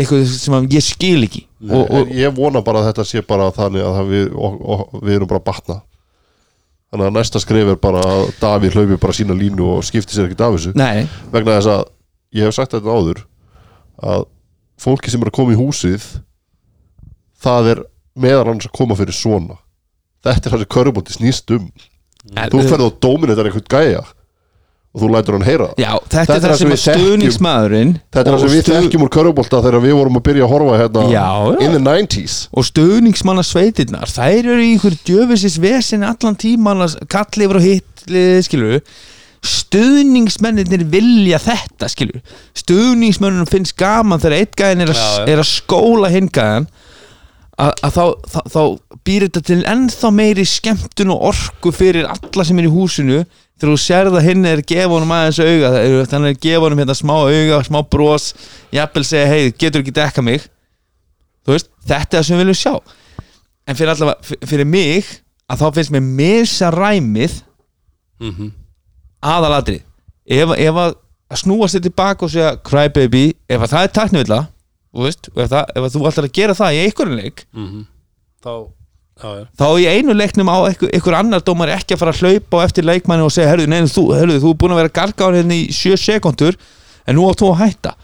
eitthvað 0.00 0.26
sem 0.32 0.56
að 0.56 0.74
ég 0.76 0.84
skil 0.84 1.26
ekki. 1.26 1.44
Og, 1.68 1.84
og, 1.84 1.94
En 2.00 2.16
ég 2.16 2.34
vona 2.36 2.62
bara 2.64 2.82
að 2.82 2.90
þetta 2.90 3.06
sé 3.08 3.22
bara 3.26 3.50
þannig 3.54 3.84
að 3.84 4.02
við, 4.10 4.26
og, 4.34 4.58
og, 4.60 4.84
við 5.02 5.18
erum 5.18 5.30
bara 5.30 5.42
að 5.42 5.48
batna. 5.50 5.78
Þannig 6.90 7.06
að 7.06 7.16
næsta 7.18 7.42
skrif 7.42 7.68
er 7.70 7.78
bara 7.78 8.02
að 8.02 8.24
Davíð 8.40 8.78
hlaupi 8.78 8.98
bara 9.02 9.14
sína 9.14 9.36
línu 9.36 9.66
og 9.76 9.84
skipti 9.86 10.16
sér 10.16 10.26
ekkert 10.26 10.46
af 10.46 10.56
þessu. 10.56 10.72
Nei, 10.78 11.06
vegna 11.30 11.58
þess 11.58 11.70
að 11.76 11.84
ég 12.34 12.48
hef 12.48 12.56
sagt 12.56 12.74
þetta 12.74 12.96
áður 12.96 13.22
að 14.10 14.26
fólki 14.80 15.12
sem 15.12 15.22
er 15.22 15.30
að 15.30 15.36
koma 15.36 15.54
í 15.54 15.60
húsið 15.60 16.06
það 17.44 17.70
er 17.74 17.82
meðal 18.20 18.48
annars 18.48 18.70
að 18.70 18.76
koma 18.80 18.96
fyrir 18.98 19.16
svona. 19.16 19.60
Þetta 20.24 20.48
er 20.48 20.54
það 20.54 20.64
sem 20.64 20.72
körubóti 20.74 21.14
snýst 21.14 21.54
um. 21.54 21.68
En, 22.34 22.50
þú 22.52 22.64
ferð 22.66 22.88
á 22.88 22.90
dómin 23.00 23.30
þetta 23.30 23.44
er 23.44 23.50
eitthvað 23.50 23.70
gæja 23.76 24.02
og 24.90 25.02
þú 25.04 25.08
lætur 25.14 25.36
hann 25.38 25.44
heyra 25.46 25.66
það. 25.70 25.82
já, 25.84 25.90
þetta, 26.10 26.34
er 26.34 26.40
það 26.44 26.56
sem 26.58 26.70
þekkjum- 26.72 27.04
stuðningsmaðurinn 27.04 27.92
þetta 28.10 28.20
er 28.20 28.26
það 28.26 28.34
og 28.34 28.40
sem 28.42 28.54
við 28.56 28.64
þekkjum 28.72 29.04
úr 29.06 29.12
körubólta 29.14 29.60
þegar 29.62 29.84
við 29.84 29.94
vorum 30.00 30.18
að 30.18 30.24
byrja 30.30 30.46
að 30.48 30.50
horfa 30.54 30.80
hérna 30.80 31.04
Já, 31.12 31.28
já. 31.46 31.60
in 31.66 31.76
the 31.76 31.82
90s 31.84 32.34
og 32.50 32.66
stuðningsmanna 32.66 33.44
sveitirnar 33.46 34.10
þær 34.10 34.40
eru 34.50 34.58
í 34.66 34.72
ykkur 34.74 34.96
djöfisins 35.06 35.60
vesen 35.62 36.02
allan 36.08 36.34
tíman 36.42 36.82
að 36.88 36.98
kalli 37.12 37.46
yfir 37.46 37.60
og 37.60 37.68
hitt 37.68 38.04
skilur 38.48 38.80
stuðningsmennir 39.70 40.82
vilja 40.92 41.38
þetta 41.40 41.88
skilur 41.88 42.20
stuðningsmennunum 42.58 43.48
finnst 43.48 43.76
gaman 43.80 44.20
þegar 44.20 44.40
einn 44.42 44.56
gæðin 44.58 44.84
er, 44.88 44.92
er 45.30 45.40
að 45.42 45.48
skóla 45.48 46.10
hinn 46.12 46.28
gæðan 46.34 46.66
að 47.60 47.94
þá, 47.94 48.04
þá, 48.32 48.40
þá 48.54 48.60
býr 49.06 49.26
þetta 49.26 49.42
til 49.50 49.58
ennþá 49.68 50.10
meiri 50.14 50.44
skemmtun 50.48 51.12
og 51.14 51.24
orku 51.30 51.72
fyrir 51.74 52.08
alla 52.08 52.46
sem 52.46 52.60
er 52.60 52.68
í 52.68 52.72
húsinu. 52.72 53.24
Þegar 53.60 53.74
þú 53.74 53.80
sér 53.82 54.10
það 54.14 54.26
hinn 54.28 54.46
er 54.48 54.62
honum 54.88 55.12
aðeins 55.12 55.40
auga 55.44 55.72
þannig 56.08 56.36
að 56.36 56.40
gefa 56.46 56.62
honum 56.64 56.80
hérna 56.80 56.96
smá 56.96 57.14
auga 57.18 57.58
smá 57.66 57.80
bros, 57.92 58.30
jafnvel 58.72 59.04
segja 59.04 59.26
hei, 59.28 59.50
getur 59.52 59.82
ekki 59.84 59.92
dekka 59.98 60.24
mig? 60.24 60.46
Veist, 61.48 61.68
þetta 61.84 62.16
er 62.16 62.22
það 62.22 62.26
sem 62.28 62.38
við 62.38 62.42
viljum 62.44 62.60
sjá. 62.60 62.72
En 63.68 63.76
fyrir 63.76 63.92
allavega, 63.92 64.38
fyrir 64.48 64.68
mig 64.68 65.10
að 65.50 65.60
þá 65.60 65.66
finnst 65.76 65.94
mér 65.94 66.06
misa 66.06 66.72
ræmið 66.72 67.40
Mhm. 68.20 68.50
aðaladri 69.24 69.78
ef, 70.28 70.50
ef 70.52 70.76
að 70.76 70.94
að 71.30 71.38
snúa 71.40 71.68
sér 71.70 71.84
tilbaka 71.84 72.26
og 72.26 72.32
segja 72.32 72.56
crybaby, 72.66 73.34
ef 73.48 73.62
að 73.62 73.70
það 73.72 73.84
er 73.86 73.92
taknivilla 73.96 74.40
þú 74.94 75.06
veist, 75.06 75.30
og 75.34 75.40
ef, 75.44 75.50
það, 75.52 75.72
ef 75.76 75.88
þú 75.94 76.04
ætlar 76.10 76.28
að 76.28 76.36
gera 76.40 76.56
það 76.58 76.76
í 76.76 76.82
einhverjum 76.84 77.18
leik 77.20 77.44
Mhm. 77.54 77.86
Þá, 78.40 78.52
já, 79.20 79.28
já. 79.36 79.44
þá 79.60 79.66
í 79.76 79.86
einu 79.92 80.14
leiknum 80.16 80.48
á 80.50 80.56
einhver, 80.70 80.90
einhver 80.96 81.16
annar 81.20 81.42
dómar 81.44 81.68
ekki 81.76 81.94
að 81.94 82.00
fara 82.02 82.14
að 82.16 82.22
hlaupa 82.24 82.56
á 82.56 82.64
eftir 82.66 82.84
leikmanni 82.88 83.26
og 83.26 83.32
segja, 83.34 83.50
herru, 83.52 83.66
neina, 83.68 83.86
þú, 83.86 84.04
herru, 84.16 84.38
þú 84.40 84.50
er 84.54 84.60
búin 84.62 84.72
að 84.74 84.80
vera 84.80 84.94
gargáður 85.00 85.38
hérna 85.42 85.58
í 85.60 85.66
sjö 85.76 85.98
sekundur 86.00 86.56
en 87.06 87.16
nú 87.18 87.26
átt 87.28 87.42
þú 87.42 87.50
að 87.52 87.60
hætta. 87.64 87.94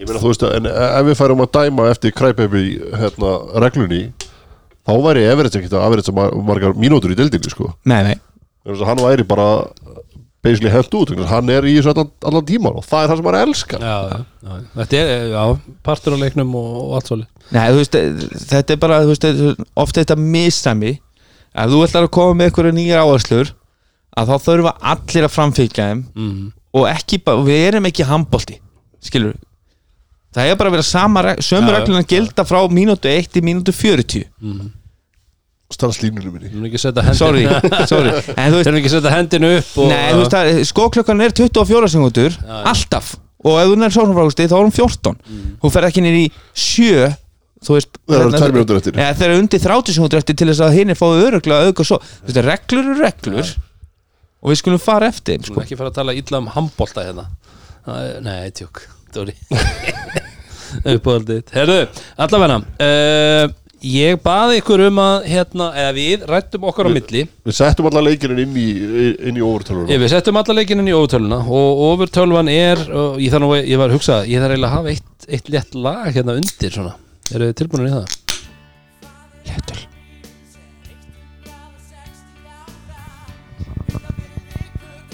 Ég 0.00 0.08
meina 0.08 0.22
þú 0.22 0.30
veist 0.32 0.42
að 0.42 0.56
en 0.56 0.66
ef 0.72 1.06
við 1.06 1.18
færum 1.20 1.42
að 1.44 1.52
dæma 1.58 1.90
eftir 1.92 2.14
Crybaby 2.16 2.64
hérna 2.98 3.32
reglunni 3.62 4.02
þá 4.82 4.92
væri 5.04 5.26
Everett 5.30 5.54
ekkert 5.60 5.76
að 5.78 6.02
sem 6.02 6.14
margar 6.48 6.72
mínútur 6.74 7.12
í 7.12 7.18
dildinni 7.18 7.52
sko. 7.52 7.74
Nei, 7.84 8.02
nei, 8.02 8.16
Þannig 8.64 8.82
að 8.82 8.88
hann 8.88 9.02
væri 9.02 9.24
bara 9.26 9.46
basically 10.42 10.72
held 10.74 10.94
út 10.98 11.12
hann 11.30 11.50
er 11.54 11.66
í 11.70 11.76
þessu 11.76 11.92
allan, 11.92 12.10
allan 12.26 12.46
tíman 12.48 12.78
og 12.80 12.86
það 12.86 13.04
er 13.04 13.10
það 13.12 13.20
sem 13.20 13.28
hann 13.30 13.38
elskar. 13.42 13.84
Já, 13.86 13.96
já, 14.10 14.18
já, 14.42 14.56
þetta 14.80 15.00
er, 15.02 15.24
já, 15.30 15.42
partur 15.86 16.16
á 16.16 16.22
leiknum 16.22 16.56
og, 16.58 16.72
og 16.82 16.96
allt 16.98 17.10
svolít 17.12 17.54
nei 17.54 17.66
veist, 17.76 17.98
þetta 18.50 18.74
er 18.74 18.80
bara 18.82 19.00
þú 19.04 19.12
veist, 19.12 19.28
ofta 19.84 20.02
þetta 20.02 20.18
missami 20.18 20.92
ef 21.52 21.70
þú 21.70 21.84
ætlar 21.86 22.08
að 22.08 22.14
koma 22.18 22.34
með 22.40 22.50
einhverju 22.50 22.74
nýjar 22.80 23.04
áherslur 23.04 23.54
að 24.18 24.32
þá 24.32 24.34
þurfa 24.48 24.74
allir 24.92 25.28
að 25.28 25.34
framfylgja 25.36 25.88
þeim 25.92 26.02
mm. 26.10 26.44
og 26.80 26.90
ekki 26.90 27.22
bara, 27.24 27.46
við 27.46 27.64
erum 27.70 27.88
ekki 27.88 28.08
handbolti 28.10 28.58
skilur 29.02 29.38
það 30.32 30.48
er 30.50 30.58
bara 30.58 30.72
að 30.72 30.76
vera 30.78 30.88
sama, 30.88 31.22
reg- 31.28 31.42
sömu 31.44 31.68
Já, 31.70 31.72
já. 31.72 31.78
reglun 31.80 32.00
að 32.02 32.10
gilda 32.16 32.44
frá 32.48 32.60
mínútu 32.72 33.10
1 33.12 33.30
til 33.36 33.44
mínútu 33.46 33.74
40 33.76 34.26
stara 34.42 34.70
slínunum 35.96 36.32
minni 36.36 36.50
Þurfum 36.52 36.66
ekki 36.68 36.78
að 36.78 36.84
setja 36.84 37.02
hendin 37.06 37.18
sorry, 37.22 37.42
sorry. 37.92 38.12
En 38.36 38.52
þú 38.52 38.58
veist, 38.58 38.66
Þurfum 38.68 38.78
ekki 38.82 38.90
að 38.90 38.96
setja 38.98 39.12
hendinu 39.16 39.50
upp 39.58 39.72
og, 39.82 39.88
nei, 39.92 40.04
þú 40.12 40.20
veist 40.22 40.36
að 40.38 40.62
skóklökan 40.72 41.24
er 41.26 41.34
24 41.40 41.90
sekundur, 41.96 42.38
alltaf. 42.72 43.14
Og 43.42 43.56
ef 43.58 43.72
þú 43.72 43.78
nær 43.80 43.94
sóknarfrákusti 43.96 44.46
þá 44.46 44.54
er 44.58 44.64
hún 44.68 44.76
14 44.76 45.16
hún 45.64 45.72
fer 45.74 45.88
ekki 45.88 46.04
niður 46.04 46.20
í 46.20 46.26
7 46.54 47.10
þú 47.62 47.76
veist 47.78 47.90
Það 47.96 48.14
eru 48.18 48.22
hérna- 48.28 48.38
tvær 48.42 48.54
mínútur 48.56 48.78
eftir. 48.78 48.96
ja, 49.02 49.10
þeir 49.18 49.28
eru 49.32 49.40
undir 49.42 49.60
30 49.66 49.96
sekundur 49.96 50.18
eftir 50.22 50.36
til 50.38 50.48
þess 50.52 50.62
að 50.66 50.76
hinn 50.78 50.90
er 50.94 50.98
fáið 50.98 51.24
öruglega 51.28 51.68
auka 51.72 51.86
svo 51.86 51.98
þú 52.02 52.28
veist, 52.30 52.40
reglur 52.46 52.84
eru 52.92 52.96
reglur. 53.02 53.52
Og 54.42 54.50
við 54.50 54.58
skulum 54.58 54.80
fara 54.82 55.06
eftir 55.10 55.36
þeim, 55.38 55.44
Sko. 55.52 55.60
ekki 55.62 55.76
fara 55.78 55.90
að 55.92 55.98
tala 56.00 56.14
illa 56.18 56.38
um 56.42 56.48
handbolta 56.50 57.04
hérna. 57.06 57.26
Er- 57.86 58.16
Nei, 58.26 58.50
tjók, 58.54 58.80
Dóri 59.14 59.34
Uppáhaldið 60.88 61.50
Herðu, 61.52 61.78
allavega 62.24 62.56
uh, 62.62 63.52
Ég 63.82 64.20
baði 64.22 64.60
ykkur 64.60 64.84
um 64.86 64.98
að 65.02 65.24
hérna, 65.26 65.64
eða 65.74 65.94
við 65.96 66.26
rættum 66.30 66.66
okkar 66.70 66.86
á 66.86 66.90
milli 66.94 67.24
Við 67.26 67.56
settum 67.56 67.88
allan 67.88 68.04
leikinin 68.06 68.38
inn 68.44 68.54
í, 68.54 68.66
inn 69.26 69.40
í 69.40 69.42
overtölunum 69.42 69.90
Ég, 69.90 69.98
Við 69.98 70.12
settum 70.12 70.38
alla 70.38 70.54
leikinin 70.54 70.86
í 70.86 70.94
ofurtöluna 70.94 71.40
og 71.42 71.82
ofurtölvan 71.88 72.50
er 72.52 72.78
og 72.86 73.18
ég, 73.18 73.32
þarf 73.32 73.42
nú, 73.42 73.48
ég 73.58 73.80
var 73.80 73.90
að 73.90 73.98
hugsa 73.98 74.20
ég 74.22 74.38
þarf 74.38 74.54
eiginlega 74.54 74.70
að 74.70 74.76
hafa 74.76 74.92
eitt, 74.94 75.26
eitt 75.26 75.50
létt 75.50 75.74
lag 75.74 76.12
hérna 76.14 76.36
undir 76.38 76.76
svona. 76.76 76.94
Eru 77.34 77.48
þið 77.50 77.58
tilbúinir 77.58 77.90
í 77.90 77.96
það? 77.96 78.20
Léttul. 79.50 79.80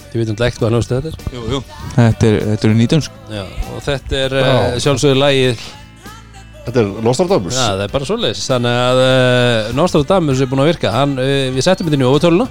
Ég 0.08 0.20
veit 0.20 0.30
um 0.32 0.44
ekki 0.44 0.60
hvað 0.60 0.72
hljóðstu 0.76 0.96
þetta 0.98 1.10
er 1.10 1.34
jú, 1.36 1.48
jú. 1.52 1.58
Þetta, 1.96 2.28
er, 2.28 2.38
þetta 2.52 2.68
eru 2.68 2.76
nýtönsk 2.78 3.18
Já, 3.32 3.42
og 3.72 3.82
þetta 3.84 4.22
er 4.26 4.36
uh, 4.40 4.78
sjálfsögur 4.80 5.20
lagið 5.20 5.66
Þetta 6.68 6.82
er 6.84 6.88
Nostradamus. 7.08 7.56
Já, 7.56 7.66
það 7.72 7.82
er 7.86 7.92
bara 7.96 8.08
svoleiðis. 8.12 8.44
Þannig 8.52 8.78
að 8.84 9.02
uh, 9.02 9.72
Nostradamus 9.78 10.42
er 10.44 10.50
búin 10.52 10.62
að 10.64 10.70
virka. 10.72 10.92
Hann, 10.94 11.14
uh, 11.18 11.34
Við 11.56 11.64
settum 11.66 11.88
þetta 11.88 11.98
inn 11.98 12.04
í 12.04 12.08
ofurtöluna 12.08 12.48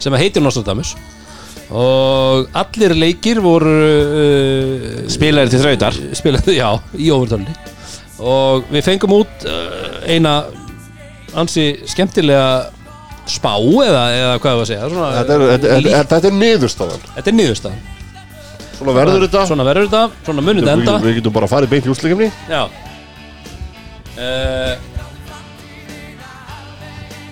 sem 0.00 0.14
að 0.16 0.22
heitir 0.24 0.44
Nostradamus. 0.44 0.94
Og 1.68 2.46
allir 2.56 2.94
leikir 2.96 3.42
voru 3.44 3.74
uh, 3.76 5.02
Spilaðir 5.12 5.52
til 5.52 5.60
þrautar. 5.66 5.98
Spilaði, 6.16 6.56
já, 6.56 6.70
í 6.96 7.10
ofurtölunni 7.12 7.56
og 8.18 8.64
við 8.74 8.82
fengum 8.82 9.12
út 9.20 9.44
uh, 9.46 10.00
eina 10.10 10.32
ansi 11.38 11.68
skemmtilega 11.86 12.72
spá 13.30 13.52
eða, 13.60 14.00
eða 14.16 14.32
hvað 14.42 14.48
ég 14.50 14.58
var 14.58 14.64
að 14.64 14.70
segja. 14.72 14.88
Svona, 14.90 15.10
Þetta 15.20 15.36
er, 15.36 15.44
þetta, 15.52 15.76
lík- 15.84 15.92
þetta, 15.94 16.08
þetta 16.16 16.30
er 16.32 16.36
niðurstaðan. 16.40 17.04
Þetta 17.14 17.30
er 17.30 17.36
niðurstaðan. 17.38 17.84
Svona 18.78 18.94
verður 18.96 19.22
þetta. 19.26 19.44
svona 19.52 19.66
verður 19.68 19.86
þetta, 19.92 20.02
svona 20.26 20.44
munið 20.48 20.64
Við 20.66 20.72
enda. 20.72 20.84
getum, 20.96 21.06
við 21.06 21.16
getum 21.20 21.36
bara 21.36 21.50
farið 21.50 21.72
beint 21.76 21.86
í 21.86 21.92
úrslikefni 21.94 22.28
já 22.50 22.60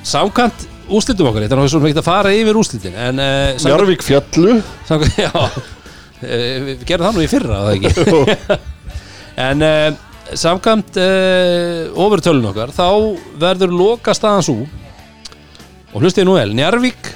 samkvæmt 0.06 0.66
úrslitum 0.86 1.28
okkar 1.30 1.44
þetta 1.44 1.56
er 1.56 1.60
náttúrulega 1.60 1.90
ekki 1.90 2.02
að 2.02 2.06
fara 2.06 2.32
yfir 2.36 2.58
úrslitin 2.60 2.94
en 2.94 3.18
uh, 3.18 3.28
samkvæmt, 3.58 3.72
Jarvík 3.72 4.06
fjallu 4.06 4.56
samkvæmt, 4.86 5.20
já. 5.26 5.32
Uh, 5.34 6.56
við 6.68 6.84
gerum 6.88 7.08
það 7.08 7.18
nú 7.18 7.24
í 7.24 7.30
fyrra 7.30 7.62
það 7.64 7.76
ekki? 7.76 8.58
En 9.46 9.60
uh, 9.66 9.90
samkvæmt 10.32 10.96
uh, 11.02 12.02
ofurtölun 12.06 12.48
okkar 12.52 12.72
þá 12.74 12.88
verður 13.42 13.74
loka 13.76 14.14
staðan 14.16 14.46
svo 14.46 14.62
og 15.92 16.00
hlustið 16.00 16.28
nú 16.28 16.36
vel 16.38 16.54
Njarvík 16.56 17.10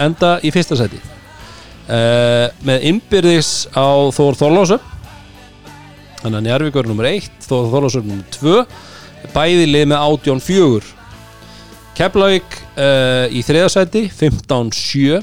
enda 0.00 0.38
í 0.42 0.52
fyrsta 0.54 0.78
seti 0.80 0.98
uh, 0.98 2.48
með 2.66 2.88
innbyrðis 2.90 3.52
á 3.76 4.08
Þór 4.16 4.40
Þorlásöp 4.40 4.88
þannig 6.22 6.38
að 6.38 6.46
Njarvík 6.46 6.76
verður 6.76 6.92
nummer 6.92 7.08
1 7.10 7.28
Þór 7.46 7.68
Þorlásöp 7.74 8.08
nummer 8.08 8.26
2 8.36 8.64
bæði 9.34 9.66
lið 9.68 9.86
með 9.90 10.04
átjón 10.06 10.42
fjögur. 10.44 10.86
Keflavík 11.98 12.56
uh, 12.80 13.26
í 13.28 13.42
þriðasæti 13.44 14.06
15-7 14.16 15.20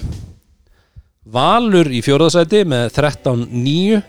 Valur 1.28 1.90
í 1.92 2.04
fjóraðasæti 2.06 2.62
með 2.70 2.92
13-9 2.96 4.04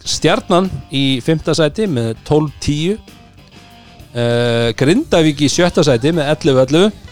Stjarnan 0.00 0.70
í 0.96 1.20
fymta 1.24 1.52
sæti 1.54 1.84
með 1.90 2.14
12-10 2.24 2.96
uh, 4.16 4.70
Grindavík 4.80 5.44
í 5.44 5.50
sjötta 5.52 5.84
sæti 5.86 6.14
með 6.16 6.32
11-11 6.38 7.09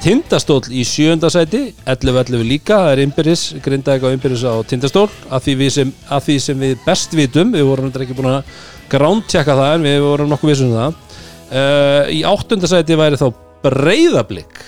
Tindastóll 0.00 0.64
í 0.72 0.80
sjönda 0.88 1.28
sæti 1.32 1.74
11-11 1.84 2.44
líka, 2.48 2.78
það 2.86 2.92
er 2.94 3.02
innbyrðis 3.04 3.42
Grindavík 3.60 4.06
á 4.08 4.12
innbyrðis 4.14 4.44
á 4.48 4.54
Tindastóll 4.70 5.10
að 5.28 5.42
því, 5.44 5.54
við 5.60 5.72
sem, 5.74 5.90
að 6.08 6.22
því 6.28 6.36
sem 6.46 6.62
við 6.64 6.74
best 6.86 7.16
vitum 7.18 7.52
við 7.52 7.66
vorum 7.68 7.90
þetta 7.90 8.06
ekki 8.06 8.16
búin 8.16 8.30
að 8.32 8.54
grántjekka 8.94 9.56
það 9.58 9.74
en 9.76 9.84
við 9.84 9.98
vorum 10.06 10.32
nokkuð 10.32 10.52
vissum 10.54 10.70
um 10.72 10.78
það 10.78 10.94
uh, 10.96 12.04
í 12.16 12.22
áttunda 12.30 12.70
sæti 12.72 12.96
væri 12.98 13.20
þá 13.20 13.26
breyðablík 13.66 14.62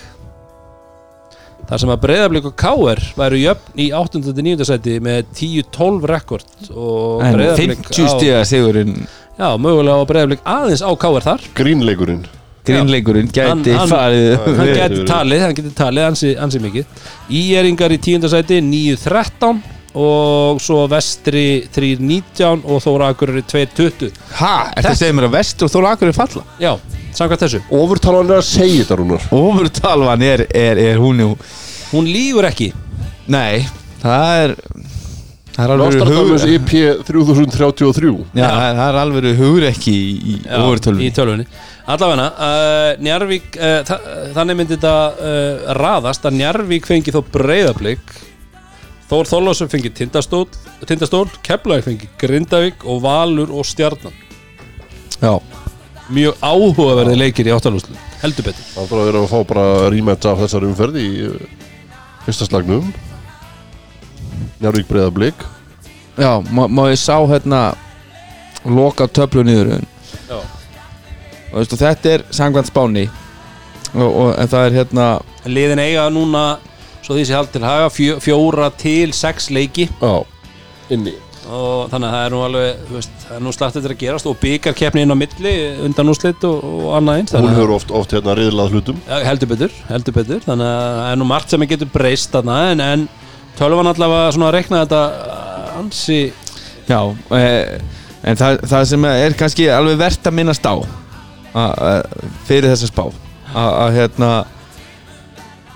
þar 1.71 1.81
sem 1.81 1.93
að 1.95 2.03
breyðablík 2.05 2.51
og 2.51 2.55
káer 2.59 3.01
væru 3.17 3.41
jöfn 3.41 3.81
í 3.81 3.89
8. 3.95 4.21
til 4.27 4.45
9. 4.51 4.69
sæti 4.69 4.99
með 5.01 5.33
10-12 5.39 6.07
rekord 6.13 6.69
og 6.75 7.25
En 7.25 7.37
Breiðablik 7.39 7.81
50 7.89 8.05
á- 8.05 8.13
stiga 8.19 8.45
sigurinn 8.45 8.93
Já, 9.33 9.49
mögulega 9.57 9.97
á 9.97 10.05
breyðablík 10.05 10.45
aðeins 10.45 10.85
á 10.85 10.91
káer 10.93 11.25
þar 11.25 11.49
Grínleikurinn 11.57 12.25
Grínleikurinn 12.65 13.27
gæti 13.27 13.47
Hann- 13.49 13.65
hann- 13.77 13.89
farið 13.91 14.45
hann 14.45 14.67
Við- 14.67 14.77
geti 14.79 15.05
talið, 15.09 15.41
hann 15.43 15.55
geti 15.57 15.71
talið 15.75 16.05
ansi, 16.07 16.29
ansi 16.39 16.59
mikið. 16.63 16.85
Íeringar 17.29 17.91
í 17.91 17.99
10. 17.99 18.29
sæti 18.31 18.61
9-13 18.63 19.61
og 19.95 20.61
svo 20.63 20.87
vestri 20.89 21.67
3-19 21.75 22.63
og 22.65 22.79
Þóra 22.81 23.11
Akureyri 23.13 23.43
2-20 23.45 24.11
Ha, 24.39 24.71
ertu 24.77 24.89
að 24.89 24.97
segja 25.03 25.13
mér 25.13 25.27
að 25.27 25.35
vestur 25.35 25.67
og 25.67 25.73
þóla 25.75 25.91
akkur 25.93 26.07
er 26.09 26.15
falla? 26.17 26.43
Já, 26.59 26.71
samkvæmt 27.13 27.43
þessu. 27.45 27.61
Overtalan 27.69 28.31
er 28.31 28.39
að 28.41 28.47
segja 28.47 28.83
þetta 28.85 28.97
rúnar. 29.03 29.27
Ofurtalvan 29.31 30.21
er, 30.25 30.47
er, 30.49 30.77
er 30.77 30.97
hún 31.03 31.19
jú 31.21 31.37
Hún 31.93 32.07
lígur 32.09 32.47
ekki. 32.49 32.71
Nei, 33.27 33.67
það 34.01 34.43
er 34.47 34.55
Það 34.55 34.83
er 34.83 34.91
Nostradamus 35.53 36.41
hugur 36.41 36.53
IP 36.55 36.71
3033 37.05 38.11
Já, 38.33 38.47
það 38.47 38.63
er- 38.65 38.79
er 38.87 38.97
alveg 39.03 39.27
hugur 39.37 39.65
ekki 39.69 39.93
í, 39.93 40.35
ofurtölvun 40.49 41.03
í 41.05 41.11
tölvunni. 41.13 41.45
Allavega 41.93 42.25
uh, 42.31 43.01
Njarvík 43.03 43.57
uh, 43.59 43.79
þa 43.85 43.97
þannig 44.33 44.57
myndi 44.59 44.77
þetta 44.77 44.93
uh, 45.13 45.73
raðast 45.77 46.25
að 46.25 46.39
Njarvík 46.39 46.89
fengi 46.89 47.13
þó 47.13 47.21
breyðablík 47.35 48.15
Þór 49.13 49.27
Þorlásson 49.29 49.69
fengi 49.69 49.91
tindastól, 49.93 50.47
tindastól 50.89 51.27
Keflavík 51.45 51.85
fengi 51.85 52.09
Grindavík 52.17 52.85
og 52.89 53.03
Valur 53.03 53.51
og 53.53 53.67
Stjarnan. 53.67 54.15
Já, 55.21 55.35
mjög 56.09 56.39
áhugaverði 56.41 57.19
leikir 57.19 57.51
í 57.51 57.53
áttalúslu 57.53 57.93
heldur 58.23 58.47
betur. 58.47 58.65
Það 58.73 58.87
þarf 58.89 58.99
að 59.03 59.09
vera 59.11 59.21
að 59.21 59.29
fá 59.29 59.39
bara 59.53 59.65
rematch 59.93 60.29
af 60.31 60.41
þessari 60.41 60.71
umferð 60.71 60.97
í 61.03 61.09
fyrsta 62.25 62.47
slagnum 62.49 62.89
Njarvík 64.63 64.87
breiðablík 64.87 65.47
já 66.17 66.31
má, 66.53 66.67
má 66.71 66.85
ég 66.91 66.99
sá 67.01 67.17
hérna 67.27 67.73
loka 68.65 69.07
töflu 69.07 69.43
niður 69.43 69.81
Já. 70.29 70.37
og, 70.39 71.57
veist, 71.57 71.73
og 71.73 71.81
þetta 71.81 72.13
er 72.13 72.23
sangvænt 72.33 72.69
spáni. 72.69 73.07
Og, 73.93 74.07
og, 74.07 74.29
en 74.39 74.49
það 74.49 74.67
er 74.67 74.77
hérna 74.79 75.07
Liðin 75.45 75.81
eiga 75.83 76.07
núna 76.13 76.43
Svo 77.03 77.17
því 77.17 77.25
sé 77.27 77.35
hald 77.35 77.49
til 77.51 77.61
haga 77.65 77.89
fjó, 77.91 78.15
Fjóra 78.23 78.69
til 78.79 79.11
sex 79.13 79.49
leiki. 79.51 79.89
Já, 79.99 80.23
inni. 80.95 81.11
Og 81.43 81.89
þannig 81.91 82.07
að 82.07 82.13
það 82.15 82.25
er 82.25 82.31
nú 82.31 82.41
alveg 82.45 82.83
þú 82.87 82.95
veist, 82.95 83.15
Það 83.25 83.35
er 83.35 83.41
nú 83.43 83.51
slagt 83.51 83.75
þetta 83.75 83.89
að 83.91 83.97
gerast 83.99 84.27
Og 84.31 84.37
byggarkeppni 84.39 85.01
inn 85.03 85.11
á 85.11 85.17
milli 85.19 85.51
Undan 85.83 86.11
úrslit 86.13 86.45
og, 86.47 86.61
og 86.63 86.85
annað 86.95 87.19
eins 87.19 87.35
Hún 87.35 87.49
hefur 87.51 87.73
oft, 87.75 87.91
oft 87.91 88.15
hérna 88.15 88.37
riðlað 88.39 88.77
hlutum. 88.77 89.01
Já, 89.09 89.17
heldur 89.27 89.51
betur, 89.51 89.75
heldur 89.89 90.15
betur. 90.15 90.39
Þannig 90.47 90.69
að 90.71 90.87
það 91.01 91.09
er 91.09 91.19
nú 91.19 91.27
margt 91.33 91.51
sem 91.51 91.67
getur 91.73 91.91
breyst 91.91 92.31
þarna 92.31 92.61
En, 92.71 92.85
en 92.87 93.05
tölvan 93.59 93.89
allavega 93.91 94.31
svona 94.35 94.49
að 94.49 94.55
rekna 94.57 94.83
þetta 94.83 95.03
uh, 95.09 95.77
Ansi 95.81 96.21
Já, 96.87 96.99
e, 97.31 97.43
en 98.27 98.39
það, 98.39 98.63
það 98.71 98.87
sem 98.89 99.05
er 99.09 99.37
kannski 99.39 99.69
alveg 99.71 100.01
verðt 100.01 100.27
að 100.27 100.37
minnast 100.39 100.65
á 100.67 100.75
a, 100.75 101.63
a, 101.63 101.93
fyrir 102.47 102.69
þessa 102.73 102.89
spá 102.91 103.05
að 103.53 103.95
hérna 103.99 104.31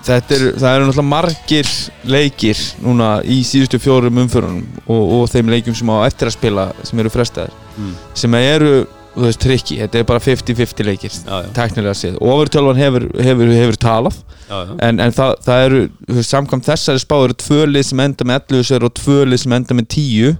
þetta 0.07 0.35
er, 0.35 0.43
það 0.57 0.73
eru 0.73 0.87
náttúrulega 0.87 1.11
margir 1.11 1.71
leikir 2.07 2.61
núna 2.83 3.09
í 3.27 3.39
síðustu 3.47 3.79
fjórum 3.81 4.21
umförunum 4.23 4.65
og, 4.87 5.01
og 5.19 5.23
þeim 5.31 5.51
leikjum 5.53 5.77
sem 5.77 5.91
á 5.91 5.97
eftir 6.07 6.31
að 6.31 6.37
spila 6.39 6.67
sem 6.87 7.03
eru 7.03 7.13
frestaðir 7.13 7.55
Mm. 7.77 7.91
sem 8.17 8.33
eru, 8.33 8.87
þú 9.17 9.25
veist, 9.25 9.41
trikki 9.41 9.77
þetta 9.81 9.99
er 9.99 10.07
bara 10.07 10.21
50-50 10.23 10.87
leikir 10.87 11.13
Já, 11.13 11.35
já, 11.41 11.51
teknilega 11.55 11.95
séð, 11.97 12.17
ofurtölvan 12.21 12.79
hefur, 12.79 13.07
hefur, 13.23 13.53
hefur 13.57 13.79
talað. 13.81 14.17
Já, 14.47 14.57
já. 14.61 14.73
en, 14.87 14.99
en 15.03 15.15
það, 15.15 15.31
það 15.47 15.63
eru, 15.67 15.79
þú 16.07 16.17
veist, 16.19 16.33
samkvæmt 16.33 16.67
þessari 16.69 17.03
spá 17.03 17.15
eru 17.17 17.37
tvö 17.45 17.63
lið 17.71 17.87
sem 17.89 18.03
enda 18.05 18.27
með 18.29 18.43
11 18.43 18.67
sér 18.69 18.85
og 18.87 18.93
tvö 19.01 19.23
lið 19.27 19.43
sem 19.43 19.57
enda 19.57 19.77
með 19.77 19.89
10 19.95 20.37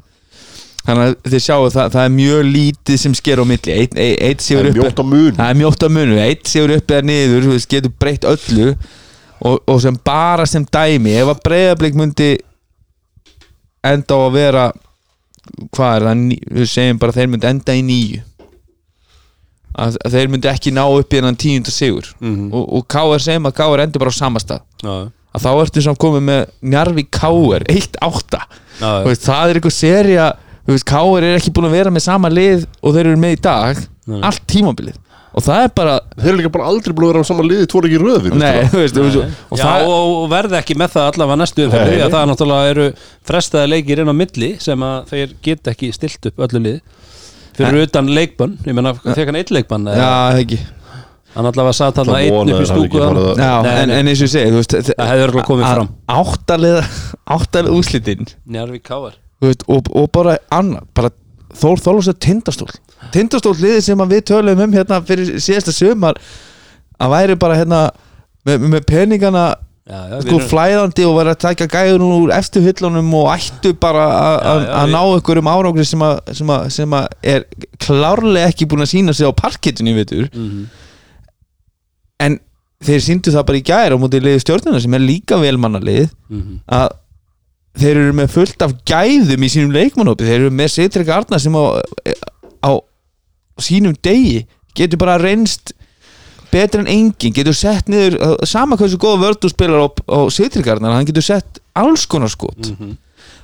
þannig 0.87 1.03
að 1.03 1.31
þið 1.33 1.43
sjáu 1.43 1.69
það, 1.73 1.89
það 1.97 2.05
er 2.05 2.13
mjög 2.15 2.45
lítið 2.47 3.01
sem 3.01 3.17
sker 3.17 3.41
á 3.43 3.45
milli. 3.49 3.73
Eitt, 3.73 3.97
eitt, 3.99 4.21
eitt 4.23 4.45
Það 4.47 4.69
er 4.69 4.77
mjótt 4.77 5.01
á 5.03 5.05
mun 5.05 5.35
það 5.35 5.49
er 5.49 5.59
mjótt 5.59 5.83
á 5.83 5.89
munu, 5.91 6.19
eitt 6.23 6.47
séur 6.47 6.73
upp 6.77 6.93
eða 6.95 7.07
niður 7.09 7.47
þú 7.47 7.55
veist, 7.57 7.69
getur 7.73 7.95
breytt 7.99 8.27
öllu. 8.29 8.69
Og, 9.37 9.59
og 9.69 9.81
sem 9.83 9.97
bara 10.07 10.47
sem 10.49 10.63
dæmi 10.63 11.17
ef 11.19 11.33
að 11.33 11.41
breyðablík 11.45 11.97
myndi 11.99 12.29
enda 13.85 14.15
á 14.15 14.19
að 14.23 14.37
vera 14.37 14.63
hvað 15.75 15.91
er 15.91 16.07
það, 16.07 16.23
við 16.57 16.71
segjum 16.71 17.01
bara 17.03 17.15
þeir 17.15 17.29
myndi 17.33 17.49
enda 17.51 17.75
í 17.77 17.83
nýju 17.85 18.23
að, 19.77 19.99
að 20.05 20.17
þeir 20.17 20.31
myndi 20.33 20.49
ekki 20.51 20.73
ná 20.75 20.83
upp 20.87 21.13
í 21.13 21.19
hennan 21.21 21.39
tíunda 21.39 21.73
sigur. 21.73 22.09
Mhm. 22.23 22.49
og, 22.51 22.65
og 22.79 22.87
KR 22.91 23.23
segjum 23.23 23.49
að 23.49 23.57
KR 23.61 23.85
endur 23.85 24.03
bara 24.03 24.13
á 24.13 24.17
sama 24.17 24.41
stað. 24.43 24.65
Já, 24.83 24.91
já. 24.91 25.07
að 25.37 25.45
þá 25.45 25.49
ertu 25.63 25.85
samt 25.85 26.01
komið 26.01 26.27
með 26.31 26.43
Njarvík 26.73 27.09
KR 27.13 27.67
1-8 27.73 28.43
Já, 28.77 28.85
já. 28.85 29.01
Þú 29.01 29.09
veist, 29.11 29.25
það 29.25 29.49
er 29.49 29.59
eitthvað 29.59 29.77
þú 30.67 30.75
veist, 30.75 30.87
KR 30.91 31.25
er 31.27 31.39
ekki 31.39 31.53
búin 31.55 31.69
að 31.69 31.75
vera 31.77 31.93
með 31.93 32.05
sama 32.05 32.29
lið 32.33 32.65
og 32.81 32.95
þeir 32.95 33.05
eru 33.07 33.19
með 33.21 33.37
í 33.37 33.43
dag. 33.47 33.83
Nei. 34.07 34.21
allt 34.23 34.43
tímabilið. 34.47 34.95
Og 35.37 35.43
það 35.45 35.63
er 35.67 35.71
bara 35.77 35.95
Þeir 36.15 36.29
eru 36.31 36.37
líka 36.39 36.51
bara 36.55 36.67
aldrei 36.71 36.93
búin 36.95 37.05
að 37.05 37.11
vera 37.11 37.21
á 37.21 37.29
sama 37.29 37.43
liði 37.45 37.67
veist, 38.81 38.95
þú 38.95 39.03
veist, 39.05 39.35
og 39.51 39.59
Já, 39.59 39.63
það 39.63 39.89
og, 39.91 40.13
og 40.21 40.29
verði 40.31 40.57
ekki 40.61 40.77
með 40.81 40.93
það 40.95 41.09
allavega 41.11 41.39
næstu 41.43 41.67
að 41.67 42.15
það 42.15 42.29
náttúrulega 42.31 42.71
eru 42.71 42.87
frestaði 43.29 43.71
leikir 43.73 44.01
inn 44.01 44.09
á 44.09 44.15
milli 44.17 44.49
sem 44.63 44.85
að 44.87 45.11
þeir 45.11 45.35
get 45.45 45.69
ekki 45.73 45.91
stilt 45.93 46.29
upp 46.31 46.41
öllu 46.47 46.63
lið 46.63 46.79
fyrir 47.57 47.85
utan 47.87 48.09
leikbann, 48.17 48.57
ég 48.67 48.75
meina 48.77 48.93
þegar 49.03 49.31
hann 49.31 49.39
eitt 49.41 49.53
leikbann 49.55 49.87
já, 49.91 50.07
það 50.07 50.41
ekki. 50.43 50.59
Hann 51.37 51.45
allavega 51.51 51.75
satt 51.77 51.99
hann 52.01 52.09
einn 52.17 52.33
upp 52.33 52.49
í 52.49 52.55
að 52.55 52.65
stúku 52.71 53.01
að- 53.03 53.67
en, 53.83 53.91
eins 54.07 54.21
og 54.21 54.27
ég 54.27 54.31
segi 54.33 54.51
þú 54.53 54.59
veist, 54.61 54.75
Það 54.97 55.09
hefði 55.11 55.25
örugglega 55.27 55.49
komið 55.51 55.69
fram. 55.73 55.89
áttalið 56.07 56.77
áttalið 57.37 57.75
úslitin 57.77 58.27
Njarvík 58.47 58.83
Káar 58.87 59.17
þú 59.41 59.51
veist, 59.51 59.63
og, 59.67 59.91
og 59.93 60.11
bara 60.11 60.37
bara 60.93 61.11
Þór 61.57 61.79
Þólas 61.81 62.07
er 62.11 62.17
tindastól. 62.21 62.67
Tindastól 63.13 63.53
liðið 63.55 63.81
sem 63.85 64.01
að 64.03 64.11
við 64.17 64.23
töluðum 64.29 64.63
um 64.67 64.73
hérna 64.75 64.97
fyrir 65.07 65.37
síðasta 65.41 65.71
sumar 65.73 66.17
að 66.99 67.13
væri 67.13 67.37
bara 67.39 67.55
hérna 67.57 67.79
með, 68.45 68.65
með 68.67 68.83
peningana 68.89 69.45
já, 69.87 69.99
já, 70.11 70.17
sko 70.25 70.39
flæðandi 70.51 71.05
og 71.07 71.15
vera 71.19 71.33
að 71.35 71.39
taka 71.45 71.67
gæður 71.71 72.03
úr 72.07 72.33
efstu 72.35 72.59
hyllunum 72.65 73.13
og 73.21 73.29
ættu 73.35 73.71
bara 73.79 74.05
að- 74.41 74.91
ná 74.91 74.99
ykkur 75.19 75.39
um 75.41 75.47
árangri 75.53 75.85
sem 75.87 75.99
að, 76.03 77.07
er 77.23 77.45
klárlega 77.79 78.49
ekki 78.51 78.67
búin 78.67 78.83
að 78.83 78.91
sína 78.93 79.13
sig 79.15 79.27
á 79.27 79.31
parkettinu 79.31 79.95
veitur 79.95 80.27
Mhm. 80.33 80.65
en 82.19 82.39
þeir 82.83 83.01
síndu 83.01 83.31
það 83.33 83.45
bara 83.47 83.57
í 83.61 83.65
gæður 83.65 83.95
á 83.95 84.01
móti 84.01 84.21
liði 84.21 84.41
stjórnuna 84.43 84.81
sem 84.81 84.93
er 84.93 84.99
líka 85.05 85.37
velmannalið 85.41 86.09
Mhm. 86.29 86.59
að 86.69 86.89
þeir 87.77 87.95
eru 88.03 88.13
með 88.13 88.29
fullt 88.33 88.61
af 88.65 88.73
gæðum 88.89 89.43
í 89.45 89.49
sínum 89.53 89.73
leikmannhópi 89.73 90.25
þeir 90.25 90.39
eru 90.41 90.49
með 90.51 90.71
Seitrek 90.73 91.09
Arna 91.13 91.39
sem 91.39 91.53
á, 91.53 91.81
á 92.65 92.71
sínum 93.61 93.95
degi 94.01 94.45
getur 94.75 94.97
bara 94.97 95.17
reynst 95.21 95.73
betur 96.57 96.83
en 96.83 96.89
enginn, 96.91 97.33
getur 97.37 97.55
sett 97.57 97.87
niður 97.91 98.17
sama 98.49 98.77
hversu 98.79 98.97
góða 99.01 99.21
vörð 99.25 99.41
þú 99.45 99.51
spilar 99.53 99.83
á, 99.85 99.87
á 99.93 100.19
Seitrek 100.33 100.67
Arna, 100.73 100.95
hann 100.97 101.05
getur 101.09 101.25
sett 101.25 101.61
alls 101.77 102.05
konar 102.09 102.29
skot 102.33 102.71
Mhm. 102.73 102.95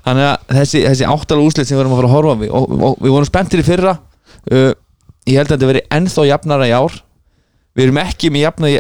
þannig 0.04 0.26
að 0.28 0.56
þessi, 0.60 0.80
þessi 0.90 1.06
áttalega 1.08 1.48
úslit 1.48 1.68
sem 1.70 1.78
við 1.78 1.82
erum 1.86 1.94
að 1.96 2.00
fara 2.02 2.10
að 2.10 2.16
horfa 2.18 2.36
við, 2.42 2.50
og, 2.52 2.72
og, 2.90 2.98
við 3.00 3.14
vorum 3.16 3.30
spenntir 3.30 3.62
í 3.62 3.68
fyrra 3.68 3.94
uh, 4.52 4.72
ég 5.30 5.38
held 5.40 5.48
að 5.48 5.54
þetta 5.56 5.70
veri 5.70 5.84
ennþá 5.96 6.26
jafnara 6.28 6.68
í 6.68 6.74
ár 6.76 6.98
við 7.78 7.86
erum 7.88 8.00
ekki 8.04 8.30
með 8.34 8.44
jafna, 8.44 8.72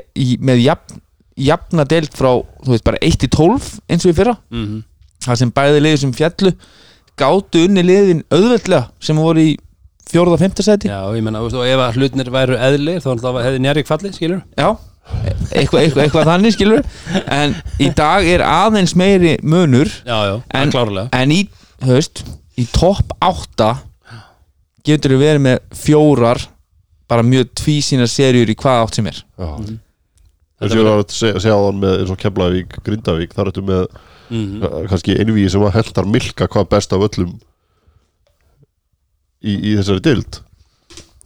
með 0.49 0.59
jafn, 0.65 0.99
jafna 1.47 1.85
deilt 1.89 2.13
frá 2.19 2.31
þú 2.65 2.73
veist 2.75 2.83
bara 2.89 2.99
1-12 3.01 3.69
eins 3.89 4.03
og 4.05 4.11
í 4.11 4.17
fyrra 4.19 4.35
Mhm. 4.51 4.81
það 5.23 5.39
sem 5.39 5.51
bæði 5.55 5.79
liðið 5.85 6.01
sem 6.03 6.11
fjallu 6.19 6.51
gátu 7.17 7.63
unni 7.69 7.83
liðin 7.87 8.23
auðveldlega 8.33 8.89
sem 8.99 9.15
voru 9.23 9.39
í 9.47 9.55
fjórða 10.11 10.35
og 10.37 10.41
fymta 10.43 10.63
seti 10.65 10.89
Já, 10.91 10.99
ég 11.15 11.23
veist, 11.25 11.55
og 11.57 11.67
ef 11.67 11.83
að 11.87 11.99
hlutnir 11.99 12.31
væru 12.33 12.57
eðlir 12.57 12.99
þá 13.03 13.11
hefði 13.43 13.61
Njarvík 13.63 13.87
fallið, 13.89 14.15
skilur 14.17 14.41
Já, 14.57 14.69
eitthvað, 15.53 15.79
eitthvað, 15.83 16.03
eitthvað 16.05 16.29
þannig 16.31 16.55
skilur 16.55 16.83
en 17.37 17.55
í 17.83 17.89
dag 17.97 18.27
er 18.35 18.43
aðeins 18.47 18.95
meiri 18.99 19.35
munur 19.43 19.89
Já, 20.05 20.17
já, 20.29 20.35
En- 20.59 20.71
klárlega. 20.73 21.09
en 21.13 21.31
í, 21.35 21.41
þú 21.83 21.93
veist, 21.97 22.23
í 22.59 22.67
topp 22.75 23.15
8 23.23 23.71
getur 24.87 25.15
við 25.15 25.23
verið 25.27 25.43
með 25.47 25.59
fjórar 25.79 26.41
bara 27.09 27.23
mjög 27.23 27.51
tvísýna 27.59 28.07
serjur 28.09 28.49
í 28.49 28.55
hvað 28.57 28.79
átt 28.83 28.95
sem 28.97 29.07
er. 29.11 29.17
Já. 29.37 29.49
Þessi 30.63 30.77
var 30.79 30.89
að 30.93 31.01
segja, 31.11 31.39
segja 31.43 31.55
á 31.59 31.61
þann 31.65 31.79
með 31.83 31.95
eins 31.99 32.11
og 32.13 32.19
Keflavík, 32.21 32.75
Grindavík 32.85 33.33
Þar 33.35 33.49
ertu 33.51 33.63
með 33.67 33.85
Mhm. 34.33 34.63
uh, 34.63 34.85
kannski 34.89 35.17
einvíi 35.19 35.49
sem 35.51 35.61
að 35.61 35.73
heldar 35.75 36.05
milka 36.07 36.47
hvað 36.47 36.69
best 36.71 36.93
af 36.95 37.03
öllum 37.05 37.33
í, 39.43 39.53
í 39.59 39.75
þessari 39.79 40.03
dild 40.07 40.39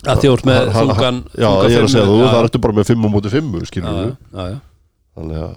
að 0.07 0.22
þjórt 0.23 0.45
með 0.48 0.68
þungan 0.76 1.22
Já, 1.38 1.48
þungan 1.48 1.72
ég 1.72 1.77
er 1.77 1.85
að 1.88 1.94
segja 1.94 2.07
þú, 2.10 2.18
það 2.26 2.41
ertu 2.48 2.60
bara 2.64 2.76
með 2.77 2.89
5 2.91 3.06
á 3.06 3.10
móti 3.14 3.31
5 3.34 3.56
skilur 3.69 3.95
við. 3.98 4.60
Þannig 5.18 5.39
að 5.45 5.56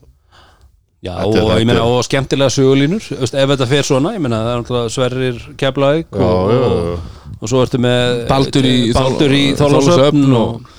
Já, 1.01 1.15
og 1.25 1.37
ég 1.57 1.65
meina, 1.65 1.85
og 1.89 2.03
skemmtilega 2.05 2.53
sögulínur 2.53 3.05
ef 3.25 3.31
þetta 3.33 3.67
fer 3.71 3.87
svona, 3.89 4.11
ég 4.13 4.21
meina, 4.21 4.43
það 4.45 4.51
er 4.53 4.59
náttúrulega 4.61 4.91
Sverrir 4.93 5.39
Keflavík 5.61 6.11
Já, 6.13 6.27
og, 6.27 6.51
og, 6.67 7.07
og 7.41 7.49
svo 7.49 7.63
ertu 7.65 7.81
með 7.81 8.19
Baldur 8.29 8.69
í- 8.69 8.91
Baldur 8.93 9.33
í 9.33 9.41
Þorlákshöfn 9.57 9.95
Þólasöfn 9.97 10.35
og- 10.37 10.51
og, 10.59 10.75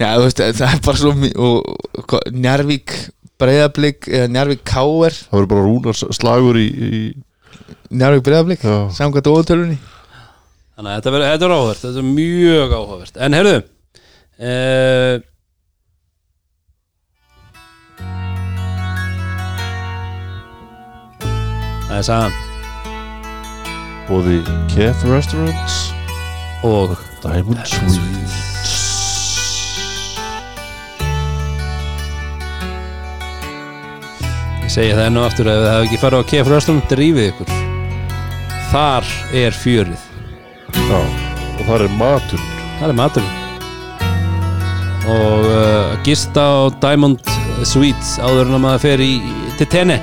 Já, 0.00 0.06
þú 0.16 0.22
veist, 0.24 0.40
það 0.56 0.72
er 0.72 0.80
bara 0.86 1.00
svo 1.02 1.12
mi- 1.20 1.34
og, 1.36 1.68
og 2.00 2.32
Njarvík 2.32 2.94
Breiðablík 3.42 4.08
eða 4.08 4.30
Njarvík 4.38 4.64
Káer 4.72 5.18
það 5.18 5.36
verður 5.36 5.50
bara 5.52 5.66
rúnars 5.68 6.02
slagur 6.16 6.56
í, 6.62 6.66
í 6.72 7.02
Njarvík 7.92 8.24
Breiðablík, 8.30 8.64
samkvæmt 8.96 9.28
ótölunni 9.34 9.76
þannig 10.82 10.92
að 10.92 10.96
þetta, 10.98 11.12
verður- 11.14 11.32
er 11.32 11.52
áhugavert 11.56 11.84
þetta 11.84 12.02
er 12.02 12.08
mjög 12.10 12.72
áhugavert, 12.78 13.20
en 13.22 13.36
heyrðu 13.38 13.58
eh, 14.42 15.20
það 21.86 21.98
er 21.98 22.06
sagan. 22.08 22.38
Bóði 24.08 24.40
Kef 24.72 25.04
Restaurants. 25.06 25.80
Og 26.66 26.94
Diamond 27.22 27.58
Suite 27.66 28.40
Ég 34.62 34.70
segi 34.70 34.92
það 34.94 35.04
enn 35.08 35.18
og 35.18 35.26
aftur 35.26 35.50
ef 35.50 35.58
það 35.58 35.72
hefði 35.72 35.88
ekki 35.90 36.00
farið 36.04 36.22
á 36.22 36.28
KF 36.30 36.50
Röstum 36.52 36.80
drífið 36.90 37.28
ykkur. 37.32 37.52
Þar 38.72 39.10
er 39.42 39.58
fjörið 39.58 40.11
Já, 40.76 41.00
og 41.58 41.62
það 41.68 41.84
er 41.86 41.94
matur. 42.00 42.42
Það 42.80 42.88
er 42.88 42.98
maturinn 42.98 43.38
Og 45.12 45.46
uh, 45.50 45.92
gista 46.06 46.42
á 46.46 46.70
Diamond 46.82 47.18
Suites 47.66 48.16
áður 48.22 48.48
en 48.50 48.56
að 48.58 48.62
maður 48.64 48.82
fer 48.84 49.02
í, 49.02 49.12
til 49.58 49.66
tenni 49.70 49.96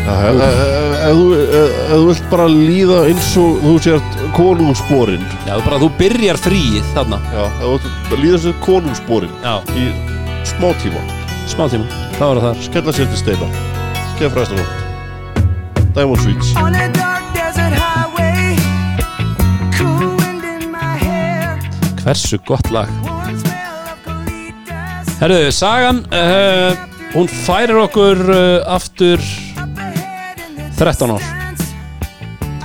Já, 0.00 0.14
ef, 0.32 1.12
þú- 1.12 1.36
ef, 1.36 1.50
ef 1.60 1.90
þú 1.92 1.98
vilt 2.08 2.24
bara 2.32 2.46
líða 2.50 2.98
eins 3.10 3.28
og 3.40 3.58
þú 3.64 3.74
sért 3.84 4.16
konungssporin 4.36 5.24
Já, 5.44 5.54
bara 5.66 5.78
þú 5.82 5.90
byrjar 6.00 6.40
fríið 6.40 6.88
þarna. 6.96 7.18
Já, 7.34 7.42
ef 7.44 7.60
þú 7.60 7.72
vilt 7.76 8.24
líða 8.24 8.40
sér 8.46 8.56
konungssporin 8.64 9.34
Já, 9.44 9.54
í 9.76 9.90
smá 10.54 10.70
tíma. 10.82 11.04
Smá 11.52 11.64
tíma, 11.72 11.86
þá 12.16 12.24
er 12.30 12.40
það 12.40 12.46
þar. 12.48 12.64
Skella 12.68 12.96
sér 12.96 13.10
til 13.12 13.20
steina. 13.20 13.52
Kef 14.20 14.36
Restaurant 14.40 14.72
Diamond 15.96 16.20
Suites 16.24 16.54
Hversu 22.10 22.40
gott 22.42 22.66
lag. 22.74 22.88
Herðu, 25.20 25.50
sagan 25.54 26.00
uh, 26.10 26.72
hún 27.12 27.28
færir 27.30 27.76
okkur 27.84 28.18
uh, 28.34 28.38
aftur 28.66 29.22
13 30.80 31.12
ár. 31.14 31.28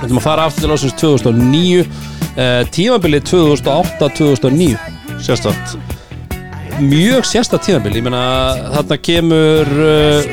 ætlum 0.08 0.18
að 0.18 0.24
fara 0.24 0.48
aftur 0.50 0.64
til 0.64 0.74
ásins 0.74 0.96
2009 0.98 1.84
uh, 1.84 2.64
tímabilið 2.74 3.28
2008-2009 3.30 4.74
Sérstætt 5.22 5.76
mjög 6.82 7.24
sérsta 7.24 7.60
tímabili 7.62 8.02
ég 8.02 8.04
meina 8.04 8.24
þarna 8.74 8.98
kemur 9.08 9.70
uh, 9.84 10.26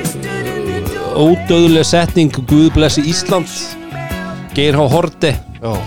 ódöðlega 1.21 1.85
setning 1.87 2.33
Guð 2.49 2.71
blessi 2.79 3.05
Ísland 3.13 3.53
Geir 4.57 4.73
H. 4.79 4.89
Horti 4.95 5.35
Já. 5.61 5.77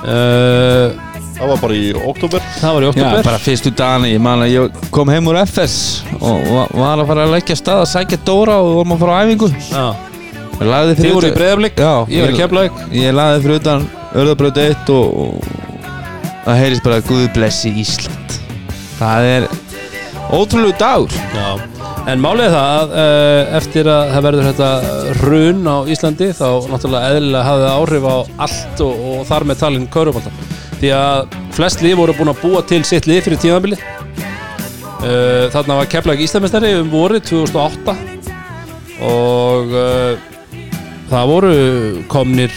Uh, 0.00 1.09
Það 1.40 1.48
var 1.48 1.60
bara 1.62 1.76
í 1.76 1.84
oktober 1.96 2.42
það 2.60 2.74
var 2.76 2.84
í 2.84 2.84
Já, 2.84 2.90
oktober 2.92 3.22
bara 3.24 3.38
fyrstu 3.40 3.70
dagana, 3.72 4.08
ég 4.10 4.20
man 4.20 4.42
að 4.44 4.50
ég 4.52 4.80
kom 4.92 5.08
heim 5.08 5.30
úr 5.30 5.38
FS 5.46 5.76
og 6.18 6.42
va- 6.52 6.66
var 6.76 7.00
að 7.00 7.08
fara 7.08 7.24
að 7.24 7.32
leggja 7.32 7.56
stað 7.56 7.80
að 7.86 7.88
sækja 7.94 8.18
Dóra 8.28 8.58
og 8.60 8.74
vorum 8.76 8.92
að 8.92 9.00
fara 9.00 9.16
á 9.16 9.20
æfingu. 9.24 9.48
Já. 9.70 9.86
Þið 10.60 11.00
fyrir 11.00 11.14
voru 11.16 11.30
í 11.30 11.72
Já, 11.80 11.94
ég 12.12 12.26
var 12.26 12.34
í 12.34 12.36
Keflavík. 12.36 12.82
Ég 12.92 13.16
lagði 13.16 13.42
fyrir 13.46 13.62
utan 13.62 13.88
Örðabraut 14.20 14.60
1 14.60 14.92
og, 14.92 15.48
það 16.44 16.60
heyrist 16.60 16.84
bara 16.84 17.00
Guð 17.08 17.26
blessi 17.32 17.72
Ísland. 17.80 18.36
Það 19.00 19.28
er 19.32 19.48
ótrúlegu 20.30 20.76
dagur. 20.76 21.16
Já. 21.32 21.56
en 22.10 22.20
málið 22.22 22.46
er 22.46 22.54
það 22.54 22.68
að 22.76 22.92
uh, 23.00 23.56
eftir 23.58 23.88
að 23.90 24.12
það 24.14 24.24
verður 24.26 24.46
þetta 24.50 24.68
run 25.20 25.66
á 25.68 25.76
Íslandi 25.94 26.28
þá 26.36 26.46
náttúrulega 26.70 27.10
eðlilega 27.14 27.42
hafði 27.48 27.66
það 27.66 27.76
áhrif 27.80 28.06
á 28.08 28.16
allt 28.46 28.82
og, 28.86 29.02
og 29.10 29.26
þar 29.28 29.46
með 29.50 29.60
talin 29.60 29.88
Körubalta 29.92 30.32
því 30.80 30.92
að 30.96 31.38
flest 31.56 31.82
lið 31.84 31.98
voru 32.00 32.16
búin 32.16 32.32
að 32.32 32.42
búa 32.42 32.62
til 32.66 32.80
sitt 32.88 33.08
lið 33.10 33.24
fyrir 33.26 33.42
tímabili 33.42 33.78
uh, 33.80 35.46
þarna 35.52 35.80
var 35.82 35.90
Keflavík 35.92 36.24
Íslamestari 36.26 36.72
um 36.80 36.90
vorið 36.92 37.26
2008 37.32 37.96
og 39.10 39.74
uh, 39.74 40.12
það 41.10 41.32
voru 41.34 41.52
komnir 42.12 42.54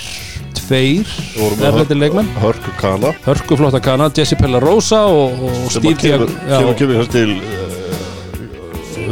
tveir 0.58 1.10
voru 1.36 2.00
leikmenn 2.00 2.32
Hörku 2.40 2.72
Kana 2.80 3.14
Hörku 3.28 3.60
flotta 3.60 3.84
kana, 3.84 4.10
Jesse 4.16 4.40
Pella 4.40 4.62
Rosa 4.64 5.04
og, 5.12 5.44
og 5.50 5.72
Steve 5.74 5.96
að 5.98 6.76
kemur, 6.80 6.98
hans 7.02 7.12
til 7.14 7.36
uh, 7.38 7.73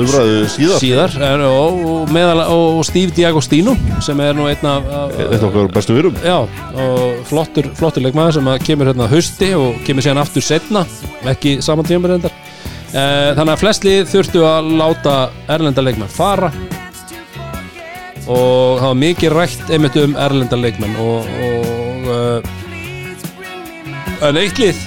umræðu 0.03 0.41
síðar. 0.51 0.81
Síðar 0.81 1.15
en, 1.27 1.43
og, 1.47 1.79
og, 1.91 2.11
meðal, 2.13 2.43
og 2.53 2.81
Steve 2.87 3.13
Diagostino 3.15 3.75
sem 4.03 4.19
er 4.23 4.37
nú 4.37 4.47
einn 4.49 4.67
af, 4.67 4.89
af 4.97 5.15
Eitt 5.27 5.45
okkar 5.47 5.71
bestu 5.73 5.95
virum 5.97 6.17
já, 6.25 6.37
og 6.41 7.21
flottur, 7.29 7.69
flottur 7.77 8.05
leikmaður 8.05 8.39
sem 8.39 8.51
kemur 8.67 8.91
hérna 8.91 9.09
hausti 9.11 9.51
og 9.57 9.81
kemur 9.87 10.05
síðan 10.05 10.23
aftur 10.23 10.45
setna 10.45 10.85
ekki 11.31 11.59
saman 11.63 11.87
tíma 11.87 12.11
reyndar. 12.11 12.33
Eh, 12.91 13.31
þannig 13.37 13.53
að 13.53 13.61
flest 13.61 13.85
lið 13.87 14.09
þurftu 14.11 14.41
að 14.43 14.71
láta 14.81 15.15
erlenda 15.51 15.83
leikmenn 15.85 16.11
fara 16.11 16.51
og 18.27 18.79
það 18.79 18.87
var 18.87 18.99
mikið 18.99 19.33
rætt 19.33 19.71
einmitt 19.71 19.97
um 20.01 20.17
erlenda 20.19 20.59
leikmenn 20.59 20.97
og, 21.01 21.29
og 21.47 22.09
uh, 22.11 22.39
en 24.27 24.39
eitt 24.41 24.59
lið 24.61 24.77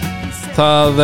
það 0.55 1.01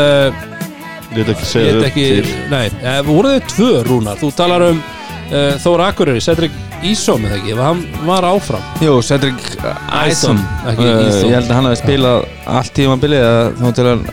Lét 1.16 1.28
ekki 1.32 1.46
segja 1.50 1.76
upp 1.78 1.86
ekki, 1.90 2.06
til. 2.20 2.32
Nei, 2.52 2.66
eh, 2.82 3.00
voru 3.06 3.32
þau 3.34 3.46
tvö 3.54 3.70
rúnar? 3.88 4.18
Þú 4.20 4.28
talar 4.38 4.62
um 4.70 4.78
uh, 4.80 5.54
Þóra 5.62 5.88
Akureyri 5.90 6.22
Cedric 6.22 6.54
Ísóm 6.86 7.26
eða 7.28 7.36
ekki, 7.40 7.56
hann 7.58 7.80
var 8.06 8.24
áfram. 8.24 8.62
Jú, 8.80 8.94
Cedric 9.04 9.36
Æsson, 10.00 10.38
ekki 10.70 10.86
uh, 10.86 11.02
Ísson. 11.08 11.26
Ég 11.28 11.34
held 11.36 11.50
að 11.50 11.56
hann 11.58 11.68
hafi 11.68 11.80
spilað 11.82 12.22
allt 12.48 12.72
tímabilið 12.78 13.24
eða 13.26 13.42
þá 13.58 13.74
til 13.76 13.88
hann 13.90 14.04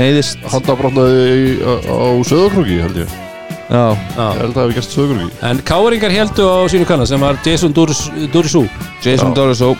meiðist 0.00 0.46
Handabrotnaði 0.54 1.58
á, 1.60 1.72
á 1.82 2.08
Söðakrúki 2.30 2.78
held 2.86 3.02
ég. 3.02 3.18
Já, 3.66 3.82
Já. 4.14 4.26
Ég 4.30 4.40
held 4.40 4.46
að 4.46 4.54
það 4.54 4.62
hefði 4.62 4.78
gæst 4.78 4.94
Söðakrúki 4.94 5.44
En 5.50 5.60
Káringar 5.66 6.14
heldu 6.14 6.46
á 6.46 6.56
sínu 6.70 6.86
kanna 6.86 7.06
sem 7.10 7.20
var 7.26 7.38
Jason 7.44 7.74
Duris- 7.74 8.06
Durisú 8.30 8.64
Jason 9.02 9.32
Já. 9.34 9.36
Dorisó 9.40 9.72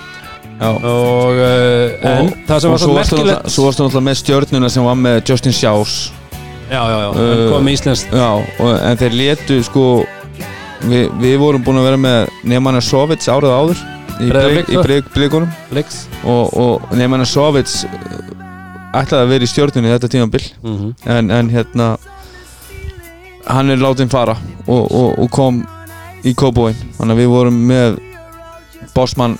Já. 0.56 0.70
Og, 0.72 1.36
uh, 1.38 2.10
en 2.10 2.30
það 2.48 2.60
sem 2.64 2.70
og 2.70 2.74
var 2.74 2.82
svo 2.82 2.92
varstu 2.96 3.16
merkilegt 3.16 3.38
náttúrulega- 3.38 3.54
svo 3.54 3.66
varstu 3.68 3.84
náttúrulega 3.86 4.08
með 4.10 4.20
stjörnuna 4.24 4.70
sem 4.74 4.84
var 4.90 4.96
með 5.06 5.18
Justin 5.30 5.52
Sjás 5.56 5.96
Já, 6.70 6.80
já, 6.90 6.96
já, 7.00 7.08
hann 7.12 7.38
Uh, 7.38 7.50
kom 7.52 7.64
með 7.64 7.76
Íslands 7.76 8.06
Já, 8.10 8.30
og, 8.34 8.70
en 8.82 8.98
þeir 8.98 9.14
letu 9.14 9.58
sko 9.62 9.84
við, 10.82 11.12
við 11.22 11.36
vorum 11.38 11.62
búin 11.62 11.78
að 11.78 11.86
vera 11.90 12.00
með 12.00 12.32
Neymanna 12.50 12.82
Sovits 12.82 13.30
árið 13.30 13.54
áður 13.54 13.82
í, 14.18 14.30
blik, 14.32 14.72
í 14.72 14.82
blik, 14.82 15.10
blikunum. 15.14 15.52
Leiks 15.76 16.06
og, 16.24 16.50
og 16.58 16.96
Neymanna 16.98 17.26
Sovits 17.28 17.84
uh, 17.86 18.98
ætlaði 18.98 19.22
að 19.22 19.32
vera 19.34 19.46
í 19.46 19.50
stjörnunni 19.52 19.92
þetta 19.94 20.10
tímabil. 20.16 20.42
Mm 20.64 20.76
-hmm. 20.76 20.94
en, 21.16 21.30
en 21.30 21.50
hérna 21.54 21.88
hann 23.46 23.70
er 23.70 23.78
látin 23.78 24.10
fara 24.10 24.34
og, 24.66 24.90
og, 24.90 25.18
og 25.18 25.30
kom 25.30 25.62
í 26.26 26.34
Kóbóin 26.34 26.74
þannig 26.98 27.14
að 27.14 27.20
við 27.22 27.30
vorum 27.30 27.62
með 27.70 28.00
bossmann. 28.94 29.38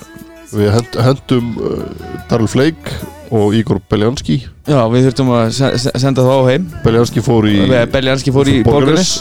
Við 0.53 0.71
hend, 0.71 0.95
hendum 1.03 1.55
uh, 1.59 1.83
Darl 2.29 2.47
Flake 2.47 2.95
og 3.31 3.55
Igor 3.57 3.81
Beljanski. 3.89 4.41
Já 4.67 4.79
við 4.91 5.09
þurftum 5.09 5.33
að 5.37 5.49
se 5.57 5.71
se 5.85 5.95
senda 5.99 6.25
þá 6.27 6.35
heim. 6.51 6.69
Beljanski 6.85 7.23
fór 7.25 7.49
í 7.49 7.57
Beljanski 7.93 8.35
fór 8.35 8.51
í 8.51 8.61
Borgarnes. 8.67 9.19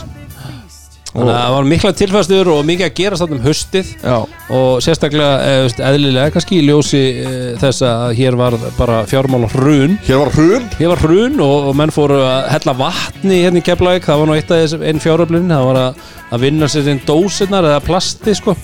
Þannig 1.16 1.32
að 1.32 1.38
það 1.40 1.54
var 1.54 1.66
mikla 1.70 1.90
tilfæstur 1.96 2.48
og 2.52 2.58
mikið 2.68 2.86
að 2.86 2.96
gera 2.98 3.18
þarna 3.20 3.36
um 3.36 3.44
haustið. 3.46 3.92
Já, 4.02 4.16
og 4.58 4.66
sérstaklega 4.84 5.28
eh, 5.48 5.76
eðlilega 5.88 6.32
kannski 6.34 6.58
í 6.58 6.64
ljósi 6.66 7.00
eh, 7.22 7.46
þess 7.62 7.84
að 7.88 8.16
hér 8.18 8.36
var 8.36 8.56
bara 8.76 8.98
fjármála 9.08 9.48
hrun. 9.54 9.96
Hér 10.04 10.20
var 10.20 10.32
hrun. 10.34 10.66
Hér 10.76 10.92
var 10.92 11.04
hrun 11.06 11.40
og, 11.44 11.70
og 11.70 11.78
menn 11.80 11.94
fóru 11.94 12.18
að 12.20 12.50
hella 12.52 12.74
vatni 12.82 13.38
hérna 13.46 13.62
í 13.62 13.64
Keflavík, 13.64 14.04
það 14.04 14.20
var 14.22 14.28
nú 14.28 14.36
eitt 14.36 14.52
af 14.52 14.60
þessum 14.64 14.84
einn 14.90 15.00
fjáröflin, 15.06 15.54
það 15.54 15.70
var 15.70 15.80
að, 15.84 16.02
að 16.36 16.44
vinna 16.44 16.68
sér 16.72 16.92
inn 16.92 17.00
dósinnar 17.08 17.70
eða 17.70 17.80
plasti 17.86 18.36
sko. 18.36 18.56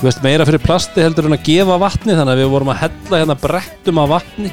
Þú 0.00 0.08
veist 0.08 0.24
meira 0.24 0.48
fyrir 0.48 0.64
plasti 0.64 1.04
heldur 1.04 1.28
en 1.28 1.36
að 1.36 1.46
gefa 1.46 1.78
vatni 1.78 2.16
þannig 2.16 2.34
að 2.34 2.42
við 2.42 2.52
vorum 2.56 2.74
að 2.74 2.82
hella 2.86 3.22
hérna 3.22 3.38
brettum 3.38 4.02
af 4.02 4.12
vatni 4.16 4.52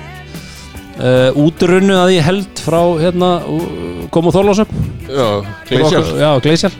uh, 0.99 1.29
útrunnu 1.37 1.95
að 1.97 2.15
ég 2.17 2.27
held 2.27 2.63
frá 2.63 2.81
hérna 3.01 3.31
komu 4.13 4.33
Þorlásum 4.35 4.71
Já, 5.07 6.31
Gleisjar 6.43 6.75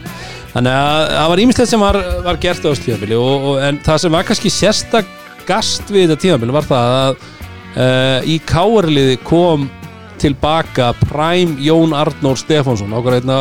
Þannig 0.58 0.74
að 0.74 1.02
það 1.12 1.32
var 1.32 1.42
ímislegt 1.44 1.70
sem 1.70 1.84
var, 1.84 1.98
var 2.26 2.38
gert 2.42 2.64
á 2.66 2.72
tímabili 2.74 3.18
og, 3.20 3.48
og, 3.52 3.58
en 3.62 3.80
það 3.86 4.00
sem 4.04 4.16
var 4.16 4.28
kannski 4.28 4.52
sérstakast 4.54 5.92
við 5.94 6.08
þetta 6.08 6.24
tímabili 6.24 6.56
var 6.56 6.66
það 6.66 6.94
að 6.98 7.20
uh, 7.78 8.22
í 8.26 8.38
káarliði 8.48 9.20
kom 9.28 9.68
tilbaka 10.18 10.94
Prime 11.04 11.60
Jón 11.62 11.94
Arnór 11.94 12.40
Stefánsson 12.40 12.96
okkar, 12.98 13.20
einna, 13.20 13.38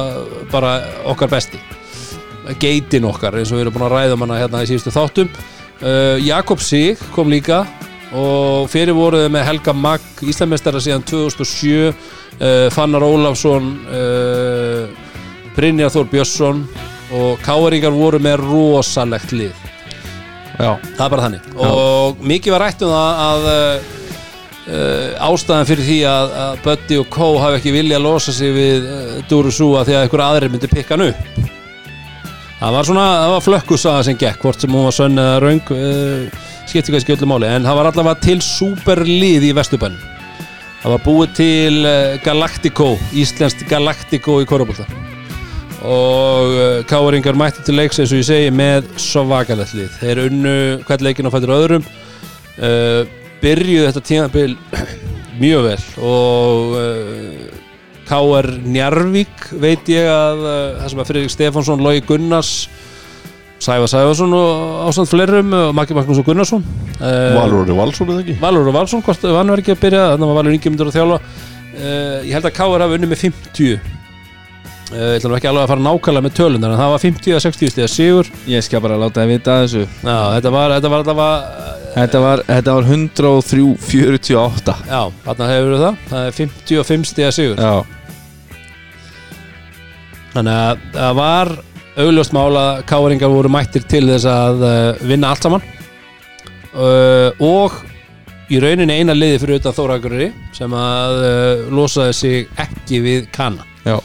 bara 0.52 0.76
okkar 1.08 1.30
besti. 1.32 1.60
Geitin 2.60 3.08
okkar 3.08 3.38
eins 3.40 3.50
og 3.50 3.58
við 3.58 3.66
erum 3.66 3.78
búin 3.78 3.86
að 3.88 3.94
ræða 3.96 4.16
um 4.18 4.24
hana 4.26 4.40
hérna 4.42 4.62
í 4.62 4.68
síðustu 4.70 4.92
þáttum. 4.94 5.30
Uh, 5.80 6.16
Jakob 6.24 6.60
Sig 6.64 7.00
kom 7.16 7.32
líka 7.32 7.64
og 8.14 8.68
fyrir 8.70 8.94
voruðu 8.94 9.30
með 9.34 9.48
Helga 9.48 9.74
Magg 9.74 10.22
Íslamestara 10.22 10.82
síðan 10.82 11.04
2007 11.08 11.88
uh, 11.90 12.68
Fannar 12.74 13.02
Ólafsson 13.06 13.72
uh, 13.90 14.86
Brynjar 15.56 15.90
Þór 15.94 16.10
Björnsson 16.12 16.62
og 17.16 17.42
Káringar 17.42 17.94
voru 17.94 18.18
með 18.22 18.42
rosalegt 18.42 19.30
lið. 19.34 19.54
Já, 20.56 20.72
það 20.96 21.04
er 21.04 21.12
bara 21.12 21.26
þannig. 21.26 21.46
Og 21.62 22.24
mikið 22.26 22.54
var 22.54 22.64
rætt 22.66 22.82
um 22.84 22.92
það 22.92 23.20
að 23.26 23.46
uh, 23.52 25.26
ástæðan 25.28 25.68
fyrir 25.68 25.86
því 25.86 25.98
að, 26.10 26.34
að 26.44 26.62
Buddy 26.64 27.00
og 27.00 27.10
Co 27.14 27.28
hafi 27.42 27.60
ekki 27.60 27.74
vilja 27.76 28.00
að 28.00 28.06
losa 28.08 28.34
sig 28.34 28.54
við 28.56 28.88
Dúru 29.30 29.52
Súa 29.54 29.84
því 29.86 29.96
að 29.96 30.06
einhver 30.06 30.24
aðrir 30.26 30.52
myndi 30.52 30.70
pikka 30.72 30.96
hann 30.96 31.08
upp. 31.10 31.46
Það 32.56 32.76
var 32.78 32.88
svona, 32.88 33.06
það 33.20 33.32
var 33.34 33.44
flökkusaga 33.44 34.04
sem 34.06 34.18
gekk 34.20 34.44
hvort 34.44 34.62
sem 34.62 34.72
hún 34.72 34.86
var 34.88 34.96
sönn 34.96 35.20
eða 35.20 35.40
raung 35.44 35.72
uh, 35.76 36.44
skipti 36.66 36.92
kannski 36.94 37.14
öllu 37.14 37.28
máli, 37.30 37.48
en 37.48 37.66
það 37.66 37.78
var 37.78 37.88
allavega 37.90 38.22
til 38.24 38.38
superlið 38.44 39.48
í 39.48 39.52
Vesturbænum. 39.56 40.14
Það 40.82 40.92
var 40.92 41.02
búið 41.02 41.34
til 41.38 41.76
uh, 41.82 42.16
Galactico, 42.22 42.92
Íslenskt 43.16 43.64
Galactico 43.70 44.40
í 44.42 44.48
Korabólta 44.48 44.86
og 45.86 46.52
uh, 46.56 46.78
Káringar 46.88 47.36
mætti 47.38 47.62
til 47.66 47.76
leiks 47.78 48.00
eins 48.00 48.12
og 48.14 48.20
ég 48.22 48.26
segi 48.26 48.52
með 48.54 48.88
svakalegt 49.02 49.74
lið. 49.76 49.92
Þeir 50.00 50.22
unnu 50.24 50.54
hvert 50.86 51.04
leikin 51.04 51.28
á 51.28 51.34
fættur 51.34 51.54
öðrum. 51.56 51.86
Uh, 52.56 53.02
byrjuðu 53.42 53.88
þetta 53.90 54.04
tímabil 54.08 54.56
mjög 55.42 55.66
vel 55.66 55.82
og 56.08 56.76
K.R. 58.06 58.48
Njarvík 58.64 59.48
veit 59.60 59.90
ég 59.92 60.06
að 60.08 60.42
það 60.46 60.90
sem 60.92 61.02
að 61.02 61.10
Friðrik 61.10 61.34
Stefánsson, 61.34 61.82
Lógi 61.84 62.06
Gunnars 62.06 62.54
Sæfa 63.56 63.88
Sæfarsson 63.88 64.32
og 64.36 64.86
ásand 64.90 65.08
fleirum 65.08 65.52
og 65.56 65.74
Maggi 65.74 65.94
Magnús 65.96 66.20
Gunnarsson. 66.26 66.64
Uh, 67.00 67.34
Valur 67.36 67.62
Orri 67.62 67.76
Valsson 67.76 68.10
eða 68.12 68.22
ekki? 68.24 68.36
Valur 68.42 68.68
og 68.68 68.76
Valsson, 68.76 69.02
hvort 69.04 69.24
hann 69.24 69.52
var 69.52 69.62
ekki 69.62 69.72
að 69.72 69.82
byrja 69.86 70.02
þannig 70.12 70.30
var 70.30 70.38
Valur 70.40 70.56
Ingemyndur 70.56 70.90
að 70.90 70.98
þjálfa. 70.98 71.20
Uh, 71.76 72.18
ég 72.26 72.34
held 72.36 72.48
að 72.50 72.56
K.R. 72.56 72.84
hafi 72.84 72.98
unni 72.98 73.08
með 73.10 73.22
50 73.24 73.70
uh, 73.72 73.80
ég 74.92 75.16
ætla 75.16 75.30
nú 75.32 75.38
ekki 75.38 75.50
alveg 75.50 75.64
að 75.64 75.72
fara 75.72 75.84
nákvæmlega 75.86 76.26
með 76.28 76.36
tölundar 76.36 76.74
en 76.74 76.80
það 76.82 76.92
var 76.94 77.04
50 77.06 77.38
að 77.38 77.42
60 77.46 77.72
stiga 77.74 77.88
sigur. 77.90 78.30
Ég 78.52 78.66
skal 78.68 78.84
bara 78.84 79.00
láta 79.00 79.22
það 79.22 79.32
vita 79.34 79.58
þessu. 79.64 79.86
Já, 80.04 80.18
þetta 80.36 80.54
var, 80.58 80.76
þetta 80.76 80.92
var, 80.92 81.06
þetta 81.08 81.18
var 81.22 81.74
Þetta 81.96 82.20
var, 82.20 82.40
þetta 82.44 82.72
var 82.76 82.88
103.48 82.92 84.72
Já, 84.84 84.98
þarna 85.24 85.46
hefur 85.48 85.78
það. 85.80 86.02
Það 86.10 86.26
er 86.26 86.34
55 86.36 87.06
stiga 87.08 87.30
sigur. 87.32 87.56
Já, 87.56 87.76
þannig 90.34 90.58
að 90.60 90.82
það 90.98 91.14
var 91.16 91.52
augljóst 91.96 92.34
mál 92.36 92.52
að 92.60 92.82
káringar 92.90 93.30
voru 93.32 93.48
mættir 93.52 93.84
til 93.88 94.04
þess 94.10 94.26
að 94.28 94.64
uh, 94.66 95.04
vinna 95.08 95.30
allt 95.32 95.46
saman. 95.46 95.64
Uh, 96.76 97.30
og 97.40 97.78
í 98.52 98.58
rauninni 98.62 98.98
eina 99.00 99.14
liði 99.16 99.38
fyrir 99.42 99.60
utan 99.62 99.74
Þórakurri 99.76 100.26
sem 100.56 100.74
að 100.76 101.14
uh, 101.22 101.62
losaði 101.72 102.16
sig 102.18 102.50
ekki 102.60 103.00
við 103.04 103.30
Kana. 103.34 103.64
Já. 103.86 103.96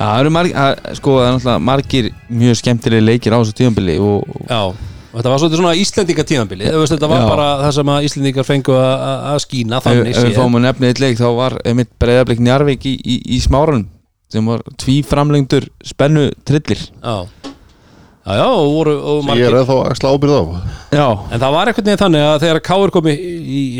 Það 0.00 0.20
eru 0.22 0.30
margir, 0.32 0.54
að- 0.56 0.94
sko, 0.96 1.16
er 1.26 1.34
margir 1.60 2.06
mjög 2.32 2.56
skemmtilega 2.62 3.04
leikir 3.04 3.34
á 3.36 3.38
þessu 3.42 3.56
tíðanbili 3.58 3.98
og, 4.00 4.22
Já, 4.48 4.60
og 4.70 5.18
þetta 5.18 5.32
var 5.34 5.42
svolítið 5.42 5.60
svona 5.60 5.74
Íslendinga 5.76 6.24
tíðanbili 6.30 6.70
þetta 6.94 7.10
var 7.10 7.20
Já. 7.20 7.28
bara 7.28 7.48
það 7.66 7.74
sem 7.76 7.90
að 7.92 8.06
Íslendingar 8.08 8.48
fengu 8.48 8.76
að- 8.80 9.44
skína 9.44 9.82
ef, 9.82 10.22
við 10.24 10.38
fáum 10.38 10.56
að 10.56 10.64
nefna 10.64 10.88
eitt 10.94 11.02
leik 11.04 11.18
þá 11.20 11.26
var 11.36 11.58
einmitt 11.68 11.90
breyðablik 12.00 12.40
Njarvík 12.46 12.86
í, 12.88 12.94
í, 12.96 13.18
í 13.36 13.40
smáranum 13.44 13.84
sem 14.30 14.46
var 14.50 14.62
tví 14.80 15.00
framlengdur 15.06 15.66
spennu 15.86 16.28
trillir 16.46 16.82
Já, 17.02 17.16
já, 18.26 18.34
já 18.36 18.46
og 18.46 18.68
voru 18.76 18.94
og 18.98 19.22
Ég 19.22 19.26
margir 19.30 19.56
er 19.60 19.66
þá 19.66 19.74
að 19.80 19.96
slá 19.98 20.08
ábyrð 20.14 20.36
á. 20.36 20.42
Já, 20.94 21.06
En 21.32 21.40
það 21.42 21.54
var 21.56 21.70
einhvern 21.72 21.88
veginn 21.90 22.02
þannig 22.04 22.26
að 22.28 22.38
þegar 22.44 22.62
Káur 22.68 22.92
kom 22.94 23.08
í, 23.10 23.16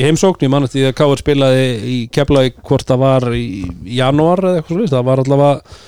heimsókn, 0.00 0.44
ég 0.46 0.52
man 0.52 0.66
eftir 0.66 0.80
því 0.80 0.88
að 0.90 0.98
Káur 1.02 1.22
spilaði 1.22 1.64
í 1.94 1.96
Keflavík 2.14 2.60
hvort 2.66 2.88
það 2.88 3.02
var 3.04 3.28
í, 3.36 3.46
í 3.86 4.00
janúar 4.00 4.42
eða 4.42 4.62
eitthvað 4.62 4.82
svo 4.84 4.92
það 4.96 5.08
var 5.10 5.24
allavega 5.24 5.80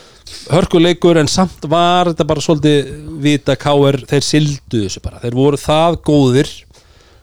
hörkuleikur 0.52 1.18
en 1.20 1.28
samt 1.28 1.66
var 1.70 2.12
þetta 2.12 2.26
bara 2.28 2.44
svolítið 2.44 2.93
vita 3.24 3.56
Káur, 3.60 3.98
þeir 4.09 4.24
sildu 4.26 4.84
þessu 4.86 5.02
bara, 5.05 5.20
þeir 5.24 5.36
voru 5.36 5.59
það 5.60 5.98
góðir 6.06 6.52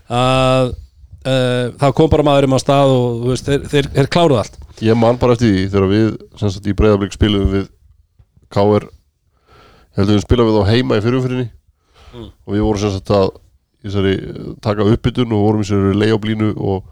að 0.10 0.74
uh, 1.30 1.72
það 1.80 1.96
kom 1.98 2.12
bara 2.12 2.26
maðurinn 2.26 2.58
á 2.58 2.62
stað 2.62 2.94
og 2.96 3.28
veist, 3.30 3.48
þeir, 3.48 3.68
þeir, 3.72 3.90
þeir 3.96 4.10
kláruð 4.16 4.42
allt. 4.42 4.58
Ég 4.84 4.98
man 4.98 5.20
bara 5.22 5.36
eftir 5.36 5.54
því 5.54 5.66
þegar 5.70 5.92
við 5.94 6.10
sem 6.40 6.54
sagt 6.56 6.70
í 6.70 6.76
breyðablík 6.78 7.16
spilum 7.16 7.50
við 7.54 7.68
KR 8.50 8.88
heldur 9.98 10.16
við 10.18 10.24
spila 10.26 10.46
við 10.48 10.60
á 10.62 10.70
heima 10.70 11.00
í 11.00 11.04
fyrirfyrinni 11.04 11.50
og 12.18 12.54
við 12.54 12.64
vorum 12.66 12.82
sem 12.82 12.94
sagt 12.96 13.12
að 13.14 13.28
eh, 14.10 14.22
taka 14.64 14.88
uppbytun 14.88 15.36
og 15.36 15.44
vorum 15.46 15.64
í 15.64 15.68
þessari 15.68 16.00
leiðablínu 16.00 16.54
og 16.58 16.88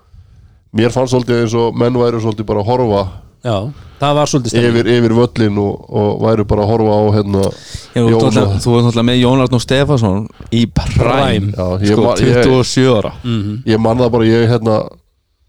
mér 0.77 0.93
fannst 0.93 1.15
svolítið 1.15 1.43
eins 1.43 1.55
og 1.57 1.77
menn 1.77 1.97
væru 1.97 2.22
svolítið 2.22 2.49
bara 2.49 2.64
að 2.64 2.69
horfa 2.72 3.03
Já, 3.48 3.56
það 4.02 4.15
var 4.18 4.30
svolítið 4.32 4.52
stemming 4.53 4.76
yfir, 4.76 4.90
yfir 4.98 5.14
völlin 5.18 5.57
og, 5.64 5.86
og 6.02 6.22
væru 6.26 6.45
bara 6.52 6.65
að 6.65 6.72
horfa 6.74 6.95
á 6.99 7.03
hérna 7.15 7.44
Já, 7.48 8.02
þú 8.02 8.10
Jón 8.11 8.15
ert 8.18 8.26
og- 8.26 8.38
ert 8.38 8.68
náttúrulega 8.68 9.07
með 9.07 9.19
Jón 9.22 9.44
Arnó 9.45 9.60
Stefansson 9.64 10.28
í 10.52 10.65
Prime. 10.68 11.53
Já, 11.56 11.68
ég 11.80 11.94
sko, 11.94 12.02
man- 12.03 12.18
ég- 12.28 12.44
27 12.44 12.91
ára 12.99 13.14
Mhm. 13.24 13.64
ég 13.65 13.80
man 13.80 13.98
það 14.03 14.11
bara 14.18 14.26
ég 14.34 14.49
hérna 14.52 14.76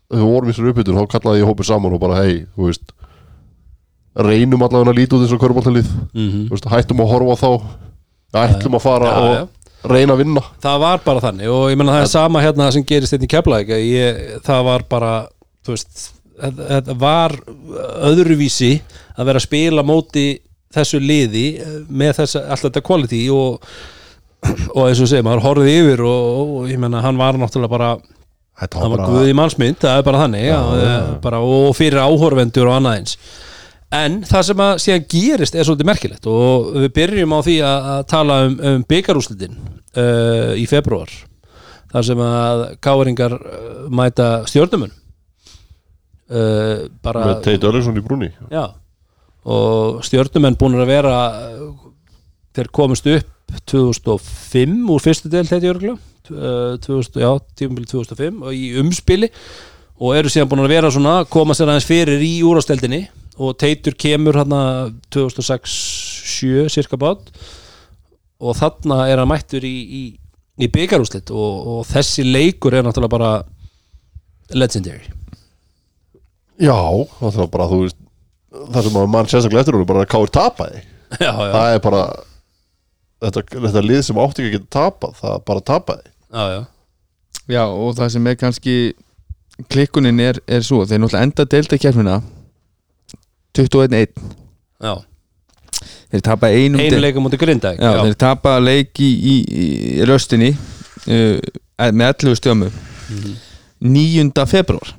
þegar 0.09 0.23
við 0.23 0.31
vorum 0.31 0.49
í 0.49 0.53
þessari 0.55 0.71
uppbytun 0.73 0.97
þá 1.01 1.07
kallaði 1.17 1.43
ég 1.43 1.49
hópið 1.51 1.69
saman 1.73 1.93
og 1.93 2.01
bara 2.01 2.23
hei, 2.23 2.47
þú 2.57 2.69
veist 2.71 2.93
reynum 4.19 4.63
allavega 4.67 4.91
að 4.93 4.99
líta 4.99 5.17
út 5.19 5.23
eins 5.27 5.33
og 5.37 5.41
körbóltalið 5.43 5.87
Mhm. 6.15 6.49
Þú 6.49 6.55
veist, 6.55 6.69
hættum 6.73 7.01
að 7.03 7.11
horfa 7.13 7.35
á 7.35 7.37
þá 7.39 7.51
ætlum 8.35 8.75
að 8.79 8.83
fara 8.83 9.07
Já, 9.07 9.19
og 9.19 9.35
já. 9.37 9.49
reyna 9.89 10.13
að 10.15 10.19
vinna 10.25 10.43
það 10.63 10.81
var 10.81 10.99
bara 11.05 11.21
þannig 11.21 11.49
og 11.49 11.71
ég 11.71 11.77
menna 11.79 11.93
það 11.93 12.03
er 12.03 12.07
sama 12.13 12.41
hérna 12.43 12.73
sem 12.73 12.83
gerist 12.85 13.13
þetta 13.13 13.25
í 13.27 13.33
Keflavík 13.35 13.69
að 13.69 13.85
ég, 13.89 14.41
það 14.43 14.65
var 14.65 14.83
bara 14.89 15.13
þú 15.65 15.71
veist, 15.77 16.11
þetta 16.41 16.99
var 16.99 17.35
öðruvísi 18.09 18.77
að 19.19 19.31
vera 19.31 19.41
að 19.41 19.47
spila 19.49 19.87
móti 19.87 20.27
þessu 20.75 21.01
liði 21.03 21.47
eh, 21.63 21.81
með 21.89 22.21
þess, 22.21 22.39
alltaf 22.43 22.69
þetta 22.69 22.85
quality 22.87 23.25
og, 23.33 23.67
og 24.75 24.85
eins 24.85 25.03
og 25.03 25.11
segir, 25.11 25.27
maður 25.27 25.45
horfði 25.47 25.75
yfir 25.81 26.05
og, 26.07 26.55
og 26.61 26.71
ég 26.71 26.81
menna 26.81 27.03
hann 27.05 27.21
var 27.21 27.39
náttúrulega 27.41 27.73
bara 27.73 27.91
hann 28.59 28.93
var 28.93 29.05
guð 29.07 29.29
í 29.31 29.37
mannsmynd, 29.39 29.79
það 29.83 30.01
er 30.01 30.07
bara 30.07 30.25
þannig 30.25 30.49
já, 30.49 30.59
já. 30.83 30.97
Bara, 31.23 31.43
og 31.47 31.71
fyrir 31.79 32.03
áhorfendur 32.03 32.71
og 32.71 32.79
annað 32.79 32.99
eins 32.99 33.19
en 33.95 34.19
það 34.29 34.47
sem 34.51 34.61
að 34.61 34.75
síðan 34.85 35.07
gerist 35.15 35.57
er 35.57 35.65
svolítið 35.65 35.89
merkilegt 35.89 36.29
og 36.29 36.73
við 36.75 36.91
byrjum 36.99 37.33
á 37.33 37.41
því 37.47 37.57
að, 37.65 37.89
að 37.95 38.03
tala 38.13 38.39
um, 38.45 38.57
um 38.71 38.85
byggarúslitin 38.91 39.57
uh, 39.57 40.53
í 40.59 40.67
februar 40.69 41.13
þar 41.89 42.09
sem 42.11 42.21
að 42.21 42.65
káringar 42.85 43.39
uh, 43.39 43.87
mæta 43.89 44.29
stjórnumun 44.51 44.93
uh, 46.31 46.87
bara 47.05 47.25
með 47.27 47.43
Teit 47.47 47.67
Örlinsson 47.69 47.99
í 47.99 48.05
brúni 48.05 48.31
já, 48.53 48.65
og 49.49 50.03
stjórnumenn 50.07 50.59
búin 50.61 50.79
að 50.79 50.93
vera 50.93 51.17
þeir 52.57 52.71
komist 52.75 53.07
upp 53.11 53.35
2005 53.71 54.93
úr 54.93 55.03
fyrstu 55.03 55.31
del 55.33 55.49
uh, 55.49 56.77
2000, 56.79 57.21
já, 57.23 57.31
tímabili 57.57 57.89
2005 57.89 58.43
og 58.45 58.55
í 58.55 58.73
umspili. 58.81 59.31
Og 59.99 60.15
eru 60.15 60.31
síðan 60.31 60.51
búin 60.51 60.63
að 60.63 60.75
vera 60.77 60.91
svona 60.95 61.25
koma 61.27 61.57
sér 61.59 61.73
aðeins 61.73 61.89
fyrir 61.89 62.23
í 62.23 62.39
úrasteldinni 62.47 63.09
og 63.39 63.57
Teitur 63.59 63.97
kemur 63.99 64.37
hérna 64.39 64.61
2006-7 65.15 66.69
cirka 66.71 66.99
bát. 67.01 67.33
Og 68.39 68.55
þarna 68.55 69.09
er 69.11 69.19
hann 69.19 69.31
mættur 69.31 69.65
í, 69.67 69.75
í, 69.75 70.03
í 70.63 70.71
byggarúslit 70.71 71.33
og, 71.35 71.55
og 71.73 71.87
þessi 71.89 72.27
leikur 72.27 72.77
er 72.79 72.87
náttúrulega 72.87 73.17
bara 73.17 73.33
legendary 74.55 75.11
Já, 76.59 76.79
það 77.21 77.37
var 77.43 77.51
bara 77.55 77.67
þú 77.71 77.81
veist 77.85 77.99
það 78.75 78.87
sem 78.89 78.97
að 78.99 79.11
mann 79.13 79.29
sérstaklega 79.31 79.61
eftir 79.65 79.77
hún 79.79 79.87
bara 79.89 80.05
að 80.07 80.11
káir 80.15 80.33
tapaði. 80.35 80.81
Já, 81.25 81.31
já, 81.33 81.51
það 81.55 81.75
er 81.75 81.83
bara 81.85 82.01
þetta, 83.25 83.43
þetta 83.67 83.83
lið 83.85 84.01
sem 84.05 84.19
átti 84.21 84.43
ekki 84.45 84.49
að 84.51 84.57
geta 84.59 84.73
tapað 84.79 85.15
það 85.23 85.37
bara 85.49 85.63
tapaði. 85.71 86.11
Já, 86.29 86.43
já. 86.53 86.59
Já, 87.49 87.63
og 87.65 87.95
það 87.97 88.11
sem 88.13 88.27
er 88.29 88.37
kannski 88.41 88.75
klikkunin 89.73 90.21
er, 90.21 90.37
er 90.47 90.61
svo 90.67 90.83
þeir 90.87 91.01
náttúrulega 91.01 91.25
enda 91.31 91.47
delta 91.49 91.79
kjærfina 91.81 92.19
21-1 93.59 94.13
já. 94.85 94.93
þeir 96.13 96.23
tapa 96.29 96.51
einum 96.53 96.79
einu 96.83 96.93
del- 96.93 97.03
leikum 97.03 97.25
mútið 97.27 97.41
grinda 97.43 97.73
Já, 97.75 97.89
þeir 98.05 98.19
tapa 98.21 98.53
leik 98.63 99.01
í, 99.03 99.09
í, 99.09 99.35
í 99.49 100.07
röstinni 100.09 100.53
uh, 100.53 101.41
með 101.91 102.13
11 102.29 102.39
stjömu 102.39 102.69
9. 103.81 104.31
februar 104.53 104.93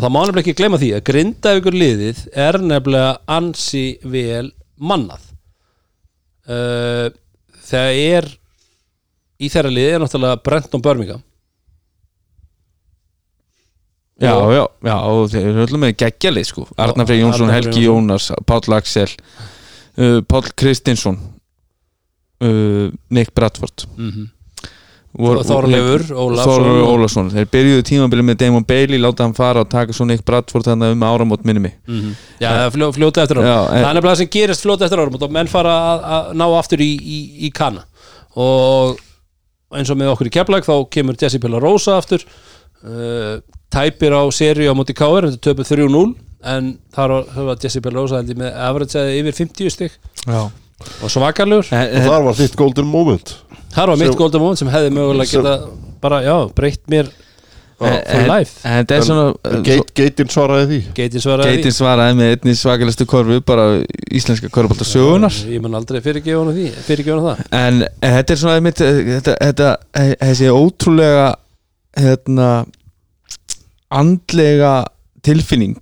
og 0.00 0.06
það 0.06 0.12
má 0.14 0.20
nefnilega 0.24 0.40
ekki 0.46 0.56
gleyma 0.56 0.78
því 0.80 0.88
að 0.96 1.02
Grindavíkur 1.10 1.74
liðið 1.76 2.20
er 2.40 2.56
nefnilega 2.64 3.10
ansi 3.36 3.82
vel 4.08 4.46
mannað. 4.80 5.26
Uh, 6.48 7.10
þegar 7.68 7.98
er 8.00 8.28
í 9.40 9.50
þeirra 9.52 9.72
liðið 9.76 9.96
er 9.98 10.02
náttúrulega 10.06 10.40
Brenton 10.46 10.82
Birmingham. 10.86 11.20
Já, 14.20 14.32
Og- 14.36 14.52
já, 14.52 14.64
já, 14.84 14.96
og 15.08 15.30
þeir 15.32 15.46
eru 15.48 15.62
öllum 15.66 15.80
með 15.84 15.94
geggjalið 16.02 16.48
sko. 16.48 16.64
Arnar 16.76 17.06
Freyr 17.08 17.22
Jónsson, 17.22 17.52
Helgi 17.54 17.84
Jónas, 17.86 18.26
Páll 18.48 18.74
Axel 18.76 19.08
uh, 19.96 20.20
Páll 20.28 20.50
Kristinsson 20.60 21.16
uh, 22.44 22.90
Nick 23.12 23.32
Bradford. 23.36 23.86
Mm 23.96 24.10
Vor- 24.12 24.28
Þorleifur 25.18 26.04
Ólafsson. 26.14 27.30
Þeir 27.34 27.48
byrjuðu 27.50 27.84
tímabilið 27.88 28.26
með 28.28 28.36
Damon 28.44 28.66
Bailey 28.68 29.00
Láta 29.02 29.26
hann 29.26 29.34
fara 29.34 29.64
og 29.64 29.70
taka 29.72 29.94
svo 29.96 30.06
Nick 30.06 30.22
Bradford 30.24 30.68
Þannig 30.68 30.94
um 30.94 31.02
áramót 31.02 31.42
minni 31.44 31.64
mig. 31.64 31.74
Mhm. 31.88 32.12
Já, 32.38 32.48
það 32.48 32.66
er 32.66 32.74
fljó, 32.76 32.90
fljóta 32.94 33.24
eftir 33.24 33.40
árum 33.40 33.48
Já, 33.48 33.58
Það 33.66 33.88
er 33.90 33.94
nefnilega 33.94 34.14
það 34.14 34.20
sem 34.22 34.32
gerist 34.36 34.62
fljóta 34.66 34.86
eftir 34.86 35.02
árum 35.02 35.18
og 35.20 35.30
menn 35.34 35.50
fara 35.50 35.74
að, 35.90 36.04
að 36.14 36.32
ná 36.38 36.46
aftur 36.60 36.84
í, 36.84 36.90
í, 36.94 37.18
í 37.46 37.50
kana. 37.50 37.84
Og 38.38 39.00
eins 39.74 39.90
og 39.90 39.98
með 39.98 40.12
okkur 40.14 40.30
í 40.30 40.34
Keflag 40.34 40.66
þá 40.66 40.74
kemur 40.94 41.18
Jesse 41.18 41.40
Pilla 41.42 41.60
Rosa 41.62 41.98
aftur 41.98 42.24
uh, 42.86 43.38
tæpir 43.70 44.14
á 44.14 44.22
seri 44.34 44.66
á 44.70 44.74
móti 44.74 44.94
Káir 44.98 45.28
þetta 45.28 45.42
töpuð 45.50 45.70
3-0 45.74 46.14
en 46.50 46.72
þar 46.94 47.14
var, 47.34 47.58
Jesse 47.60 47.82
Pilla 47.82 48.00
Rosa 48.00 48.18
held 48.18 48.32
ég 48.32 48.40
með 48.40 48.56
average 48.66 49.04
yfir 49.20 49.38
50 49.42 49.74
stygg 49.74 49.98
Já. 50.26 50.50
Og 51.04 51.10
svakalur. 51.12 51.66
En, 51.76 51.90
og 51.92 52.06
þar 52.08 52.22
var 52.24 52.36
þitt 52.38 52.54
golden 52.56 52.88
moment 52.88 53.34
þar 53.74 53.92
var 53.94 54.00
mitt 54.02 54.18
golden 54.18 54.42
moment 54.44 54.60
sem 54.60 54.70
hefði 54.72 54.94
mögulega 54.96 55.30
sem- 55.30 55.42
geta 55.44 55.56
bara, 56.00 56.22
já, 56.24 56.36
breytt 56.56 56.82
mér 56.90 57.10
en, 57.80 58.00
for 58.04 58.26
life. 58.28 58.60
en 58.64 58.74
þetta 58.80 58.96
er 58.96 59.04
svona 59.06 59.62
Geit, 59.64 59.92
Geitin 59.96 60.28
svaraði 60.32 60.66
því. 60.68 60.80
Geitin 60.96 61.22
svaraði 61.24 61.54
Geitin 61.54 61.76
svaraði 61.76 62.16
með 62.18 62.32
einni 62.34 62.56
svakalastu 62.60 63.06
korfu 63.08 63.38
bara 63.46 63.66
íslenska 64.12 64.50
korfbalta 64.52 64.84
sögunar 64.88 65.36
Ég 65.48 65.62
mun 65.64 65.78
aldrei 65.78 66.00
fyrirgefa 66.04 66.42
hana 66.42 66.56
því 66.56 66.66
það. 67.24 67.40
En 67.56 67.80
en 67.86 68.18
þetta 68.18 68.36
er 68.36 68.42
svona 68.42 68.58
einmitt, 68.58 68.82
þetta, 69.14 69.38
þetta, 69.46 69.70
þessi 70.26 70.52
ótrúlega 70.52 71.30
hérna 72.00 72.50
andlega 73.90 74.74
tilfinning. 75.26 75.80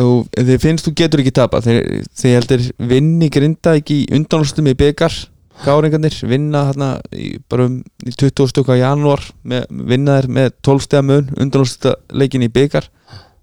Og 0.00 0.26
þið 0.34 0.56
finnst 0.62 0.88
þú 0.88 0.94
getur 0.98 1.22
ekki 1.22 1.34
tapa 1.36 1.60
þeir, 1.62 1.84
þeir 2.18 2.34
heldur 2.40 2.64
vinni 2.90 3.28
grinda 3.32 3.76
ekki 3.78 4.00
í 4.02 4.08
undanúrstum 4.16 4.66
í 4.72 4.74
byggar 4.78 5.14
gáringarnir, 5.62 6.16
vinna 6.28 6.64
hérna 6.70 6.88
í, 7.14 7.36
bara 7.48 7.68
um 7.68 7.76
í 8.04 8.12
20 8.12 8.48
stukka 8.50 8.74
janúar 8.80 9.22
með, 9.46 9.66
vinna 9.92 10.16
þeir 10.18 10.28
með 10.38 10.48
12 10.66 10.84
stegar 10.88 11.06
mun 11.06 11.28
undanúrstuleikin 11.40 12.42
í 12.46 12.50
byggar 12.52 12.88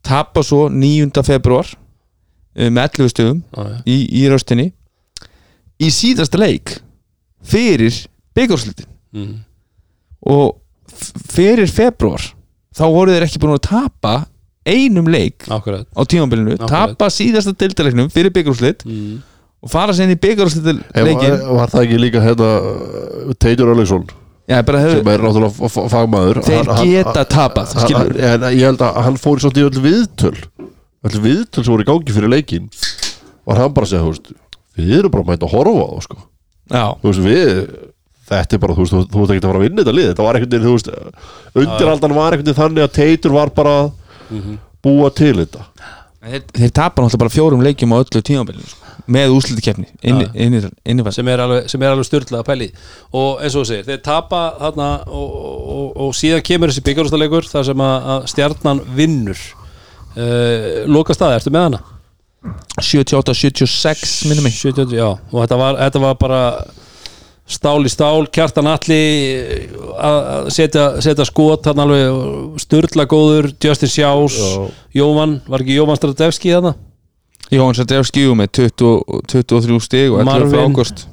tapa 0.05 0.43
svo 0.43 0.65
9. 0.69 1.23
februar 1.23 1.69
eh, 2.55 2.69
með 2.69 2.99
11 2.99 3.13
stugum 3.13 3.39
Já, 3.55 3.63
já. 3.69 3.77
í, 3.85 3.97
í 4.21 4.25
röstinni 4.31 4.67
í 5.81 5.89
síðasta 5.93 6.37
leik 6.41 6.77
fyrir 7.43 8.03
byggarslutin 8.37 8.87
Mhm. 9.11 9.39
og 10.31 10.59
fyrir 11.33 11.67
februar 11.67 12.21
þá 12.75 12.83
voru 12.93 13.11
þeir 13.15 13.25
ekki 13.25 13.39
búin 13.41 13.55
að 13.57 13.65
tapa 13.67 14.13
einum 14.67 15.07
leik 15.11 15.47
Akkurat 15.51 15.87
á 15.91 16.01
Akkurat. 16.61 16.69
tapa 16.95 17.09
síðasta 17.11 17.51
deildaleiknum 17.57 18.11
fyrir 18.13 18.31
byggarslut 18.35 18.85
mm. 18.85 19.17
Og 19.61 19.69
fara 19.71 19.93
sér 19.93 20.07
inn 20.09 20.15
í 20.15 20.19
byggarúslitil 20.21 20.79
leikin 21.05 21.35
var, 21.35 21.45
var 21.59 21.71
það 21.73 21.85
ekki 21.85 21.99
líka 22.01 22.23
hérna 22.23 22.49
uh, 22.57 23.35
Teitur 23.41 23.71
bara 24.67 24.81
sem 24.81 24.97
hefur 24.97 25.11
er 25.13 25.21
náttúrulega 25.23 25.87
fagmaður. 25.93 26.39
Þeir 26.43 26.71
Hann- 26.71 26.89
geta 26.89 27.23
tapað, 27.29 27.75
en 27.85 28.47
Ég 28.51 28.65
held 28.65 28.81
að 28.83 28.97
hann 29.05 29.19
fór 29.21 29.39
í 29.39 29.43
svolítið 29.45 29.69
öll 29.69 29.83
viðtöl. 29.85 30.33
Öll 31.07 31.21
viðtöl 31.23 31.63
sem 31.63 31.71
voru 31.71 31.85
í 31.85 31.87
gangi 31.87 32.15
fyrir 32.17 32.33
leikin 32.33 32.67
og 33.45 33.55
hann 33.57 33.73
bara 33.73 33.87
segja, 33.89 34.03
þú 34.03 34.11
veist 34.11 34.33
við 34.77 34.91
erum 34.99 35.13
bara 35.13 35.23
að 35.23 35.31
mæta 35.31 35.47
að 35.47 35.55
horfa 35.55 35.85
á 35.87 35.97
sko. 36.05 36.19
Veist, 37.05 37.23
við 37.25 37.47
þetta 38.31 38.57
er 38.57 38.61
bara, 38.65 38.75
þú 38.75 38.83
veist, 38.85 38.93
þú, 38.97 39.05
þú 39.13 39.21
veist 39.23 39.33
ekki 39.35 39.41
að 39.41 39.49
fara 39.51 39.61
að 39.61 39.65
vinna 39.65 39.81
þetta 39.81 39.95
lið. 39.97 40.09
Þetta 40.11 40.27
var 40.27 40.37
einhvern 40.39 40.51
veginn, 40.51 40.67
þú 40.67 40.75
veist 40.75 40.91
undiraldan 41.63 42.17
var 42.17 42.35
einhvern 42.35 42.47
veginn 42.49 42.61
þannig 42.61 42.85
að 42.85 42.93
Teitur 42.97 43.35
var 43.35 43.53
bara 43.55 43.73
að 43.79 43.89
búa 44.85 45.09
til 45.15 45.33
þetta. 45.41 45.65
Þeir, 46.21 46.43
þeir 46.53 46.71
tapa 46.77 47.01
náttúrulega 47.01 47.23
bara 47.23 47.33
fjórum 47.33 47.63
leikjum 47.65 47.95
á 47.95 48.01
öllu 48.03 48.21
tímabilinu 48.21 48.67
sko, 48.69 48.80
með 49.11 49.35
inni, 50.93 51.05
sem 51.15 51.31
er 51.31 51.43
alveg, 51.45 51.69
alveg 51.91 52.07
styrlað 52.07 52.41
að 52.41 52.49
pæli 52.49 52.67
og 53.17 53.41
eins 53.43 53.55
og 53.59 53.67
segir, 53.69 53.87
þeir 53.87 54.03
tapa 54.05 54.41
þarna 54.59 54.89
og, 55.07 55.31
og, 55.75 55.87
og 56.05 56.13
síðan 56.17 56.45
kemur 56.47 56.71
þessi 56.71 56.85
byggarústalegur 56.89 57.49
þar 57.49 57.67
sem 57.71 57.85
að, 57.87 58.11
að 58.15 58.29
stjarnan 58.33 58.83
vinnur. 58.97 59.47
Uh, 60.11 60.83
loka 60.91 61.15
staði, 61.15 61.39
ertu 61.39 61.53
með 61.55 61.67
hana? 61.69 61.81
78-76 62.81 64.21
minnum 64.29 64.47
mig. 64.47 64.55
70, 64.57 64.95
já, 64.97 65.07
og 65.07 65.43
þetta 65.43 65.59
var, 65.61 65.77
þetta 65.85 66.01
var 66.03 66.15
bara 66.19 66.43
stál 67.51 67.81
í 67.85 67.91
stál, 67.91 68.27
kjartan 68.31 68.69
alli 68.71 69.01
að 69.99 70.19
að 70.31 70.49
setja, 70.55 70.85
setja 71.03 71.25
skot 71.27 71.67
hann 71.69 71.81
alveg 71.83 72.61
styrla 72.63 73.07
góður 73.09 73.51
Justin 73.61 73.91
Sjás, 73.91 74.37
Jóvan 74.95 75.39
var 75.49 75.63
ekki 75.63 75.77
Jóvan 75.77 75.99
Stradevski 75.99 76.53
þarna? 76.53 76.75
Jóhann 77.51 77.75
Sadrefski 77.75 78.27
jú, 78.27 78.35
með 78.39 78.53
20, 78.61 79.25
23 79.31 79.81
stig 79.83 80.13
og 80.13 80.21
11 80.21 80.29
Marvin. 80.29 80.53
frá 80.53 80.67
águst 80.69 81.07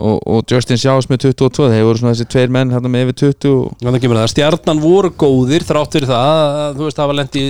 og, 0.00 0.16
og 0.24 0.44
Justin 0.48 0.80
Sjás 0.80 1.08
með 1.10 1.26
22 1.28 1.68
þeir 1.74 1.84
voru 1.86 2.00
svona 2.00 2.14
þessi 2.14 2.28
tveir 2.32 2.52
menn 2.54 2.72
hérna 2.72 2.90
með 2.92 3.10
yfir 3.10 3.16
20 3.34 3.50
og, 3.52 4.28
stjarnan 4.32 4.80
voru 4.82 5.10
góðir 5.20 5.66
þrátt 5.68 5.96
fyrir 5.96 6.10
það, 6.10 6.44
að, 6.62 6.78
þú 6.78 6.86
veist, 6.86 7.00
það 7.00 7.10
var 7.10 7.18
lendi 7.20 7.44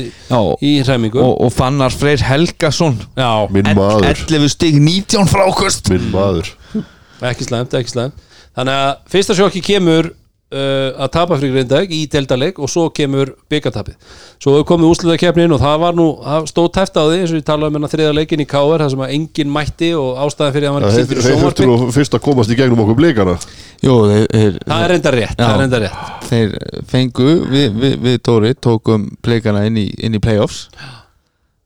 í, 0.66 0.72
hreimingu 0.86 1.22
og, 1.22 1.34
og 1.46 1.52
Fannar 1.54 1.94
Freyr 1.94 2.24
Helgason. 2.26 2.98
Já, 3.18 3.30
minn 3.54 3.70
maður, 3.78 4.08
11 4.10 4.54
stig 4.56 4.80
19 4.80 5.30
frá 5.30 5.44
águst 5.46 5.92
minn 5.92 6.10
maður. 6.12 6.50
Ekki 7.30 7.46
slæmt, 7.46 7.76
ekki 7.76 7.94
slæmt. 7.94 8.26
Þannig 8.56 8.82
að 8.82 8.90
fyrsta 9.12 9.36
sjokki 9.38 9.62
kemur 9.62 10.10
að 10.50 11.10
tapa 11.14 11.36
fyrir 11.38 11.54
Grindag 11.54 11.92
í 11.94 12.00
deltaleg 12.10 12.58
og 12.58 12.70
svo 12.72 12.88
kemur 12.94 13.34
byggatapið 13.52 13.94
Svo 14.40 14.56
hefur 14.56 14.66
komið 14.72 14.90
úrslutakeppnin 14.90 15.54
og 15.54 15.60
það 15.62 15.76
var 15.84 15.98
nú 15.98 16.06
það 16.24 16.48
stóð 16.50 16.68
tæft 16.74 16.98
á 16.98 17.02
því 17.06 17.20
eins 17.20 17.34
og 17.34 17.38
ég 17.38 17.46
talaði 17.46 17.70
um 17.70 17.78
hennar 17.78 17.92
þriða 17.92 18.16
leikin 18.18 18.42
í 18.42 18.48
KR 18.50 18.82
það 18.82 18.92
sem 18.94 19.04
að 19.06 19.14
enginn 19.18 19.52
mætti 19.54 19.90
og 20.00 20.20
ástæðan 20.26 20.54
fyrir 20.56 20.68
að 20.68 20.74
hann 20.74 20.86
var 20.86 20.96
þeir 20.96 21.04
ekki 21.04 21.10
fyrir 21.12 21.26
þeir 21.28 21.42
þurftu 21.44 21.90
fyrst 21.98 22.16
að 22.18 22.24
komast 22.26 22.50
í 22.54 22.58
gegnum 22.58 22.82
okkur 22.84 22.98
blikana. 22.98 23.36
Jú, 23.84 23.96
þeir, 24.10 24.26
þeir, 24.34 24.58
Það 24.66 24.86
er 24.86 24.94
enda 24.96 25.12
rétt, 25.16 25.44
er 25.44 25.84
rétt. 25.84 26.24
þeir 26.30 26.56
fengu 26.90 27.28
við, 27.50 27.68
við, 27.84 27.98
við 28.06 28.18
Tóri 28.26 28.54
tókum 28.58 29.06
pleikana 29.22 29.66
inn 29.68 29.78
í, 29.80 29.86
inn 30.02 30.18
í 30.18 30.22
playoffs 30.22 30.66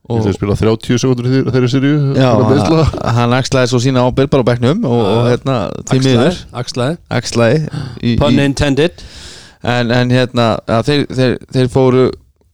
og 0.05 0.24
þeir 0.24 0.35
spila 0.36 0.56
30 0.60 1.01
sekundur 1.01 1.28
í 1.31 1.39
þeirri 1.48 1.68
sirju 1.72 1.93
já, 2.18 2.28
hann, 2.36 3.05
hann 3.16 3.36
axlaði 3.39 3.70
svo 3.72 3.81
sína 3.81 4.02
ábyrg 4.05 4.32
bara 4.32 4.44
á 4.44 4.48
bekknum 4.51 4.82
og, 4.85 4.98
og 5.01 5.28
hérna 5.31 5.55
því 5.89 6.01
miður. 6.05 6.40
Axlaði, 6.60 6.98
axlaði. 7.20 7.62
Í, 8.05 8.16
pun 8.20 8.43
intended. 8.43 9.05
En, 9.64 9.89
en 9.97 10.12
hérna 10.12 10.51
ja, 10.68 10.82
þeir, 10.85 11.06
þeir, 11.09 11.39
þeir 11.56 11.70
fóru 11.72 12.02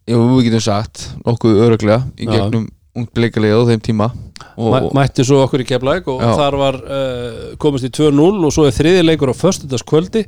jú, 0.07 0.21
við 0.37 0.47
getum 0.47 0.63
sagt 0.63 1.09
nokkuð 1.27 1.65
öruglega 1.67 2.05
í 2.15 2.29
Já. 2.29 2.37
gegnum 2.37 2.69
ungt 3.01 3.11
bleikalega 3.15 3.59
á 3.59 3.67
þeim 3.71 3.83
tíma. 3.83 4.11
Og, 4.55 4.71
Mæ, 4.71 4.79
mætti 5.01 5.27
svo 5.27 5.41
okkur 5.45 5.63
í 5.65 5.67
keflæk 5.69 6.07
og 6.11 6.23
Já. 6.23 6.31
þar 6.39 6.57
var 6.61 6.79
uh, 6.81 7.43
komist 7.63 7.87
í 7.87 7.93
2-0 7.99 8.47
og 8.47 8.55
svo 8.55 8.67
er 8.69 8.75
þriði 8.77 9.05
leikur 9.07 9.35
á 9.35 9.41
föstudagskvöldi 9.41 10.25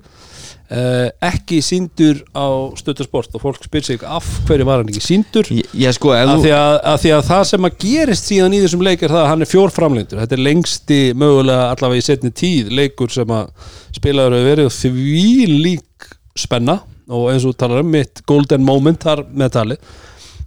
uh, 0.71 1.09
ekki 1.29 1.61
síndur 1.65 2.21
á 2.37 2.47
stöttusport 2.79 3.35
og 3.35 3.45
fólk 3.45 3.67
spyr 3.67 3.87
sig 3.87 4.05
af 4.05 4.29
hverju 4.49 4.69
var 4.69 4.83
hann 4.83 4.93
ekki 4.93 5.05
síndur 5.05 5.49
sko 5.97 6.15
að 6.15 6.35
þú 6.35 6.47
því 6.47 6.55
að, 6.59 6.77
að 6.93 7.01
því 7.05 7.15
að 7.17 7.25
það 7.31 7.43
sem 7.51 7.69
að 7.69 7.81
gerist 7.87 8.31
síðan 8.31 8.57
í 8.57 8.63
þessum 8.65 8.87
leik 8.87 9.03
er 9.03 9.15
það 9.15 9.25
að 9.25 9.31
hann 9.33 9.47
er 9.47 9.53
fjórframlengdur 9.53 10.23
þetta 10.23 10.39
er 10.39 10.47
lengsti 10.49 11.01
mögulega 11.19 11.67
allavega 11.73 12.05
í 12.05 12.07
setni 12.09 12.33
tíð 12.43 12.73
leikur 12.79 13.13
sem 13.13 13.37
að 13.41 13.51
spilaður 13.97 14.39
hefur 14.39 14.51
verið 14.53 14.73
því 14.79 15.51
lík 15.53 16.09
spenna. 16.39 16.81
Og 17.13 17.27
eins 17.29 17.45
og 17.45 17.57
talar 17.59 17.83
um 17.83 17.91
mitt 17.93 18.23
golden 18.31 18.63
moment 18.65 19.03
þar 19.03 19.27
með 19.37 19.55
tali 19.59 19.77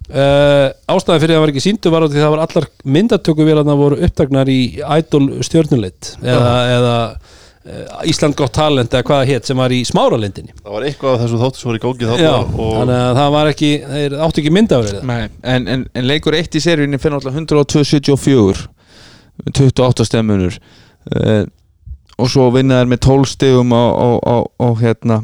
Uh, 0.06 0.70
ástæðan 0.86 1.18
fyrir 1.18 1.32
að 1.32 1.34
það 1.34 1.40
var 1.42 1.50
ekki 1.50 1.62
síndu 1.64 1.90
var 1.90 2.04
að 2.06 2.12
það 2.14 2.28
var 2.30 2.40
allar 2.44 2.66
myndatökuvélarna 2.94 3.74
voru 3.74 3.96
upptagnar 4.06 4.46
í 4.46 4.60
Idol 4.78 5.24
stjörnuleitt 5.42 6.12
eða, 6.22 6.52
eða 6.76 6.92
Ísland 8.06 8.36
gott 8.38 8.54
talent 8.54 8.92
eða 8.94 9.06
hvað 9.06 9.20
það 9.20 9.30
hétt 9.32 9.48
sem 9.50 9.58
var 9.58 9.72
í 9.74 9.80
smáralindinni. 9.88 10.54
Það 10.60 10.74
var 10.76 10.86
eitthvað 10.86 11.16
af 11.16 11.22
þessu 11.24 11.40
þáttu 11.40 11.60
sem 11.60 11.70
var 11.70 11.78
í 11.78 11.82
þarna 12.10 12.32
og 12.46 12.72
þannig 12.76 13.00
að 13.00 13.18
það 13.18 13.30
var 13.34 13.50
ekki 13.50 13.70
þeir 13.90 14.16
áttu 14.26 14.42
ekki 14.42 14.52
myndaverið 14.54 15.06
Nei, 15.10 15.20
en, 15.54 15.68
en, 15.74 15.84
en 15.98 16.06
leikur 16.06 16.36
eitt 16.38 16.54
í 16.54 16.62
seríunni 16.62 17.00
fyrir 17.02 17.16
náttúrulega 17.16 17.42
102-74 17.42 18.66
28 19.50 20.06
stemmunur. 20.08 20.58
Uh, 21.10 21.42
og 22.16 22.30
svo 22.32 22.46
vinna 22.54 22.78
þær 22.80 22.88
með 22.88 23.00
12 23.04 23.28
stegum 23.28 23.72
á, 23.76 23.84
á, 23.92 24.08
á, 24.24 24.36
á 24.56 24.68
hérna 24.80 25.18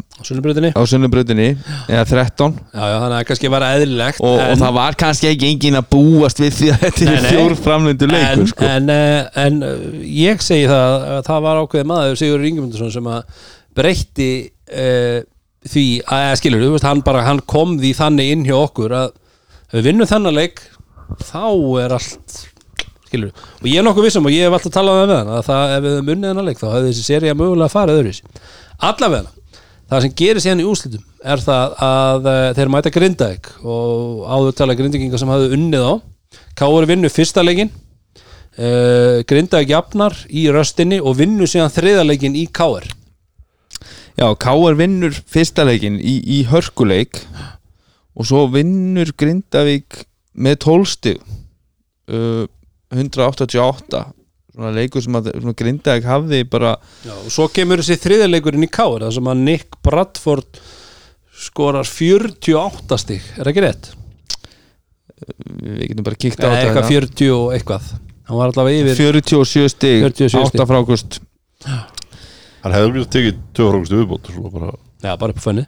á 0.76 0.82
sunnubröðinni 0.84 1.48
eða 1.88 2.04
13 2.10 2.58
Já, 2.74 2.82
já, 2.84 2.96
þannig 3.00 3.16
að 3.16 3.24
kannski 3.30 3.50
var 3.54 3.66
eðlilegt 3.70 4.20
og, 4.20 4.36
og 4.44 4.60
það 4.60 4.76
var 4.76 4.98
kannski 5.00 5.30
ekki 5.30 5.48
engin 5.54 5.78
að 5.80 5.88
búast 5.94 6.42
við 6.42 6.58
því 6.58 6.70
að 6.74 6.84
þetta 6.84 7.08
er 7.14 7.26
fjór 7.30 7.56
framlöndu 7.64 8.10
leikur 8.10 8.44
en, 8.44 8.52
sko. 8.52 8.68
en, 8.68 8.92
uh, 8.92 9.40
en 9.46 9.58
uh, 9.64 9.88
ég 10.04 10.44
segi 10.44 10.68
það 10.68 11.08
að 11.16 11.22
það 11.30 11.42
var 11.48 11.62
ákveðið 11.62 11.90
maður 11.94 12.20
Sigur 12.20 12.46
Ingemundsson 12.50 12.94
sem 12.98 13.10
að 13.14 13.48
breytti 13.80 14.30
uh, 14.68 15.18
því 15.72 15.86
að 16.12 16.36
skilur, 16.42 16.66
þú 16.66 16.76
veist, 16.76 16.88
hann 16.90 17.04
bara 17.06 17.24
hann 17.24 17.40
kom 17.48 17.78
því 17.80 17.96
þannig 17.96 18.36
inn 18.36 18.46
hjá 18.48 18.58
okkur 18.58 18.96
að 18.98 19.12
við 19.72 19.88
vinnum 19.88 20.10
þennan 20.10 20.36
leik 20.36 20.60
þá 21.24 21.44
er 21.80 21.96
allt 21.96 22.40
skilur, 23.12 23.44
og 23.60 23.68
ég 23.68 23.78
er 23.78 23.86
nokkuð 23.86 24.08
vissum 24.08 24.26
og 24.26 24.32
ég 24.32 24.48
hef 24.48 24.56
alltaf 24.56 24.74
talað 24.74 25.02
með 25.02 25.14
hann 25.18 25.30
að 25.36 25.44
það, 25.50 25.74
ef 25.76 25.84
við 25.84 25.94
höfum 25.96 26.10
unnið 26.14 26.32
þennan 26.32 26.48
leik 26.48 26.62
þá 26.62 26.66
hefði 26.70 26.88
þessi 26.88 27.04
serið 27.06 27.36
mögulega 27.36 27.72
farið 27.72 28.00
öðruvísi. 28.00 28.40
Allavega, 28.88 29.34
það 29.92 30.06
sem 30.06 30.16
gerir 30.22 30.44
síðan 30.44 30.64
í 30.64 30.66
úslitum 30.72 31.04
er 31.22 31.44
það 31.44 31.76
að 31.86 32.30
uh, 32.32 32.46
þeir 32.56 32.72
mæta 32.72 32.94
Grindavík 32.96 33.52
og 33.62 34.24
áður 34.26 34.56
tala 34.62 34.78
Grindavíkinga 34.80 35.20
sem 35.20 35.30
hafði 35.30 35.52
unnið 35.58 35.86
á. 35.86 35.92
Káur 36.56 36.88
vinnu 36.88 37.12
fyrsta 37.12 37.44
leikin 37.44 37.70
uh, 37.70 39.20
Grindavík 39.28 39.70
jafnar 39.76 40.16
í 40.32 40.48
röstinni 40.52 40.98
og 40.98 41.20
vinnu 41.20 41.46
síðan 41.46 41.72
þriða 41.72 42.08
leikin 42.08 42.36
í 42.40 42.48
Káur 42.48 42.88
Já, 44.18 44.28
K.R. 44.36 44.76
vinnur 44.76 45.14
fyrsta 45.32 45.64
leikin 45.64 45.96
í, 45.96 46.18
í 46.20 46.42
hörkuleik 46.50 47.22
og 48.12 48.28
svo 48.28 48.44
vinnur 48.52 49.08
Grindavík 49.16 50.02
með 50.36 50.58
12 50.66 50.90
stig. 50.90 51.22
Uh, 52.12 52.44
188 52.92 54.02
svona 54.52 54.70
leikur 54.76 55.04
sem 55.04 55.16
að 55.16 55.30
svona 55.38 55.56
Grindavík 55.56 56.06
hafði 56.08 56.42
bara 56.52 56.74
Já, 57.06 57.14
og 57.16 57.32
svo 57.32 57.48
kemur 57.54 57.80
þessi 57.80 57.96
þriða 58.02 58.28
leikurinn 58.28 58.66
í 58.66 58.70
Káur 58.72 59.06
það 59.06 59.14
sem 59.16 59.30
að 59.32 59.42
Nick 59.48 59.78
Bradford 59.84 60.60
skorar 61.42 61.88
48 61.88 62.98
stig. 63.00 63.24
Er 63.38 63.42
það 63.46 63.52
ekki 63.54 63.66
rétt? 63.66 63.90
við 65.62 65.84
getum 65.92 66.06
bara 66.06 66.18
kíkt 66.18 66.40
á 66.42 66.50
Nei, 66.50 66.56
eitthvað 66.58 66.88
þetta 66.88 66.88
40 66.90 67.28
og 67.36 67.52
eitthvað. 67.56 67.90
Hann 68.28 68.38
var 68.40 68.50
allavega 68.52 68.92
yfir 68.92 69.12
47 69.14 69.68
stig, 69.70 70.02
47 70.02 70.30
stig. 70.50 70.62
8 70.62 70.66
frákust 70.70 71.20
hann 72.62 72.74
hefði 72.76 72.94
mjög 72.96 73.10
tekið 73.16 73.38
tvö 73.56 73.68
frákustu 73.72 74.00
viðbót 74.00 74.30
svona 74.32 74.52
bara 74.54 74.72
Já, 75.02 75.12
bara 75.18 75.34
upp 75.34 75.40
á 75.42 75.44
fönni 75.44 75.64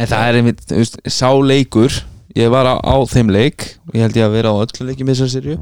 en 0.00 0.08
það 0.08 0.26
er 0.28 0.38
einmitt, 0.40 0.62
sá 1.12 1.28
leikur 1.44 1.98
ég 2.36 2.52
var 2.52 2.68
á, 2.68 2.74
á 2.80 2.96
þeim 3.08 3.32
leik 3.32 3.66
og 3.84 3.96
ég 3.98 4.06
held 4.06 4.16
ég 4.18 4.26
að 4.26 4.36
vera 4.38 4.54
á 4.56 4.56
öllu 4.64 4.88
leikjum 4.88 5.10
í 5.10 5.14
þessar 5.14 5.32
serju 5.34 5.58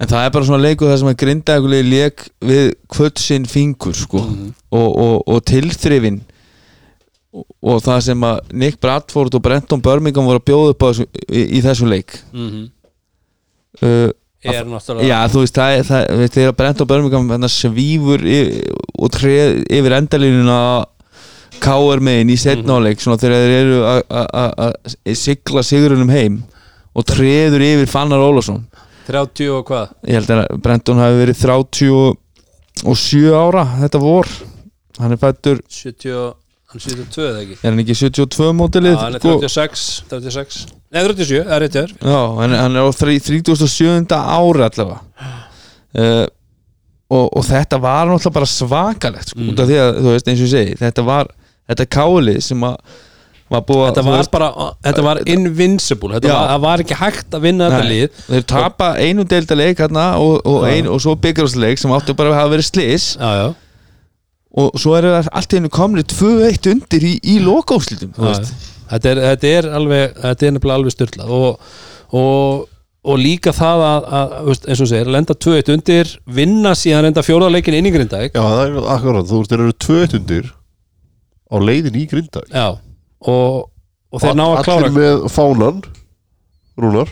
en 0.00 0.10
það 0.10 0.24
er 0.26 0.32
bara 0.34 0.46
svona 0.48 0.62
leikur 0.64 0.90
þar 0.90 1.00
sem 1.02 1.10
að 1.12 1.18
grindaðuguleg 1.22 1.86
leik 1.90 2.24
við 2.44 2.64
kvöldsinn 2.92 3.46
fingur 3.48 3.94
sko. 3.96 4.22
Og, 4.74 4.88
og, 4.90 5.16
og 5.30 5.44
tilþrifin 5.48 6.20
og, 7.34 7.44
og 7.62 7.80
það 7.84 8.00
sem 8.08 8.26
að 8.26 8.40
Nick 8.64 8.80
Bradford 8.82 9.34
og 9.38 9.42
Brenton 9.44 9.82
Birmingham 9.84 10.26
voru 10.28 10.42
að 10.42 10.48
bjóða 10.50 10.74
upp 10.74 10.82
á 10.82 10.88
þessu, 10.90 11.06
í, 11.30 11.44
í 11.58 11.62
þessu 11.64 11.88
leik. 11.90 12.18
Mm 12.34 12.66
uh, 13.82 14.10
Er 14.44 14.66
náttúrulega 14.68 15.06
Já, 15.08 15.18
þú 15.32 15.40
veist, 15.40 15.56
það, 15.56 15.74
er- 15.78 15.86
það, 15.88 16.02
veist, 16.20 16.34
þegar 16.36 16.56
Brenton 16.58 16.88
Birmingham 16.90 17.30
hérna, 17.32 17.48
svífur 17.48 18.20
yfir, 18.28 18.74
og 19.00 19.12
treð 19.14 19.62
yfir 19.72 19.94
endalínuna 19.96 20.58
káar 21.64 22.02
megin 22.04 22.32
í 22.34 22.36
setnáleik 22.36 23.00
svona 23.00 23.16
þegar 23.22 23.46
þeir 23.46 23.54
eru 23.62 23.78
að- 23.88 25.14
sigla 25.16 25.62
sigurunum 25.64 26.12
heim 26.12 26.36
og 26.92 27.06
treður 27.08 27.64
yfir 27.64 27.88
Fannar 27.88 28.20
Ólafsson 28.20 28.66
30 29.08 29.50
og 29.54 29.66
hvað? 29.68 29.92
ég 30.08 30.18
held 30.20 30.30
að 30.34 30.42
Brenton 30.64 31.02
hafi 31.02 31.20
verið 31.22 31.36
37 32.84 33.34
ára 33.38 33.64
þetta 33.82 34.00
vor 34.02 34.30
hann 35.00 35.14
er 35.14 35.20
fættur, 35.20 35.60
70, 35.70 36.14
hann 36.70 36.80
er 36.80 36.84
72 36.84 37.24
eða 37.28 37.42
ekki? 37.44 37.56
er 37.60 37.68
hann 37.70 37.82
ekki 37.84 37.96
72 37.98 38.48
Já, 38.48 38.54
mótilið 38.60 38.96
hann 39.00 39.18
er 39.18 39.22
sko? 39.22 39.34
36, 39.42 39.84
36 40.10 40.64
Nei, 40.94 41.02
37, 41.02 41.40
það 41.42 41.54
er 41.56 41.64
rétt 41.64 41.74
hjá 41.78 41.82
þér 41.82 41.92
Já, 42.14 42.20
hann, 42.40 42.56
hann 42.60 42.78
er 42.78 42.86
á 42.86 42.90
þrí- 42.94 43.22
37. 43.22 44.14
ári 44.14 44.66
allavega 44.68 44.98
uh, 45.94 46.26
og, 47.14 47.26
og 47.38 47.42
þetta 47.46 47.78
var 47.82 48.08
náttúrulega 48.10 48.36
bara 48.38 48.50
svakalegt 48.50 49.34
sko, 49.34 49.48
út 49.50 49.60
af 49.62 49.68
því 49.70 49.80
að, 49.82 49.90
þú 50.00 50.14
veist, 50.14 50.30
eins 50.30 50.40
og 50.40 50.46
ég 50.48 50.54
segi 50.54 50.78
þetta 50.80 51.04
var, 51.06 51.28
þetta 51.70 51.90
káli 51.98 52.36
sem 52.42 52.64
að 52.66 52.78
var 53.52 53.64
búið 53.68 53.82
Þetta 53.90 54.04
var 54.06 54.16
veist, 54.18 54.30
bara, 54.32 54.48
þetta 54.86 55.02
var 55.04 55.20
invincible 55.30 56.14
Þetta 56.16 56.30
Já. 56.30 56.34
var, 56.36 56.48
það 56.54 56.62
var 56.64 56.82
ekki 56.84 56.96
hægt 57.00 57.36
að 57.36 57.42
vinna 57.44 57.68
þetta 57.70 57.88
lið. 57.90 58.20
Þeir 58.30 58.46
tapa 58.54 58.88
einu 59.04 59.26
deildaleik 59.28 59.82
hérna 59.84 60.04
og, 60.22 60.38
og, 60.48 60.64
ein, 60.70 60.88
og 60.90 61.02
svo 61.04 61.14
byggjárhúsleik 61.20 61.82
sem 61.82 61.92
áttu 61.94 62.16
bara 62.16 62.32
að 62.32 62.38
hafa 62.40 62.52
verið 62.56 62.68
slis 62.70 63.08
Já, 63.20 63.30
já. 63.42 63.46
Og 64.64 64.76
svo 64.78 64.94
eru 64.96 65.10
það 65.16 65.28
allt 65.34 65.52
í 65.52 65.58
hennu 65.58 65.72
komnið 65.74 66.12
2-1 66.14 66.70
undir 66.72 67.04
í, 67.08 67.14
í 67.20 67.38
lokáslitum 67.42 68.12
þú 68.14 68.28
Já, 68.28 68.30
veist. 68.30 68.70
þetta 68.92 69.10
er, 69.12 69.22
þetta 69.28 69.50
er 69.58 69.68
alveg 69.80 70.14
þetta 70.22 70.46
er 70.48 70.54
nefnilega 70.56 70.78
alveg 70.80 70.94
styrlað 70.94 71.32
og, 71.34 71.72
og, 72.14 72.66
og 73.04 73.18
líka 73.20 73.52
það 73.56 73.82
að, 73.90 74.06
að 74.20 74.34
þú 74.38 74.52
veist, 74.52 74.68
eins 74.70 74.82
og 74.86 74.90
segir, 74.94 75.10
lenda 75.18 75.34
2-1 75.46 75.72
undir 75.74 76.12
vinna 76.38 76.72
síðan 76.78 77.10
enda 77.10 77.24
fjóraðleikin 77.26 77.76
inn 77.80 77.90
í 77.90 77.94
Grindavík. 77.98 78.38
Já, 78.38 78.44
það 78.46 78.62
er 78.68 78.78
akkurat, 78.94 79.26
þú 79.28 79.40
veist, 79.42 79.50
þeir 79.52 79.64
eru 79.66 79.74
tvö 79.84 79.98
eitt 80.06 80.14
undir 80.20 80.52
á 81.50 81.56
leiðin 81.60 81.98
í 82.00 82.06
grindag 82.10 82.46
já, 82.50 82.66
og, 83.30 83.68
og 84.12 84.18
þeir 84.24 84.34
ná 84.38 84.44
að 84.54 84.62
klára 84.66 84.80
Allir 84.88 84.96
með 84.98 85.14
fánan 85.34 85.78
Rúnar 86.80 87.08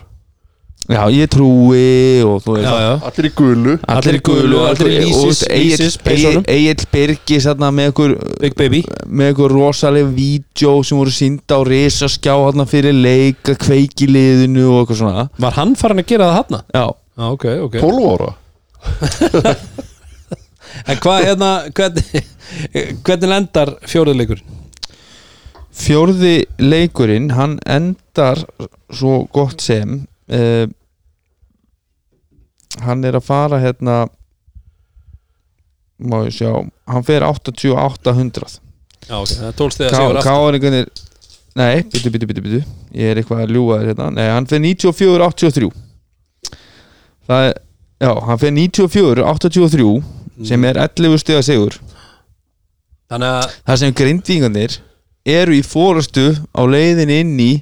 Já, 0.90 1.04
ég 1.14 1.28
trúi 1.30 2.24
og 2.26 2.40
þú 2.42 2.56
veist 2.56 2.66
já, 2.66 2.72
já. 2.82 2.94
Allir 3.06 3.26
í 3.28 3.30
gulu 3.38 3.74
Allir 3.94 4.16
í 4.18 4.20
gulu, 4.26 4.56
allir 4.66 4.88
í 4.90 4.96
Ísis- 5.12 5.44
Ísis 5.54 5.94
peysunum. 6.02 6.42
Egil 6.50 6.82
Birgi 6.90 7.36
þarna 7.44 7.68
með 7.76 7.92
ykkur 7.92 8.14
Big 8.42 8.56
Baby 8.58 8.80
með 9.06 9.30
ykkur 9.36 9.54
rosaleg 9.54 10.10
vídeo 10.16 10.72
sem 10.82 10.98
voru 10.98 11.14
sínda 11.14 11.54
á 11.54 11.62
risaskjá 11.70 12.34
hérna 12.34 12.66
fyrir 12.66 12.98
leik 12.98 13.46
að 13.54 13.60
kveiki 13.62 14.10
liðinu 14.10 14.66
og 14.72 14.80
eitthvað 14.82 14.98
svona 15.04 15.28
var 15.46 15.54
hann 15.60 15.76
farin 15.78 16.02
að 16.02 16.10
gera 16.10 16.26
það 16.32 16.38
hann? 16.40 16.58
Já, 16.74 16.84
Já, 17.22 17.26
ok, 17.30 17.46
ok 17.68 17.74
12 17.78 18.10
ára 18.16 18.30
en 20.90 20.98
hvað 20.98 21.18
hérna, 21.28 21.50
hvernig 21.78 22.26
hvernig 23.06 23.30
lendar 23.30 23.70
fjóraðleikur? 23.86 24.42
Fjórði 25.72 26.34
leikurinn 26.60 27.30
hann 27.36 27.58
endar 27.64 28.42
svo 28.92 29.22
gott 29.32 29.62
sem 29.64 30.02
uh, 30.32 30.66
hann 32.84 33.04
er 33.08 33.16
að 33.18 33.26
fara 33.26 33.60
hérna 33.62 33.96
má 36.02 36.18
ég 36.26 36.34
sjá 36.36 36.50
hann 36.90 37.06
fer 37.06 37.24
88-100 37.26 38.60
Já, 39.02 39.16
ok, 39.18 39.32
það 39.34 39.48
er 39.48 39.56
tólstið 39.58 39.86
að 39.88 39.96
sigur 39.96 40.18
aftur. 40.20 40.28
Káringunir 40.28 40.92
Nei, 41.58 41.82
byttu, 41.84 42.08
byttu, 42.14 42.26
byttu, 42.30 42.42
byttu 42.44 42.60
Ég 42.96 43.10
er 43.12 43.18
eitthvað 43.20 43.42
að 43.44 43.50
ljúga 43.56 43.80
þér 43.80 43.88
hérna. 43.90 44.06
Nei, 44.14 44.28
hann 44.30 44.46
fer 44.48 44.62
94-83 44.62 45.68
Það 47.26 47.48
er 47.48 47.58
Já, 48.02 48.10
hann 48.26 48.38
fer 48.40 48.50
94-83 48.50 49.90
sem 50.48 50.64
er 50.66 50.78
11 50.80 51.20
stiga 51.22 51.42
sigur. 51.46 51.76
Þannig 53.12 53.34
að 53.36 53.52
Það 53.68 53.78
sem 53.82 53.92
grindvígandir 54.00 54.78
eru 55.28 55.54
í 55.56 55.62
fórastu 55.66 56.30
á 56.54 56.62
leiðin 56.66 57.12
inn 57.14 57.34
í 57.40 57.52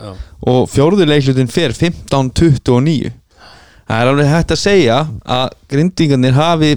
já. 0.00 0.12
Og 0.48 0.68
fjórðuleiklutin 0.72 1.50
fer 1.52 1.74
15-29 1.76 3.10
Það 3.88 4.02
er 4.02 4.10
alveg 4.10 4.28
hægt 4.28 4.52
að 4.52 4.60
segja 4.60 4.96
að 5.24 5.52
grindvígandir 5.72 6.34
hafi 6.36 6.74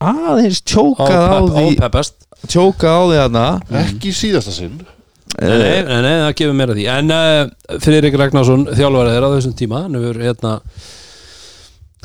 aðeins 0.00 0.62
tjókað 0.64 1.24
á 1.28 1.40
því 1.44 1.64
Ópeppast. 1.74 2.14
tjókað 2.48 2.94
á 2.96 3.02
því 3.04 3.18
þarna. 3.18 3.42
Ekki 3.82 4.12
síðasta 4.16 4.54
sinn. 4.56 4.78
Nei, 5.38 5.58
nei, 5.60 5.82
nei, 5.84 5.98
nei, 6.06 6.14
það 6.24 6.30
gefur 6.38 6.56
mér 6.56 6.72
að 6.72 6.78
því. 6.80 6.86
En 6.94 7.12
uh, 7.12 7.78
Friðrik 7.84 8.16
Ragnarsson, 8.16 8.64
þjálfari 8.78 9.12
þeirra 9.12 9.28
á 9.28 9.34
þessum 9.36 9.54
tíma 9.58 9.82
Hann 9.84 9.98
hefur 9.98 10.22
hérna 10.24 10.54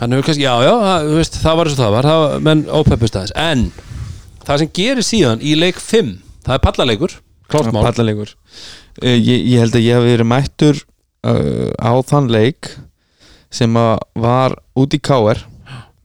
Hann 0.02 0.15
hefur 0.18 0.27
kannski, 0.27 0.44
já, 0.44 0.53
já, 0.65 0.73
það, 0.84 1.07
þú 1.07 1.18
veist, 1.22 1.40
það 1.40 1.57
var 1.60 1.69
eins 1.69 1.77
og 1.77 1.84
það 1.85 1.95
var. 1.95 2.10
Það, 2.10 2.35
Menn 2.49 2.65
ópeppust 2.68 3.18
aðeins. 3.22 3.35
En 3.40 3.64
það 4.44 4.64
sem 4.64 4.73
gerir 4.81 5.07
síðan 5.07 5.45
í 5.45 5.56
leik 5.56 5.80
5 5.80 6.11
Það 6.44 6.56
er 6.57 6.64
pallaleikur, 6.65 7.14
klártmál 7.49 7.86
Pallalegur 7.88 8.34
uh, 8.34 9.15
ég, 9.15 9.45
ég 9.53 9.60
held 9.64 9.76
að 9.80 9.86
ég 9.86 9.95
hef 9.98 10.03
verið 10.10 10.30
mættur 10.34 10.82
uh, 11.24 11.72
á 11.80 11.91
þann 12.10 12.30
leik 12.34 12.72
sem 13.53 13.76
að 13.78 13.98
var 14.20 14.56
út 14.80 14.95
í 14.98 14.99
KR 14.99 15.44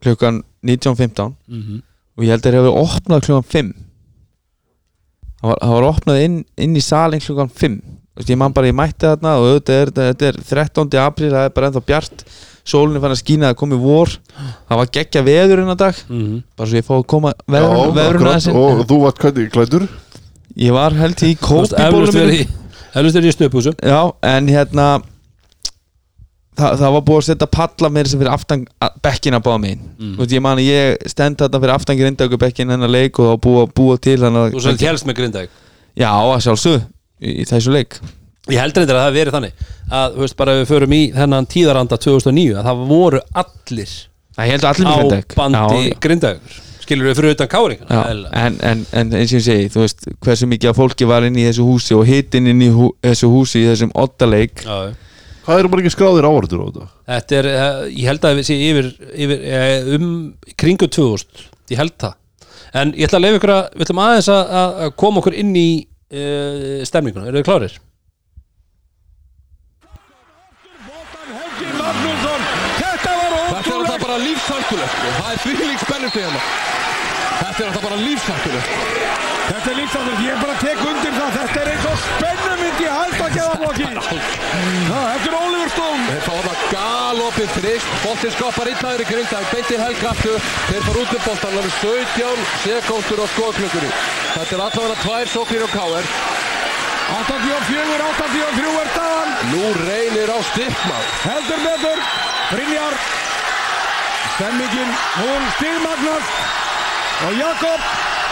klukkan 0.03 0.43
19.15 0.63 1.33
Mhm. 1.49 1.81
og 2.17 2.23
ég 2.23 2.29
held 2.35 2.43
að 2.45 2.51
ég 2.53 2.59
hef 2.59 2.65
verið 2.67 2.81
opnað 2.83 3.23
klukkan 3.25 3.47
5 3.53 3.71
það 5.39 5.47
var, 5.49 5.57
það 5.63 5.73
var 5.77 5.87
opnað 5.93 6.21
inn, 6.25 6.37
inn 6.59 6.75
í 6.77 6.83
salin 6.83 7.23
klukkan 7.23 7.49
5 7.51 7.79
Þú 8.19 8.23
veist, 8.25 8.31
ég 8.33 8.39
man 8.41 8.51
bara 8.51 8.67
ég 8.67 8.75
mætti 8.75 9.05
þarna 9.07 9.31
og 9.39 9.45
auðvitað 9.47 9.77
er, 9.79 9.89
þetta 9.95 10.25
er 10.27 10.37
13. 10.43 10.95
apríl 10.99 11.29
það 11.31 11.45
er 11.47 11.51
bara 11.55 11.67
ennþá 11.69 11.81
bjart. 11.87 12.23
Sólinu 12.67 12.99
fann 12.99 13.13
að 13.15 13.19
skína 13.21 13.51
að 13.53 13.55
komi 13.61 13.77
vor. 13.79 14.11
Það 14.67 14.79
var 14.81 14.89
geggja 14.97 15.21
veður 15.23 15.61
innan 15.63 15.79
dag. 15.79 15.95
Mhm. 16.09 16.41
bara 16.59 16.67
svo 16.67 16.75
ég 16.81 16.83
fóð 16.89 16.99
að 16.99 17.05
koma 17.13 17.31
Já, 17.31 17.53
veður, 17.55 17.93
veðurinn 17.95 18.19
akkurat. 18.19 18.33
aðeins 18.33 18.47
inn. 18.49 18.57
Og 18.59 18.81
þú 18.89 18.97
varst 19.05 19.21
hvernig 19.23 19.47
klædur 19.55 19.87
ég 20.59 20.75
var 20.75 20.95
held 20.97 21.23
í 21.25 21.35
kópibólum 21.39 22.09
eflaust 22.89 23.15
verið 23.15 23.29
í 23.29 23.35
snöpúsum 23.37 23.79
Já, 23.85 24.01
en 24.25 24.49
hérna 24.51 24.89
það, 26.59 26.75
það 26.81 26.93
var 26.95 27.03
búið 27.07 27.21
að 27.21 27.25
setja 27.29 27.49
palla 27.55 27.91
meira 27.93 28.11
sem 28.11 28.21
fyrir 28.21 28.33
aftan 28.33 28.65
bekkina 29.03 29.41
báða 29.43 29.61
megin. 29.63 29.81
Mm. 29.97 30.13
Þú 30.15 30.23
veist, 30.23 30.35
ég 30.35 30.45
man 30.45 30.61
að 30.61 30.69
ég 30.69 31.09
stend 31.13 31.41
þarna 31.41 31.61
fyrir 31.63 31.75
aftan 31.75 31.99
grindauku 31.99 32.39
bekkin 32.41 32.73
hennar 32.73 32.91
leik 32.91 33.19
og 33.23 33.41
búið 33.43 33.65
að 33.65 33.73
búa 33.79 33.97
til 34.03 34.17
hann 34.25 34.39
Þú 34.53 34.63
sem 34.65 34.79
helst 34.83 35.09
með 35.09 35.19
Grindavík? 35.21 35.59
Já, 35.99 36.09
að 36.11 36.39
sjálfsög 36.45 36.79
í, 36.79 37.33
í 37.33 37.49
þessu 37.49 37.75
leik. 37.75 37.99
Ég 38.49 38.61
held 38.63 38.79
reyndar 38.79 38.97
að 38.97 39.01
það 39.01 39.09
hafi 39.09 39.19
verið 39.19 39.37
þannig 39.37 39.67
að 39.99 40.15
veist 40.23 40.37
bara 40.39 40.55
við 40.57 40.69
förum 40.69 40.95
í 40.95 41.01
þennan 41.13 41.49
tíðaranda 41.49 41.99
2009 42.01 42.57
að 42.57 42.69
það 42.69 42.87
voru 42.89 43.21
allir 43.43 43.93
ég 44.39 44.65
allir 44.69 44.89
á 44.89 44.97
bandi 45.35 45.83
Já, 45.83 45.99
Grindavíkur 46.01 46.65
skilur 46.89 47.09
við 47.09 47.19
fyrir 47.19 47.35
utan 47.35 47.49
káringan 47.51 47.91
já. 47.93 48.01
En, 48.33 48.55
en, 48.65 48.81
en 48.97 49.13
eins 49.19 49.33
og 49.33 49.37
ég 49.37 49.45
segi, 49.45 49.69
þú 49.73 49.83
veist 49.83 50.07
hversu 50.25 50.49
mikið 50.49 50.71
af 50.71 50.79
fólki 50.79 51.09
var 51.09 51.27
inn 51.27 51.37
í 51.37 51.45
þessu 51.45 51.67
húsi 51.67 51.97
og 51.97 52.07
hitinn 52.09 52.49
inn 52.49 52.65
í 52.65 52.71
hú, 52.73 52.89
þessu 53.05 53.29
húsi 53.29 53.61
í 53.61 53.69
þessum 53.69 53.93
oddaleik 53.99 54.65
Já, 54.65 54.95
Hvað 55.49 55.63
eru 55.63 55.69
bara 55.71 55.81
ekki 55.81 55.93
skráðir 55.95 56.27
ávartur 56.29 56.61
á 56.61 56.65
þetta? 56.67 56.87
Þetta 57.09 57.37
er, 57.39 57.47
eh, 57.49 57.77
ég 57.97 58.09
held 58.11 58.25
að 58.27 58.35
við 58.37 58.47
sé 58.49 58.57
yfir, 58.67 58.89
yfir 59.25 59.45
eh, 59.49 59.91
um 59.97 60.09
kringu 60.59 60.89
2000 60.89 61.45
ég 61.73 61.79
held 61.81 61.95
það 62.01 62.17
en 62.79 62.93
ég 62.93 63.07
ætla 63.07 63.17
að 63.17 63.25
leifa 63.25 63.39
ykkur 63.39 63.53
að, 63.55 63.69
við 63.73 63.85
ætlum 63.87 64.01
aðeins 64.05 64.31
að, 64.33 64.55
að 64.61 64.81
að 64.85 64.95
koma 65.01 65.23
okkur 65.23 65.37
inn 65.41 65.53
í 65.57 65.69
uh, 66.13 66.81
stemninguna, 66.85 67.29
eru 67.29 67.41
þið 67.41 67.47
klárir? 67.49 67.79
Þetta 71.69 71.81
var 71.81 72.45
Þetta 72.79 73.09
er 73.09 73.23
alltaf 73.25 73.57
ótrúlegt 73.59 74.05
bara 74.05 74.19
lífshættulegt 74.21 75.01
og 75.07 75.17
það 75.17 75.31
er 75.33 75.41
þvílík 75.47 75.81
spennandi 75.87 76.23
hérna. 76.27 76.78
Þetta 77.39 77.59
er 77.59 77.67
alltaf 77.69 77.83
bara 77.87 77.99
lífshættulegt. 78.03 79.17
Þetta 79.49 79.71
er 79.71 79.77
lífsáttur 79.79 80.19
Ég 80.21 80.41
bara 80.43 80.55
tek 80.61 80.81
undir 80.85 81.13
það. 81.15 81.29
Þetta 81.35 81.61
er 81.61 81.69
eins 81.71 81.85
og 81.89 82.01
spennumynd 82.03 82.81
í 82.83 82.89
haldageðablokki 82.93 83.87
Þetta 84.89 85.29
er 85.29 85.37
Oliver 85.39 85.71
Stone. 85.73 86.03
Þeir 86.09 86.21
fá 86.27 86.35
það 86.45 86.59
galopið 86.73 87.55
þrist, 87.55 87.95
boltinn 88.03 88.35
skoppar 88.35 88.69
illaður 88.73 89.03
í 89.03 89.07
grinda, 89.09 89.39
beinti 89.49 89.79
helgaftu, 89.79 90.35
þeir 90.67 90.85
fara 90.85 91.01
út 91.03 91.15
um 91.15 91.23
boltan, 91.25 91.55
það 91.55 91.57
eru 91.61 91.73
17 91.79 92.45
sekúndur 92.65 93.23
á 93.23 93.27
skoðklukkunni. 93.33 93.91
Þetta 94.35 94.57
er 94.57 94.63
allavega 94.67 94.99
tvær 95.01 95.33
sóknir 95.33 95.65
á 95.65 95.69
KR. 95.73 96.13
84, 97.09 98.05
83 98.21 98.69
er 98.83 98.93
staðan. 98.93 99.35
Nú 99.49 99.73
reynir 99.81 100.29
á 100.29 100.37
stikkmann. 100.51 101.09
Heldur 101.25 101.65
betur 101.65 102.05
Brynjar. 102.51 103.01
Stemmingin 104.35 104.93
Hún 105.17 105.51
stigmagnast 105.57 106.58
Og 107.27 107.33
Jakob 107.35 107.79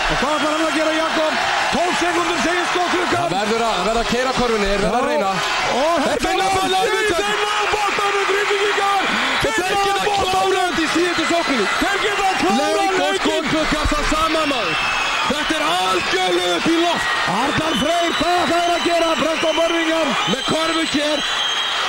Og 0.07 0.15
hvað 0.21 0.33
ætlar 0.37 0.53
hann 0.53 0.61
að 0.63 0.75
gera 0.77 0.91
Jakob 0.95 1.33
12 1.73 1.95
sekundur 1.99 2.37
segir 2.39 2.67
skóklukkan 2.71 3.31
verður 3.33 3.63
að, 3.65 3.79
verður 3.87 3.97
að 4.01 4.11
keira 4.11 4.31
korfinni, 4.37 4.69
verður 4.71 4.95
að 4.95 5.07
reyna. 5.09 5.31
Og 5.75 6.05
þetta 6.05 6.21
finna 6.23 6.45
bara 6.53 6.77
auðvitað. 6.77 7.17
Þeir 7.17 7.41
ná 7.41 7.55
bóttanum 7.73 8.23
Grindivíkar 8.29 9.09
Þeir 9.41 9.57
geta 9.57 10.05
klárað 10.07 10.79
í 10.79 10.87
síðustu 10.93 11.25
sókninni. 11.33 11.67
Þeir 11.81 11.99
geta 12.05 12.29
klárað 12.39 12.79
Leik 12.79 12.87
og 12.87 13.01
leikin 13.01 13.19
skoðklukkar 13.25 13.91
það 13.91 14.07
sama 14.13 14.45
maður. 14.53 14.79
Þetta 15.27 15.57
er 15.57 15.65
algjörlega 15.73 16.55
upp 16.55 16.69
í 16.71 16.77
loft. 16.85 17.11
Arnar 17.35 17.79
Freyr, 17.83 18.13
hvað 18.21 18.39
það 18.53 18.61
er 18.61 18.75
að 18.77 18.85
gera 18.87 19.09
Preston 19.19 19.57
Birmingham 19.59 20.13
Með 20.31 20.45
korfu 20.47 20.85
hér, 20.93 21.25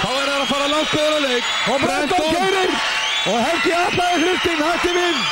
þá 0.03 0.09
er 0.11 0.25
það 0.25 0.41
að 0.41 0.49
fara 0.51 0.73
langt 0.75 0.97
beður 0.97 1.15
að 1.21 1.29
leik. 1.29 1.55
Og 1.69 1.87
Preston 1.87 2.27
keirir 2.35 2.75
Og 3.29 3.39
Helgi 3.47 3.77
Allaði 3.85 4.25
Kristín 4.25 4.67
hætti 4.67 4.97
við 4.99 5.23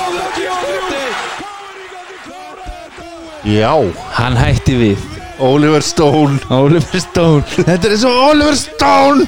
83 2.93 3.53
Já, 3.53 3.73
Hann 4.17 4.37
hætti 4.39 4.75
við. 4.79 5.01
Oliver 5.43 5.83
Stone. 5.83 6.39
Oliver 6.55 7.01
Stone. 7.03 7.43
Þetta 7.57 7.89
er 7.89 7.95
eins 7.97 8.05
og 8.07 8.21
Oliver 8.29 8.55
Stone. 8.61 9.25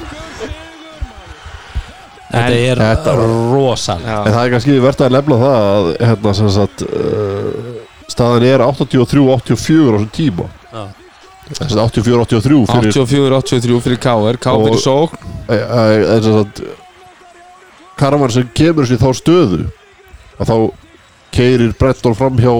Þetta 2.35 2.59
er 2.59 2.79
þetta 2.79 3.11
Já. 4.03 4.15
En 4.21 4.33
það 4.33 4.39
er 4.45 4.53
kannski 4.53 4.77
verðt 4.83 5.03
að 5.05 5.13
lefla 5.15 5.35
það 5.41 5.57
að 5.65 5.85
hérna 6.09 6.31
sem 6.39 6.49
sagt 6.55 6.83
uh, 6.87 6.89
staðan 8.11 8.45
er 8.49 8.63
83-84 8.65 9.93
á 9.95 9.97
þessum 9.99 10.09
tíma 10.15 10.45
84-83 11.45 12.65
fyrir 12.71 12.93
84-83 12.93 13.81
fyrir 13.85 13.99
KR 14.01 14.39
KR 14.41 14.55
Og- 14.57 14.79
að 15.53 16.63
Karaman 17.95 18.33
sem 18.33 18.49
kemur 18.57 18.87
sér 18.89 18.99
þá 18.99 19.11
stöðu 19.15 19.61
að 20.39 20.49
þá 20.49 20.55
keirir 21.35 21.75
Bretton 21.79 22.15
fram 22.17 22.37
hjá 22.41 22.53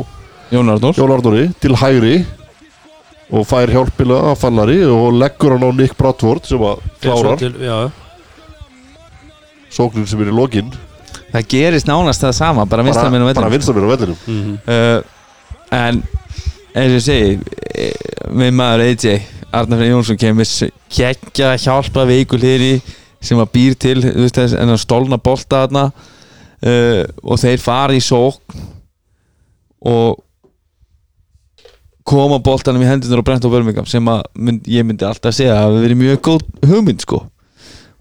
Jón 0.54 0.70
Arnór 0.72 0.96
Jón 0.96 1.12
Arnóri 1.16 1.48
til 1.60 1.76
hægri 1.82 2.18
og 3.34 3.48
fær 3.50 3.72
hjálpilega 3.74 4.34
að 4.36 4.42
fallari 4.44 4.78
og 4.86 5.16
leggur 5.18 5.56
hann 5.56 5.66
á 5.66 5.72
Nick 5.74 5.98
Bradford 5.98 6.46
sem 6.46 6.62
að 6.62 6.84
já, 7.02 7.78
sóknin 9.76 10.06
sem 10.08 10.22
er 10.22 10.30
í 10.30 10.36
lokin. 10.36 10.70
Það 11.34 11.48
gerist 11.52 11.90
nánast 11.90 12.22
það 12.24 12.36
sama 12.38 12.66
bara 12.70 12.86
á 12.86 12.86
bara 13.34 13.50
vellinum. 13.96 14.20
mm 14.28 14.58
uh, 14.70 15.02
En 15.74 16.04
eins 16.76 16.92
og 16.92 17.00
ég 17.00 17.06
segi 17.06 17.40
eh, 17.80 17.96
Minn 18.36 18.58
maður 18.58 18.86
AJ 18.90 19.16
Arnar 19.56 19.80
Freyr 19.80 19.94
Jónsson 19.94 20.20
kemur 20.20 20.48
að 20.50 21.64
hjálpa 21.64 22.04
veiku 22.10 22.40
hliðri 22.40 22.80
sem 23.24 23.40
að 23.40 23.52
býr 23.56 23.78
til 23.80 23.98
veist, 24.04 24.38
en 24.38 24.74
að 24.74 24.82
stólna 24.84 25.20
bolta 25.22 25.64
þarna 25.64 25.86
uh, 25.90 27.04
og 27.24 27.40
þeir 27.42 27.62
fara 27.64 27.96
í 27.96 28.04
sókn 28.04 28.66
og 29.86 30.22
koma 32.06 32.38
boltanum 32.44 32.84
í 32.84 32.90
hendunar 32.90 33.22
og 33.22 33.28
brent 33.28 33.48
á 33.48 33.50
Birmingham 33.50 33.88
sem 33.90 34.12
að 34.12 34.26
mynd, 34.38 34.68
ég 34.70 34.86
myndi 34.86 35.08
alltaf 35.08 35.34
segja 35.34 35.56
að 35.56 35.64
hafi 35.64 35.86
verið 35.88 36.02
mjög 36.04 36.22
góð 36.28 36.46
hugmynd 36.70 37.06
sko 37.06 37.24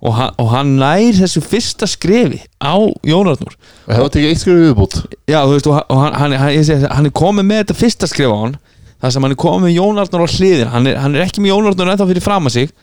og 0.04 0.16
hann, 0.18 0.34
og 0.40 0.50
hann 0.52 0.74
nær 0.80 1.16
þessu 1.16 1.40
fyrsta 1.44 1.88
skrefi 1.88 2.42
á 2.60 2.76
Jónarnur 3.08 3.54
og 3.56 3.92
hefði 3.94 4.10
tekið 4.16 4.30
eitt 4.30 4.42
skrifið 4.42 4.66
viðbútt 4.68 4.96
Já, 5.30 5.40
þú 5.40 5.54
veist, 5.54 5.68
og 5.70 5.78
hann, 5.78 5.86
og 5.88 6.02
hann, 6.02 6.16
hann, 6.20 6.36
hann, 6.42 6.52
ég 6.54 6.66
segi, 6.68 6.90
hann 6.92 7.08
er 7.08 7.14
komið 7.16 7.48
með 7.48 7.62
þetta 7.62 7.78
fyrsta 7.80 8.10
skrifa 8.10 8.36
á 8.36 8.40
hann 8.42 8.56
þar 9.00 9.14
sem 9.14 9.26
hann 9.26 9.34
er 9.36 9.40
komið 9.40 9.66
með 9.68 9.76
Jón 9.78 10.02
Arnur 10.02 10.24
á 10.24 10.34
hliðin 10.34 10.72
hann 10.74 10.90
er, 10.90 11.00
hann 11.00 11.16
er 11.16 11.24
ekki 11.26 11.44
með 11.44 11.54
Jón 11.54 11.70
Arnur 11.70 11.92
ennþá 11.94 12.08
fyrir 12.08 12.24
fram 12.24 12.48
að 12.48 12.56
sig. 12.58 12.74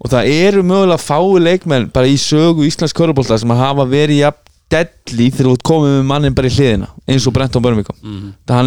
Og 0.00 0.08
það 0.08 0.30
eru 0.32 0.62
mögulega 0.64 1.02
fái 1.02 1.42
leikmenn 1.44 1.90
bara 1.92 2.08
í 2.08 2.14
sögu 2.20 2.64
Íslands 2.64 2.94
körubólta 2.96 3.36
sem 3.40 3.52
hafa 3.52 3.84
verið 3.88 4.22
jafn 4.22 4.46
deadly 4.70 5.28
þegar 5.34 5.50
þú 5.50 5.66
komið 5.66 5.96
með 5.96 6.06
mannin 6.08 6.36
bara 6.36 6.48
í 6.50 6.54
hliðina 6.54 6.88
eins 7.10 7.26
og 7.26 7.34
Brenton 7.36 7.64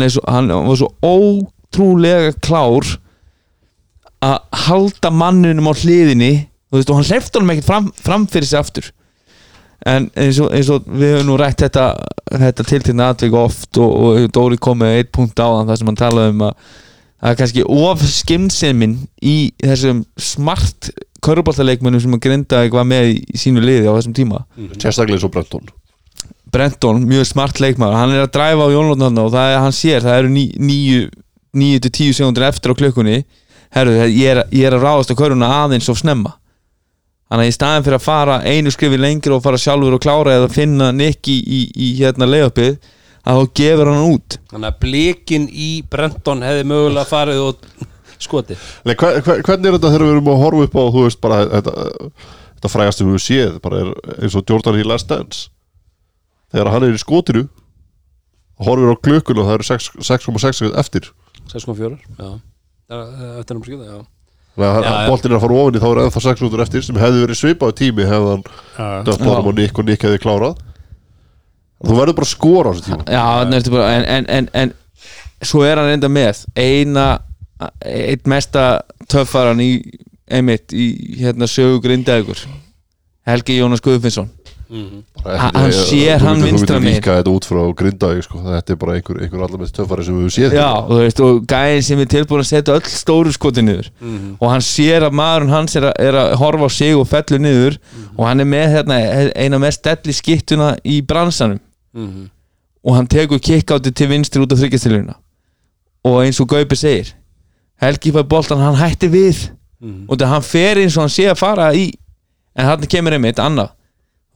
er 0.03 0.11
svo, 0.13 0.23
hann 0.27 0.51
var 0.51 0.79
svo 0.79 0.89
ótrúlega 1.01 2.33
klár 2.43 2.89
að 4.23 4.37
halda 4.67 5.11
manninum 5.15 5.71
á 5.71 5.73
hliðinni 5.73 6.33
þú 6.73 6.79
veist, 6.81 6.89
og 6.89 6.97
hann 6.99 7.07
hleyfti 7.11 7.37
honum 7.39 7.53
ekkert 7.53 7.69
fram, 7.69 7.89
fram 8.01 8.27
fyrir 8.33 8.49
sig 8.49 8.59
aftur. 8.59 8.87
En 9.85 10.07
eins 10.17 10.39
og, 10.39 10.49
eins 10.55 10.69
og 10.71 10.85
við 10.87 11.11
höfum 11.17 11.27
nú 11.29 11.35
rætt 11.37 11.59
þetta, 11.65 11.85
þetta 12.31 12.65
tiltekna 12.69 13.09
atvik 13.13 13.33
oft 13.35 13.77
og, 13.83 13.93
og 14.07 14.27
Dóri 14.33 14.57
kom 14.63 14.79
með 14.79 14.97
eitt 15.01 15.11
punkt 15.15 15.37
á 15.43 15.47
þann 15.51 15.67
þar 15.69 15.79
sem 15.81 15.89
hann 15.91 15.99
talaði 15.99 16.33
um 16.33 16.43
að 16.47 16.53
er 17.23 17.35
kannski 17.39 17.63
of 17.67 18.01
skimsemin 18.07 18.93
í 19.23 19.35
þessum 19.63 20.01
smart 20.19 20.89
köruboltaleikmennum 21.23 22.01
sem 22.03 22.15
að 22.17 22.23
grinda 22.25 22.61
eitthvað 22.65 22.87
með 22.89 23.09
í 23.13 23.37
sínu 23.39 23.61
liði 23.63 23.87
á 23.87 23.95
þessum 23.95 24.15
tíma. 24.17 24.41
Sérstaklega 24.75 25.15
eins 25.19 25.27
og 25.27 25.31
Brenton. 25.35 25.69
Brenton, 26.53 27.03
mjög 27.09 27.27
smart 27.31 27.59
leikmaður. 27.63 27.95
Hann 27.97 28.11
er 28.15 28.25
að 28.27 28.33
dræfa 28.35 28.67
á 28.67 28.73
Jónlóðan 28.75 29.21
og 29.23 29.31
það 29.33 29.51
er, 29.53 29.59
hann 29.63 29.75
sér 29.75 30.03
það 30.05 30.17
eru 30.19 30.31
ní- 30.35 30.53
níu, 30.59 31.79
til 31.81 31.91
tíu 31.95 32.13
sekundur 32.15 32.45
eftir 32.47 32.71
á 32.71 32.79
klukkunni. 32.79 33.23
Herru, 33.73 33.95
ég 34.05 34.27
er, 34.35 34.43
ég 34.53 34.67
er 34.69 34.75
að 34.77 34.83
ráðast 34.85 35.11
á 35.11 35.17
köruna 35.17 35.49
aðeins 35.63 35.87
of 35.89 35.97
snemma 35.99 36.35
þannig 37.33 37.47
að 37.47 37.49
í 37.49 37.53
staðin 37.55 37.85
fyrir 37.87 37.97
að 37.97 38.03
fara 38.05 38.33
einu 38.45 38.71
skrifi 38.73 38.97
lengri 38.99 39.33
og 39.33 39.41
fara 39.41 39.57
sjálfur 39.57 39.95
og 39.97 40.01
klára 40.03 40.35
eða 40.37 40.49
finna 40.53 40.91
Nick 40.93 41.25
í, 41.33 41.39
í, 41.41 41.61
í 41.73 41.87
hérna 41.97 42.27
leiðöpið 42.29 42.75
að 43.23 43.39
þá 43.39 43.55
gefur 43.57 43.89
hann 43.89 44.11
út. 44.11 44.37
Þannig 44.51 44.69
að 44.69 44.77
blikin 44.83 45.47
í 45.49 45.69
Brenton 45.89 46.45
hefði 46.45 46.67
mögulega 46.69 47.09
farið 47.09 47.41
og 47.47 47.65
skoti 48.21 48.59
Nei, 48.85 48.93
hver, 48.93 49.17
hver, 49.25 49.41
hvernig 49.41 49.71
er 49.71 49.77
þetta 49.79 49.93
þegar 49.95 50.05
við 50.05 50.13
erum 50.13 50.31
að 50.35 50.39
horfa 50.43 50.67
upp 50.67 50.77
á 50.77 50.83
þú 50.83 51.05
veist 51.07 51.21
bara 51.23 51.41
þetta, 51.55 51.73
þetta 52.51 52.73
frægast 52.75 53.01
sem 53.01 53.09
við 53.09 53.25
séð 53.25 53.59
bara 53.65 53.81
er 53.81 53.91
eins 54.19 54.37
og 54.37 54.53
Jordan 54.53 54.79
í 54.79 54.85
Last 54.85 55.09
Dance. 55.09 55.49
Þegar 56.53 56.73
hann 56.75 56.85
er 56.85 56.93
í 56.93 57.01
skotinu 57.01 57.47
horfir 58.61 58.93
á 58.93 59.03
klukkun 59.09 59.41
og 59.41 59.49
það 59.49 59.57
eru 59.57 59.69
6 59.73 59.91
6,6 60.05 60.59
sekund 60.61 60.81
eftir. 60.85 61.09
6.4 61.49 61.97
Já. 61.97 62.33
Það 62.93 63.15
er 63.17 63.39
náttúrulega 63.41 63.89
já 63.89 64.03
boltin 64.57 65.31
er 65.31 65.37
að 65.39 65.43
fara 65.47 65.57
ofan 65.63 65.77
í 65.77 65.81
þá 65.81 65.87
er 65.89 66.01
ennþá 66.03 66.21
6 66.21 66.39
sekundur 66.39 66.61
eftir 66.61 66.85
sem 66.85 66.99
hefði 67.01 67.23
verið 67.23 67.39
svipaðu 67.39 67.75
tími 67.79 68.05
dött 68.05 69.23
honum 69.25 69.49
og 69.49 69.57
Nick 69.57 69.79
og 69.79 69.87
Nick 69.87 70.05
hefði 70.05 70.21
klárað. 70.21 70.61
Þú 71.83 71.97
verður 71.97 72.17
bara 72.19 72.27
að 72.27 72.31
skora 72.31 72.69
á 72.69 72.73
þessu 72.73 72.85
tíma. 72.87 73.05
Já, 73.09 73.23
bara, 73.73 73.87
en, 73.97 74.05
en, 74.05 74.27
en, 74.29 74.49
en 74.53 74.73
svo 75.43 75.63
er 75.67 75.81
hann 75.81 75.89
reynda 75.89 76.11
með 76.11 76.45
eina 76.55 77.07
eitt 77.83 78.29
mesta 78.29 78.83
töffaran 79.11 79.61
í 79.63 79.71
einmitt 80.33 80.73
í 80.75 81.17
hérna 81.19 81.47
sögu 81.49 81.81
grindaðugur 81.83 82.45
Helgi 83.27 83.57
Jónas 83.57 83.83
Guðfinnsson. 83.83 84.29
Bara 84.29 84.42
Hann- 84.73 85.53
ég- 85.69 85.75
sér 85.87 86.19
hann 86.25 86.41
vinstra 86.41 86.79
líka 86.81 87.17
þetta 87.19 87.31
út 87.35 87.45
frá 87.45 87.61
grindaði 87.77 88.23
sko. 88.25 88.39
þetta 88.41 88.73
er 88.73 88.75
bara 88.81 88.93
einhver, 88.97 89.19
einhver 89.21 89.43
allar 89.45 89.59
með 89.61 89.71
töffari 89.77 90.03
sem 90.07 90.15
við 90.17 90.31
séð. 90.33 90.53
Já, 90.57 90.69
og 90.81 90.89
þú 90.89 90.97
veist, 91.03 91.19
og 91.21 91.41
gæðin 91.47 91.83
sem 91.83 91.99
er 91.99 92.05
tilbúin 92.05 92.41
að 92.41 92.49
setja 92.49 92.73
öll 92.77 92.89
stóru 92.89 93.31
skoti 93.35 93.61
niður. 93.61 93.89
Og 94.41 94.49
hann 94.49 94.61
sér 94.65 95.05
að 95.07 95.13
maðurinn 95.19 95.49
hans 95.53 95.75
er 95.75 95.83
að, 95.89 95.93
er 95.99 96.13
að 96.23 96.33
horfa 96.41 96.65
á 96.65 96.71
sig 96.73 96.95
og 96.97 97.07
fellur 97.07 97.39
niður. 97.39 97.77
Og 98.17 98.25
hann 98.25 98.39
er 98.41 98.45
með 98.45 98.67
hérna, 98.77 98.97
eina 99.35 99.59
mest 99.59 99.83
delli 99.83 100.13
skittuna 100.13 100.77
í 100.85 101.01
bransanum. 101.05 101.59
Mhm. 101.93 102.29
og 102.85 102.95
hann 102.95 103.07
tekur 103.07 103.39
kickátti 103.39 103.93
til 103.95 104.07
vinstri 104.09 104.41
út 104.43 104.51
af 104.51 104.57
þryggjastilurina 104.59 105.13
og 106.03 106.17
eins 106.25 106.39
og 106.41 106.49
Gaupi 106.49 106.75
segir 106.75 107.13
Helgi 107.79 108.11
fær 108.11 108.23
boltan, 108.27 108.57
hann 108.59 108.75
hætti 108.75 109.07
við. 109.07 109.49
Og 110.09 110.17
það 110.17 110.27
hann 110.27 110.41
fer 110.41 110.75
eins 110.81 110.97
og 110.97 111.03
hann 111.03 111.09
sé 111.13 111.29
að 111.31 111.37
fara 111.37 111.69
í 111.73 111.93
en 112.57 112.65
hann 112.65 112.81
kemur 112.91 113.13
einmitt 113.15 113.39
annað 113.39 113.69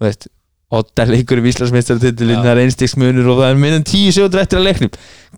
veist 0.02 0.28
Otta 0.70 1.06
leikur 1.08 1.40
í 1.40 1.48
Íslandsmeistaratitilin, 1.48 2.42
það 2.44 2.50
er 2.52 2.60
einstiksmunur 2.66 3.28
og 3.32 3.38
það 3.40 3.52
er 3.54 3.60
minnum 3.62 3.84
tíu 3.88 4.10
segundur 4.12 4.42
eftir 4.42 4.60
að 4.60 4.66
leiknum. 4.68 4.90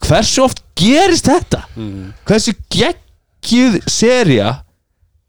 Hversu 0.02 0.42
oft 0.42 0.64
gerist 0.80 1.30
þetta? 1.30 1.60
Hversu 2.26 2.56
geggjuð 2.74 3.76
seria 3.94 4.56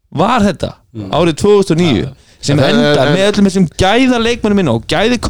var 0.09 0.41
þetta 0.47 0.71
árið 1.13 1.37
2009 1.43 2.09
sem 2.41 2.57
En- 2.57 2.65
en- 2.65 2.81
endar 2.81 3.11
en- 3.11 3.13
með 3.13 3.27
öllum 3.29 3.45
þessum 3.51 3.69
gæða 3.77 4.17
leikmennum 4.25 4.57
minna 4.63 4.73
og 4.73 4.87
gæði 4.89 5.21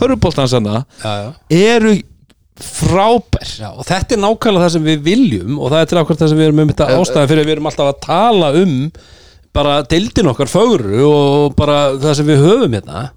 já 1.03 1.33
eru 1.51 1.93
frábær. 2.61 3.47
Já, 3.59 3.69
og 3.75 3.83
þetta 3.91 4.15
er 4.15 4.21
nákvæmlega 4.23 4.63
það 4.65 4.71
sem 4.77 4.83
við 4.87 5.01
viljum 5.05 5.59
og 5.59 5.71
það 5.73 5.81
er 5.81 5.85
til 5.91 5.97
ákvæmst 6.01 6.21
það 6.23 6.29
sem 6.31 6.37
við 6.39 6.47
erum 6.47 6.59
um 6.63 6.71
þetta 6.71 6.87
ástæðan 6.95 7.27
fyrir 7.31 7.43
að 7.43 7.49
við 7.51 7.55
erum 7.57 7.69
alltaf 7.71 7.89
að 7.91 8.01
tala 8.07 8.51
um 8.61 8.75
bara 9.51 9.81
deildin 9.83 10.31
okkar 10.31 10.47
fögru 10.47 11.01
og 11.11 11.55
bara 11.59 11.79
það 11.99 12.15
sem 12.21 12.31
við 12.31 12.39
höfum 12.45 12.77
hérna 12.79 13.09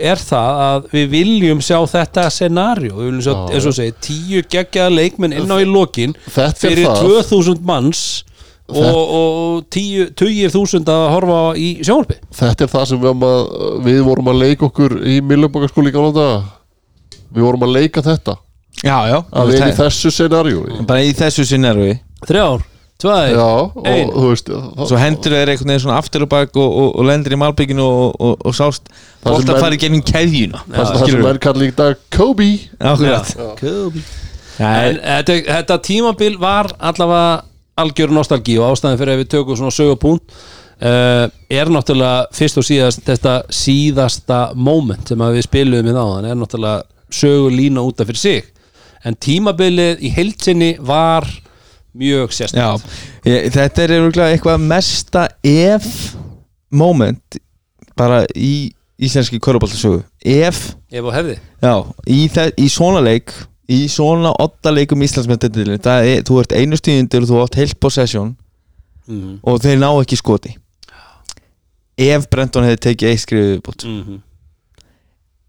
er 0.00 0.20
það 0.22 0.62
að 0.64 0.88
við 0.94 1.06
viljum 1.14 1.62
sjá 1.64 1.78
þetta 1.92 2.24
scenario, 2.32 2.96
við 2.96 3.08
viljum 3.10 3.22
sjá, 3.26 3.34
Já, 3.34 3.54
eins 3.54 3.68
og 3.70 3.76
segi 3.76 3.94
tíu 4.06 4.42
geggjaða 4.50 4.96
leikmenn 4.96 5.36
inn 5.36 5.52
á 5.52 5.56
í 5.60 5.68
lokin 5.68 6.16
fyrir 6.30 6.86
það. 6.88 7.06
2000 7.30 7.64
manns 7.66 8.02
og, 8.70 9.00
og 9.20 9.64
tíu, 9.72 10.08
tugir 10.14 10.52
þúsund 10.52 10.88
að 10.90 11.06
horfa 11.14 11.40
í 11.58 11.70
sjónvarpi. 11.82 12.20
Þetta 12.38 12.66
er 12.66 12.72
það 12.74 12.86
sem 12.92 13.02
við, 13.02 13.24
að, 13.30 13.56
við 13.86 14.02
vorum 14.06 14.30
að 14.30 14.42
leika 14.44 14.68
okkur 14.68 14.96
í 15.10 15.18
Millabakaskóli 15.26 15.90
í 15.90 15.96
gamla 15.96 16.14
daga. 16.14 16.38
Við 17.30 17.46
vorum 17.46 17.66
að 17.66 17.76
leika 17.78 18.02
þetta. 18.06 18.36
Já, 18.80 18.96
já, 19.10 19.18
að 19.34 19.50
við 19.50 19.58
erum 19.58 19.72
í 19.72 19.76
þessu 19.76 20.10
scenarjói 20.14 20.84
bara 20.88 21.02
í 21.04 21.10
þessu 21.16 21.44
sinneru 21.44 21.88
þrjár, 22.24 22.62
tvær? 23.02 23.32
Já, 23.32 23.48
og 23.80 24.24
veist 24.28 24.48
það, 24.50 24.86
svo 24.90 25.00
hendur 25.00 25.36
þeir 25.36 25.52
einhvern 25.54 25.72
veginn 25.72 25.84
svona 25.84 25.98
aftur 26.00 26.26
og 26.26 26.32
bak 26.32 26.56
og, 26.60 26.78
og, 26.84 26.88
og 27.00 27.08
lendir 27.08 27.36
í 27.36 27.40
malbygginu 27.40 27.84
og, 27.84 28.16
og, 28.20 28.46
og 28.46 28.56
sást 28.56 28.90
bótt 29.24 29.50
að 29.50 29.62
fara 29.64 29.76
í 29.76 29.80
gennum 29.80 30.04
keðjuna. 30.06 30.64
það, 30.70 30.94
sem 31.02 31.24
menn 31.24 31.42
kallar 31.42 31.68
í 31.68 31.74
dag 31.76 32.00
Kobe. 32.14 32.50
Já, 32.76 32.92
En 34.60 34.98
þetta, 35.00 35.36
þetta 35.46 35.76
tímabil 35.86 36.34
var 36.40 36.68
allavega 36.76 37.46
algjör 37.80 38.12
nostalgí 38.12 38.58
og 38.60 38.74
ástæðan 38.74 38.98
fyrir 39.00 39.14
að 39.14 39.22
við 39.22 39.30
tökum 39.32 39.56
svona 39.56 39.72
sögupúnt 39.72 40.34
uh, 40.84 41.26
er 41.48 41.70
náttúrulega 41.72 42.26
fyrst 42.36 42.60
og 42.60 42.66
síðast 42.66 43.04
þetta 43.06 43.36
síðasta 43.54 44.40
moment 44.54 45.08
sem 45.08 45.24
að 45.24 45.38
við 45.38 45.46
spilum 45.48 45.88
í 45.88 45.94
þáðan 45.96 46.28
er 46.28 46.40
náttúrulega 46.40 46.82
sögulína 47.20 47.84
út 47.86 48.02
af 48.02 48.10
fyrir 48.10 48.20
sig. 48.20 48.50
En 49.04 49.16
tímabilið 49.16 50.02
í 50.04 50.12
heilsinni 50.12 50.74
var 50.84 51.24
mjög 51.96 52.34
ég, 53.26 53.50
þetta 53.54 53.82
er 53.84 53.94
örugglega 53.98 54.34
eitthvað 54.34 54.66
mesta 54.70 55.28
ef 55.42 56.16
moment 56.70 57.40
bara 57.98 58.22
í 58.36 58.70
íslenski 59.00 59.40
köruboltasögu 59.42 60.02
ef, 60.24 60.74
ef 60.92 61.04
og 61.04 61.14
hefði. 61.14 61.38
Já, 61.62 61.74
í, 62.06 62.26
þe- 62.32 62.52
í 62.60 62.68
svona 62.72 63.00
leik 63.04 63.32
í 63.70 63.84
svona 63.90 64.32
otta 64.42 64.72
leikum 64.74 65.02
það 65.82 66.08
er, 66.12 66.24
þú 66.26 66.40
ert 66.42 66.56
einu 66.58 66.78
stíðindur 66.78 67.28
þú 67.28 67.42
átt 67.44 67.60
heilt 67.60 67.78
possession 67.80 68.34
mm 69.06 69.38
og 69.42 69.60
þeir 69.62 69.78
ná 69.80 69.88
ekki 69.90 70.18
skoti. 70.18 70.56
Ef 72.00 72.26
Brenton 72.32 72.64
hefði 72.64 72.80
tekið 72.86 73.10
eitt 73.10 73.20
skrifið 73.24 73.60
bútt 73.66 73.84
-hmm. 73.84 74.20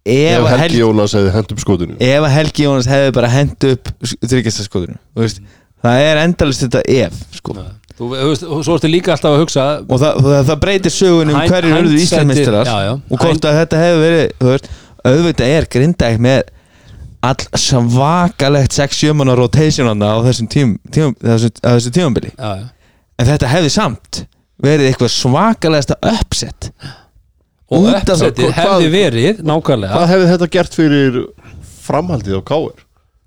ef, 0.06 0.40
Ef 0.40 0.46
að 0.52 0.58
Helgi 0.60 0.80
Jónas 0.82 1.14
hefði 1.14 1.32
hent 1.32 1.52
upp 1.52 1.60
skotinu. 1.60 1.96
Ef 2.00 2.22
að 2.24 2.34
Helgi 2.36 2.64
Jónas 2.64 2.88
hefði 2.88 3.12
bara 3.14 3.28
hent 3.28 3.64
upp 3.64 3.90
þryggjastaskoðinu 4.28 4.98
það 5.84 6.06
er 6.08 6.22
endalist 6.26 6.66
þetta 6.66 6.82
ef 6.98 7.22
sko. 7.38 7.56
Þú 8.02 8.08
þú 8.12 8.30
veist, 8.32 8.46
svo 8.66 8.78
ertu 8.78 8.90
líka 8.90 9.14
alltaf 9.14 9.36
að 9.36 9.44
hugsa 9.44 9.66
og 9.84 10.00
það, 10.02 10.22
það, 10.26 10.40
það 10.48 10.62
breytir 10.64 10.94
sögunum 10.96 11.38
Hind- 11.38 11.52
hverju 11.54 11.74
já, 12.66 12.78
já. 12.88 12.94
og 12.98 13.22
hvort 13.22 13.46
að 13.46 13.60
þetta 13.60 13.82
hefur 13.82 14.02
verið 14.06 14.24
þú 14.40 14.50
veist, 14.52 14.70
auðvitað 15.12 15.54
er 15.58 15.68
grindæk 15.76 16.22
með 16.26 16.42
all 17.22 17.46
svakalegt 17.62 18.74
6-7 18.74 19.14
manna 19.18 19.36
rotationana 19.38 20.16
á 20.18 20.18
þessum 20.26 20.50
tím, 20.50 20.74
tím, 20.90 21.14
þessu, 21.22 21.52
á 21.62 21.70
þessu 21.78 21.94
tímambili 21.94 22.32
já, 22.34 22.50
já. 22.64 22.66
en 23.22 23.30
þetta 23.30 23.52
hefði 23.52 23.74
samt 23.76 24.24
verið 24.62 24.90
eitthvað 24.90 25.14
svakalegasta 25.14 25.98
uppsett 26.02 26.72
og 27.72 27.86
uppsettið 27.92 28.56
hefði 28.58 28.90
verið 28.94 29.44
nákvæmlega 29.46 29.94
Hvað 29.94 30.10
hefði 30.16 30.32
þetta 30.34 30.50
gert 30.58 30.80
fyrir 30.80 31.20
framhaldið 31.86 32.42
á 32.42 32.44
Káir? 32.50 32.82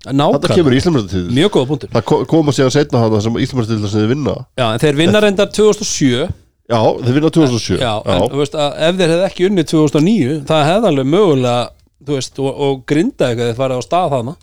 Þetta 0.05 0.55
kemur 0.55 0.75
Íslandsmeistatíð 0.77 1.29
mjög 1.35 1.51
góða 1.55 1.67
punktur. 1.71 1.89
Það 1.95 2.03
ko- 2.11 2.23
koma 2.29 2.51
síðan 2.55 2.73
setna 2.75 3.01
hann 3.03 3.21
sem 3.25 3.37
Íslandsmeistatíð 3.41 3.89
sem 3.89 4.01
þið 4.03 4.09
vinna. 4.13 4.35
Já, 4.59 4.65
en 4.73 4.79
þeir 4.83 4.99
vinna 5.01 5.21
reyndar 5.25 5.49
2007 5.55 6.27
Já, 6.65 6.79
þið 6.81 7.13
vinna 7.19 7.29
2007 7.29 7.77
já, 7.77 7.93
en 8.09 8.21
þú 8.25 8.37
veist 8.41 8.55
að 8.57 8.77
ef 8.87 8.95
þeir 8.97 9.11
hefði 9.13 9.25
ekki 9.29 9.47
unnið 9.49 9.65
2009 9.69 10.37
það 10.49 10.63
hefði 10.69 10.87
alveg 10.89 11.09
mögulega 11.13 11.69
þú 12.05 12.15
veist, 12.17 12.39
og, 12.41 12.61
og 12.65 12.79
grinda 12.89 13.27
eitthvað 13.29 13.49
þeir 13.51 13.57
farið 13.59 13.77
á 13.77 13.83
stað 13.85 14.07
þarna. 14.15 14.33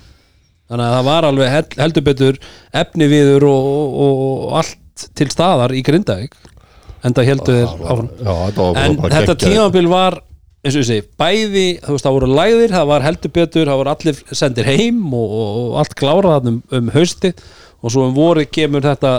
Þannig 0.72 0.86
að 0.88 0.94
það 0.96 1.06
var 1.10 1.28
alveg 1.28 1.50
hel- 1.52 1.78
heldur 1.82 2.06
betur 2.06 2.38
efni 2.82 3.08
viður 3.12 3.46
og, 3.50 3.70
og, 4.06 4.20
og 4.48 4.58
allt 4.62 5.06
til 5.18 5.28
staðar 5.34 5.74
í 5.76 5.82
Grindavík 5.86 6.34
en 7.04 7.14
það 7.18 7.26
heldur 7.32 7.58
þeir 7.58 7.72
áfram. 7.90 8.10
Já, 8.22 8.34
þetta 8.46 8.68
var 8.68 8.82
En 8.82 9.00
þetta 9.18 9.36
tímabil 9.42 9.88
var 9.92 10.20
eins 10.62 10.76
og 10.78 10.84
ég 10.84 10.88
segi, 10.92 11.04
bæði 11.18 11.66
þú 11.82 11.96
veist, 11.96 12.06
það 12.06 12.16
voru 12.18 12.28
læðir, 12.38 12.74
það 12.76 12.90
var 12.92 13.06
heldur 13.08 13.32
betur 13.34 13.70
það 13.72 13.80
voru 13.82 13.94
allir 13.96 14.20
sendir 14.38 14.68
heim 14.70 15.00
og, 15.18 15.32
og, 15.42 15.56
og 15.72 15.80
allt 15.82 15.96
klárað 15.98 16.50
um, 16.52 16.60
um 16.78 16.92
hausti 16.94 17.32
og 17.82 17.94
svo 17.96 18.06
um 18.10 18.14
voru 18.18 18.44
kemur 18.46 18.86
þetta 18.86 19.16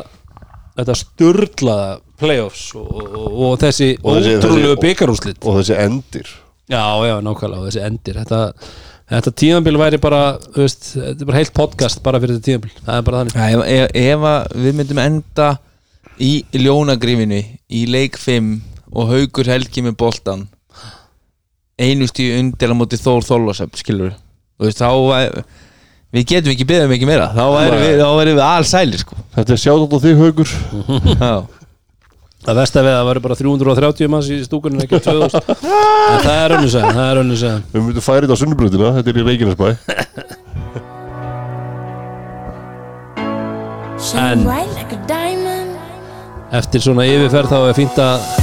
þetta 0.78 0.94
sturlaða 1.00 1.88
playoffs 2.22 2.68
og, 2.78 2.86
og, 2.94 3.26
og 3.48 3.58
þessi 3.60 3.90
ótrúlegu 3.98 4.38
þessi- 4.44 4.80
byggarúslit 4.86 5.42
Og 5.42 5.58
þessi 5.58 5.74
endir. 5.82 6.30
Já, 6.70 6.84
já, 7.04 7.16
nákvæmlega, 7.26 7.66
þessi 7.66 7.82
endir. 7.84 8.20
Þetta, 8.22 8.38
þetta 9.10 9.32
tíðanbíl 9.42 9.74
væri 9.82 9.98
bara 10.00 10.20
þú 10.46 10.62
veist, 10.62 10.86
Þetta 10.94 11.18
er 11.26 11.28
bara 11.32 11.40
heilt 11.40 11.52
podcast 11.58 12.02
bara 12.06 12.20
fyrir 12.22 12.38
þetta 12.38 12.46
tíðanbíl 12.48 12.72
Það 12.86 12.94
er 13.00 13.06
bara 13.08 13.24
þannig. 13.24 13.34
Já, 13.34 13.66
ef, 13.74 13.98
ef, 14.06 14.56
við 14.62 14.78
myndum 14.78 15.02
enda 15.02 15.48
í 16.22 16.32
ljónagrifinu 16.62 17.42
í 17.74 17.82
leik 17.90 18.16
5 18.22 18.52
og 18.94 19.10
haugur 19.10 19.50
helgi 19.50 19.82
með 19.84 19.98
boltan 20.00 20.46
einu 21.80 22.06
stíu 22.10 22.34
undir 22.40 22.72
á 22.72 22.74
móti 22.76 22.98
Þór 23.00 23.22
Þólasöp 23.26 23.76
skilur 23.80 24.12
við 24.12 24.68
veist, 24.68 24.82
þá 24.82 24.90
væ- 24.92 25.44
við 26.12 26.26
getum 26.28 26.52
ekki 26.52 26.66
beðið 26.68 26.90
mikið 26.92 27.08
meira. 27.08 27.30
Þá 27.32 27.44
væri 27.56 27.76
við, 27.80 27.94
þá 28.02 28.10
væri 28.18 28.34
við 28.36 28.44
allsælir 28.46 29.00
sko. 29.00 29.16
Þetta 29.36 29.52
er 29.56 29.60
sjátt 29.62 29.92
á 29.96 29.98
þig 30.04 30.20
haugur 30.20 30.50
Já. 31.22 31.32
Það 32.42 32.58
vest 32.58 32.74
að 32.76 32.82
við 32.88 32.92
að 32.92 32.98
það 32.98 33.08
væri 33.08 33.20
bara 33.22 33.36
330 33.38 34.08
manns 34.10 34.28
í 34.34 34.36
stúkunum 34.42 34.80
ekki 34.82 34.98
2000 34.98 35.46
En 35.62 36.24
það 36.26 36.38
er 36.42 36.54
önnur 36.56 36.72
segja 36.74 36.88
Það 36.96 37.10
er 37.12 37.20
önnur 37.22 37.38
segja 37.38 37.58
Við 37.70 37.84
myndum 37.86 38.02
færa 38.02 38.24
þetta 38.26 38.34
á 38.34 38.40
sunnubröðina 38.42 38.88
Þetta 38.96 39.12
er 39.12 39.20
í 39.20 39.26
Reykjanesbæ. 39.28 39.68
En- 43.92 44.00
Shine 44.02 44.42
bright 44.44 44.74
like 44.74 44.92
a 44.96 45.00
diamond. 45.06 45.78
Eftir 46.52 46.82
svona 46.82 47.06
yfirferð 47.08 47.52
þá 47.54 47.58
er 47.70 47.76
fínt 47.78 48.00
að 48.02 48.41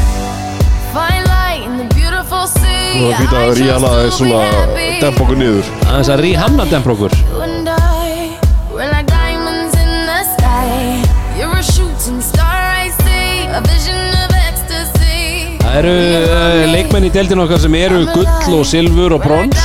I, 7.68 8.40
we're 8.74 8.90
like 8.90 9.07
diamonds 9.07 9.76
in 9.78 9.91
the 10.10 10.24
sky. 10.36 11.03
You're 11.38 11.53
a 11.53 11.64
shooting 11.64 12.22
star, 12.22 12.60
I 12.84 12.90
see. 13.03 13.48
A 13.53 13.61
vision 13.61 13.99
of 14.24 14.34
ecstasy. 14.34 15.57
Það 15.61 15.78
eru 15.84 15.95
uh, 16.26 16.66
leikmenn 16.74 17.07
í 17.07 17.14
deildin 17.14 17.44
okkar 17.45 17.61
sem 17.61 17.78
eru 17.80 18.06
gull 18.14 18.60
og 18.60 18.66
silfur 18.68 19.18
og 19.20 19.24
brons. 19.24 19.61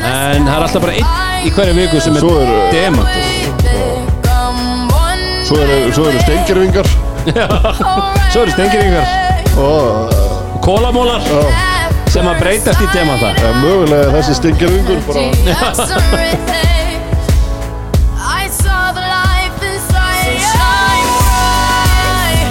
En 0.00 0.48
það 0.48 0.54
er 0.56 0.64
alltaf 0.64 0.82
bara 0.82 0.96
einn 0.96 1.46
í 1.46 1.52
hverju 1.54 1.76
viku 1.76 2.00
sem 2.00 2.16
er 2.16 2.24
demantur. 2.72 3.30
Svo 5.50 5.58
eru, 5.58 5.78
svo 5.90 6.04
eru 6.06 6.18
stengirvingar 6.22 6.86
Svo 8.30 8.44
eru 8.44 8.52
stengiríngar 8.54 9.06
Og 9.66 10.12
kólamólar 10.62 11.24
sem 12.10 12.26
að 12.26 12.40
breytast 12.42 12.80
í 12.82 12.86
demanta 12.94 13.30
ja, 13.38 13.50
mögulega 13.62 14.10
þessi 14.16 14.34
stengirvingur 14.40 14.98
bara. 15.06 15.22
I 18.20 18.48
saw 18.50 18.90
the 18.96 19.04
life 19.04 19.62
inside 19.62 20.26
so 20.26 20.32
shine 20.50 21.08
bright 21.22 22.50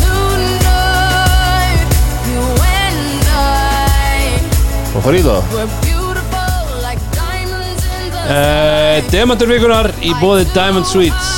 tonight. 0.00 1.78
You 2.26 2.42
and 2.66 2.98
I 3.30 4.92
Og 4.96 5.00
fara 5.06 5.16
í 5.16 5.22
það? 5.24 5.40
uh, 8.30 8.96
Demantur 9.14 9.48
vikunar 9.50 9.86
í 10.02 10.12
bóði 10.20 10.44
Diamond 10.54 10.86
Sweets 10.90 11.30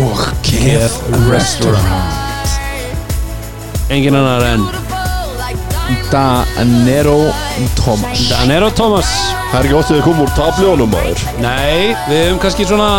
og 0.00 0.24
Kef 0.46 0.96
Restaurant. 1.28 1.84
Engin 3.92 4.16
annar 4.16 4.40
en 4.54 4.62
beautiful 4.64 4.72
like 4.72 4.80
diamonds. 4.80 4.83
Danero 6.10 7.18
Thomas. 7.76 8.24
Danero 8.30 8.70
Thomas. 8.74 9.08
Það 9.52 9.58
er 9.60 9.66
ekki 9.68 9.76
ótt 9.78 9.90
að 9.90 9.96
þið 9.98 10.04
komum 10.06 10.22
úr 10.24 10.32
tabljónum 10.38 10.92
maður. 10.94 11.24
Nei, 11.42 11.94
við 12.08 12.20
höfum 12.24 12.40
kannski 12.42 12.66
svona 12.68 12.90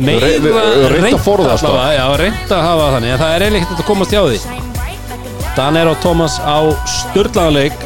meira 0.00 0.26
Re- 0.26 0.38
við- 0.42 0.56
við 0.58 0.86
reynt 0.94 1.10
að 1.18 1.24
forðast 1.26 1.62
það. 1.64 1.70
allavega, 1.70 1.98
Já, 1.98 2.06
reynd 2.22 2.54
að 2.56 2.62
hafa 2.68 2.86
þannig 2.96 3.12
en 3.14 3.20
það 3.20 3.34
er 3.34 3.44
eiginlega 3.44 3.66
ekkert 3.66 3.82
að 3.84 3.90
komast 3.90 4.14
hjá 4.14 4.22
því. 4.24 4.38
Danero 5.54 5.94
Thomas 6.02 6.38
á 6.42 6.58
störtlaðanleik 6.96 7.76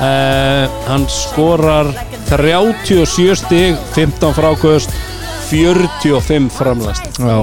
uh, 0.00 0.78
hann 0.88 1.04
skorar 1.12 1.90
37 2.30 3.34
stig 3.42 3.76
15 3.96 4.32
frákvöst 4.38 4.94
45 5.50 6.48
framlæst 6.54 7.18
Já. 7.18 7.42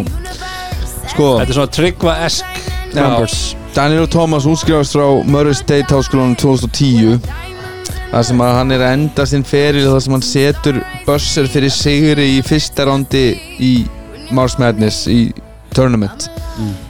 sko 1.11 1.27
Þetta 1.41 1.49
er 1.51 1.57
svona 1.59 1.73
tryggva-esk 1.77 2.61
numbers 2.95 3.37
Daniel 3.77 4.07
Thomas 4.07 4.45
útskrifast 4.49 4.95
frá 4.95 5.05
Murray 5.29 5.53
State 5.53 5.93
háskólanum 5.93 6.33
2010 6.33 7.19
þar 8.09 8.23
sem 8.25 8.39
að 8.41 8.55
hann 8.57 8.73
er 8.73 8.81
að 8.81 8.93
enda 8.95 9.25
sinn 9.29 9.45
feril 9.45 9.83
þar 9.85 10.01
sem 10.01 10.15
hann 10.15 10.25
setur 10.25 10.79
börser 11.05 11.49
fyrir 11.53 11.69
sigri 11.75 12.25
í 12.39 12.41
fyrsta 12.41 12.87
rándi 12.89 13.21
í 13.61 13.69
Mars 14.33 14.57
Madness 14.57 15.03
í 15.13 15.19
tournament. 15.77 16.25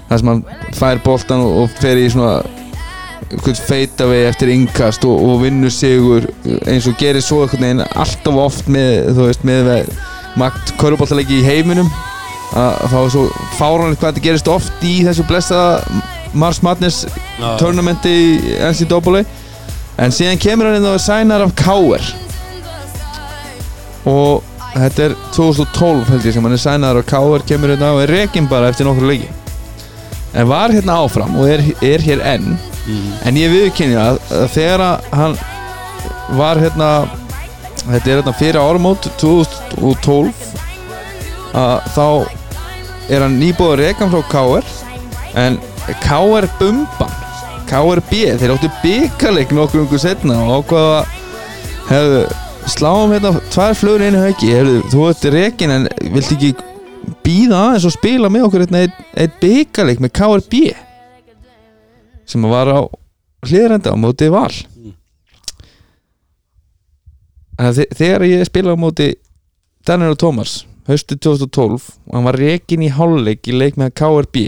Þar 0.07 0.23
sem 0.23 0.31
hann 0.31 0.41
fær 0.79 1.03
boltan 1.03 1.43
og, 1.43 1.59
og 1.65 1.77
fer 1.83 1.99
í 1.99 2.07
svona 2.13 2.39
feita 3.67 4.07
vegi 4.07 4.31
eftir 4.31 4.55
innkast 4.55 5.03
og, 5.03 5.19
og 5.27 5.43
vinnur 5.43 5.75
sigur 5.75 6.31
eins 6.71 6.87
og 6.87 6.95
gerir 7.03 7.19
svo 7.19 7.43
einhvern 7.43 7.67
veginn 7.67 7.87
alltaf 7.89 8.43
oft 8.47 8.71
með, 8.71 9.11
veist, 9.19 9.43
með 9.43 9.73
magt 10.39 10.77
köruboltalegi 10.79 11.41
í 11.41 11.47
heiminum. 11.51 11.91
Að 12.55 12.85
þá 12.93 13.01
er 13.03 13.15
svo 13.17 13.31
fáranlega 13.57 13.99
hvað 13.99 14.13
þetta 14.13 14.29
gerist 14.29 14.53
oft 14.55 14.87
í 14.87 15.01
þessu 15.03 15.27
blessaða 15.27 16.06
Mars 16.37 16.61
Madness 16.65 17.03
Já. 17.39 17.57
tournamenti 17.61 18.13
í 18.13 18.57
NCAA 18.69 19.23
en 19.97 20.13
síðan 20.13 20.39
kemur 20.41 20.69
hann 20.69 20.77
inn 20.79 20.85
og 20.87 20.97
er 20.99 21.03
sænar 21.03 21.43
af 21.47 21.55
K.R. 21.57 22.03
og 24.07 24.43
þetta 24.77 25.07
er 25.07 25.15
2012 25.33 26.05
held 26.11 26.27
ég 26.29 26.35
sem 26.35 26.45
hann 26.45 26.55
er 26.57 26.61
sænar 26.61 26.99
af 27.01 27.07
K.R. 27.09 27.45
kemur 27.49 27.73
hérna 27.73 27.93
og 27.95 28.03
er 28.05 28.13
rekin 28.19 28.49
bara 28.49 28.69
eftir 28.71 28.85
nokkru 28.87 29.09
leiki 29.09 29.29
en 30.37 30.49
var 30.49 30.73
hérna 30.75 30.99
áfram 31.01 31.37
og 31.39 31.49
er, 31.49 31.63
er 31.81 32.03
hér 32.03 32.21
enn 32.35 32.57
en 33.25 33.39
ég 33.39 33.51
viðkynni 33.51 33.97
að, 33.99 34.19
að 34.31 34.51
þegar 34.53 34.83
hann 35.11 35.33
var 36.37 36.59
hérna 36.61 36.91
þetta 37.87 38.11
er 38.11 38.19
hérna 38.19 38.35
fyrir 38.37 38.59
áramót 38.61 39.09
2012 39.19 40.45
að 41.57 41.89
þá 41.95 42.05
er 43.09 43.23
hann 43.23 43.39
nýbúið 43.41 43.79
rekan 43.81 44.11
frá 44.13 44.21
K.R. 44.31 44.69
en 45.39 45.57
K.R. 46.03 46.47
Bumban 46.59 47.13
KRB, 47.67 48.11
þeir 48.39 48.53
áttu 48.53 48.69
byggarleik 48.83 49.51
nokkur 49.55 49.81
ungu 49.83 49.97
setna 49.99 50.37
og 50.45 50.51
ákvaða 50.61 50.99
hefðu 51.89 52.21
sláum 52.71 53.11
hérna 53.15 53.31
tvær 53.51 53.75
flögur 53.79 54.03
einu 54.07 54.21
hauki, 54.23 54.49
hefðu, 54.55 54.77
þú 54.91 55.03
ert 55.09 55.25
rekin 55.35 55.73
en 55.75 55.87
vilt 56.15 56.31
ekki 56.35 56.53
býða 57.23 57.59
aðeins 57.65 57.87
og 57.89 57.95
spila 57.95 58.29
með 58.31 58.45
okkur 58.47 58.63
hérna 58.65 58.81
eitt, 58.85 58.97
eitt 59.19 59.35
byggarleik 59.43 59.99
með 60.03 60.13
KRB 60.19 60.61
sem 62.27 62.47
var 62.51 62.71
á 62.71 62.79
hlýðrenda 63.47 63.93
á 63.93 63.97
móti 63.99 64.27
val. 64.33 64.51
Þe- 67.57 67.87
þegar 67.95 68.25
ég 68.27 68.43
spilaði 68.47 68.75
á 68.77 68.83
móti 68.83 69.07
Daniel 69.87 70.13
og 70.15 70.19
Thomas 70.21 70.57
haustu 70.87 71.15
2012 71.19 71.87
og 72.07 72.13
hann 72.15 72.27
var 72.27 72.37
rekin 72.39 72.83
í 72.85 72.91
hálfleik 72.93 73.47
í 73.49 73.55
leik 73.55 73.79
með 73.79 73.95
KRB 73.97 74.43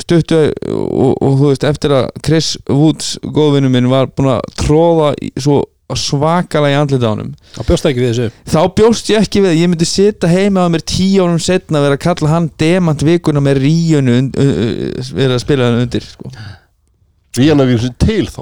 stuttu 0.00 0.38
og, 0.70 1.12
og 1.20 1.34
þú 1.40 1.50
veist 1.50 1.66
eftir 1.68 1.92
að 1.96 2.06
Chris 2.24 2.54
Woods 2.70 3.18
góðvinnu 3.24 3.70
minn 3.72 3.90
var 3.92 4.08
búin 4.16 4.32
að 4.36 4.46
tróða 4.62 5.10
svo 5.40 5.58
svakalega 5.98 6.76
í 6.76 6.78
andlita 6.78 7.08
á 7.10 7.12
honum 7.12 7.32
Það 7.56 7.66
bjóst 7.66 7.86
ekki 7.90 8.02
við 8.04 8.10
þessu. 8.12 8.26
þá 8.52 8.60
bjóst 8.78 9.08
ég 9.10 9.24
ekki 9.26 9.40
við 9.42 9.56
ég 9.58 9.70
myndi 9.72 9.88
sitja 9.90 10.30
heima 10.30 10.62
á 10.62 10.70
mér 10.70 10.84
tíu 10.86 11.24
árum 11.24 11.40
setna 11.42 11.80
að 11.80 11.86
vera 11.88 11.98
að 11.98 12.04
kalla 12.04 12.30
hann 12.30 12.46
demant 12.62 13.02
vikuna 13.02 13.42
með 13.42 13.58
ríunu 13.64 14.14
und, 14.22 14.38
uh, 14.38 14.52
uh, 14.94 15.10
vera 15.18 15.34
að 15.34 15.42
spila 15.42 15.66
hann 15.66 15.82
undir 15.82 16.06
sko. 16.06 16.30
Víana 17.38 17.66
við 17.66 17.82
sem 17.88 17.96
til 18.06 18.22
þá. 18.30 18.40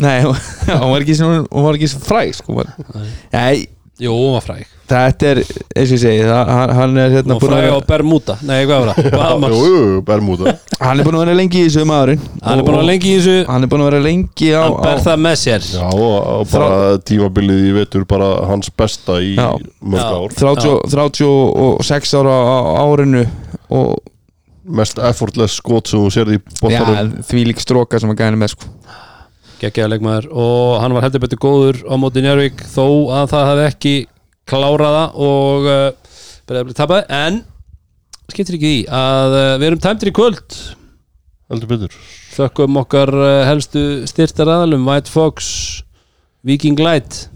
Nei, 0.00 0.16
hún 0.80 0.92
var 0.94 1.04
ekki 1.04 1.18
hún 1.20 1.64
var 1.68 1.76
ekki 1.76 1.90
fræg 2.08 2.34
sko. 2.40 2.64
Nei, 3.36 3.66
Jú, 4.00 4.12
hún 4.14 4.36
var 4.38 4.44
fræg 4.48 4.64
þetta 4.90 5.28
er 5.30 5.40
eins 5.42 5.90
og 5.90 5.94
ég 5.94 6.00
segi 6.02 6.24
það, 6.26 6.50
hann, 6.56 6.72
hann 6.78 7.00
er 7.02 7.14
hérna 7.14 7.36
búin 7.38 7.54
að 7.54 7.60
á 7.60 7.64
vera, 7.68 7.78
Bermuda? 7.88 8.36
Nei, 8.48 8.58
hvað 8.68 8.82
var 8.84 8.90
það? 8.98 9.08
Bahamas. 9.14 9.54
Jú, 9.54 9.70
jú, 9.74 10.02
Bermuda. 10.08 10.54
Hann 10.78 11.02
er 11.02 11.08
búin 11.08 11.18
að 11.18 11.24
vera 11.24 11.36
lengi 11.38 11.60
í 11.60 11.64
þessu 11.68 11.86
maðurinn. 11.88 12.26
Hann 12.42 12.62
er 12.62 12.66
búin 12.66 12.76
að 12.76 12.82
vera 12.82 12.90
lengi 12.90 13.10
í 13.12 13.16
þessu. 13.18 13.36
hann 13.48 13.66
er 13.66 13.72
búin 13.72 13.84
að 13.84 13.90
vera 13.90 14.02
lengi 14.08 14.50
á, 14.54 14.62
Hann 14.64 14.76
ber 14.84 15.00
á 15.00 15.06
það 15.06 15.24
með 15.28 15.38
sér. 15.44 15.70
Já, 15.74 15.86
og, 15.88 16.44
bara 16.52 16.68
tímabilið 17.10 17.64
í 17.68 17.72
vetur 17.78 18.06
bara 18.08 18.30
hans 18.50 18.70
besta 18.70 19.18
í 19.22 19.34
Já. 19.38 19.48
mörg 19.80 20.04
Já. 20.04 20.12
ár. 20.18 20.38
30, 20.38 20.78
36 20.94 22.14
ára 22.20 22.38
á 22.38 22.56
á 22.78 22.82
árinu 22.88 23.24
og 23.68 23.98
Mest 24.68 24.98
effortless 25.00 25.56
skot 25.62 25.88
sem 25.88 26.00
þú 26.02 26.08
sérði 26.12 26.36
í 26.36 26.40
ja, 26.68 26.82
bóttanum 26.82 27.22
því 27.24 27.44
lík 27.48 27.62
stróka 27.62 28.00
sem 28.00 28.10
að 28.12 28.18
gæna 28.20 28.36
með 28.36 28.52
sko. 28.52 28.68
geggjaða 29.62 29.94
leikmaður. 29.94 30.26
Og 30.36 30.74
hann 30.82 30.92
var 30.94 31.06
heldur 31.06 31.22
betur 31.24 31.40
góður 31.40 31.78
á 31.88 31.94
móti 31.96 32.22
Njárvík 32.22 32.60
þó 32.74 32.84
að 33.16 33.32
það 33.32 33.48
hefði 33.48 33.64
ekki 33.70 33.94
kláraða 34.48 35.04
og 35.14 35.68
uh, 35.68 36.18
beðið 36.48 36.76
tapaði. 36.78 37.06
En 37.14 37.40
skiptir 38.32 38.58
ekki 38.58 38.74
í 38.80 38.84
að 38.90 39.38
uh, 39.38 39.54
við 39.60 39.70
erum 39.70 39.82
tæmtir 39.84 40.12
í 40.12 40.16
kvöld. 40.16 40.60
Heldur 41.48 41.72
betur. 41.72 41.98
Þökkum 42.34 42.80
okkar 42.82 43.12
uh, 43.14 43.30
helstu 43.48 43.84
styrtar 44.10 44.50
aðalum 44.58 44.88
White 44.88 45.12
Fox, 45.12 45.48
Viking 46.46 46.80
Light. 46.80 47.26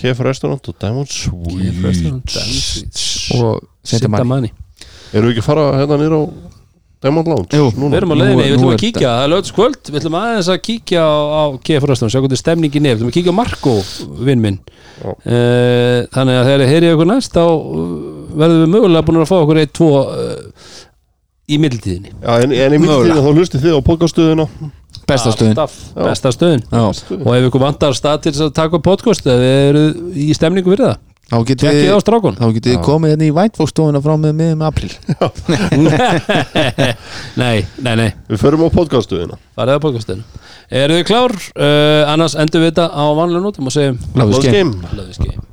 KF 0.00 0.22
Restaurant 0.24 0.70
og 0.70 0.76
Diamond 0.80 1.10
Suite 1.12 2.38
og 3.36 3.60
Senta 3.84 4.08
Mani 4.08 4.48
Sintamani 4.48 4.50
Eru 5.10 5.26
við 5.26 5.34
ekki 5.34 5.42
að 5.42 5.48
fara 5.48 5.64
hérna 5.80 5.98
nýr 6.00 6.14
á 6.14 6.22
Diamond 7.00 7.28
Lounge? 7.32 7.56
Jú. 7.56 7.70
Núna? 7.80 7.94
Við 7.94 7.98
erum 8.02 8.10
á 8.12 8.16
leiðinni, 8.20 8.42
við 8.44 8.54
ætlum 8.58 8.72
að 8.74 8.82
kíkja, 8.82 9.08
það 9.08 9.22
er 9.24 9.30
lögðskvöld 9.32 9.88
Við 9.88 9.98
ætlum 10.02 10.16
aðeins 10.20 10.50
að 10.52 10.58
kíkja 10.66 11.00
á, 11.00 11.12
á 11.16 11.42
KF 11.64 11.86
Röstan 11.88 12.12
Sjá 12.12 12.20
hvernig 12.20 12.40
stemningin 12.40 12.88
er, 12.90 12.98
við 12.98 13.00
ætlum 13.00 13.12
að 13.12 13.16
kíkja 13.16 13.32
á 13.32 13.38
Marko 13.38 13.74
Vinn 14.28 14.42
minn 14.44 14.58
Já. 15.00 15.08
uh, 15.08 15.96
Þannig 16.12 16.36
að 16.36 16.50
þegar 16.50 16.64
þið 16.64 16.72
heyrið 16.74 16.94
okkur 16.98 17.08
næst 17.08 17.38
Þá 17.38 17.44
uh, 17.48 17.96
verðum 18.42 18.60
við 18.66 18.72
mögulega 18.74 19.06
búin 19.08 19.22
að 19.22 19.30
fá 19.32 19.36
okkur 19.38 19.62
eitt, 19.62 19.72
tvo 19.80 19.90
uh, 20.04 20.76
Í 21.48 21.60
mildtíðinni 21.64 22.12
Já, 22.20 22.32
en, 22.44 22.52
en 22.68 22.76
í 22.76 22.82
myndinu 22.84 23.16
þá 23.24 23.32
hlustið 23.32 23.64
þið 23.64 23.80
á 23.80 23.88
podcastuðina 23.88 24.48
besta 25.08 25.32
stöðin 25.34 25.56
Alltaf 25.56 25.78
Besta 25.96 26.30
stöðin 26.36 26.66
Já. 26.68 26.84
Og 27.16 27.30
ef 27.32 27.48
ykkur 27.48 27.64
vantar 27.64 27.96
stað 27.96 28.26
til 28.26 28.34
þess 28.36 28.44
að 28.50 28.58
taka 28.60 28.82
podcast 28.84 29.24
Ef 29.24 29.40
þið 29.40 29.56
eru 29.70 29.86
í 30.20 30.28
stemningu 30.36 30.76
fyrir 30.76 30.92
það 30.92 31.00
þá 32.40 32.46
getið 32.56 32.74
þið 32.74 32.80
komið 32.86 33.12
hérna 33.14 33.28
í 33.28 33.34
Whitefox 33.36 33.74
stofuna 33.74 34.00
frá 34.02 34.14
með 34.18 34.32
miðum 34.40 34.64
april 34.66 34.90
Nei, 37.40 37.58
nei, 37.78 37.94
nei. 37.94 38.10
Við 38.30 38.42
förum 38.42 38.66
á 38.66 38.68
podcastuðina 38.74 39.38
Farið 39.58 39.78
á 39.78 39.80
podcastinu 39.86 40.26
Eru 40.82 40.98
þið 40.98 41.06
klár? 41.10 41.32
Uh, 41.54 42.02
annars 42.10 42.34
endur 42.38 42.64
við 42.64 42.72
þetta 42.72 42.86
á 42.90 43.04
vanlega 43.14 43.46
nótum 43.46 43.70
og 43.70 43.78
segjum 43.78 44.02
Love 44.18 44.34
is 44.34 44.42
Love 44.90 45.10
is 45.10 45.22
game. 45.22 45.49